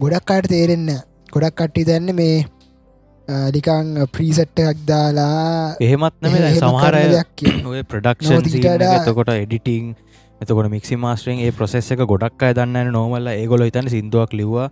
ගොඩක් 0.00 0.34
අයට 0.34 0.50
තේරෙන්න 0.54 0.92
ගොඩක් 1.34 1.56
කට්ටි 1.60 1.88
දැන්න 1.90 2.14
මේ 2.20 2.36
ලිකං 3.54 3.88
ප්‍රීසට්ට 4.14 4.60
එකක් 4.64 4.82
දාලා 4.90 5.76
එහෙමත් 5.86 6.16
නම 6.22 6.34
එහෙම 6.40 6.58
සමහරය 6.60 6.90
කරන 6.96 7.14
දෙයක් 7.14 7.30
කියලා. 7.40 7.70
ඔය 7.70 7.82
ප්‍රඩක්ෂන් 7.92 8.42
එතකොට 8.98 9.32
එඩිටිං 9.34 9.94
එතකොට 10.40 10.70
මික්සි 10.70 10.96
මාස්ටරෙන් 10.96 11.38
ඒ 11.40 11.52
ප්‍රසෙස් 11.52 11.90
එක 11.92 12.02
ගොඩක් 12.04 12.42
අය 12.42 12.54
දන්න 12.54 12.90
නෝමල්ල 12.92 13.28
ඒගොල 13.32 13.64
හිතන 13.64 13.88
සිින්දුවක් 13.88 14.32
ලිව්වා. 14.32 14.68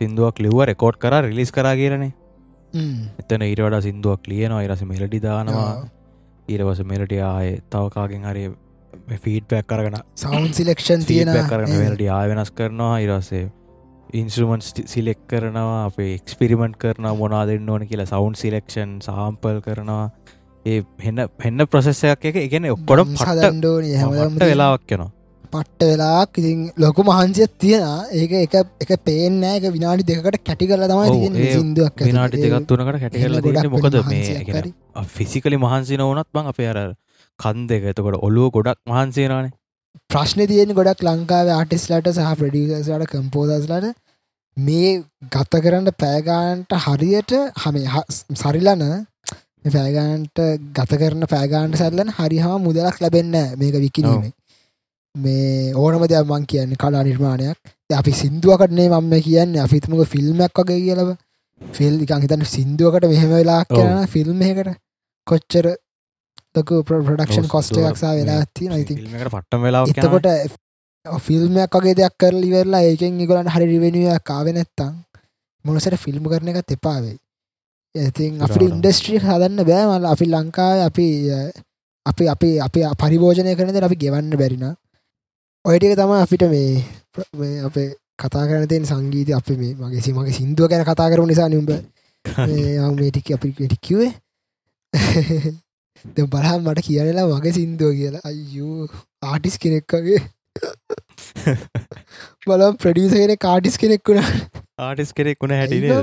සිින්දුවක් 0.00 0.40
ලිව්ව 0.44 0.64
රෙකෝඩ් 0.70 0.98
කර 0.98 1.14
රිලිස් 1.24 1.50
කරා 1.50 1.74
කියරනේ. 1.74 2.12
එතන 3.20 3.42
ඊරට 3.42 3.82
සිින්දුවක් 3.82 4.28
ලියනවා. 4.28 4.62
ඉරස 4.62 4.82
මෙලඩි 4.84 5.20
දානවා. 5.20 5.70
ඊරවස 6.48 6.82
මෙලට 6.84 7.14
ආය 7.24 7.60
තවකාගෙන් 7.70 8.26
හරි 8.30 8.44
ෆීඩ් 9.18 9.48
පැක් 9.48 9.66
කරගෙන 9.66 9.96
සෞන්් 10.16 10.50
සිලෙක්ෂන් 10.52 11.06
තියෙන 11.06 11.32
කරන 11.46 11.72
වෙලට 11.74 12.04
ආය 12.10 12.28
වෙනස් 12.28 12.52
කරනවා. 12.52 12.98
ඉරසේ 13.00 13.44
ඉන්ස්ටමන්ස් 14.12 14.72
සිලෙක් 14.86 15.20
කරනවා. 15.26 15.84
අපේ 15.86 16.14
එක්ස්පිරිමෙන්ට් 16.14 16.76
කරන 16.76 17.08
මොනා 17.16 17.46
දෙන්න 17.46 17.68
ඕන 17.68 17.86
කියලා 17.86 18.06
සෞන්් 18.06 18.34
සිලෙක්ෂන් 18.34 18.98
සාම්පල් 19.00 19.60
කරනවා 19.60 20.10
ඒ 20.68 20.80
හෙන්න 21.00 21.22
පෙන්න 21.36 21.66
ප්‍රසෙස්සයක් 21.66 22.26
එක. 22.30 22.36
එකන 22.38 22.68
ඔක්කොඩ 22.70 23.14
පට 23.14 24.44
වෙලාවක් 24.44 24.94
යනවා. 24.96 25.10
පට්ට 25.52 25.82
වෙලාක් 25.84 26.30
ඉතින් 26.34 26.64
ලොකු 26.76 27.04
මහන්සියක් 27.04 27.52
තියෙන 27.58 27.84
ඒක 28.14 28.32
එක 28.38 28.56
එක 28.84 28.90
පේන 29.02 29.38
එක 29.44 29.68
විනාඩි 29.70 30.08
දෙකට 30.08 30.40
කැටි 30.42 30.70
කරල 30.70 30.84
තමයි 30.86 31.52
සිින්දුවක් 31.52 32.02
විනාටි 32.02 32.42
දෙකත් 32.44 32.66
තුනකට 32.66 32.90
කැටිකල 32.96 33.38
තියන්නේ. 33.40 33.70
මොකද 33.70 33.96
මේ 34.06 35.06
ෆිසිකලි 35.14 35.56
මහන්සින 35.58 36.02
ඕනත් 36.02 36.28
බං 36.32 36.52
අපේ 36.52 36.68
අර 36.68 36.82
කන් 37.38 37.66
දෙක. 37.66 37.82
එතකොට 37.84 38.20
ඔලුව 38.22 38.52
ගොඩක් 38.52 38.80
මහන්සේනානේ 38.86 39.54
ප්‍රශ්න 40.08 40.44
තියෙන 40.46 40.74
ගොඩක් 40.74 41.02
ලංකාව 41.04 41.48
ආටිස්ලට 41.52 42.12
සහ 42.12 42.36
ප්‍රඩියසට 42.38 43.08
කම්පෝදස්ලට 43.10 43.88
මේ 44.56 44.92
ගත 45.32 45.62
කරන්න 45.64 45.90
පෑගාන්ට 45.96 46.72
හරියට 46.84 47.34
හම 47.56 47.76
සරිලන 48.36 48.84
පෑගාන්ට 49.70 50.38
ගත 50.72 51.00
කරන 51.00 51.24
පෑගාන්ට 51.26 51.76
සැල්ලන 51.76 52.12
හරි 52.12 52.38
හම 52.44 52.60
මුදලක් 52.62 53.00
ලැබෙන්න 53.00 53.38
මේක 53.56 53.76
විකිනීමේ 53.78 54.32
මේ 55.14 55.72
ඕනම 55.74 56.04
දෙයක් 56.04 56.26
මං 56.26 56.46
කියන්න 56.46 56.76
කලා 56.76 57.02
නිර්මාණයක්. 57.02 57.58
අපි 57.90 58.12
සිින්දුවකටනේ 58.12 58.88
මම 58.90 59.14
කියන්න. 59.22 59.56
අපිතුමක 59.58 60.06
ෆිල්ම්මක් 60.06 60.58
වගේ 60.60 60.80
කියලව. 60.80 61.10
ෆිල් 61.60 61.94
එකන් 62.04 62.22
හිතන්න 62.24 62.44
සිින්දුවකට 62.46 63.08
මෙහෙම 63.08 63.30
වෙලා. 63.32 63.60
කරන 63.66 64.06
ෆිල්ම් 64.06 64.42
එකට 64.42 64.72
කොච්චර 65.26 65.66
ලොක 66.54 66.70
ප්‍රඩක්ෂන් 66.86 67.48
කොස්ට 67.48 67.76
එකක්සා 67.80 68.14
වෙලා 68.16 68.40
නයිති 68.70 68.94
ෆිල්ම්කට 68.94 69.30
පට්ටම් 69.30 69.62
යනවා. 69.64 69.84
එතකොට 69.86 70.28
ෆිල්ම්මයක් 71.22 71.76
වගේ 71.76 71.94
දෙයක් 71.94 72.14
කරලි 72.20 72.50
වෙරලා 72.50 72.82
ඒකෙන් 72.82 73.20
ඉගලන් 73.20 73.50
හරි 73.54 73.66
රිවෙනිය 73.66 74.10
කාවෙනැත්තං 74.24 74.92
මොනසට 75.64 75.98
ෆිල්ම් 75.98 76.24
කරන 76.24 76.52
එකත් 76.52 76.76
එපාවෙයි 76.76 77.16
ඉතින් 77.94 78.32
අපි 78.36 78.52
පුරාවටම. 78.54 78.68
ඉන්ඩස්ට්‍රී 78.70 79.20
හදන්න 79.20 79.64
බෑමල 79.64 80.06
අපි 80.06 80.26
ලංකාව 80.26 80.78
අපි 80.82 81.06
අ, 81.30 81.38
අපි 82.06 82.24
අපි 82.28 82.50
අපි 82.60 82.80
පරිභෝජනය 83.00 83.54
කරනද 83.54 83.82
අපි 83.82 83.96
ගෙවන්න 83.96 84.36
බැරින 84.36 84.64
ඔයටික 85.64 85.94
තම 85.96 86.12
අපිට 86.16 86.44
මේ 86.50 87.54
අපේ 87.62 87.88
කතා 88.18 88.44
කරනතෙන් 88.46 88.84
සංගීත 88.86 89.30
අප 89.32 89.48
මේ 89.56 89.74
මගේ 89.76 90.02
සිමගේ 90.02 90.32
සිින්දුව 90.32 90.68
ගැන 90.70 90.84
කතා 90.84 91.08
කරු 91.10 91.26
නිසා 91.26 91.48
නිම්බ 91.48 91.70
මේටික 92.98 93.30
අපි 93.32 93.48
ටික්කිවේ 93.54 94.10
ද 96.14 96.26
බලහම් 96.26 96.60
මට 96.64 96.80
කියනලා 96.86 97.26
මගේ 97.30 97.52
සිින්දුව 97.52 97.90
කියලා. 97.92 98.22
අයෝ 98.24 98.88
ආටිස් 99.22 99.56
කෙනෙක්කගේ 99.58 100.20
බලම් 102.46 102.76
ප්‍රඩියස 102.76 103.12
කෙන 103.14 103.32
කාටිස් 103.38 103.76
කෙනෙක් 103.76 104.02
වුණ. 104.04 104.22
ආටිස් 104.80 105.10
කෙනෙක් 105.16 105.38
වුණ 105.42 105.54
හැටිනේ 105.54 105.98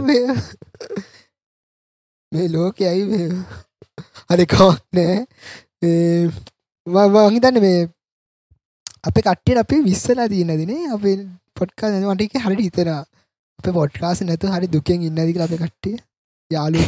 මේ 2.31 2.47
ලෝක 2.49 2.81
ඇයි 2.83 3.05
මේ 3.05 3.27
හරිකවක් 4.29 4.61
නෑ 4.93 5.17
මහිතන්න 7.27 7.61
මේ 7.61 7.79
අප 9.03 9.17
කට්ටියට 9.19 9.59
අපි 9.59 9.83
විස්සලා 9.83 10.27
තියන 10.27 10.55
දිනේ 10.55 10.81
අප 10.91 11.05
පොට්කා 11.55 11.91
මටක 11.93 12.43
හරි 12.45 12.63
හිතෙන 12.63 12.91
අප 12.93 13.67
පොට්කාස 13.73 14.23
නැතු 14.23 14.53
හරි 14.53 14.67
දුකෙන් 14.69 15.05
ඉන්නදික 15.09 15.39
අප 15.41 15.55
කට්ටිය 15.55 15.95
යාලු 16.51 16.79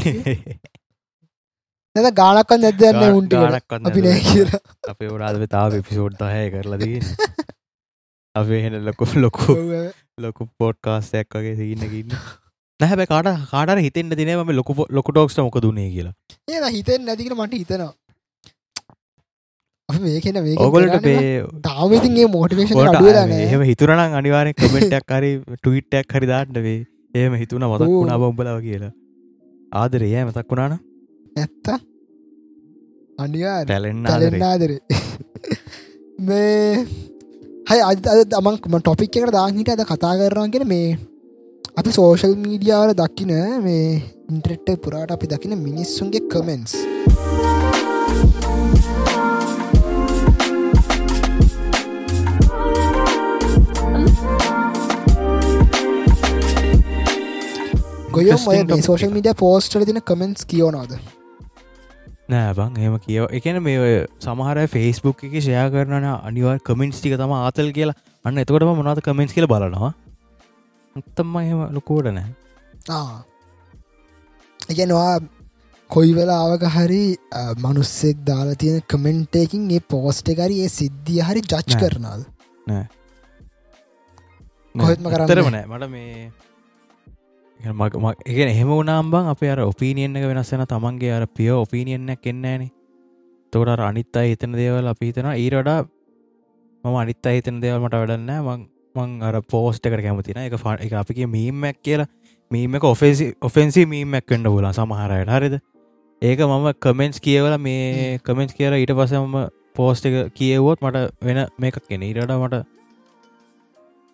නැත 1.96 2.16
ගානක්කන් 2.16 2.62
නැදන්න 2.62 3.04
උන්ට 3.12 3.34
අපි 3.82 4.02
නෑ 4.02 4.20
කියලා. 4.22 4.62
අපේ 4.88 5.12
වරාද 5.12 5.46
තාව 5.50 5.78
පිසෝඩ් 5.84 6.18
දහය 6.20 6.44
කරලදී 6.54 7.00
අපේ 8.36 8.60
හෙන 8.64 8.76
ලොකු 8.86 9.08
ලොකු. 9.18 9.56
ලොකු 10.18 10.50
පෝට්කාස්ටයක් 10.58 11.38
වගේ 11.38 11.56
සින්නකින්න 11.56 12.20
නැහැබ 12.80 13.02
කාට 13.12 13.30
කාට 13.52 13.80
හිතෙන්ට 13.86 14.18
දිනම 14.20 14.52
ලොකු 14.60 14.74
ලොකු 14.98 15.12
ටෝක්ට 15.12 15.40
මොක 15.46 15.58
දුන්නේ 15.66 15.88
කියලා. 15.96 16.14
ඒ 16.48 16.70
හිතෙන් 16.76 17.02
නැතිකට 17.08 17.36
මට 17.38 17.54
හිතනවා. 17.62 17.94
මේකෙන 19.90 20.38
මේ 20.46 20.56
ඔගොලට 20.66 20.98
පේ 21.06 21.24
තාමතින්ගේ 21.68 22.28
මෝටිවේෂන් 22.36 23.34
එහෙම 23.38 23.62
හිතුරනම් 23.72 24.16
අනිවාරය 24.20 24.54
කමෙන්ටක් 24.62 25.12
හරි 25.18 25.32
ටවිට්ටක් 25.56 26.16
හරි 26.18 26.28
දාන්න 26.34 26.62
වේ 26.68 26.80
ඒම 27.16 27.34
හිතුන 27.42 27.68
මතක්. 27.70 27.90
වුණා 27.92 28.20
බොම්බලාව 28.24 28.60
කියලා. 28.68 28.94
ආදරේ 29.82 30.14
ෑ 30.18 30.26
මතක් 30.28 30.48
වුණාන 30.52 30.74
ඇත්ත 31.44 31.68
අනිවාර 33.26 33.64
ටැලෙන්න්න 33.66 34.44
ආදරේ. 34.52 34.80
මේ 36.30 36.86
හයි 37.70 37.82
අද 37.90 38.40
අමන්ම 38.40 38.82
ටොපික් 38.82 39.22
එකට 39.22 39.36
දාහිට 39.38 39.76
අද 39.76 39.86
කතා 39.92 40.16
කරනගෙන 40.22 40.68
මේ 40.74 40.88
අපි 41.80 41.92
සෝෂල් 41.96 42.32
මීඩියාවල 42.44 42.92
දකින 43.00 43.32
මේ 43.64 43.82
ඉන්ට්‍රෙට් 44.34 44.70
පුරාට 44.86 45.12
අපි 45.16 45.28
දකින 45.34 45.52
මිනිස්සුන්ගේ 45.66 46.22
කමෙන්ස් 46.32 46.72
ගොයම් 58.16 58.32
ඔය 58.32 58.58
Interesting 58.58 58.68
topic 58.72 58.88
සෝෂල් 58.88 59.14
මීඩිය 59.14 59.36
පෝස්ටල 59.44 59.86
තින 59.92 60.02
කමෙන්ස් 60.10 60.50
කියෝනවාද 60.56 60.98
නෑ 62.34 62.58
බං 62.58 62.82
එහෙම 62.82 62.98
කියව. 63.06 63.30
එකන 63.38 63.62
මේ 63.70 63.78
ඔය 63.86 63.94
සමහර 64.26 64.64
ෆෙස්බුක් 64.74 65.24
එක 65.30 65.38
ෂයා 65.44 65.70
කරන 65.78 66.10
අනිවා 66.10 66.58
කමෙන්ස් 66.72 67.06
ටික 67.06 67.16
තම 67.22 67.38
ආතල් 67.44 67.72
කියලා. 67.80 67.98
අන්න 68.26 68.46
එතකොටම 68.48 68.76
මොනාද 68.82 69.06
කමෙන්ස් 69.06 69.38
කියල 69.38 69.52
බලනවා? 69.54 69.94
තම්ම 71.16 71.36
එහෙම 71.42 71.60
ලොකෝට 71.76 72.08
නෑ. 72.18 72.30
එකනවා 74.60 75.16
කොයි 75.90 76.12
වෙලාවක 76.18 76.64
හරි 76.76 77.04
මනුස්සෙක් 77.64 78.18
දාලා 78.30 78.60
තියෙන 78.64 78.82
කමෙන්ටේකින් 78.94 79.70
ඒ 79.78 79.82
පෝස්ට 79.94 80.34
එකරි 80.34 80.56
ඒ 80.64 80.72
සිද්ධිය 80.80 81.22
හරි 81.28 81.42
ජච්. 81.44 81.70
කරනාද 81.84 82.22
කොහෙත්ම 84.76 85.06
කරන්නේ 85.12 85.28
ඇත්තරම 85.28 85.52
නෑ. 85.56 85.66
මට 85.70 85.86
මේ 85.94 86.32
එක 88.32 88.38
එහෙම 88.46 88.72
වනාම්බන් 88.72 89.30
අප 89.34 89.42
අර 89.52 89.60
ඔපීනියෙන් 89.66 90.18
එක 90.18 90.26
වෙනස්සෙන 90.32 90.66
තමන්ගේ 90.74 91.14
අර 91.18 91.24
පිය 91.38 91.52
ඔපීනියන්නක් 91.52 92.28
එන්නේනේ 92.32 92.72
තෝට 93.54 93.82
අනිත් 93.90 94.18
අයි 94.20 94.34
හිතන 94.34 94.54
දේවල් 94.60 94.88
අපි 94.92 95.06
හිතෙන 95.10 95.30
ඊරඩා 95.34 95.80
මම 96.84 96.96
අනිත් 97.02 97.28
අහිතන 97.30 97.62
දේවල් 97.64 97.82
මට 97.82 97.96
වැඩන්න 98.02 98.32
මං 98.46 98.62
මං 98.98 99.18
අර 99.24 99.42
පෝස්ට 99.46 99.86
එකට 99.86 100.04
කැමතින 100.04 100.40
එක 100.44 100.58
ෆ 100.58 100.76
එක 100.80 100.94
අපිගේ 101.02 101.30
මීමක් 101.30 101.82
කියලා. 101.84 102.08
මීමක 102.52 102.84
ඔෆෙසි 102.86 103.34
ඔෆෙන්සි 103.42 103.86
මීමක් 103.88 104.26
කන්න 104.26 104.48
පුලා 104.48 104.74
සමහරයට 104.74 105.30
හරිද? 105.30 105.56
ඒක 106.22 106.40
මම 106.42 106.68
කමෙන්ස් 106.80 107.20
කියවල 107.20 107.58
මේ 107.60 108.20
කමෙන්ස් 108.20 108.54
කියල 108.54 108.74
ඊට 108.76 108.94
පසම 108.94 109.36
පෝස්ට 109.76 110.06
එක 110.06 110.34
කියවොත් 110.34 110.82
මට 110.82 111.14
වෙන 111.22 111.44
මේකක් 111.58 111.82
කෙන 111.88 112.04
ඉරට 112.04 112.34
මට 112.34 112.64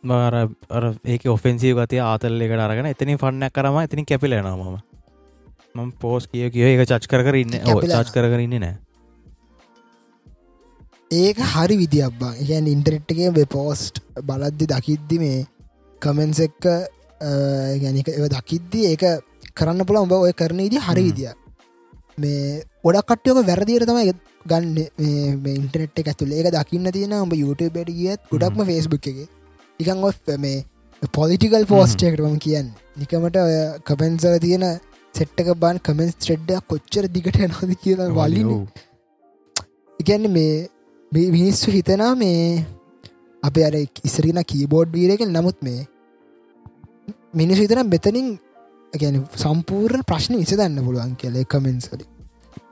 මාර 0.04 0.36
අර 0.70 0.86
ඒක 1.06 1.28
ඔෆෙන්සිව 1.28 1.78
ගතිය 1.80 2.02
ආතල් 2.04 2.42
එකට 2.42 2.64
අරගෙන 2.64 2.90
එතනින් 2.90 3.22
ෆන්නක් 3.22 3.54
කරම 3.54 3.78
එතිනින් 3.82 4.06
කැපිලෙනවා 4.06 4.56
මම. 4.56 4.80
මම 5.76 5.92
පෝස් 6.00 6.28
කිය 6.28 6.50
කිය 6.50 6.66
ඒක 6.66 6.84
චච් 6.86 7.08
කර 7.08 7.36
ඉන්න. 7.36 7.60
කැපිලා. 7.60 8.04
චච් 8.04 8.14
කරන්න 8.16 8.60
නෑ 8.60 8.76
ඒක 11.12 11.38
හරි 11.52 11.76
විදිියබ්බා 11.82 12.34
ගැන් 12.48 12.68
ඉන්ටරෙට්ගේ 12.68 13.30
වෙ 13.36 13.46
පෝස්ට් 13.56 14.02
බලද්දි 14.28 14.66
දකිද්දි 14.72 15.20
මේ 15.24 15.40
කමෙන්ස් 16.02 16.40
එක්ක 16.48 16.66
ගැනික 17.84 18.10
ඒ 18.10 18.30
දකිද්දි 18.36 18.86
ඒක 18.92 19.04
කරන්න 19.56 19.86
පුළ 19.88 20.02
උඹ 20.04 20.14
ඔය 20.18 20.34
කරන 20.34 20.60
ඉදි 20.68 20.80
හරි. 20.88 21.04
විදිිය 21.10 21.34
මේ 22.18 22.64
ගොඩක් 22.84 23.08
කට්ටියක 23.10 23.48
වැරදිර 23.50 23.86
තමයි 23.90 24.14
ගන්න. 24.46 24.78
ඉන්ටනෙට් 25.56 26.00
එක 26.02 26.12
ඇතුළ 26.14 26.34
ඒක 26.34 26.52
දකින්න 26.58 26.92
තියෙන 26.92 27.18
උඹ 27.20 27.34
YouTube 27.34 27.78
ට 27.80 27.98
ගියත් 28.00 28.22
ගොඩක්ම 28.32 28.66
ෆෙස්බුක් 28.72 29.08
එක. 29.12 29.20
නිකන් 29.80 30.04
ඔ 30.04 30.12
මේ 30.38 30.64
පොලිටිකල් 31.14 31.70
පෝස්ටේකටම 31.74 32.38
කියන්න. 32.48 32.74
නිකමට 32.98 33.38
ඔය 33.46 33.56
කපෙන්සල 33.88 34.38
තියෙන 34.46 34.66
සෙට්ටක 35.14 35.50
බන් 35.62 35.80
කමෙන්ස් 35.88 36.16
ට්‍රෙඩ්ඩ 36.18 36.62
කොච්චර 36.70 37.08
දිගට 37.16 37.40
නොද 37.52 37.74
කියලා 37.84 38.14
වලින් 38.20 38.54
ඉගැන්න 40.00 40.32
මේ 40.32 40.54
මේ 41.14 41.32
මිනිස්සු 41.32 41.72
හිතනා 41.72 42.14
මේ 42.16 42.66
අප 43.44 43.58
අර 43.60 43.76
ඉසරින 44.04 44.40
කීබෝඩ් 44.44 44.90
වීරක 44.92 45.22
නමුත් 45.28 45.58
මේ 45.62 45.82
මිනිස් 47.34 47.60
හිතන 47.60 47.82
මෙතනින් 47.88 48.30
ගැන 48.94 49.20
සම්පූර්ණ 49.36 50.04
ප්‍රශ්න 50.04 50.38
විස 50.38 50.54
දන්න 50.54 50.86
පුළුවන් 50.86 51.14
කියල 51.16 51.38
කමෙන්සල 51.46 52.02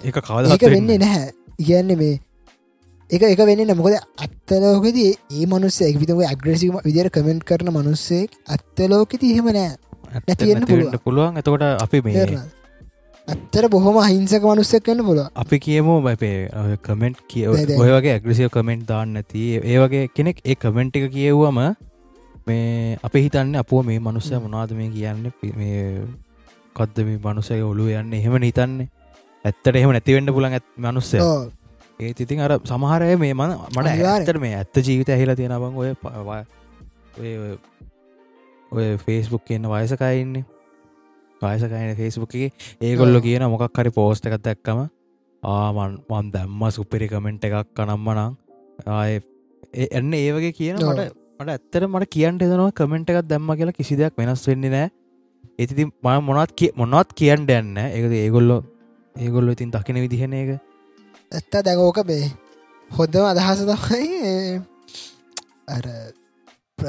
ඒක 0.01 0.17
කාද 0.21 0.47
ඒක 0.47 0.65
වෙන්නේ 0.67 0.97
නැහැ. 0.97 1.29
ඉගැන්න 1.59 1.93
මේ 1.97 2.15
එක 3.09 3.23
එක 3.25 3.41
වෙන්න 3.41 3.75
මොකද 3.75 3.97
අත්තලෝකද 4.19 4.97
ඒ 4.97 5.45
මනුස්සේ 5.45 5.91
විතම 5.95 6.23
අග්‍රසිම 6.25 6.79
විදිර 6.81 7.09
කමෙන්ට් 7.09 7.43
කරන 7.43 7.69
මනුස්සෙක් 7.71 8.39
අත්තලෝකෙති 8.47 9.33
එහෙම 9.33 9.51
නෑ 9.51 9.69
නැතිවෙන්න 10.21 10.97
පුළුවන්. 10.99 11.37
එතකොට 11.37 11.67
අපි 11.77 12.01
මේ? 12.01 12.25
ඇත්තර 13.27 13.67
බොහොම 13.69 13.97
අහිංසක 13.97 14.43
මනුස්සක් 14.43 14.83
කන්න 14.85 15.05
පුළුව 15.05 15.27
අපි 15.35 15.57
කියමු 15.59 15.93
බැපේ 16.01 16.49
කමෙන්ට් 16.81 17.19
කිය. 17.29 17.45
ඔය 17.47 17.89
වගේ 17.91 18.13
ඇග්‍රසිව 18.15 18.49
කමෙන්ට් 18.49 18.87
දාන්න 18.87 19.13
නැති. 19.13 19.43
ඒ 19.63 19.77
වගේ 19.77 20.07
කෙනෙක් 20.09 20.41
ඒ 20.45 20.55
කමෙන්ට් 20.55 20.97
එක 20.97 21.05
කියව්වම 21.11 21.59
මේ 22.47 22.97
අප 23.03 23.13
හිතන්න 23.15 23.55
අපෝ 23.55 23.83
මේ 23.83 23.99
මනුස්සය. 23.99 24.35
මොනාද 24.37 24.71
මේ 24.73 24.89
කියන්න? 24.89 25.31
කද්ද 26.75 26.97
මේ 27.05 27.19
මනුසය 27.25 27.61
ඔලු 27.63 27.87
යන්න? 27.91 28.13
එහෙම 28.13 28.37
හිතන්නේ. 28.41 28.87
ඇත්තට 29.45 29.75
එහෙම 29.75 29.91
නැතිවෙන්න 29.91 30.33
පුලන් 30.33 30.51
ඇත් 30.51 30.65
මනුස්සය. 30.79 31.17
ඒ 31.99 32.13
ඉතින් 32.17 32.41
අර 32.41 32.57
සමහරය 32.65 33.15
මේ 33.17 33.33
මන 33.33 33.53
මට. 33.69 33.87
ඇත්තට 34.05 34.39
මේ 34.39 34.55
ඇත්ත 34.55 34.81
ජීවිත 34.81 35.09
ඇහිලා 35.09 35.35
තියෙනබං 35.35 35.77
ඔය 35.77 35.93
ඔය- 37.19 37.59
ඔය 38.71 38.97
ෆේස්බුක් 38.97 39.43
කියන්න 39.45 39.67
වයසකයින්නේ 39.67 40.43
වයසකයින 41.41 41.95
ෆේස්බුක් 41.95 42.35
එක. 42.37 42.53
ඒගොල්ල. 42.81 43.19
කියන 43.19 43.45
මොකක් 43.47 43.65
හරි 43.75 43.91
පෝස්ට 43.91 44.25
එකත් 44.25 44.43
දැක්කම 44.43 44.81
ආමන් 45.43 45.97
මන් 46.09 46.31
දැම්ම 46.31 46.63
සුපිරි 46.71 47.07
කමෙන්ට් 47.07 47.43
එකක් 47.43 47.73
කනම්ම 47.73 48.09
නං 48.13 48.37
ආය 48.87 49.19
එන්න 49.91 50.13
ඒ 50.13 50.31
වගේ 50.31 50.53
කියන. 50.53 50.75
මට 50.77 51.09
මට 51.39 51.49
ඇත්තර 51.49 51.87
මට 51.87 52.09
කියන්ට 52.09 52.45
දෙනවා 52.45 52.71
කමෙන්ට් 52.73 53.09
එකක් 53.09 53.23
දැම්ම 53.25 53.53
කියලා 53.53 53.73
කිසි 53.73 53.97
දෙයක් 53.97 54.17
වෙනස් 54.17 54.45
වෙන්නේ 54.47 54.71
නෑ 54.71 54.89
ඉතිති 55.57 55.87
ම 55.87 56.07
මොනත් 56.23 56.53
කිය 56.53 56.71
මොනත් 56.75 57.13
කියන්න 57.13 57.49
යන්න 57.49 57.81
ඒකද 57.85 58.13
ඒගොල්ලො 58.17 58.61
ඒගොල්ලො 59.15 59.57
ඉතින් 59.57 59.71
දකින 59.71 60.01
විදිහන 60.01 60.33
එක 60.35 60.55
ඇත්ත 61.31 61.63
දැකෝක 61.63 62.01
බේ 62.05 62.31
හොදම 62.91 63.23
අදහස 63.23 63.61
තමයි. 63.63 64.61
අර 65.67 65.85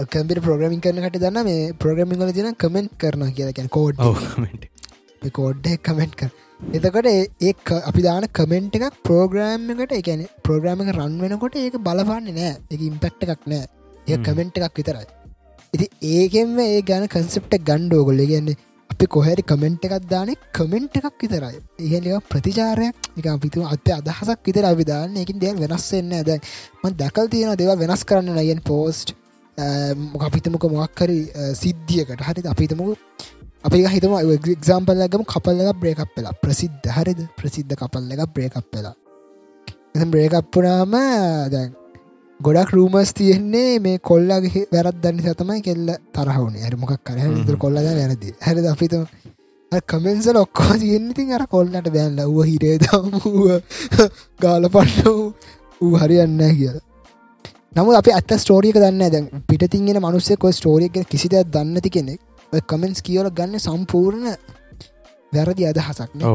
කම්පිට 0.08 0.44
ප්‍රග්‍රමින් 0.44 0.80
කරන 0.80 1.02
කට 1.04 1.24
දන්න 1.24 1.44
මේ 1.44 1.72
ප්‍රග්‍රමින් 1.74 2.20
කල 2.20 2.32
තින 2.32 2.54
කමෙන්ට් 2.56 2.96
කරන 2.98 3.28
කියලකැන් 3.32 3.68
කෝඩ් 3.70 4.00
කෝඩ් 5.32 5.68
කමෙන්ට් 5.82 6.16
කර 6.16 6.32
එතකොට 6.70 7.06
ඒ 7.06 7.52
අපි 7.82 8.02
දාන 8.02 8.24
කමෙන්ට් 8.30 8.76
එකක් 8.78 8.98
ප්‍රෝග්‍රෑම් 9.04 9.70
එකට 9.74 9.92
එකන 9.92 10.20
ප්‍රෝග්‍රෑම 10.42 10.82
එක 10.82 10.90
රන් 10.94 11.16
වෙනකොට 11.20 11.56
ඒක 11.56 11.78
බලපන්නේ 11.78 12.34
නෑ. 12.34 12.52
එක 12.70 12.80
ඉම්පෙක්ට 12.80 13.24
එකක් 13.26 13.46
නෑ. 13.46 13.66
ඒ. 14.06 14.16
කමෙන්ට් 14.18 14.58
එකක් 14.58 14.78
විතරයි. 14.78 15.06
ඉති 15.74 15.86
ඒකෙන්ම 16.10 16.58
ඒ 16.60 16.82
ගන 16.82 17.08
කන්සප්ට 17.08 17.58
ගණ්ඩෝගොල්ල 17.68 18.22
ගන්නේ 18.24 18.56
අපි 18.90 19.06
කොහැරි 19.06 19.42
කමෙන්ට් 19.44 19.86
එකක් 19.86 20.06
දාන 20.08 20.30
කමෙන්ට් 20.52 20.96
එකක් 20.96 21.18
විතරයි. 21.22 21.58
ඒහල 21.80 22.06
ප්‍රතිචාරයක්. 22.30 22.94
එක 23.18 23.26
අපිතු 23.26 23.66
අත 23.66 23.90
අදහසක් 23.90 24.46
විතර 24.46 24.64
අපි 24.64 24.84
දාන්න. 24.84 25.16
එකින් 25.16 25.42
දෙයක් 25.42 25.58
වෙනස් 25.64 25.88
වෙන්න 25.92 26.12
ඇද 26.12 26.30
ම 26.82 26.94
දැකල් 26.94 27.26
තියෙන 27.28 27.58
දෙව 27.58 27.74
වෙනස් 27.78 28.04
කරන්න 28.04 28.38
නයෙන් 28.38 28.62
පෝස්ට් 28.62 29.16
අපිතමක 29.58 30.64
මොක්කරි 30.70 31.18
සිද්ධියකට. 31.54 32.20
හරි 32.20 32.42
අපිතමක 32.48 32.96
අපි 33.64 33.84
හිතම 33.86 34.14
එක්සාම්පල්ලගම 34.56 35.24
කපල්ල 35.24 35.60
එක 35.62 35.76
බ්‍රේකප් 35.76 36.16
වෙලා. 36.16 36.32
ප්‍රසිද්ධ 36.42 36.88
හරිද? 36.88 37.20
ප්‍රසිද්ධ 37.38 37.74
කපල්ල 37.76 38.10
එක 38.12 38.26
බ්‍රේකප් 38.34 38.66
වෙලා. 38.74 38.94
එ 39.94 40.04
බ්‍රේකප්පුනාම 40.04 40.94
දැන් 41.52 41.70
ගොඩක් 42.40 42.70
රූමස් 42.72 43.12
තියෙන්නේ 43.14 43.78
මේ 43.78 43.98
කොල්ලගේ 43.98 44.66
වැරත් 44.72 44.96
දන්න 45.02 45.20
සතමයි 45.26 45.60
කෙල්ල 45.62 45.88
තරහවුණ 46.14 46.56
ඇර 46.58 46.74
මොකක් 46.76 46.98
කර 47.04 47.18
හ්ම්. 47.18 47.56
කොල්ලද 47.56 47.78
වැරදි. 47.98 48.34
හැරද? 48.40 48.66
අපිත 48.66 48.94
කමෙන්සල 49.90 50.36
ඔක්කෝ 50.36 50.74
තියෙන්න්නඉතින් 50.82 51.32
අර 51.32 51.44
කොල්ලට 51.46 51.86
බැල්ල 51.96 52.18
ව 52.28 52.46
හිරේදමුව 52.48 53.46
ගාල 54.40 54.64
පන්න 54.74 55.04
වූ 55.80 55.92
හරියන්න 56.02 56.40
කියලා 56.58 56.91
නමුත් 57.76 57.96
අප 57.96 58.08
අත් 58.10 58.32
ස්ටෝරියක 58.36 58.76
දන්න 58.76 59.04
දැන් 59.08 59.26
පිටිංගෙන 59.48 59.98
මනුස්සෙක 59.98 60.44
ස්ටෝරියක 60.50 60.96
කිසිදයක් 61.06 61.48
දන්නති 61.48 61.90
කෙනෙක් 61.90 62.20
කමෙන්ස් 62.62 63.00
කියවල 63.00 63.30
ගන්න 63.30 63.58
සම්පූර්ණ 63.58 64.26
වැරදි 65.32 65.64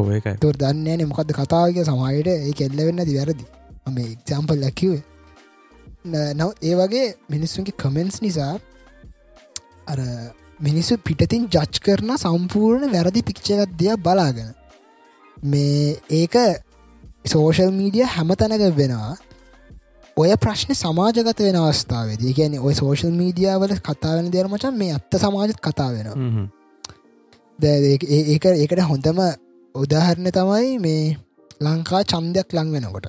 ඒකයි. 0.10 0.34
තුර 0.38 0.56
දන්නේන 0.56 1.04
මොකක්ද 1.06 1.34
කතාවක 1.34 1.78
සමහයට 1.84 2.30
ඒ 2.30 2.54
කෙල්ල 2.54 2.80
වෙන්න 2.80 3.06
ති 3.06 3.18
වැරදි. 3.20 3.46
මේ 3.88 4.10
එක්සම්පල් 4.14 4.58
ලැකිවේ 4.60 5.04
නව 6.34 6.50
ඒ 6.62 6.76
වගේ 6.76 7.06
මිනිස්සුන්ගේ 7.30 7.78
කමෙන්ස් 7.78 8.18
නිසා 8.22 8.54
අර 9.88 10.00
මිනිස්සු 10.60 10.98
පිටතින් 11.00 11.46
ජච් 11.50 11.84
කරන 11.86 12.18
සම්පූර්ණ 12.18 12.90
වැරදි 12.92 13.22
පික්ෂකත් 13.22 13.78
දෙය 13.80 13.94
බලාගෙන 14.00 14.50
මේ 15.46 15.98
ඒක 16.12 16.36
සෝෂල් 17.26 17.72
මීඩිය 17.72 18.06
හැම 18.08 18.36
තැනක 18.36 18.68
වෙනවා 18.76 19.16
ඔය 20.18 20.32
ප්‍රශ්න 20.44 20.74
සමාජගත 20.76 21.42
වෙන 21.46 21.58
අවස්ථාවේදී 21.60 22.34
ගැන 22.38 22.54
ඔය 22.60 22.74
සෝෂල් 22.74 23.12
මීඩියාවල 23.14 23.74
කතාවෙන 23.80 24.32
දෙරමචන් 24.34 24.76
මේ 24.78 24.94
අත්ත 24.98 25.18
සමාජත් 25.24 25.60
කතා 25.62 25.90
ඒ- 28.08 28.26
ඒක 28.34 28.46
ඒකට 28.54 28.82
හොඳම 28.90 29.20
උදාහරණ 29.76 30.30
තමයි 30.32 30.74
මේ 30.80 31.18
ලංකා 31.62 32.02
චන්දයක් 32.04 32.50
ලං 32.54 32.72
වෙනකොට. 32.74 33.08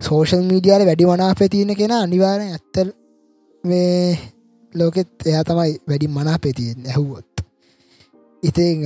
සෝෂල් 0.00 0.42
මීඩියාල 0.50 0.84
වැඩි 0.86 1.04
වනාපේ 1.04 1.48
තියෙන 1.48 1.74
කෙන 1.76 1.92
අනිවාරෙන් 1.94 2.52
ඇත්තල් 2.52 2.90
මේ 3.64 4.18
ලෝකෙත් 4.74 5.26
එයා 5.26 5.44
තමයි 5.44 5.72
වැඩි 5.88 6.08
මනා 6.08 6.38
පෙතියෙන් 6.38 6.86
ඇහුවොත්. 6.86 7.30
ඉතින් 8.42 8.78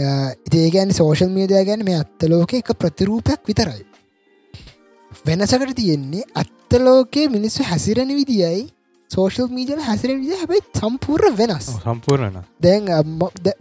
ඉතිේගැන් 0.47 0.93
සෝෂල් 0.95 1.31
මීඩිය 1.37 1.65
ගැන 1.65 1.85
මේ 1.85 1.99
අත්තලෝක 2.03 2.53
එක 2.55 2.69
ප්‍රතිරූපයක් 2.81 3.41
විතරයි 3.49 3.83
වෙනසකට 5.27 5.75
තියෙන්නේ 5.77 6.29
අත්තලෝකයේ 6.35 7.29
මිනිස්සු 7.29 7.65
හැසිරෙන 7.65 8.09
විදියි 8.11 8.69
සෝෂල් 9.11 9.49
මීඩියල 9.51 9.83
හැසිරෙන 9.83 10.21
විදි 10.23 10.37
හැබයි 10.37 10.61
සම්පූර්ණ 10.75 11.37
වෙනස්. 11.37 11.69
ඔව්, 11.69 11.81
සම්පූර්ණන. 11.85 12.39
දැන් 12.63 12.85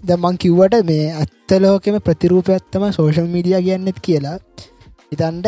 දමන් 0.03 0.38
කිව්වට 0.38 0.85
මේ 0.85 1.07
ඇත්තලෝකෙම 1.15 1.99
ප්‍රතිරූපයත්තම 2.01 2.85
සෝෂල් 2.91 3.27
මීඩිය 3.27 3.61
කියන්නෙත් 3.61 3.99
කියලා. 3.99 4.38
ඉතන්ට 5.11 5.47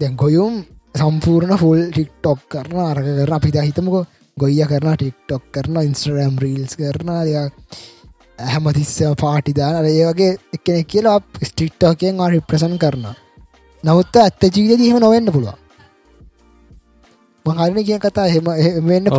දැන් 0.00 0.16
ගොයුම් 0.16 0.60
සම්පූර්ණ 0.94 1.58
ෆුල් 1.58 1.80
ටික්ටොක් 1.88 2.44
කරන 2.48 2.78
අරග 2.82 3.06
කර 3.08 3.34
අපිත 3.34 3.58
හිතමක 3.60 3.96
ගොයිය 4.36 4.66
කරන 4.66 4.94
ටික්ටොක් 4.94 5.44
කරන 5.54 5.82
ඉන්ස්ට්‍රම් 5.82 6.38
රීල්ස් 6.38 6.74
කරන 6.76 7.10
හැමතිස්සම 8.38 9.14
පාටිදාන 9.16 9.84
ඒ 9.84 10.06
වගේ 10.06 10.32
එකන 10.56 10.80
කියලා 10.86 11.18
ස්ටික්ටෝකයෙන් 11.42 12.24
රිප්‍රසන් 12.32 12.74
කරන 12.78 13.06
නමුත්ත 13.84 14.16
ඇත්ත 14.16 14.42
ජීවිත 14.46 14.78
දීම 14.78 14.98
නොවෙන්න 14.98 15.28
පුළුවන්. 15.28 15.58
මහරණ 17.46 17.84
කිය 17.84 17.98
කතා 17.98 18.26
හෙම 18.28 18.46
වෙන්න 18.88 19.10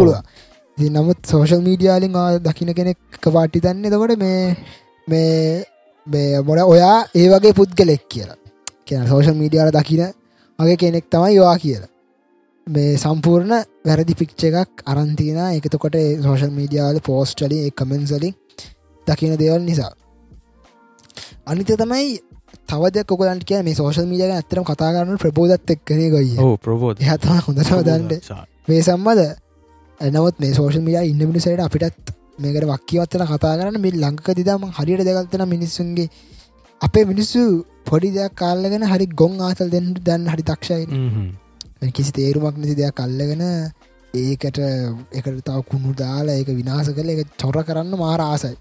ඉතින් 0.77 0.93
නමුත් 0.93 1.19
සෝෂල් 1.25 1.61
මීඩියාලින් 1.61 2.15
දකින 2.43 2.71
කෙනෙක් 2.73 2.99
පාටි 3.25 3.61
දන්න 3.61 3.91
දකොට 3.91 4.17
මේ 4.17 4.55
මේ 5.07 5.63
මේ 6.07 6.41
මොන 6.41 6.59
ඔයා 6.63 6.97
ඒ 7.15 7.27
වගේ 7.29 7.53
පුද්ගලෙක් 7.53 8.03
කියලා. 8.09 8.37
කියන 8.85 9.07
සෝෂල් 9.07 9.37
මීඩියාල 9.41 9.71
දකින 9.71 10.01
වගේ 10.59 10.77
කෙනෙක් 10.77 11.05
තමයි 11.11 11.37
යවා 11.37 11.57
කියලා. 11.57 11.91
මේ 12.67 12.97
සම්පූර්ණ 12.97 13.53
වැරදි 13.85 14.13
පික්්ච 14.21 14.43
එකක් 14.43 14.83
අරන්තින 14.85 15.37
එකතකොට 15.49 15.95
සෝෂල් 16.23 16.51
මීඩියාවල 16.51 16.99
පෝස්ටලි 17.05 17.61
කමෙන්සලින් 17.71 18.35
දකින 19.07 19.37
දේවල් 19.37 19.61
නිසා. 19.61 19.93
අනිත 21.45 21.69
තමයි 21.81 22.07
තවද 22.69 23.05
කොකලන්ට 23.05 23.45
කිය 23.45 23.61
මේ 23.61 23.75
සෝෂල් 23.75 24.05
මීඩිය 24.05 24.33
ඇතරම් 24.33 24.65
කතා 24.65 24.91
කරන්න 24.91 25.17
ප්‍රබෝධත් 25.17 25.73
එක් 25.73 25.81
කරේ 25.83 26.09
ගොයි 26.09 26.35
ප්‍රබෝධ 26.59 27.01
එහතම 27.03 27.39
හොඳටම 27.39 27.81
දන්ට 27.83 28.13
මේ 28.67 28.81
සම්මද 28.81 29.21
ඇනවත් 29.99 30.39
මේ 30.39 30.53
සෝෂල් 30.53 30.81
මීඩිය 30.81 31.11
ඉන්න 31.11 31.25
මිනිසට 31.25 31.61
අපිටත් 31.61 32.13
මේකට 32.39 32.67
වක්කිවත්තන 32.67 33.25
කතා 33.27 33.55
කරන්න 33.55 33.81
මේ 33.81 33.95
ලංක 33.97 34.27
දිදාම 34.35 34.67
හරියට 34.73 35.05
දෙගල්තන 35.05 35.47
මිනිස්සුන්ගේ 35.47 36.09
අපේ 36.81 37.05
මිනිස්සු 37.05 37.41
පොඩි 37.85 38.11
දෙයක් 38.11 38.35
කාල්ලගෙන 38.35 38.85
හරි 38.85 39.07
ගොන් 39.15 39.41
ආතල් 39.41 39.69
දෙන්න 39.69 39.89
දැන් 40.01 40.27
හරි 40.27 40.43
තක්ෂයි 40.43 41.91
කිසි 41.91 42.11
තේරුමක් 42.11 42.57
නැති 42.57 42.75
දෙයක් 42.75 42.99
අල්ලගෙන 42.99 43.43
ඒකට 44.13 44.59
එකට 45.11 45.39
තව 45.41 45.57
කුණු 45.63 45.93
දාලා 45.93 46.35
ඒක 46.35 46.49
විනාස 46.51 46.89
කළ 46.89 47.09
එක 47.09 47.31
චොර 47.37 47.57
කරන්න 47.63 47.97
මාර 47.97 48.21
ආසයි. 48.21 48.55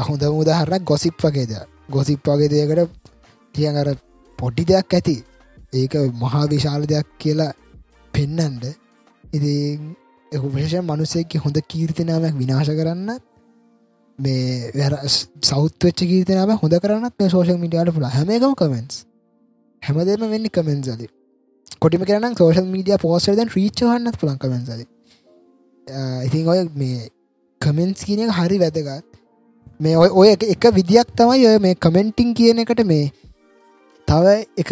හොඳ 0.00 0.22
උදාහරණක් 0.32 0.84
ගොසිප් 0.84 1.16
වගේද 1.18 1.52
ගොසිප් 1.88 2.20
වගේ 2.24 2.48
දෙයකට 2.48 3.12
කියන් 3.54 3.76
අර 3.76 3.88
පොඩ්ඩි 4.38 4.64
දෙයක් 4.64 4.94
ඇති. 4.94 5.16
ඒක 5.72 5.94
මහා 6.22 6.44
විශාල 6.46 6.82
දෙයක් 6.84 7.06
කියලා 7.18 7.52
පෙන්නන්ද? 8.14 8.64
ඉති 9.24 9.54
විශෂ 10.52 10.82
මනුසෙක්ක 10.82 11.38
හොඳ 11.38 11.58
කීර්තිනාවක් 11.66 12.34
විනාශ 12.34 12.72
කරන්න 12.72 13.10
මේ 14.18 14.88
සෞත්වච්ච 15.42 16.00
කීර්තනාව 16.04 16.54
හොඳ 16.58 16.78
කරන්නත් 16.78 17.14
මේ 17.18 17.30
සෝෂල් 17.30 17.58
මිඩියාට 17.58 17.94
පුළ 17.94 18.08
හැමකම 18.08 18.54
කමෙන්ස් 18.54 19.04
හැමදේම 19.82 20.26
වෙන්න 20.28 20.50
කමෙන්සලි 20.50 21.08
කොටිම 21.78 22.04
කරන 22.04 22.36
සෝෂල් 22.36 22.68
මීඩිය 22.68 22.98
පෝස්ටර් 22.98 23.36
දැන් 23.36 23.50
රීච්චහන්න 23.50 24.12
පුළන් 24.20 24.38
කමෙන්සලි 24.38 24.86
ඉතින් 26.22 26.48
ඔය 26.48 26.68
මේ 26.74 27.08
කමෙන්ස් 27.60 28.04
කියනක 28.04 28.32
හරි 28.32 28.58
වැදගත්. 28.58 29.04
මේ 29.80 29.96
ඔය 29.96 30.10
ඔය 30.10 30.28
එක 30.32 30.64
විදියක් 30.72 31.08
තමයි 31.14 31.46
ඔය 31.46 31.58
මේ 31.58 31.74
කමෙන්ටිං 31.76 32.34
කියන 32.34 32.58
එකට 32.58 32.84
මේ 32.84 33.12
තව 34.08 34.26
එක 34.62 34.70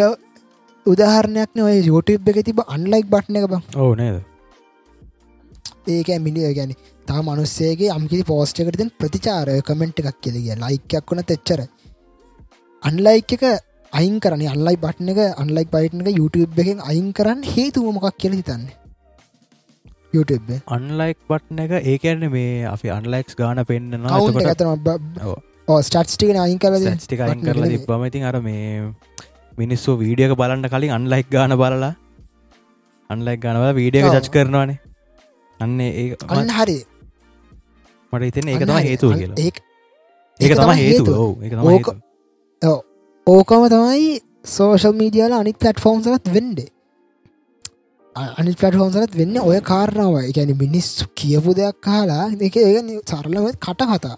උදාහරණයක් 0.87 1.51
ඔය 1.65 1.77
යුටබ් 1.89 2.29
එක 2.31 2.39
තිබ 2.47 2.61
අන්ලයික් 2.67 3.07
බට්න 3.13 3.39
එක 3.41 3.47
බං. 3.53 3.63
ඕ 3.77 3.95
නේද? 3.95 4.17
ඒක 5.89 6.09
මිනිිය 6.27 6.55
ගැන 6.59 6.73
තා 7.09 7.21
මනුස්සේගේ 7.23 7.91
අම්කිසි 7.97 8.25
පෝස්ටකටතින් 8.31 8.91
ප්‍රතිචාරය 9.01 9.61
කමෙන්ට් 9.69 10.03
එකක් 10.03 10.19
කියලගිය 10.23 10.57
ලයිකයක් 10.63 11.07
වුණ 11.11 11.25
තෙච්චර 11.31 11.61
අන්ලයික් 12.83 13.33
එක 13.37 13.45
අයින් 13.93 14.21
කරන 14.21 14.45
අල්ලයි 14.49 14.77
බට්න 14.85 15.09
එක 15.15 15.21
අන්ලයික් 15.43 15.73
බයිට්න 15.75 16.07
එක 16.07 16.21
YouTube 16.21 16.63
එකෙන් 16.63 16.79
අයින් 16.91 17.09
කරන්න 17.13 17.43
හේතුව 17.53 17.89
මොකක් 17.97 18.17
කියල 18.19 18.35
හිතන්නේ? 18.39 18.77
YouTube 20.15 20.53
අන්ලයික් 20.77 21.19
බට්න 21.31 21.65
එක 21.65 21.73
ඒකන්න 21.85 22.29
මේ 22.35 22.67
අපි 22.75 22.89
අන්ලයික්ස් 22.91 23.39
ගාන 23.41 23.65
පෙන්න්න 23.65 24.07
ගතන 24.39 24.69
ස්ටට්ටික 25.69 26.37
අයින් 26.37 26.59
කර 26.59 26.73
ටික 26.99 27.21
අයින් 27.21 27.41
කරලා 27.41 27.69
තිබ්බම 27.69 28.05
ඉතින් 28.05 28.25
අර 28.25 28.41
මේ 28.41 28.93
මිනිස්සු 29.59 29.97
වීඩියක 29.97 30.35
බලන්න 30.35 30.67
කලින් 30.67 30.93
අන්ලයික් 30.93 31.29
ගාන 31.29 31.55
බලලා. 31.55 31.95
අන්ලයික් 33.11 33.41
ගනවල 33.41 33.75
වීඩියක. 33.75 34.05
ජච් 34.07 34.31
කරනවානේ. 34.31 34.79
අන්න 35.61 35.81
ඒ 35.81 36.17
අන්න 36.29 36.51
හරි. 36.51 36.79
මට 38.13 38.23
හිතන 38.25 38.49
ඒක 38.49 38.63
තම 38.63 38.79
හේතුව 38.81 39.11
කියලා. 39.15 39.39
ඒ 39.39 39.51
ඒක 40.41 40.55
තම 40.57 40.71
හේතු 40.77 41.13
ඕක-. 41.65 41.97
ඕකම 43.27 43.67
තමයි 43.69 44.21
සෝෂල් 44.47 44.95
මීඩියල 44.95 45.33
අනිත් 45.33 45.59
පටෆෝම්සලත් 45.59 46.33
වෙන්ඩේ 46.35 46.71
අනි 48.17 48.53
පටෆෝම්සලත් 48.55 49.15
වෙන්න 49.15 49.39
ඔය 49.41 49.61
කාරණාව 49.63 50.17
එකැන 50.23 50.53
මිනිස්සු 50.59 51.07
කියපු 51.15 51.55
දෙයක් 51.55 51.79
කාලා 51.81 52.27
එක 52.41 52.57
ඒ 52.59 52.83
සරලම 53.03 53.47
කට 53.57 53.89
කතා 53.91 54.17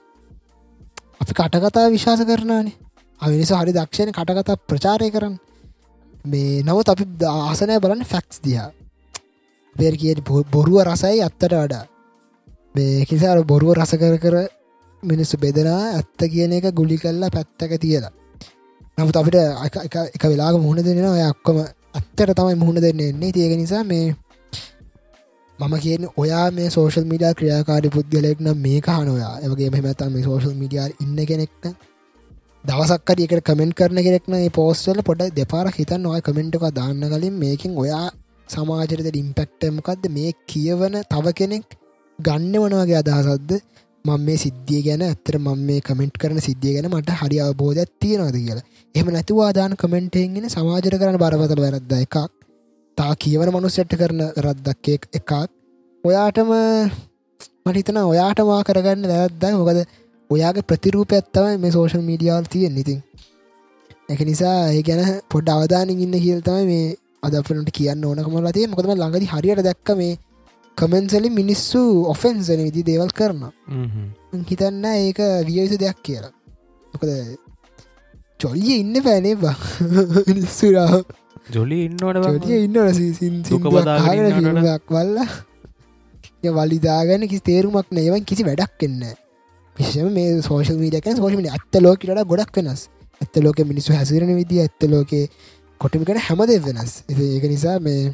අපි 1.25 1.33
කටකතා 1.33 1.87
විශවාස 1.89 2.21
කරනානේ 2.21 2.73
අමිනිස 3.21 3.53
හරි 3.53 3.73
දක්ෂණ 3.73 4.11
කටකතා 4.11 4.55
ප්‍රචාරය 4.69 5.11
කරන්න. 5.11 5.39
මේ 6.27 6.63
නවත් 6.63 6.91
අපි 6.91 7.05
ආසනය 7.25 7.79
බලන්න 7.79 8.03
ෆැක්ස් 8.03 8.41
දිහා. 8.45 8.71
පේර 9.77 9.95
කිය 9.97 10.15
බොරුව 10.53 10.83
රසයි 10.83 11.21
අත්තට 11.21 11.55
වඩා. 11.55 11.85
මේකිසාර 12.77 13.41
බොරුව 13.43 13.73
රස 13.73 13.95
කර 13.95 14.17
කර 14.17 14.37
මිනිස්සු 15.05 15.39
බෙදනා 15.39 15.81
ඇත්ත 15.97 16.21
කියන 16.25 16.53
එක 16.53 16.67
ගුලි 16.71 16.97
කල්ලා 16.97 17.29
පැත්තක 17.29 17.81
තියලා. 17.81 18.11
නමුත් 18.99 19.17
අපිට 19.17 19.35
එක- 19.35 19.85
එක- 19.85 20.11
එක 20.15 20.25
වෙලාග 20.25 20.57
මුහුණ 20.61 20.83
දෙෙන 20.83 21.05
ඔය 21.05 21.23
අක්කොම 21.23 21.59
අත්තට 21.95 22.31
තමයි 22.33 22.55
මුහුණ 22.55 22.81
දෙන්න. 22.81 23.01
එන්නේ 23.01 23.33
තියක 23.33 23.57
නිසා 23.57 23.83
මේ 23.83 24.17
මම 25.59 25.75
කියන 25.79 26.05
ඔයා 26.17 26.47
මේ 26.51 26.69
සෝෂල් 26.69 27.05
මීඩිය 27.05 27.33
ක්‍රියාකාරි 27.35 27.89
පුද්ගලෙක් 27.89 28.39
නම් 28.41 28.59
මේ 28.59 28.81
කාන 28.81 29.09
ඔයා. 29.09 29.35
එවගේ 29.41 29.69
මෙමතම් 29.75 30.11
මේ 30.11 30.25
සෝෂල් 30.25 30.55
මීඩිය 30.55 30.87
ඉන්න 31.01 31.19
කෙනෙක්න 31.25 31.77
දවසක්කට 32.65 33.21
එකට 33.21 33.45
කමෙන්ට් 33.45 33.75
කරන 33.75 34.01
කෙනෙක්න 34.07 34.35
පෝස්ටල 34.51 35.01
පොඩ 35.03 35.23
දෙපාර 35.33 35.67
හිතන් 35.73 36.07
ඔය 36.07 36.21
කමෙන්ට් 36.23 36.59
එක 36.59 36.67
දාන්න 36.73 37.07
කලින් 37.13 37.39
මේකින් 37.39 37.79
ඔයා 37.79 38.05
සමාජරත 38.49 39.05
ඩිම්පෙක්ටමකක්ද 39.05 40.11
මේ 40.11 40.35
කියවන 40.47 41.01
තව 41.07 41.35
කෙනෙක් 41.35 41.79
ගන්න 42.19 42.55
වනවගේ 42.57 43.01
අදහසක්ද? 43.01 43.51
මම 44.05 44.21
මේ 44.21 44.37
සිද්ධිය 44.37 44.81
ගැන 44.83 45.03
ඇතර 45.03 45.37
මම 45.39 45.61
මේ 45.67 45.81
කමෙන්ට් 45.81 46.17
කරන 46.19 46.41
සිද්ධිය 46.41 46.73
ගැන 46.75 46.89
මට 46.91 47.21
හරි 47.21 47.39
අවබෝධයක් 47.41 47.91
තියෙනවද 48.01 48.37
කියලා. 48.39 48.65
එහම 48.95 49.09
නැතිවාදාන 49.11 49.77
කමෙන්ටෙන්ගෙන 49.77 50.49
සමාජර 50.51 50.97
කරන 50.97 51.17
බරපතල 51.19 51.63
වැරද්ද 51.65 51.95
එකක්. 51.97 52.17
තා 52.99 53.13
කියවන 53.17 53.51
මනුස්සෙට්ට 53.51 53.99
කරන 54.01 54.23
රද්දක් 54.41 54.87
එකක්. 55.19 55.31
ඔයාටම 56.05 56.51
මටිතන 57.67 57.99
ඔයාටමා 58.03 58.61
කරගන්න 58.63 59.09
වැරද්දයි 59.13 59.55
මොකද 59.55 59.81
ඔයාගේ 60.31 60.69
ප්‍රතිරූප 60.69 61.13
ඇත්තවයි 61.13 61.57
මේ 61.59 61.75
සෝෂල් 61.77 62.05
මීඩියාල් 62.09 62.47
තියෙන් 62.47 62.77
ඉතින්. 62.77 63.01
එක 64.09 64.21
නිසා 64.21 64.59
ඒ 64.69 64.83
ගැන 64.83 65.03
පොඩ් 65.33 65.49
අවධානින් 65.49 66.05
ඉන්න 66.05 66.17
කියල්තමයි 66.25 66.67
මේ 66.71 66.87
අදපනට 67.23 67.73
කියන්න 67.79 68.05
ඕනකමලා 68.05 68.55
තිය 68.57 68.69
මොකදම 68.69 68.95
ළඟදි 68.95 69.33
හරියට 69.33 69.65
දැක්ක 69.69 69.95
මේ 69.97 70.15
කමෙන්සලි 70.77 71.31
මිනිස්සු 71.31 71.83
ඔෆෙන්සන 72.07 72.63
විදි 72.67 72.87
දේවල් 72.91 73.11
කරන. 73.13 73.43
හිතන්න 74.51 74.87
ඒක 74.93 75.21
වියයුතු 75.49 75.81
දෙයක් 75.83 75.99
කියලා. 76.03 76.33
මොකද 76.93 77.11
චොල්ලිය 78.41 78.81
ඉන්න 78.81 78.97
පැනේ 79.03 79.37
බා 79.37 79.57
නිස්සුරාව 80.31 81.05
ජොලි 81.47 81.79
ඉන්නවට 81.87 82.23
චොලිය 82.25 82.65
ඉන්න 82.65 83.43
දුක 83.43 83.67
බදාගෙන 83.67 84.31
ඉන්නවටද? 84.31 84.79
ක් 84.81 84.91
වල්ල. 84.91 85.19
වලිදාගන්න 86.53 87.29
කිසි 87.29 87.43
තේරුමක් 87.43 87.91
නේවන් 87.93 88.25
කිසි 88.25 88.45
වැඩක් 88.45 88.85
එන්න 88.87 89.05
විශම 89.77 90.09
මේ 90.11 90.41
සෝෂල් 90.43 90.79
මීඩියක 90.79 91.09
සෝෂමට 91.13 91.51
ඇත්ත 91.51 91.81
ලෝකට 91.81 92.07
ගොඩක් 92.25 92.57
වෙනස්. 92.59 92.89
ඇත්ත 93.21 93.37
ලෝක 93.45 93.59
මිනිස්සු 93.63 93.93
හැසිරෙන 93.93 94.33
විදි 94.37 94.61
ඇත්ත 94.61 94.89
ලෝක 94.89 95.13
කොටමිකට 95.81 96.21
හැමදේ 96.21 96.61
වෙනස්. 96.61 97.03
ඒක 97.09 97.45
නිසා 97.45 97.79
මේ 97.81 98.13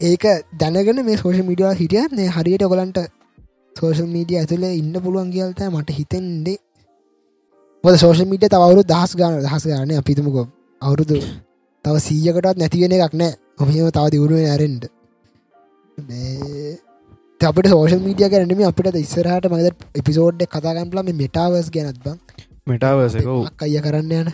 ඒක 0.00 0.24
දැනගෙන 0.54 1.04
මේ 1.04 1.16
සෝෂ 1.16 1.42
මීඩියා 1.42 1.74
හිටියන්නේ 1.74 2.30
හරියට 2.30 2.62
ඔගලන්ට 2.62 3.02
සෝෂල් 3.76 4.06
මීඩිය 4.06 4.38
ඇතුලේ 4.38 4.72
ඉන්න 4.76 4.94
පුළුවන් 4.94 5.32
කියල්ත 5.32 5.60
මට 5.66 5.98
හිතෙන්ඩේ 5.98 6.56
මොද 7.84 7.96
සෝෂල් 7.96 8.30
මීඩිය 8.30 8.48
තවරු 8.48 8.86
දහස් 8.86 9.12
ගාන 9.16 9.42
දහස් 9.42 9.66
ගාන 9.66 9.92
අපිතුමකො 9.98 10.48
අවුරුදු 10.82 11.20
තව 11.84 11.94
සීයකටත් 12.00 12.58
නැතිවෙන 12.58 12.94
එකක් 12.96 13.14
නෑ. 13.14 13.32
ඔහම 13.58 13.70
තව 13.90 14.04
දියුණුව 14.12 14.40
ඇරෙන්ඩ 14.46 14.82
අපට 17.40 17.66
සෝෂල් 17.68 18.00
මීඩිය 18.00 18.28
ගැනීම 18.32 18.60
අපිට 18.68 18.96
ඉස්සරහට 18.96 19.46
මද 19.50 19.66
එපිසෝඩ් 19.94 20.40
කතාගම්පල 20.48 21.02
මේ 21.02 21.16
මෙටාවස් 21.20 21.68
ගැනත් 21.70 21.98
බං. 22.04 22.16
මෙටාවසක 22.66 23.28
අයිය 23.62 23.82
කරන්න 23.82 24.12
යන? 24.14 24.28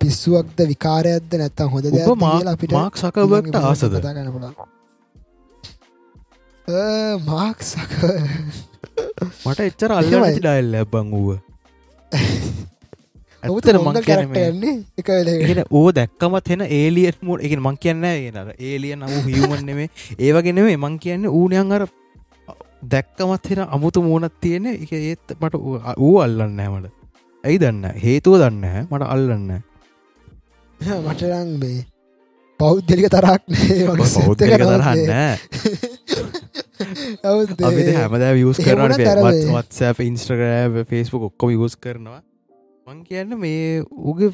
පිස්සුවක්ද 0.00 0.58
විකාරයක්ද 0.68 1.32
නැත්තම් 1.34 1.68
හොඳ 1.68 1.86
දෙයක් 1.88 2.08
උප 2.08 2.18
මාක්- 2.18 2.36
කියලා 2.36 2.54
අපිට 2.58 2.72
මාක් 2.72 2.94
සකබට 2.96 3.22
ඊළඟ 3.24 3.56
ආසද? 3.62 3.82
episode 3.82 3.98
කතා 3.98 4.14
කරන්න 4.14 4.32
පුළුවන්. 4.34 4.54
අ, 6.68 6.82
මාක් 7.26 7.58
සක 7.62 7.92
මට 9.44 9.60
එච්චර 9.62 9.90
අල්ල. 9.92 10.12
ඩයිල් 10.36 10.66
ලැබ්බං 10.72 11.06
වූව 11.10 11.30
ඔබත 13.44 13.66
ඇත්තට 13.66 13.78
මොංග 13.78 13.94
මං 13.94 14.02
කියන්නේ 14.02 14.26
මේ- 14.26 14.44
කරක්ටන්නේ 14.44 14.74
එක 14.98 15.08
වෙලකට. 15.08 15.42
එගෙන 15.44 15.64
ඕ 15.70 15.88
දැක්කමත් 15.92 16.50
එෙන 16.50 16.62
ඒලියත් 16.62 17.18
මෝඩ් 17.22 17.40
එක 17.42 17.52
මං 17.58 17.76
කියන්න 17.78 18.04
ඒනර 18.04 18.48
ඒලිය 18.60 18.94
නම 18.96 19.12
හිවමන් 19.26 19.62
නෙමේ 19.64 19.88
ඒවගෙනෙවේ 20.18 20.76
මං 20.78 20.98
කියන්න 20.98 21.26
ඌනයන් 21.28 21.72
අර 21.72 21.86
දැක්කමත් 22.84 23.44
හෙන 23.50 23.60
අමුතු 23.68 24.02
මූනත් 24.02 24.32
තියෙන. 24.40 24.66
එක 24.66 24.92
ඒත් 24.92 25.26
මට 25.40 25.54
ඌ- 25.98 26.22
අල්ලන්න 26.22 26.58
මට. 26.58 26.90
ඇයි 27.44 27.58
දන්න 27.58 27.84
හේතුව 27.98 28.38
දන්න 28.38 28.86
මට 28.86 29.02
අල්ලන්න 29.04 29.62
මටරං 31.06 31.50
මේ 31.58 31.80
පෞද්ගලික 32.60 33.08
තරක් 33.08 33.42
පෞද්ගලික 33.98 34.62
තරහන්න 34.62 35.10
අපි 37.22 37.82
හැමද 37.92 38.24
වියස් 38.34 38.58
එහෙම 38.58 38.78
වුණත් 38.78 38.98
අර 38.98 38.98
කරන 39.08 39.22
මේ- 39.24 39.54
වත්සප 39.54 39.98
ඉන්ස්ට්‍රග්‍රෑම් 40.02 40.72
ෆස්බුක් 40.84 41.22
ඔක්කොම 41.28 41.50
යස් 41.58 41.74
කරනවා 41.76 42.20
මං 42.86 43.02
කියන්න 43.08 43.34
මේ 43.38 43.82
උගේ 44.10 44.30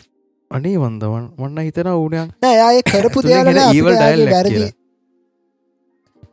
අනේ 0.50 0.76
වන්දවන් 0.82 1.24
වන්න 1.38 1.64
හිතන 1.66 1.90
ඌනයන් 1.92 2.30
නෑ 2.44 2.78
කරපු 2.90 3.22
dialect 3.26 4.30
වැරදි 4.32 4.52
කියලා. 4.54 4.72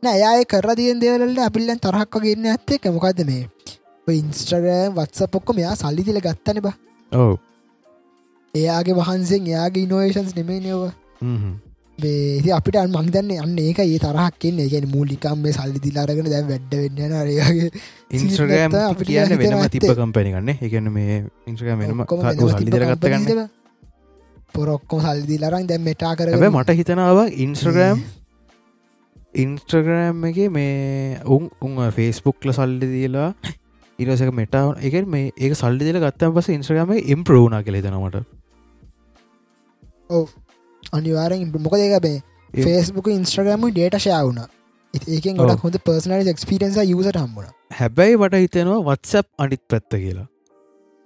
නෑ 0.02 0.18
යාය 0.22 0.44
කර 0.52 0.68
තියෙන් 0.78 1.02
දේවලට 1.02 1.42
අපිල්ලන් 1.46 1.82
තරහක් 1.84 2.20
වගේන්න 2.20 2.48
ඇත්තේ 2.52 2.92
මොකක්ද 2.94 3.20
මේ? 3.30 3.44
ඉන්ස්ට්‍රගෑම් 4.06 4.96
වත්ස 4.98 5.28
පොක්කො 5.34 5.56
මෙයා 5.58 5.76
සල්ලි 5.76 6.06
තිල 6.08 6.20
ගත්තන 6.26 6.62
බ. 6.64 6.72
ඔව. 7.12 7.36
එයාගේ 8.54 8.98
වහන්සෙන් 9.00 9.52
එයාගේ 9.52 9.86
ඉනෝේෂන්ස් 9.86 10.36
නෙමේ 10.38 10.60
නව 10.60 10.82
බේති 11.98 12.50
අපිට 12.52 12.76
අන් 12.76 12.90
මංදන්න 12.92 13.30
අන්න 13.38 13.58
ඒක 13.58 13.78
ඒ 13.80 13.98
තරහක් 13.98 14.34
කියන්නේ 14.38 14.68
ගැන 14.68 14.88
මූලිකම් 14.90 15.38
මේ 15.42 15.52
සල්ලි 15.52 15.80
දිලාරගෙන 15.80 16.28
දැ 16.28 16.42
වැඩ 16.44 16.74
වෙන්න 16.74 17.14
රයාගේ 17.22 17.70
ඉන්ස්්‍රගෑම් 18.12 18.76
අපිට 18.82 19.08
කියන්න 19.08 19.32
වෙනම 19.34 19.64
තිබ 19.68 19.86
ඇත්තේ. 19.86 19.96
කම්පැනි 19.96 20.34
ගන්න 20.34 20.50
එකන්න 20.60 20.92
මේ 20.92 21.16
ඉන්ස්්‍රගෑම් 21.46 21.82
වෙනම 21.82 22.04
සල්ලි 22.50 22.70
දෙරගත්ත 22.70 23.08
ගන්න. 23.08 23.48
පොරොක්කොම 24.52 25.02
සල්දි 25.02 25.40
ලරන් 25.40 25.66
දැම් 25.66 25.84
මෙටා 25.84 26.14
කර 26.16 26.32
මට 26.50 26.78
හිතනාව 26.78 27.22
ඉන්ස්ට්‍රගෑම් 27.40 28.06
ඉන්ස්ට්‍රග්‍රෑම් 29.36 30.24
එක 30.26 30.40
මේ 30.52 31.20
උන් 31.28 31.52
උන් 31.60 31.84
ෆේස්බුක්ල 31.92 32.52
සල්ලි 32.54 32.88
දීලා 32.88 33.28
ඉරසක 33.98 34.32
මෙටාව 34.34 34.74
එක 34.80 35.04
මේ 35.08 35.30
ඒ 35.38 35.54
සල්ලි 35.56 35.84
දිල 35.84 36.00
ගත්තම 36.00 36.34
පස 36.34 36.48
ඉන්ස්්‍රගම 36.54 36.98
ඉම්පරෝණ 37.06 37.62
කෙලෙ 37.64 37.80
දනමට 37.82 38.26
අනිවාරෙන් 40.92 41.48
මොක 41.60 41.74
දෙක 41.74 41.96
බේ. 42.02 42.20
ෆේස්බුක 42.54 43.08
ඉන්ස්ට්‍රගම 43.08 43.66
ඩේට 43.70 43.98
ශයවුණ 43.98 44.40
ඒකෙන් 44.94 45.36
ගොඩක් 45.36 45.62
හොඳ 45.62 45.78
පර්සනල් 45.80 46.28
එක්ස්පිරන්ස 46.28 46.78
යුසට 46.84 47.16
හම්බුණ 47.16 47.50
හැබැයි 47.72 48.16
වට 48.16 48.42
හිතෙනවා 48.44 48.80
වත්සප් 48.88 49.26
අනිත් 49.38 49.62
පැත්ත 49.68 49.90
කියලා. 49.94 50.28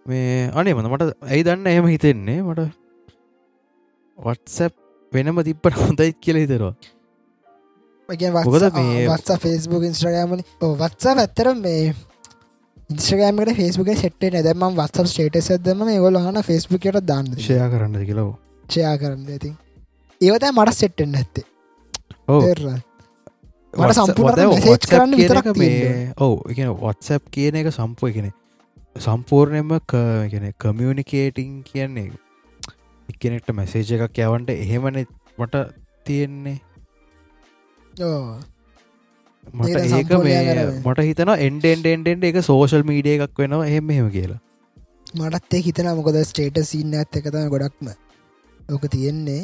මේ 0.07 0.51
අනේ 0.55 0.75
මඳ 0.75 0.89
මට 0.89 1.11
ඇයි 1.25 1.45
දන්න 1.45 1.67
එහෙම 1.67 1.87
හිතෙන්නේ? 1.87 2.39
මට 2.43 2.69
වත්සැප් 4.19 4.75
වෙනම 5.13 5.43
තිබ්බට 5.43 5.79
හොඳයිත් 5.79 6.17
කියල 6.21 6.39
මේ- 8.75 9.09
වත්ස 9.09 9.39
ෆේස්බුක් 9.39 9.85
ඉන්ස්ට්‍රගෑමල 9.85 10.43
වත්සා 10.77 11.17
ඇත්තර 11.17 11.55
මේ 11.57 11.95
ඉන්ස්්‍රගෑමට 12.91 13.57
ෆේස්බුක 13.57 13.91
සෙට්ට 13.97 14.29
නැදම 14.35 14.65
වත්ස 14.77 15.13
ස්ටේට 15.13 15.41
ඇදම 15.49 15.85
මේ 15.85 15.99
ගොලහන 16.01 16.43
ෆේස්බුකට 16.43 17.01
දාන්න 17.05 17.33
ෂයා 17.39 17.69
කරන්න 17.69 18.07
කියලව 18.07 18.31
ෂයා 18.69 18.95
කරන්න 18.99 19.29
ඇති 19.29 19.53
ඒවත 20.21 20.45
මට 20.53 20.77
සෙට්ටෙන් 20.77 21.15
ඇත්තේ. 21.17 21.45
මට 23.75 23.95
සම්පූර්ණ 23.97 24.57
කරන්න 24.85 25.17
විතරක් 25.21 25.47
මේ 25.57 25.93
ඔව 26.19 26.33
එකන 26.53 26.73
වත්සැප් 26.81 27.23
කියන 27.37 27.55
එක 27.61 27.69
සම්පුව 27.73 28.11
එකන 28.11 28.27
සම්පූර්ණයම 28.99 29.71
කගෙන 29.93 30.47
කමියනිකේටිං 30.59 31.53
කියන්නේ 31.69 32.11
එක්කනෙක්ට 33.09 33.53
මැසේජ 33.59 33.93
එකක් 33.97 34.19
යවන්ට 34.25 34.51
එහෙමන 34.55 34.99
මට 35.39 35.63
තියෙන්නේ. 36.07 36.59
මට 39.55 39.77
ඒක 39.99 40.13
මේ 40.27 40.67
මට 40.85 41.07
හිතන 41.09 41.33
එන්ඩෙන්ඩෙන්ඩෙන්ට 41.47 42.29
එක 42.31 42.41
සෝෂල් 42.49 42.85
මීඩිය 42.91 43.17
එකක් 43.17 43.41
වෙනවා 43.45 43.71
එහෙම 43.71 43.95
එහෙම 43.95 44.11
කියලා. 44.17 44.41
මටත්තේ 45.17 45.63
හිතන 45.69 45.89
මොකද 45.97 46.21
ස්ටේට 46.29 46.61
සින්න 46.73 46.93
ඇත් 46.95 47.21
එකතම 47.23 47.49
ගොඩක්ම. 47.55 47.89
ඕක 48.75 48.85
තියෙන්නේ 48.97 49.41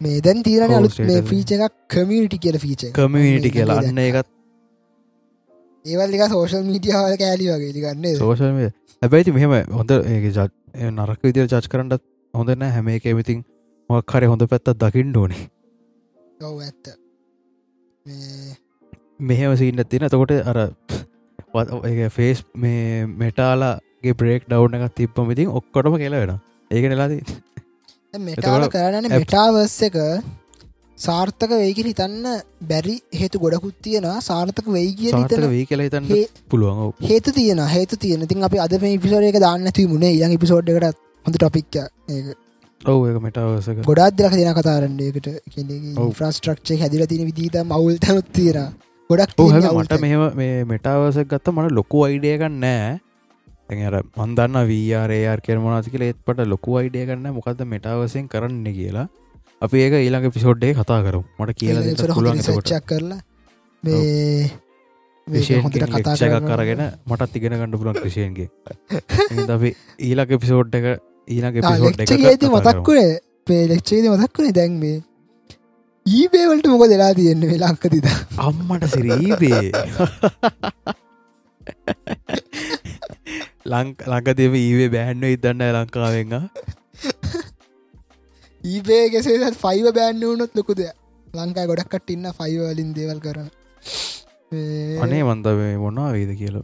මේ 0.00 0.20
දැන් 0.26 0.42
තීරණ 0.46 0.74
අලුත් 0.78 0.98
මේ. 1.00 1.22
ෆීච 1.30 1.52
එකක් 1.56 1.74
කමියනිටි 1.94 2.38
කියල 2.44 2.58
ෆීච 2.64 2.82
කමියනිටි 2.94 3.50
කියලා. 3.56 3.78
අන්න 3.82 4.00
එකත් 4.04 4.28
ඒවල්ලික 5.84 6.22
සෝෂල් 6.34 6.64
මීටියාවල 6.70 7.16
කෑලි 7.22 7.50
වගේ. 7.52 7.72
ලිගන්නේ 7.76 8.16
සෝෂල් 8.16 8.50
හැබැයිති 9.02 9.36
මෙහෙම 9.36 9.52
හොඳ 9.78 9.90
ඒ 9.94 10.90
නරක 10.90 11.20
විදිර 11.28 11.46
චච් 11.46 11.72
කරන්නත් 11.72 12.02
හොඳන 12.34 12.66
හැම 12.76 12.92
එක 12.96 13.06
එවිතින් 13.14 13.44
මොක් 13.90 14.14
හරි 14.16 14.30
හොඳ 14.32 14.46
පැත්තත් 14.52 14.76
දකිින් 14.82 15.16
ඕනේ. 15.22 15.48
ඔව 16.42 16.60
ඇත්ත. 16.60 16.84
මෙහෙම 19.30 19.56
සිීන්න 19.56 19.84
තින 19.88 20.08
තකොට 20.12 20.32
අර 20.52 20.58
ෆේස් 22.10 22.44
මේ 22.56 23.06
මෙටාලාගේ 23.20 24.14
බ්‍රේක් 24.20 24.48
ඩව් 24.48 24.80
එකක් 24.80 24.94
තිබ්පම 25.00 25.30
ඉතින් 25.34 25.52
ඔක්කොටම 25.60 25.96
කියලා 26.02 26.22
වෙන 26.22 26.32
ඒක 26.70 26.84
නෙලාදී 26.92 27.22
මෙටාල 28.20 28.62
apps- 28.62 29.18
මෙටාවර්ස 29.18 29.76
එක 29.82 29.96
සාර්ථක 30.98 31.50
වෙයිකි 31.52 31.82
හිතන්න 31.86 32.26
බැරි 32.64 32.94
හේතු 33.12 33.38
ගොඩකුත් 33.38 33.74
තියෙන 33.82 34.06
සාර්ථක 34.20 34.66
වෙයි 34.68 34.92
කිය 34.94 35.10
හිතන 35.14 35.48
වී 35.50 35.66
කියලා 35.66 35.86
හිතන්න 35.88 36.06
පුළුවන්. 36.50 36.92
හේතු 37.02 37.32
තියෙන 37.32 37.60
හේතු 37.68 37.96
තියෙන 37.98 38.26
තින් 38.26 38.44
අපි 38.44 38.58
අද 38.58 38.78
මේ 38.80 38.98
පිසෝඩ 38.98 39.24
එක 39.24 39.40
දාන්න 39.40 39.70
ති 39.72 39.86
මුණේ 39.86 40.12
ඉලං 40.16 40.38
පිසෝඩ් 40.38 40.68
එකට 40.70 40.98
හොඳ 41.26 41.36
ටොපික්ක 41.36 41.76
ඒක 41.76 42.26
ඔව් 42.80 43.00
ඒක 43.08 43.18
මෙටාවසක 43.20 43.82
ගොඩක් 43.84 44.16
දෙලක 44.16 44.34
දෙන 44.34 44.54
කතාරන්නේකට. 44.54 45.28
ෆ්‍රස්ට්‍රක්ෂ 46.12 46.80
හැදිල 46.80 47.06
තින 47.06 47.24
විදිීත 47.26 47.56
මවුල් 47.64 47.98
තැනුත් 47.98 48.28
තියෙන 48.32 48.68
ගොඩක් 49.10 49.34
මට 49.80 50.00
මෙහම 50.00 50.22
මේ 50.36 50.64
මෙටාවසක් 50.66 51.26
ගත්ත 51.28 51.54
මට 51.54 51.72
ලොකු 51.72 52.04
අයිඩියකන්න 52.04 52.60
නෑ 52.60 52.92
ඇර 53.68 53.94
මන්දන්න 54.16 54.56
වරයාර් 54.68 55.40
කරමනාතික 55.40 55.94
ඒත්පට 56.00 56.46
ලොකු 56.46 56.76
අයිඩිය 56.76 57.06
කන්න 57.06 57.32
මොකද 57.32 57.62
මෙටාවසයෙන් 57.66 58.26
කරන්න 58.28 58.66
කියලා. 58.70 59.06
අපි 59.62 59.76
ඒක 59.78 59.94
ඊළඟ 59.96 60.28
පිසෝඩ්ඩේ 60.30 60.74
කතා 60.74 61.00
කරු 61.02 61.22
මට 61.38 61.56
කියලා 61.56 62.80
කරලා 62.82 63.20
මේ 63.82 64.50
මේක 65.26 65.38
විෂයෙන් 65.38 65.62
හොඳට 65.62 65.86
කතා 65.88 66.14
එකක් 66.18 66.20
කරන්න 66.20 66.50
කරගෙන 66.50 66.82
මටත් 67.06 67.36
ඉගෙන 67.36 67.54
ගණඩ 67.54 67.78
පුලන් 67.78 67.96
ක්‍රෂයන්ගේ 67.96 68.48
අපි 69.50 69.70
ඊලක 70.02 70.36
පිසෝඩ් 70.38 70.74
එක 70.74 70.86
ඊලක 71.28 71.56
පිසෝඩ් 71.62 71.98
ලෙක්ච 71.98 72.12
ඒති 72.12 72.46
මතක්කුනේ 72.50 73.10
පේ 73.46 73.62
ලෙක්්චේද 73.68 74.10
මතක්කුණේ 74.10 74.54
දැන් 74.54 74.76
මේ 74.78 74.98
ඊබේවලට 76.06 76.68
මොක 76.68 76.84
දෙලා 76.86 77.12
තියෙන්න 77.14 77.46
වෙලාක්කතිද 77.46 78.06
අම්මට 78.40 78.90
සිරීබේ 78.90 79.64
ලංක 83.66 84.04
ලංකතිව 84.06 84.54
ඒවේ 84.56 84.90
බෑන්ඩ 84.90 85.24
ඉදන්න 85.26 85.62
ලංකාවෙන්ග 85.74 86.34
ඊබේ 88.64 89.04
කෙසේත් 89.10 89.56
ෆයිව 89.56 89.86
බෑන්ඩ 89.92 90.24
වුනොත් 90.24 90.52
ලොකුද 90.54 90.80
ලංකායි 91.34 91.70
ගොඩක්කට 91.70 92.10
ඉන්න 92.10 92.28
ෆයිවලින් 92.34 92.90
දේවල් 92.92 93.20
කරන. 93.20 93.48
අනේ 95.00 95.22
මන්ද 95.24 95.46
මේ 95.54 95.76
මොනවා 95.78 96.12
වේද 96.12 96.32
කියල. 96.36 96.56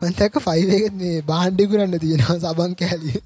මතක 0.00 0.34
ෆයිවේත් 0.40 0.94
මේ 0.96 1.22
බාණ්ඩි 1.24 1.66
කරන්න 1.66 2.00
තියෙනවා 2.00 2.38
සබන් 2.38 2.76
කෑලිය. 2.76 3.20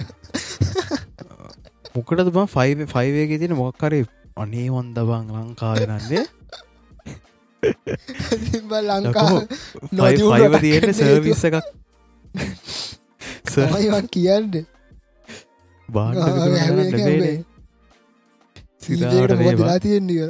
මොකටද 1.94 2.30
බ 2.30 2.46
ෆයිව 2.48 2.84
ෆයිවේක 2.88 3.34
තින 3.38 3.56
මොක්කරේ 3.56 4.04
අනේ 4.36 4.68
වන්දබං 4.70 5.24
ලංකාවෙනන්නේ 5.36 6.24
ලංකා 8.90 9.30
ෆයිව 9.92 10.54
තියෙන 10.60 10.94
සර්විස 10.94 11.44
එකක් 11.44 11.56
මයිවක් 13.56 14.06
කියන්න. 14.14 14.44
මොදලා 19.44 19.78
තියෙන්නික 19.84 20.20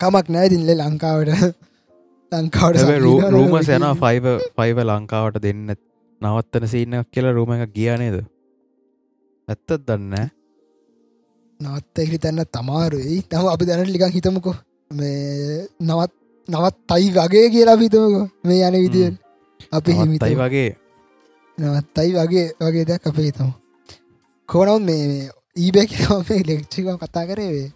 කමක් 0.00 0.26
නෑ 0.34 0.48
දිල්ල 0.52 0.70
ලංකාවට. 0.80 1.30
ලංකාවට 2.32 2.78
රූම 3.34 3.54
සැන 3.68 3.86
ෆයිව 4.02 4.24
ෆයිව 4.58 4.78
ලංකාවට 4.90 5.36
දෙන්න. 5.46 5.66
නවත්තන 6.20 6.64
සින්නක් 6.72 7.06
කියලා 7.12 7.36
රූම 7.38 7.50
එක 7.54 7.62
ගිය 7.76 7.90
නේද? 8.02 8.16
ඇත්තත් 9.48 9.70
දන්න 9.88 10.14
නවත්ත 11.60 11.96
හිතන්න 12.12 12.40
තමාරුයි 12.54 13.16
තම 13.30 13.44
අපි 13.54 13.64
දැනට 13.68 13.92
ලිකන් 13.94 14.14
හිතමකෝ. 14.16 14.56
මේ 14.90 15.66
නවත් 15.88 16.12
නවත් 16.48 16.76
තයි 16.90 17.06
වගේ 17.18 17.46
කියලා 17.54 17.76
හිතමකෝ. 17.82 18.24
මේ 18.44 18.60
යන 18.68 18.76
විදිිය 18.84 19.10
අපි 19.72 19.90
හිමිතයි 19.98 20.24
තයි 20.24 20.36
වගේ 20.40 20.70
නවත්තයි 21.58 22.10
වගේ 22.14 22.46
වගේ 22.60 22.84
දෙයක් 22.84 23.06
අපේ 23.06 23.26
හිතම. 23.26 23.50
කෝනම් 24.48 24.82
මේ 24.82 25.30
ඊබැ 25.56 25.86
මේ 26.22 26.42
ලෙක්්චික 26.44 26.86
කතා 27.02 27.24
කරේවේ 27.26 27.68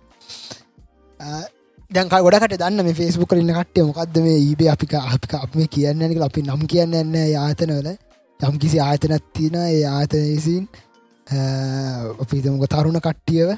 දැක 1.90 2.10
ගොඩකට 2.18 2.56
දන්න 2.56 2.84
මේ 2.84 2.94
ෆෙස්බුක් 2.94 3.32
ඉන්න 3.34 3.52
කට්ටය 3.52 3.86
මොකක්ද 3.86 4.18
මේ 4.24 4.38
ඊබේ 4.40 4.70
අපික 4.70 4.92
අපික 4.96 5.32
අප 5.36 5.54
මේ 5.54 5.68
කියන්න 5.68 6.04
නික 6.04 6.20
අපි 6.22 6.42
නම් 6.42 6.66
කියන්න 6.66 6.94
එන්න 6.94 7.14
යාතනවල 7.28 7.88
යම් 8.40 8.58
කිසි 8.58 8.78
ආයතනත් 8.80 9.24
තියෙන 9.34 9.56
ඒ 9.62 9.80
ආතන 9.90 10.26
විසින්. 10.26 10.68
අපිතමක 12.22 12.68
තරුණ 12.68 13.00
කට්ටියව 13.00 13.50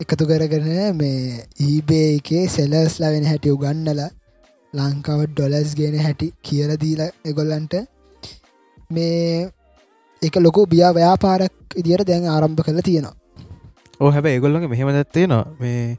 එකතු 0.00 0.24
කරගෙන 0.26 0.68
මේ 0.96 1.46
ඊබේ 1.60 2.06
එකේ 2.16 2.44
සෙලස්ලා 2.48 3.10
වෙන 3.10 3.26
හැටි 3.26 3.50
උගන්නල 3.50 4.00
ලංකාව 4.72 5.20
ඩොලස් 5.28 5.74
ගෙන 5.76 5.96
හැටි 6.00 6.28
කියල 6.42 6.70
දීල 6.76 7.02
එගොල්ලන්ට 7.24 7.74
මේ 8.96 9.50
එක 10.22 10.36
ලොකු 10.46 10.66
බියා 10.72 10.92
ව්‍යාපාරක් 10.98 11.76
ඉදියට 11.80 12.06
දැන් 12.10 12.30
ආරම්භ 12.34 12.64
කළ 12.66 12.80
තියෙනවා. 12.88 13.14
ඕ 14.00 14.10
හැබ 14.14 14.26
ඒගොල්ලගේ 14.30 14.72
මෙහෙම 14.72 14.90
දැත්තේ 14.96 15.26
න. 15.26 15.34
මේ 15.60 15.98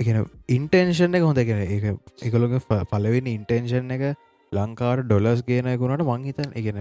එකන 0.00 0.18
ඉන්ටේන්ෂන් 0.56 1.16
එක 1.18 1.24
හොඳ 1.28 1.40
කෙන 1.48 1.60
එක 1.76 1.84
එකගොලගේ 2.26 2.84
පලවෙනි 2.92 3.34
ඉන්ටේන්ෂන් 3.38 3.90
එක 3.96 4.04
ලංකාර 4.52 5.02
ඩොලස් 5.06 5.42
ගේන 5.48 5.70
ගුණට 5.80 6.06
මංහිතන් 6.10 6.54
එකන 6.60 6.78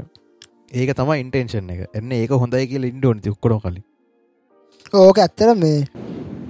ඒක 0.74 0.94
තම 1.00 1.12
ඉන්ටේන්ෂන් 1.24 1.74
එක. 1.74 1.82
එන්න 1.98 2.12
ඒක 2.20 2.38
හොඳයි 2.44 2.68
කියල 2.72 2.90
ඉන්ඩෝන 2.92 3.24
තික්කොඩ 3.26 3.60
කලින්. 3.66 3.84
ඕක 5.02 5.18
ඇත්තර 5.26 5.56
මේ 5.64 5.80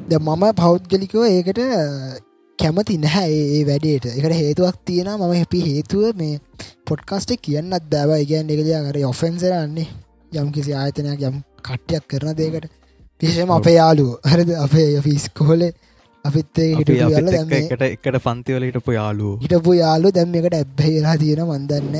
ද 0.09 0.19
මම 0.19 0.43
පෞද්ගලිකව 0.61 1.23
ඒකට 1.29 1.59
කැමති 2.59 2.97
නැහැ 2.99 3.31
ඒ- 3.49 3.65
වැඩේට. 3.67 4.05
එකට 4.17 4.35
හේතුවක් 4.35 4.77
තියෙන 4.85 5.09
මම 5.11 5.33
හැපි 5.33 5.59
හේතුව 5.63 6.03
මේ 6.15 6.39
පොඩ්කාස්ටේ 6.87 7.37
කියන්නත් 7.39 7.85
බෑව 7.91 8.11
ඉගන් 8.21 8.49
එකදයාකට 8.49 8.99
ඔෆෙන්සරන්නේ 9.05 9.87
යම් 10.31 10.51
කිසි 10.51 10.71
ආයතනයක් 10.75 11.21
යම් 11.23 11.35
කට්ටයක් 11.63 12.05
කරන 12.09 12.35
දේකට 12.35 12.65
විශෂම 13.21 13.51
අපේ 13.51 13.75
යාලුව 13.75 14.09
හරද? 14.25 14.49
අපේ 14.57 15.01
ෆිස්කෝල 15.01 15.61
අපිත් 16.25 16.57
එකට 17.63 17.83
එකට 17.87 18.17
පන්තිවල 18.25 18.63
හිටපු 18.67 18.91
යාලුවෝ 18.93 19.37
හිටපු 19.43 19.71
යාලු 19.75 20.11
දැම් 20.11 20.35
එකට 20.35 20.55
ඇබ්බහිලා 20.55 21.17
තියෙන 21.17 21.41
මන්දන්න 21.47 21.97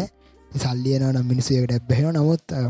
සල්ලියන 0.52 1.04
නම් 1.10 1.26
මිනිසේකට 1.28 1.72
ඇබ්බහෙන 1.74 2.10
නමුත් 2.14 2.46
අ, 2.54 2.62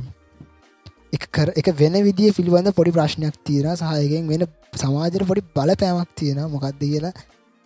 එක 1.16 1.24
කර 1.32 1.50
වෙන 1.80 1.96
විදිිය 2.08 2.32
පිළිබඳ 2.34 2.72
පොඩි 2.74 2.92
ප්‍රශ්නයක් 2.94 3.36
තියෙන 3.46 3.76
සහයගෙන් 3.78 4.28
වෙන 4.30 4.44
සමාජර 4.78 5.26
පොඩි 5.26 5.44
බල 5.56 5.72
පෑමක් 5.78 6.12
තියෙන 6.16 6.40
මොකක්ද 6.50 6.80
කියලා 6.84 7.14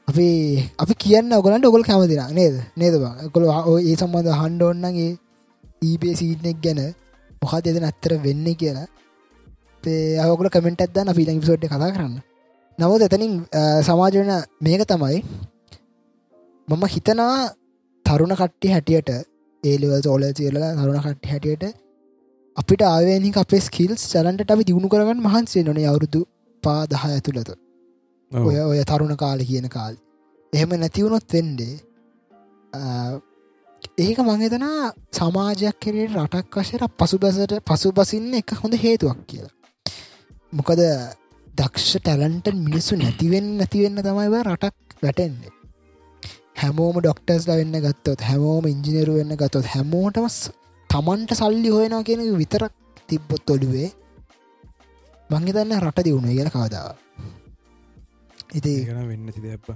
අපි 0.08 0.28
අපි 0.78 0.94
කියන්න 0.96 1.34
ඔගලන්ට 1.34 1.66
ඔගොල් 1.66 1.84
කැමතින 1.84 2.22
නේද? 2.32 2.56
නේද 2.78 2.94
කොළ 3.34 3.46
ඒ 3.82 3.96
සම්බන්ධ 3.96 4.40
හන්ඩ 4.42 4.64
ඔන්නගේ 4.64 5.10
ඊබේ 5.82 6.16
සීටනෙක් 6.16 6.62
ගැන 6.64 6.80
මොකද 7.42 7.68
එදන 7.68 7.88
ඇත්තර 7.90 8.14
වෙන්න 8.26 8.48
කියලා. 8.56 8.88
අවකල 10.24 10.50
කමෙන්ට 10.50 10.82
ඇදන්න 10.82 11.14
පිලං 11.14 11.42
සෝට් 11.42 11.66
කතා 11.66 11.92
කරන්න. 11.92 12.16
නමුත් 12.80 13.02
එතනින් 13.02 13.34
අ, 13.54 13.62
සමාජවන 13.82 14.32
මේක 14.62 14.82
තමයි 14.86 15.20
මම 16.68 16.84
හිතනවා 16.86 17.36
තරුණ 18.06 18.34
කට්ටි 18.36 18.74
හැටියට 18.74 19.10
ඒලවල් 19.64 20.02
සෝල 20.02 20.24
සියලලා 20.32 20.72
තරුණ 20.76 21.00
කට්ටි 21.00 21.30
හැටියට 21.30 21.64
අපිට 22.58 22.82
ආවේනික 22.86 23.38
අපේ 23.38 23.60
ස්කිල්ස් 23.60 24.02
චලන්ට 24.12 24.52
අපි 24.52 24.64
දියුණු 24.64 24.88
කරගන්න 24.88 25.22
මහන්සේ 25.22 25.64
නොන 25.64 25.80
අවුරුදු 25.84 26.22
පා 26.64 26.82
දහ 26.86 27.04
ඇතුළත. 27.08 27.50
ඔය 28.32 28.58
ඔය 28.62 28.80
තරුණ 28.84 29.16
කාල 29.16 29.40
කියන 29.42 29.68
කාල්. 29.70 29.96
එහෙම 30.54 30.70
නැතිවුණොත් 30.76 31.34
වෙන්ඩේ 31.34 31.76
ඒක 33.98 34.20
මංහිතනා 34.22 34.92
සමාජයක් 35.12 35.78
කෙරේ 35.80 36.08
රටක් 36.16 36.56
වශයට 36.58 36.84
පසු 37.00 37.18
බැසට 37.18 37.54
පසු 37.66 37.92
බසින්න 37.92 38.34
එක 38.34 38.50
හොඳ 38.54 38.74
හේතුවක් 38.76 39.20
කියලා. 39.28 39.54
මොකද 40.54 40.82
දක්ෂ 41.58 41.94
ටැලන්ට 41.98 42.48
මිනිස්සු 42.58 42.94
නැතිවෙන්න 42.96 43.48
නැතිවෙන්න 43.58 44.02
තමයි 44.02 44.28
බා 44.30 44.44
රටක් 44.46 44.76
වැටෙන්නේ. 45.04 45.52
හැමෝම 46.58 46.96
ඩොක්ටර්ස් 47.00 47.48
වෙන්න 47.50 47.76
ගත්තොත් 47.82 48.22
හැමෝම 48.22 48.66
ඉංජිනරු 48.66 49.14
වෙන්න 49.14 49.36
ගත්තොත් 49.36 49.66
හැමෝටම 49.66 50.28
ස්- 50.28 50.52
තමන්ට 50.90 51.32
සල්ලි 51.34 51.70
හොයනවා 51.70 52.04
කියන 52.04 52.22
එක 52.22 52.38
විතරක් 52.38 52.74
තිබ්බොත් 53.10 53.50
ඔඩුවේ 53.50 53.90
මංහිතන්න 55.30 55.74
රට 55.80 56.06
දියුණුව 56.06 56.34
කියලා 56.34 56.56
කවදාව 56.58 56.96
ඉති 58.50 58.74
වෙන්න 58.86 59.30
තිද 59.30 59.46
අප 59.50 59.68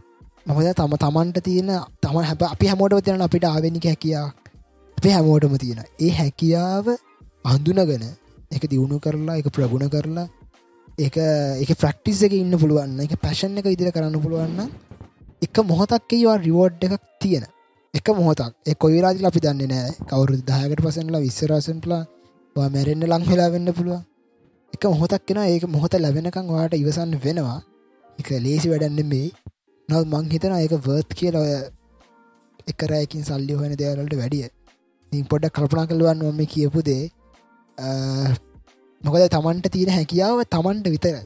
මොකද 0.46 0.74
තම 0.74 0.96
තමන්ට 0.98 1.38
තියෙන 1.42 1.72
තම 2.00 2.18
හැබ 2.22 2.42
අපි 2.46 2.68
හැමෝටම 2.68 3.02
තියෙන 3.02 3.22
අපිට 3.22 3.46
ආවෙනික 3.46 3.86
හැකියා 3.86 4.28
අපේ 4.98 5.14
හැමෝටම 5.14 5.56
තියෙන 5.58 5.82
ඒ 6.00 6.12
හැකියාව 6.12 6.86
අඳුනගෙන 7.46 8.06
එක 8.52 8.64
දියුණු 8.66 9.00
කරලා 9.00 9.38
එක 9.38 9.50
ප්‍රගුණ 9.50 9.90
කරලා 9.90 10.28
එක 11.00 11.16
එක 11.64 11.70
ප්‍රක්ටිස් 11.76 12.24
එක 12.24 12.34
ඉන්න 12.34 12.54
පුළුවන්න 12.56 13.00
එක 13.02 13.18
පැශන් 13.18 13.58
එක 13.58 13.68
ඉදිර 13.68 13.92
කරන්න 13.92 14.18
පුළුවන්න 14.20 14.72
එක 15.42 15.58
මොහොතක් 15.62 16.12
ඒවා 16.12 16.38
රිවෝඩ් 16.38 16.84
එකක් 16.86 17.04
තියෙන. 17.20 17.46
එක 17.94 18.08
මොහොතක්. 18.10 18.54
ඒ 18.62 18.76
කොයිරාදිල 18.76 19.26
අපි 19.26 19.40
දන්න 19.40 19.64
නෑ 19.68 19.92
කවරු 20.04 20.38
දායකට 20.44 20.82
පසනලා 20.82 21.22
විස්සරසන්ටලා 21.22 22.04
මැරෙන්න්න 22.56 23.08
ලං 23.08 23.24
වෙලා 23.26 23.50
වෙන්න 23.50 23.74
පුළුවන්. 23.74 24.04
එක 24.74 24.84
මොහොතක් 24.86 25.26
කෙන 25.26 25.40
ඒක 25.40 25.66
මොහොත 25.68 25.94
ලැබෙනකං 25.96 26.48
වාට 26.48 26.74
ඉවසන්න 26.74 27.18
වෙනවා 27.18 27.60
එක 28.22 28.32
ලේසි 28.46 28.74
වැඩන්න 28.74 29.12
මේ 29.14 29.28
නව 29.90 30.02
මං 30.06 30.32
හිතන 30.34 30.58
ඒක 30.58 30.74
වර්ත් 30.88 31.18
කියල 31.20 31.38
ඔය 31.42 31.52
එකරයකින් 32.72 33.28
සල්ලි 33.30 33.60
හොන 33.60 33.76
දේවලට 33.82 34.16
වැඩිය. 34.22 34.48
ඉ 35.12 35.24
පොඩ්ඩ 35.32 35.54
කල්පනා 35.58 35.86
කළුවන් 35.90 36.26
ඔම 36.30 36.42
කියපු 36.54 36.84
දේ. 36.90 37.04
මොකද 39.02 39.24
තමන්ට 39.36 39.72
තියෙන 39.76 39.94
හැකියාව 39.98 40.44
තමන්ට 40.56 40.92
විතරයි. 40.96 41.24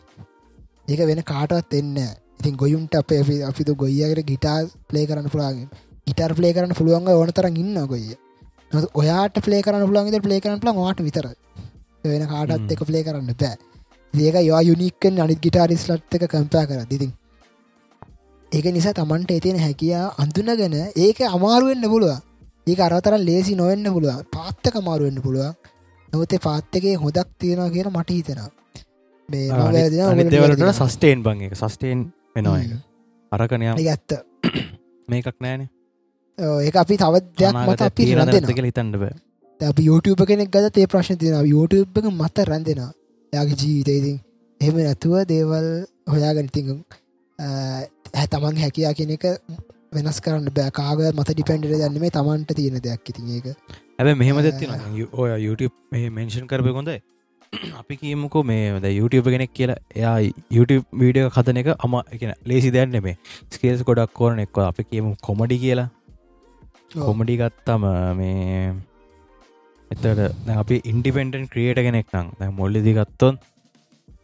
ඒක 0.87 1.01
වෙන 1.09 1.21
කාටවත් 1.31 1.73
එන්න 1.79 1.97
ඉතින් 2.39 2.55
ගොයුන්ට 2.61 2.95
අපේ 2.99 3.21
අපි 3.23 3.35
අපිතු 3.49 3.75
ගොයියකට 3.83 4.27
ගිටා 4.31 4.57
ප්ලේ 4.89 5.05
කරන්න 5.09 5.31
පුළාගේ 5.33 5.67
ගිටර් 6.07 6.33
ප්ලේ 6.39 6.53
කරන්න 6.55 6.77
පුළුවන්ග 6.79 7.09
ඕන 7.13 7.31
තරන් 7.37 7.61
ඉන්න 7.63 7.77
ගොය 7.91 8.03
ඔයාට 9.01 9.37
ප්ලේ 9.45 9.61
කරන්න 9.65 9.87
පුළන්ගේ 9.89 10.25
ප්ලේ 10.25 10.41
කරන්න 10.43 10.61
පුළන් 10.63 10.81
වාට 10.81 11.01
විතර 11.07 11.27
වෙන 12.11 12.27
කාටත්. 12.33 12.71
එක 12.73 12.81
ප්ලේ 12.89 13.03
කරන්න 13.07 13.33
බෑ 13.41 13.55
ඒක 14.17 14.35
යවා 14.41 14.63
යුනික්කෙන් 14.63 15.19
අනිත් 15.19 15.39
ගිටාරිස්ලට් 15.41 16.15
එක 16.15 16.27
කම්පෑ 16.29 16.65
කර 16.65 16.87
දිතින් 16.89 17.11
ඒක 18.51 18.65
නිසා 18.71 18.93
තමන්ට 18.93 19.31
එතියෙන 19.31 19.59
හැකියා 19.59 20.07
අඳුනගෙන 20.17 20.75
ඒක 20.97 21.21
අමාරුවෙන්න්න 21.27 21.89
පුළුව 21.89 22.13
ඒක 22.67 22.79
අරතරන් 22.81 23.25
ලේසි 23.25 23.55
නොවෙන්න 23.55 23.87
පුළුව 23.91 24.21
පාත්තක 24.31 24.75
අමාරුවෙන්න්න 24.75 25.21
පුළුව 25.21 25.55
නමුතේ 26.09 26.39
පාත්තකේ 26.39 26.95
හොදක් 26.95 27.29
තියෙනවා 27.39 27.69
කියන 27.69 27.91
මට 27.91 28.09
හිතෙනවා. 28.11 28.49
මේ 29.29 29.47
මම 29.47 29.57
වැරදිනම් 29.57 29.77
ඔයගොල්ලෝ 29.77 30.09
අනිදවලට 30.09 30.33
නිවැරදි 30.33 30.73
සස්ටේන් 30.73 31.23
බං 31.23 31.45
එක 31.47 31.55
සස්ටේන් 31.55 32.03
වෙනවා 32.35 32.57
ඒක. 32.59 32.73
ඇත්ත. 33.87 34.11
මේකක් 35.09 35.39
නෑන. 35.39 35.69
ඒක 36.59 36.75
අපි 36.77 36.97
තවත් 36.97 37.25
දෙයක් 37.39 37.63
මත 37.63 37.81
අපි 37.83 38.11
රැඳෙන 38.15 38.51
කියල 38.51 38.69
හිතන්ඩ 38.69 38.99
බෑ. 39.01 39.15
අපි 39.61 39.87
YouTube 39.89 40.25
කෙනෙක් 40.25 40.51
ගත 40.51 40.71
තේ 40.73 40.87
ප්‍රශ්න 40.87 41.17
තියෙන 41.17 41.41
YouTube 41.47 41.99
එක 41.99 42.13
මත 42.13 42.47
රැඳෙනවා 42.51 42.93
යාගේ 43.35 43.57
ජීවිතයිතින් 43.61 44.17
එහෙම 44.61 44.75
නැතුව 44.87 45.15
දේවල් 45.31 45.67
හොයාගනිතිං 46.13 46.69
හැ 48.19 48.27
තමන් 48.33 48.61
හැකයා 48.63 48.93
කියන 48.99 49.11
එක 49.17 49.25
වෙනස් 49.95 50.19
කරන්න 50.25 50.47
බෑ. 50.55 50.71
කාග 50.77 50.99
මත 51.17 51.29
ඩිපෙන්ඩට 51.33 51.71
දන්න 51.73 51.99
මේ 52.03 52.13
තමන්ට 52.17 52.55
තියෙන 52.59 52.79
දෙයක් 52.85 53.09
ඉතින් 53.11 53.27
ඒක. 53.37 53.47
ඇබ 53.99 54.07
මෙහෙම 54.21 54.37
අ, 54.39 54.45
දෙත්තින 54.47 54.71
ඔය 55.13 55.29
YouTube 55.45 55.75
මෙන්ෂන් 56.17 56.47
කරපය 56.51 56.73
කොඳයි 56.77 56.97
අපි 57.79 57.95
කියමුකෝ 58.01 58.43
මේ 58.43 58.93
YouTube 58.99 59.29
කෙනෙක් 59.33 59.51
කියලා. 59.59 59.77
එයා 59.95 60.15
YouTube 60.57 60.83
වීඩියෝ 61.01 61.29
කතන 61.35 61.57
එක 61.61 61.69
අම 61.79 61.93
එකන 62.15 62.33
ලේසි 62.51 62.71
දැන්න 62.77 62.97
මේ 63.05 63.15
ස්කේල්ස් 63.53 63.83
ගොඩක් 63.89 64.11
කෝරන 64.19 64.39
එක්ව 64.45 64.59
අපි 64.65 64.83
කියමු 64.89 65.13
කොමඩි 65.27 65.57
කියලා. 65.63 65.87
කොමඩි 67.05 67.37
ගත්තම 67.37 67.83
මේ 68.17 68.73
එතට 69.91 70.51
අපි 70.61 70.77
ඉන්ඩිපෙන්ඩන් 70.91 71.49
ක්‍රියට 71.53 71.81
කෙනෙක් 71.87 72.07
නම් 72.13 72.29
දැ 72.39 72.51
මොල්ලිදි 72.59 72.93
ගත්තොන් 72.99 73.35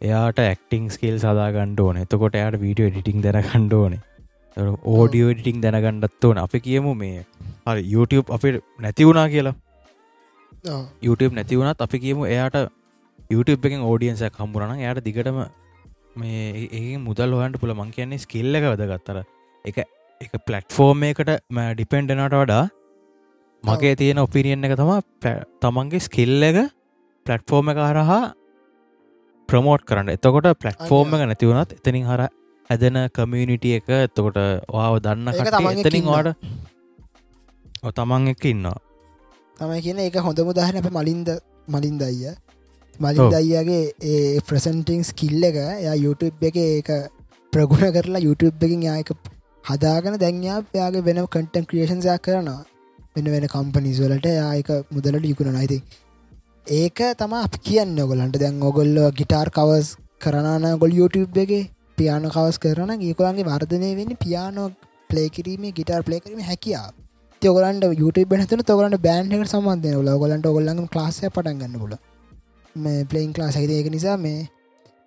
එයාට 0.00 0.38
ඇක්ටිං 0.46 0.86
ස්කේල් 0.94 1.18
සදා 1.24 1.50
ගණ්ඩෝන 1.56 2.00
එතකොට 2.04 2.40
එයාට 2.40 2.62
වීඩියෝ 2.64 2.92
ඩිටිං 2.94 3.22
දැන 3.26 3.44
කණ්ඩෝන 3.50 3.94
ඕඩියෝ 4.56 5.32
ඩිටිං 5.32 5.60
දැනගණ්ඩත් 5.64 6.24
ඕන. 6.24 6.38
අපි 6.38 6.58
කියමු 6.60 6.92
මේ 7.02 7.24
හරි 7.66 7.82
YouTube 7.94 8.28
අපි 8.36 8.48
නැති 8.84 9.06
වුණා 9.08 9.28
කියලා. 9.28 9.54
YouTube 11.02 11.34
නැති 11.38 11.58
වුණත් 11.60 11.84
අපි 11.86 11.98
කියමු 12.04 12.28
එයාට 12.34 12.58
YouTube 13.30 13.66
එකෙන් 13.68 13.86
ඕඩියන්සයක් 13.90 14.36
හම්බුරන 14.42 14.74
යායට 14.84 15.04
දිගටම 15.08 15.40
මේ 16.16 16.68
ඒ 16.80 16.96
මුදල් 17.06 17.38
හොහන්ට 17.38 17.60
පුළ 17.62 17.74
මං 17.78 17.94
කියන්නේ 17.96 18.22
ස්කිල්ල 18.24 18.60
එක 18.60 18.68
වැදගත්තර 18.70 19.18
එක 19.64 19.78
එක 20.20 20.32
පලට්ෆෝර්ම් 20.48 21.08
එකට 21.10 21.32
ඩිපෙන්ඩනට 21.72 22.38
වඩා 22.42 22.64
මගේ 23.64 23.94
තියෙන 23.96 24.18
ඔපිනියන් 24.18 24.64
එක 24.64 24.74
තම 24.76 24.92
තමන්ගේ 25.62 26.00
ස්කිල්ල 26.00 26.42
එක 26.42 26.56
පලට්ෆෝර්ම 27.26 27.68
එක 27.72 27.78
හරහා 27.80 28.22
ප්‍රමෝට් 29.48 29.84
කරන්න. 29.88 30.08
එතකොට 30.10 30.48
පලට්ෆෝර්ම 30.56 31.14
එක 31.14 31.22
නැතිවුණත් 31.30 31.74
එතනින් 31.76 32.06
හර 32.06 32.22
හැදෙන 32.70 32.98
කමියනිටිය 33.10 33.76
එක 33.78 33.90
එතකොට 33.98 34.38
වාව 34.68 34.98
දන්න 35.04 35.28
එතනින්. 35.30 36.06
වාට 36.06 37.94
තමන් 37.94 38.32
එක 38.32 38.44
ඉන්නවා. 38.44 38.78
තමයි 39.58 39.80
කියන 39.86 40.02
එක 40.06 40.18
හොඳ 40.20 40.42
මුදාහන 40.42 40.80
අප 40.80 40.90
මලින්ද 40.90 41.30
මලින්ද 41.68 42.02
අයිය. 42.02 42.34
මලින්ද. 43.00 43.32
අයියාගේ 43.32 43.84
ඒ 44.02 44.40
ප්‍රසන්ටිං 44.42 45.04
ස්කිල්ල 45.04 45.42
එක 45.44 45.60
යා 45.86 45.94
YouTube 45.96 46.50
එක 46.50 46.58
ඒක 46.58 46.90
ප්‍රගුණ 47.52 47.94
කරලා 47.94 48.26
YouTube 48.26 48.58
එකින් 48.60 48.82
යාක 48.88 49.14
හදාගන 49.64 50.18
දැන්යා 50.18 50.60
යාගේ 50.74 51.06
වෙන 51.08 51.24
කටන් 51.26 51.70
ක්‍රියේෂන්සයක් 51.70 52.22
කරනවා 52.26 52.60
වෙන 53.16 53.26
වෙන 53.26 53.46
කම්පනිස්වලට 53.48 54.26
යායක 54.32 54.70
මුදලට 54.90 55.24
යුකුණ 55.24 55.52
නයිති 55.52 55.78
ඒක 56.76 57.00
තම 57.14 57.34
අප 57.38 57.54
කියන්න 57.62 57.98
ඔගොලන්ට 57.98 58.38
දැන් 58.38 58.62
ඔගොල්ල 58.62 58.96
ගිටාර් 59.12 59.50
කවස් 59.50 59.88
කරනාන 60.20 60.66
ගොල් 60.78 60.92
YouTube 60.92 61.42
එක 61.44 61.52
පියාන 61.98 62.24
කවස් 62.28 62.58
කරන 62.58 62.92
ඒකොලන්ගේ 63.00 63.44
වර්ධනය 63.44 63.92
වෙන්න 63.98 64.16
පියානෝ 64.16 64.68
පලේකිරීම 65.10 65.64
ගිටර් 65.72 66.02
පලේකරීම 66.02 66.42
හැකියා 66.42 66.88
ඔගලන්ට 67.42 67.84
YouTube 67.92 68.36
හතන 68.36 68.64
තොගලන්ට 68.64 69.02
බෑන්්හකට 69.02 69.52
සම්බන්ධය 69.52 69.94
ල 69.98 70.10
ගොලන්ට 70.16 70.46
ඔගොල්ලඟ 70.46 70.82
ලාසය 70.92 71.28
පටන් 71.28 71.60
ගන්න 71.60 71.78
පුල 71.78 71.94
මේ 72.76 73.04
පලයින් 73.04 73.32
ලාස් 73.36 73.56
ඇති 73.56 73.78
ඒක 73.78 73.88
නිසා 73.90 74.16
මේ 74.18 74.40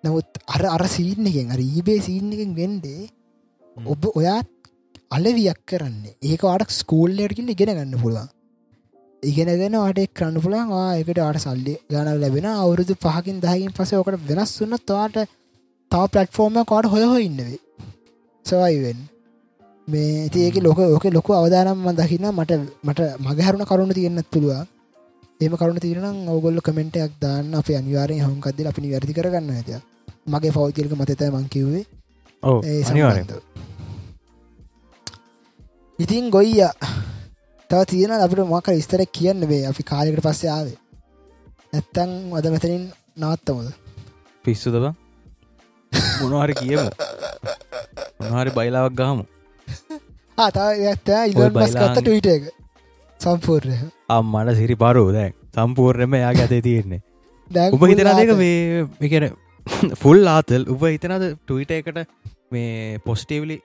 නමුත් 0.04 0.42
අර 0.48 0.62
අර 0.68 0.84
සීන්න 0.88 1.30
එකෙන් 1.30 1.54
අර 1.54 1.60
ඊබේ 1.60 2.00
සීන්න 2.00 2.34
එකෙන් 2.34 2.52
වෙන්ඩේ 2.54 3.08
ඔබ 3.76 4.02
ඔයාත් 4.12 4.48
අලවියක් 5.10 5.60
කරන්නේ. 5.66 6.16
ඒක 6.22 6.42
අඩක් 6.46 6.70
ස්කූල්ලයටකින් 6.72 7.48
ඉගෙන 7.48 7.70
ගන්න 7.70 8.00
පුළුවන්. 8.02 8.28
ඉගෙනගෙන 9.22 9.74
වාට 9.74 10.00
කරන්න 10.12 10.42
පුළන් 10.44 10.72
ඒකට 10.74 11.20
අට 11.20 11.40
සල්ලි 11.40 11.74
ගන 11.90 12.08
ලැබෙන 12.22 12.46
අවුරුදු 12.52 12.94
පහකින් 12.96 13.40
දහකින් 13.40 13.72
පස 13.72 13.92
ඕකට 13.94 14.28
වෙනස් 14.28 14.52
වන්න 14.60 14.82
තවාට 14.82 15.16
තව 15.90 16.02
පලට්ෆෝර්ම 16.12 16.56
කාඩ 16.64 16.90
හොය 16.92 17.24
ඉන්නවේ 17.24 17.58
සවයිවෙන් 18.46 19.00
මේ 19.88 20.26
ඉති 20.28 20.46
ඒක 20.46 20.56
ලොක 20.60 20.78
ඕක 20.86 21.04
ලොක 21.08 21.28
අවදානම්ම 21.32 21.90
දකින්න 21.94 22.30
මට 22.30 22.52
මට 22.84 23.00
මගහරුණ 23.20 23.68
කරුණු 23.70 23.98
තියෙන්න්නත් 23.98 24.30
පුළුව 24.30 24.66
ඒම 25.40 25.54
කරුණ 25.56 25.78
තිරනම් 25.78 26.18
ඔගොල්ල 26.28 26.60
කමෙන්ටයක් 26.60 27.12
දාන්න. 27.20 27.54
අප 27.54 27.68
අනිවාරය 27.70 28.16
හුන්කක්ද 28.20 28.66
අපි 28.66 28.90
වැරදි 28.92 29.16
කරගන්න 29.18 29.50
ඇත 29.52 29.70
මගේ 30.26 30.56
පෞද්ගලක 30.56 30.92
මතත 30.92 31.22
මංකිවේ 31.30 31.84
ඕ 32.42 32.58
සම්බන්ධව. 32.62 33.55
ඉතින් 35.98 36.30
ගොයිය 36.30 36.68
තව 37.70 37.82
තියෙන 37.90 38.12
අපට 38.12 38.38
මක 38.38 38.68
ස්තර 38.82 39.02
කියන්න 39.12 39.48
වේ 39.48 39.64
අපි 39.66 39.82
කාලෙකට 39.82 40.22
පස්සේ 40.22 40.50
ආවේ. 40.50 40.76
නැත්තං 41.74 42.10
වද 42.32 42.52
මෙතනින් 42.54 42.82
නවත්තමද 43.18 43.72
පිස්සුද 44.44 44.76
බං? 44.82 44.94
මොනහරි 46.22 46.54
කියමු. 46.54 46.90
මොනහරි 48.20 48.50
බයිලාවක් 48.50 48.92
ගහමු. 48.92 49.24
ආතා 50.38 50.68
ඇත්ත 50.68 51.08
ඔය 51.08 51.30
ඉලන් 51.30 51.52
මස්කත්ත 51.52 51.56
බයිලාගේ- 51.56 52.04
ටවිට 52.04 52.26
එක. 52.26 52.42
සම්පූර්ය 53.20 53.78
අම්මට 54.08 54.54
සිරි 54.54 54.74
පරු 54.74 55.04
දැන් 55.12 55.32
සම්පූර්ණයම 55.54 56.14
යාගේ 56.14 56.44
අතේ 56.44 56.60
තියෙන්නේ. 56.60 57.00
දැන් 57.50 57.74
උප 57.74 57.82
හිතන 57.82 58.04
දෙක 58.20 58.30
පුල්ලාට 58.30 58.38
මේ 58.38 58.86
එකන 59.00 59.24
ෆුල් 60.02 60.28
ආතල්? 60.28 60.62
උප 60.68 60.82
හිතනද 60.84 61.24
ටවිට 61.46 61.70
එකට 61.70 61.98
මේ 62.52 62.98
පොස්ටේවලි 62.98 63.56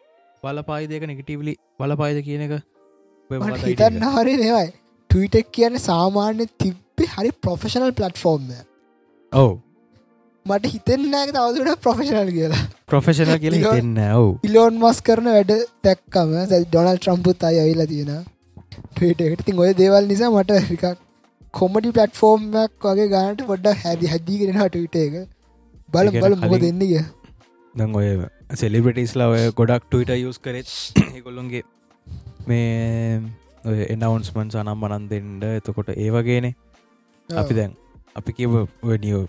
බලපායි 0.44 0.88
දෙක 0.88 1.04
නිගටීවලි 1.04 1.54
බලපායිද 1.80 2.20
කියන 2.26 2.42
එක 2.42 2.54
හිතන්න? 3.64 4.06
හරි 4.16 4.34
නවයි. 4.38 4.70
ටවිටක් 5.10 5.52
කියන 5.52 5.78
සාමාන්‍ය 5.80 6.48
තිබ්බේ 6.60 7.10
හරි 7.16 7.32
ප්‍රොෆෙෂනල් 7.44 7.92
පලට්ෆෝර්ම් 7.92 8.48
ඔව්. 9.32 9.52
මට 10.46 10.66
හිතෙන්නක 10.66 11.36
තවසට 11.36 11.78
ප්‍රොෆෙෂනල් 11.84 12.32
කියලා. 12.32 12.64
ප්‍රොෆෙෂනල් 12.88 13.38
කියල 13.38 13.58
හිතෙන්න 13.58 14.02
ඔව්. 14.16 14.28
ඉලෝන් 14.44 14.80
මස් 14.80 15.02
කරන 15.02 15.32
වැඩ 15.36 15.54
දැක්කම 15.84 16.36
ඩොනල් 16.66 16.98
ට්‍රම්පුත් 16.98 17.44
අය 17.44 17.60
ඇවිලා 17.60 17.90
තියෙන 17.94 18.12
ටට 18.96 19.46
තින් 19.46 19.60
ඔය 19.60 19.72
දේවල් 19.76 20.12
නිසා 20.12 20.32
මට 20.32 20.52
එකක් 20.58 20.86
කොමඩි 21.54 21.92
පලට්ෆෝර්ම්මක් 21.92 22.90
වගේ 22.90 23.10
ගානට 23.10 23.48
පොඩ්ඩ 23.48 23.74
හැදි 23.86 24.14
හැදී 24.14 24.42
කරෙන 24.42 24.62
ටවිට 24.68 24.96
එක. 25.06 25.16
බල 25.90 26.08
බල 26.20 26.36
මොක 26.36 26.52
කලින්- 26.52 27.12
දැන් 27.74 27.96
ඔය 27.96 28.10
සෙලිබිටිස්ලා 28.62 29.30
ඔය 29.34 29.44
ගොඩක් 29.60 29.86
ටවිට 29.88 30.12
යස් 30.18 30.40
කරෙත්. 30.40 30.68
ඒකොල්ලොන්ගේ 31.16 31.64
මේ 32.48 33.22
එනවන්ස්මන් 33.94 34.52
සනම් 34.52 34.76
මනන් 34.76 35.08
දෙන්ඩ 35.12 35.44
එතකොට 35.50 35.92
ඒවගේනේ 35.96 36.54
අපි 37.30 37.58
දැන් 37.60 37.78
අපි 38.16 38.34
කිව 38.40 38.56
නිියෝ 39.04 39.24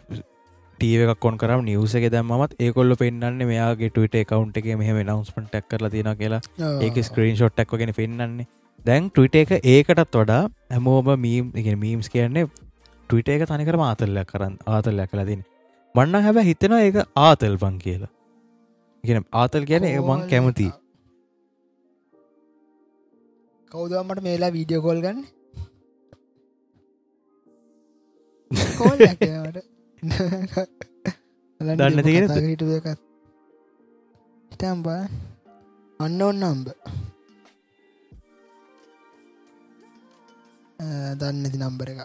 ටීව 0.78 1.04
එකක් 1.04 1.20
කොන් 1.24 1.36
කරම් 1.38 1.62
නිවස 1.66 1.94
එක 1.98 2.08
දැම්මත් 2.14 2.56
ඒකොල්ල 2.58 2.96
පෙන්න්න 3.02 3.46
මෙයාගේ 3.50 3.92
ටවිට 3.92 4.18
එකකවන්් 4.22 4.50
එක 4.60 4.66
මෙහම 4.80 4.98
නවස්මට 5.04 5.52
ටක් 5.52 5.68
කරලා 5.70 5.92
තියෙන 5.94 6.10
කියලා. 6.20 6.42
ඒක 6.80 6.98
ස්ක්‍රීන් 7.08 7.38
ෂොට්ටක් 7.38 7.76
වගෙන 7.76 7.94
පෙන්න්නන්නේ 8.00 8.48
දැන් 8.86 9.10
ටවිට 9.10 9.38
එක 9.42 9.52
ඒකටත් 9.62 10.18
වඩා 10.20 10.42
හැමෝම 10.72 11.12
මීම් 11.26 11.52
එක 11.54 11.68
මීම්ස් 11.78 12.10
කියන්නේ 12.14 12.48
ටවිට 13.08 13.28
එක 13.36 13.46
තනිකර 13.50 13.78
ආතල්ලයක් 13.86 14.32
කරන්න 14.32 14.58
ආතල්ලයක් 14.66 15.14
කලතින් 15.14 15.46
මන්න 15.94 16.26
හැබ 16.26 16.42
හිතෙන 16.48 16.74
ඒක 16.80 16.98
ආතල් 17.28 17.56
පං 17.62 17.78
කියලා 17.84 18.10
ඉගෙන 19.04 19.24
ආතල් 19.40 19.64
ඒ 19.70 20.00
මං 20.08 20.20
කැමති 20.30 20.66
කවදමට 23.70 24.20
මේලා 24.26 24.52
වීඩියෝ 24.56 24.82
කෝල් 24.86 25.00
ගන්න? 25.04 25.20
දන්න 31.60 31.94
නැති 31.96 32.14
කෙනෙක්ද? 32.14 32.36
හිටුවකත් 32.48 33.00
හිටම් 34.52 34.78
බා. 34.86 35.02
අන්න 36.00 36.22
ඔන්න 36.28 36.42
අම්බ 36.46 36.66
දන්නති 41.20 41.58
නම්බර 41.58 41.88
එක 41.92 42.00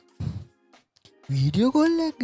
වීඩියෝ 1.29 1.71
කොල්ලක් 1.77 2.21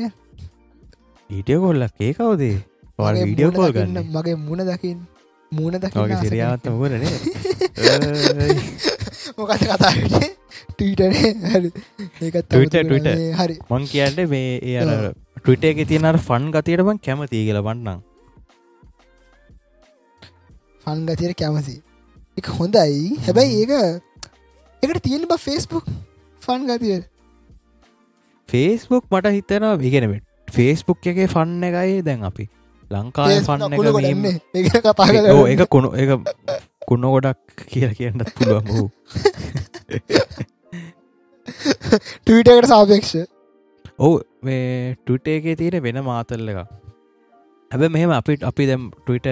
ඊටිය 1.30 1.60
කොල්ලක් 1.64 1.95
ඒ 2.08 2.14
කවදේ 2.18 2.58
පල් 2.99 3.15
වීඩියෝ 3.20 3.52
කෝල් 3.57 3.72
ගන්න. 3.76 3.98
මගේ 4.15 4.36
මුණ 4.48 4.61
දකිින් 4.70 4.99
මූුණ 5.52 5.78
වගේ 5.78 6.06
දකි 6.06 6.18
සිරියාවත්ත 6.24 6.68
මුණනේ 6.74 7.11
මොකත 9.38 9.61
කතාට 9.61 9.94
ටීටනේ. 10.72 11.30
හරි. 13.40 13.56
මං 13.70 13.84
කියන්න 13.91 14.20
මේ 14.30 14.49
ඒ 14.61 14.84
ටවිට 15.38 15.65
එක 15.70 15.82
තියෙනට 15.91 16.22
ෆන් 16.28 16.49
ගතයට 16.56 16.84
බං 16.88 17.02
කැමති 17.07 17.44
කියල 17.48 17.60
වන්නම්. 17.68 17.99
ෆන් 20.86 21.06
ගතියට 21.10 21.38
කැමසි 21.41 21.76
එක 22.38 22.52
හොඳයි. 22.57 23.03
හැබැයි 23.26 23.64
ඒක 23.64 23.72
එකට 24.84 25.03
තියෙන 25.07 25.30
බ 25.30 25.40
ෆෙස්බුක් 25.48 25.86
ෆන් 26.41 26.61
ගතිය. 26.70 26.99
ෆේස්බුක් 28.49 29.03
මට 29.11 29.36
හිතනවා 29.38 29.78
ඉගෙනට 29.90 30.22
ෆේස්බුක් 30.52 31.07
එකේ 31.11 31.32
ෆන්න 31.36 31.64
එකයි 31.70 32.02
දැන් 32.10 32.30
අපි 32.30 32.45
ලංකාය 32.94 33.38
ෆන්න 33.41 33.74
එක 34.56 34.68
ඒ 34.72 34.82
කතා 34.82 35.07
එක 35.53 35.64
කුණු 35.70 35.90
එක 35.95 36.10
කුණ 36.88 37.06
ගොඩක් 37.07 37.64
කිය 37.68 37.88
කියන්නත් 37.98 38.30
පුළුවන් 38.36 38.68
වූ 38.70 38.88
ටීටකට 42.22 42.68
සාපේක්ෂ. 42.74 43.14
ඔවු 43.99 44.15
මේ 44.41 44.95
ටුට 44.98 45.28
එකේ 45.30 45.56
තියෙන 45.56 45.84
වෙන 45.84 45.99
මාතල්ල 46.03 46.52
එක 46.53 46.60
හැබ 47.72 47.84
මෙහෙම 47.90 48.11
අපිට 48.11 48.44
අපි 48.44 48.70
දැම් 48.70 48.90
ටවිට 48.98 49.30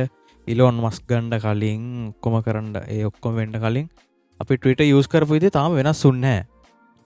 ඉලෝන් 0.47 0.79
මස් 0.83 1.01
ගණ්ඩ 1.07 1.43
කලින් 1.43 1.83
කොම 2.21 2.37
කරන්න 2.41 2.75
ඒ 2.87 3.03
ඔක්කොම 3.05 3.35
වෙන්ඩ 3.35 3.57
කලින් 3.57 3.87
අපි 4.39 4.57
ටවිට 4.57 4.87
යස් 4.87 5.07
කරපු 5.07 5.33
විදි 5.33 5.49
තාම 5.51 5.75
වෙනස් 5.75 6.01
සුන්නෑ 6.01 6.39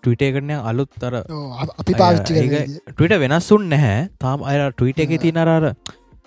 ටවිට 0.04 0.22
එකන 0.22 0.52
අලුත් 0.62 1.04
අර 1.04 1.16
අපි 1.76 1.94
ඒක 1.94 2.54
ටවිට 2.90 3.16
වෙනස්සුන් 3.20 3.64
නැහැ. 3.70 4.10
තාම 4.20 4.44
අය 4.44 4.58
ටවිට 4.72 5.00
එක 5.00 5.14
තින 5.22 5.40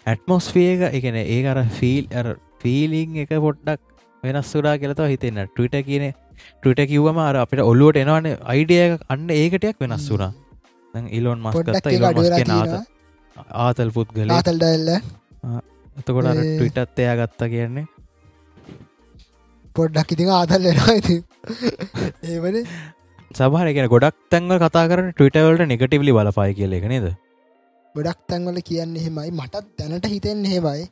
අර 0.08 0.14
ඇටමොස්ෆිය 0.14 0.68
එක 0.68 0.94
එකන 0.94 1.16
ඒ 1.18 1.38
අර 1.46 1.58
ෆිල් 1.70 2.04
ෆීලිං 2.60 3.16
එක 3.16 3.32
පොඩ්ඩක් 3.38 3.80
වෙනස් 4.22 4.52
සුරා 4.52 4.76
කියලතව 4.76 5.08
හිතෙන්න. 5.12 5.40
ටවිට 5.48 5.76
කියන 5.86 6.04
ටවිට 6.62 6.82
කිව්වම 6.90 7.18
අර 7.20 7.36
අපිට 7.36 7.62
ඔල්ලුවට 7.62 8.00
එනවන 8.02 8.28
අයිඩිය 8.46 8.98
අන්න 9.08 9.28
ඒකටයක් 9.30 9.76
වෙනස් 9.80 10.06
සුරා 10.08 10.32
ඉලෝන් 11.12 11.40
මස් 11.40 11.54
පොඩ්ඩක් 11.54 11.74
කරත 11.74 11.86
ඒක 11.86 11.98
ඉලෝන් 11.98 12.10
අඩු 12.10 12.20
මස් 12.20 12.26
වෙලා 12.26 12.38
කියන 12.38 12.52
ආත 12.52 12.66
තියෙනවා 12.66 13.66
ආතල් 13.66 13.90
පුද්ගල 13.90 14.30
ආතල් 14.30 14.58
ඩල්ල 14.58 14.88
එතකොට 15.98 16.28
ටවිටත් 16.34 17.02
එයා 17.04 17.16
ගත්තා 17.20 17.48
කියන්නේ. 17.48 17.86
පොඩ්ඩක් 19.76 20.14
ඉතින් 20.14 20.34
ආතල් 20.36 20.62
වෙනවා 20.62 20.98
ඉති 21.00 21.16
ඒවන 22.32 22.60
සබහර 23.34 23.72
කියෙන 23.74 23.88
ගොඩක් 23.88 24.16
තැන්ව 24.30 24.58
කතා 24.58 24.84
කරන 24.90 25.10
ටවිටවලට 25.12 25.70
නෙගටිවලි 25.72 26.16
බලපායි 26.18 26.54
කියල 26.54 26.72
එක 26.72 26.86
නේද 26.88 27.08
ගොඩක් 27.98 28.20
තැන්වල 28.26 28.60
කියන්නේ 28.62 29.04
හෙමයි 29.04 29.30
මටත් 29.32 29.66
දැනට 29.78 30.06
හිතෙන් 30.06 30.44
හෙමයි 30.46 30.84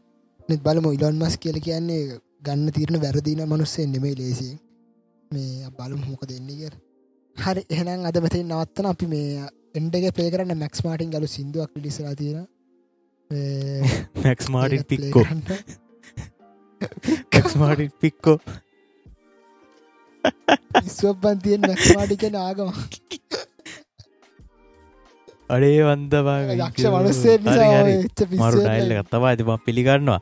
නෙත් 0.48 0.60
බලම 0.62 0.86
ඉලොන් 0.92 1.18
මස් 1.18 1.36
කියල 1.38 1.58
කියන්නේ 1.60 2.02
ගන්න 2.42 2.72
තිරණ 2.72 3.02
වැරදින 3.02 3.42
මනුස්සේ 3.44 3.86
නෙමයි 3.88 4.14
ලේසි 4.16 4.50
මේ 5.30 5.70
බලු 5.72 6.02
හොක 6.02 6.22
දෙන්නේ 6.28 6.58
කර 6.60 6.74
හරි 7.36 7.62
එහෙනම් 7.70 8.04
අද 8.04 8.16
මෙතින් 8.18 8.46
නවත්තන. 8.48 8.86
අපි 8.86 9.06
මේ 9.06 9.46
එන්ඩගේ 9.74 10.12
පේ 10.12 10.28
කරන්න 10.30 10.58
මැක්ස් 10.58 10.84
මාටින් 10.84 11.10
ගලු 11.10 11.28
සිින්දුවක් 11.28 11.72
ලිසලා 11.78 12.14
තියෙන 12.20 12.46
මැක්ස් 14.24 14.46
මාටින් 14.48 14.84
පික්කෝ 14.84 15.24
ක්ස් 17.32 17.56
මාටින් 17.56 17.90
පික්කෝ 18.00 18.38
ස්වබන්තියෙන් 20.88 21.62
මැක්ස් 21.62 21.88
මාටි 21.94 22.16
කියෙන 22.16 22.36
ආගම 22.36 22.70
අඩේ 25.50 25.82
වන්දවා 25.82 26.38
යක්ෂ 26.54 26.84
එච්ච 27.26 28.24
මරු 28.34 28.58
ටයිල්ල 28.58 28.94
ගත්තවා 28.98 29.30
ඇතිම 29.30 29.52
පිළිගන්නවා. 29.66 30.20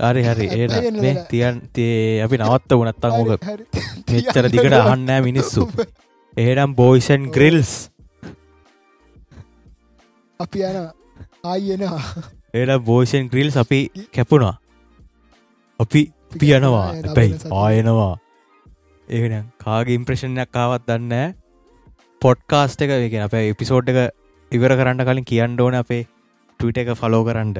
හරි 0.00 0.22
හරි. 0.24 0.46
ඒ. 0.52 1.14
තියන් 1.30 1.60
තේ 1.72 2.22
අපි 2.22 2.36
නවත්ත 2.38 2.70
වනත්තං 2.74 3.12
ඕක 3.12 3.30
මෙච්චර 4.08 4.48
දිකට 4.54 4.78
අහන්නෑ 4.78 5.20
මිනිස්සු. 5.22 5.68
ඒනම් 6.36 6.74
බෝයිසන් 6.74 7.30
ග්‍රිල්ස් 7.30 7.74
අපි 10.40 10.64
යන 10.64 10.82
ආයනවා 11.44 12.02
ඒට 12.54 12.84
බෝෂන් 12.84 13.28
ග්‍රිල්ස් 13.28 13.56
අපි 13.56 13.80
කැපුණා. 14.12 14.54
අපි 15.80 16.00
පියනවා. 16.38 16.88
ඇැයි 16.92 17.34
ආයනවා. 17.52 18.14
ඒන 19.08 19.34
කාගේ 19.58 19.94
ඉම්ප්‍රේෂණයක් 19.94 20.50
කාවත් 20.50 20.86
දන්න 20.88 21.34
පොඩ්කාස්ට 22.26 22.80
එක 22.84 22.92
වෙන 22.92 23.24
අප 23.24 23.34
එපිසෝඩ් 23.38 23.90
එක 23.92 23.98
ඉවර 24.52 24.72
කරන්න 24.78 25.02
කලින් 25.08 25.26
කියන්න 25.30 25.60
ඕන 25.64 25.76
අපේ 25.80 26.06
ටවිට 26.60 26.80
එක 26.82 26.90
ෆලෝ 27.00 27.22
කරන්න. 27.28 27.52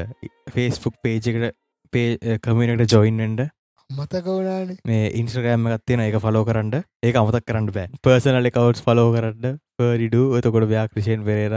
ෆේස්පුක් 0.54 0.94
පේජකට 1.04 1.54
පේ 1.92 2.38
කමිනට 2.40 2.82
ජොයින්ෙන්ඩ 2.94 3.42
මතකවුණන 3.90 4.72
මේ 4.84 5.12
ඉන්ස්්‍රගෑම 5.20 5.68
ගත්තියෙන 5.68 6.02
එක 6.06 6.18
ෆලෝ 6.18 6.44
කරන්න. 6.44 6.82
ඒ 7.02 7.12
අමතක් 7.14 7.46
කරන්න 7.46 7.70
බෑ. 7.70 7.88
පර්සනල 8.02 8.50
කවුට් 8.50 8.82
ෆලෝ 8.82 9.08
කරන්න. 9.14 9.58
පරිඩු 9.76 10.22
එතකොට 10.38 10.68
ව්‍යාක්‍රෂයෙන් 10.68 11.26
පෙරේර 11.28 11.54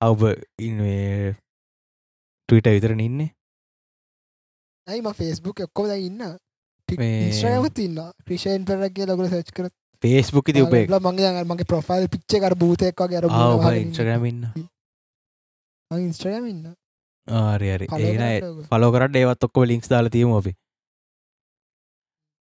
අවබ 0.00 0.22
ඉන්වේ 0.60 1.34
ටවිට 2.48 2.70
විතරන 2.70 3.00
ඉන්නේ. 3.00 3.30
ඇයිම 4.86 5.10
ෆෙස්බුක් 5.14 5.66
එක්කොද 5.66 5.96
ඉන්න? 5.98 6.22
ඉන්න. 6.88 8.02
ක්‍රිෂයන් 8.22 8.68
පෙරක් 8.68 8.94
කිය 8.94 9.10
ලොකුල 9.10 9.32
සච් 9.32 9.58
කරත් 9.58 9.74
පේස්බුක් 10.04 10.48
ති 10.50 10.62
උබේ 10.62 10.86
මගේ 11.00 11.34
මගේ 11.46 11.70
ප්‍රොෆයිල් 11.72 12.08
පිච්චකර 12.10 12.54
භූතයක් 12.56 13.02
වගේ 13.02 13.20
අර 13.20 13.76
ඉන්ස්්‍රගමින්න 13.76 14.48
ඉන්ස්ට්‍රගමින්න 15.90 16.74
ආරිරි 17.26 17.86
ඒ 17.90 18.40
පලෝ 18.68 18.90
කරට 18.92 19.16
ඒවත් 19.16 19.46
ඔක්කො 19.46 19.64
ලිින්ක්ස් 19.64 19.88
දාල 19.88 20.08
තිීම 20.10 20.32
අපි. 20.34 20.52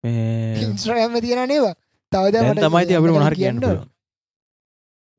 ඉන්ස්්‍රයම 0.03 1.17
තියෙන 1.19 1.49
නේවා 1.49 1.75
තවද 2.11 2.35
තමයිති 2.59 2.93
අපට 2.95 3.11
මොහර 3.11 3.35
කියන්න 3.35 3.59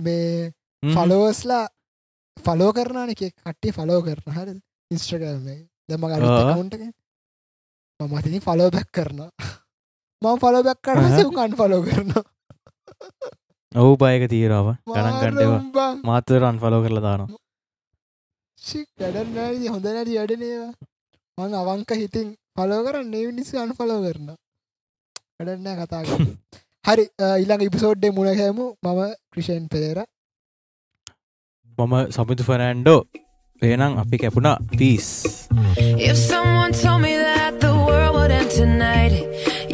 මේ 0.00 0.52
ෆලෝස්ලා 0.82 1.66
ෆලෝ 2.36 2.70
කරනන 2.72 3.10
එක. 3.10 3.22
කට්ටේ 3.36 3.72
ෆලෝ 3.72 4.00
කරන 4.02 4.32
හර 4.32 4.48
ඉන්ස්ට්‍රගම 4.90 5.46
දම 5.88 6.04
ගට 6.06 6.92
මමතින් 8.00 8.40
ෆලෝ 8.40 8.70
බැක් 8.70 8.88
කරනවා. 8.92 9.30
මම 10.22 10.36
ෆලෝබැක් 10.36 10.78
කරන 10.82 11.04
සුන් 11.14 11.38
අන්ෆලෝ 11.38 11.82
කරනවා. 11.82 12.24
ඔහු 13.72 13.92
බයක 13.96 14.24
තීරාව. 14.28 14.68
ගණන් 14.86 15.18
ගණ්ඩවා 15.20 15.90
මාතර 16.04 16.42
අන්ෆලෝ 16.44 16.80
කරලා 16.84 17.04
දානවා. 17.06 17.38
ශික් 18.58 18.88
වැඩ 18.96 19.16
හොඳ 19.66 19.86
නැට 19.86 20.10
වැඩනේවා 20.10 20.72
මං 21.38 21.54
අවංක 21.54 21.90
හිතින් 21.94 22.28
පලෝ 22.56 22.80
කරන්න 22.84 23.14
නිසි 23.36 23.54
අන්ෆලෝ 23.58 24.00
කරන 24.04 24.28
වැඩන්න 25.38 25.78
කතා 25.80 26.02
හරි 26.88 27.04
ඉල්ලඟ 27.38 27.62
ඉපිසෝඩ්ඩේ 27.62 28.12
මුණකෑමු 28.12 28.66
මම 28.82 29.00
ක්‍රිෂයන් 29.32 29.64
පෙරේර. 29.68 29.98
මම 31.78 31.94
සමිතු 32.10 32.48
ෆරෑන්ඩෝ 32.48 33.00
ඒනම් 33.62 33.98
අපි 34.02 34.16
කැපුණා. 34.18 34.58
පිස් 34.72 35.06
if 36.00 36.16
someone 36.24 36.72
told 36.74 37.00
me 37.02 37.07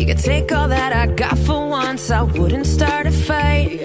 You 0.04 0.14
could 0.14 0.22
take 0.22 0.52
all 0.52 0.68
that 0.68 0.92
I 0.92 1.06
got 1.06 1.38
for 1.38 1.66
once, 1.66 2.10
I 2.10 2.20
wouldn't 2.20 2.66
start 2.66 3.06
a 3.06 3.10
fight. 3.10 3.80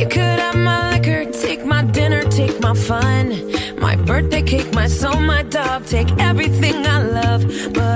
You 0.00 0.08
could 0.08 0.38
have 0.40 0.56
my 0.56 0.92
liquor, 0.92 1.30
take 1.32 1.66
my 1.66 1.82
dinner, 1.82 2.22
take 2.30 2.62
my 2.62 2.72
fun, 2.72 3.52
my 3.78 3.94
birthday 3.94 4.40
cake, 4.40 4.72
my 4.72 4.86
soul, 4.86 5.20
my 5.20 5.42
dog, 5.42 5.84
take 5.84 6.10
everything 6.18 6.86
I 6.86 7.02
love. 7.02 7.42
But 7.74 7.93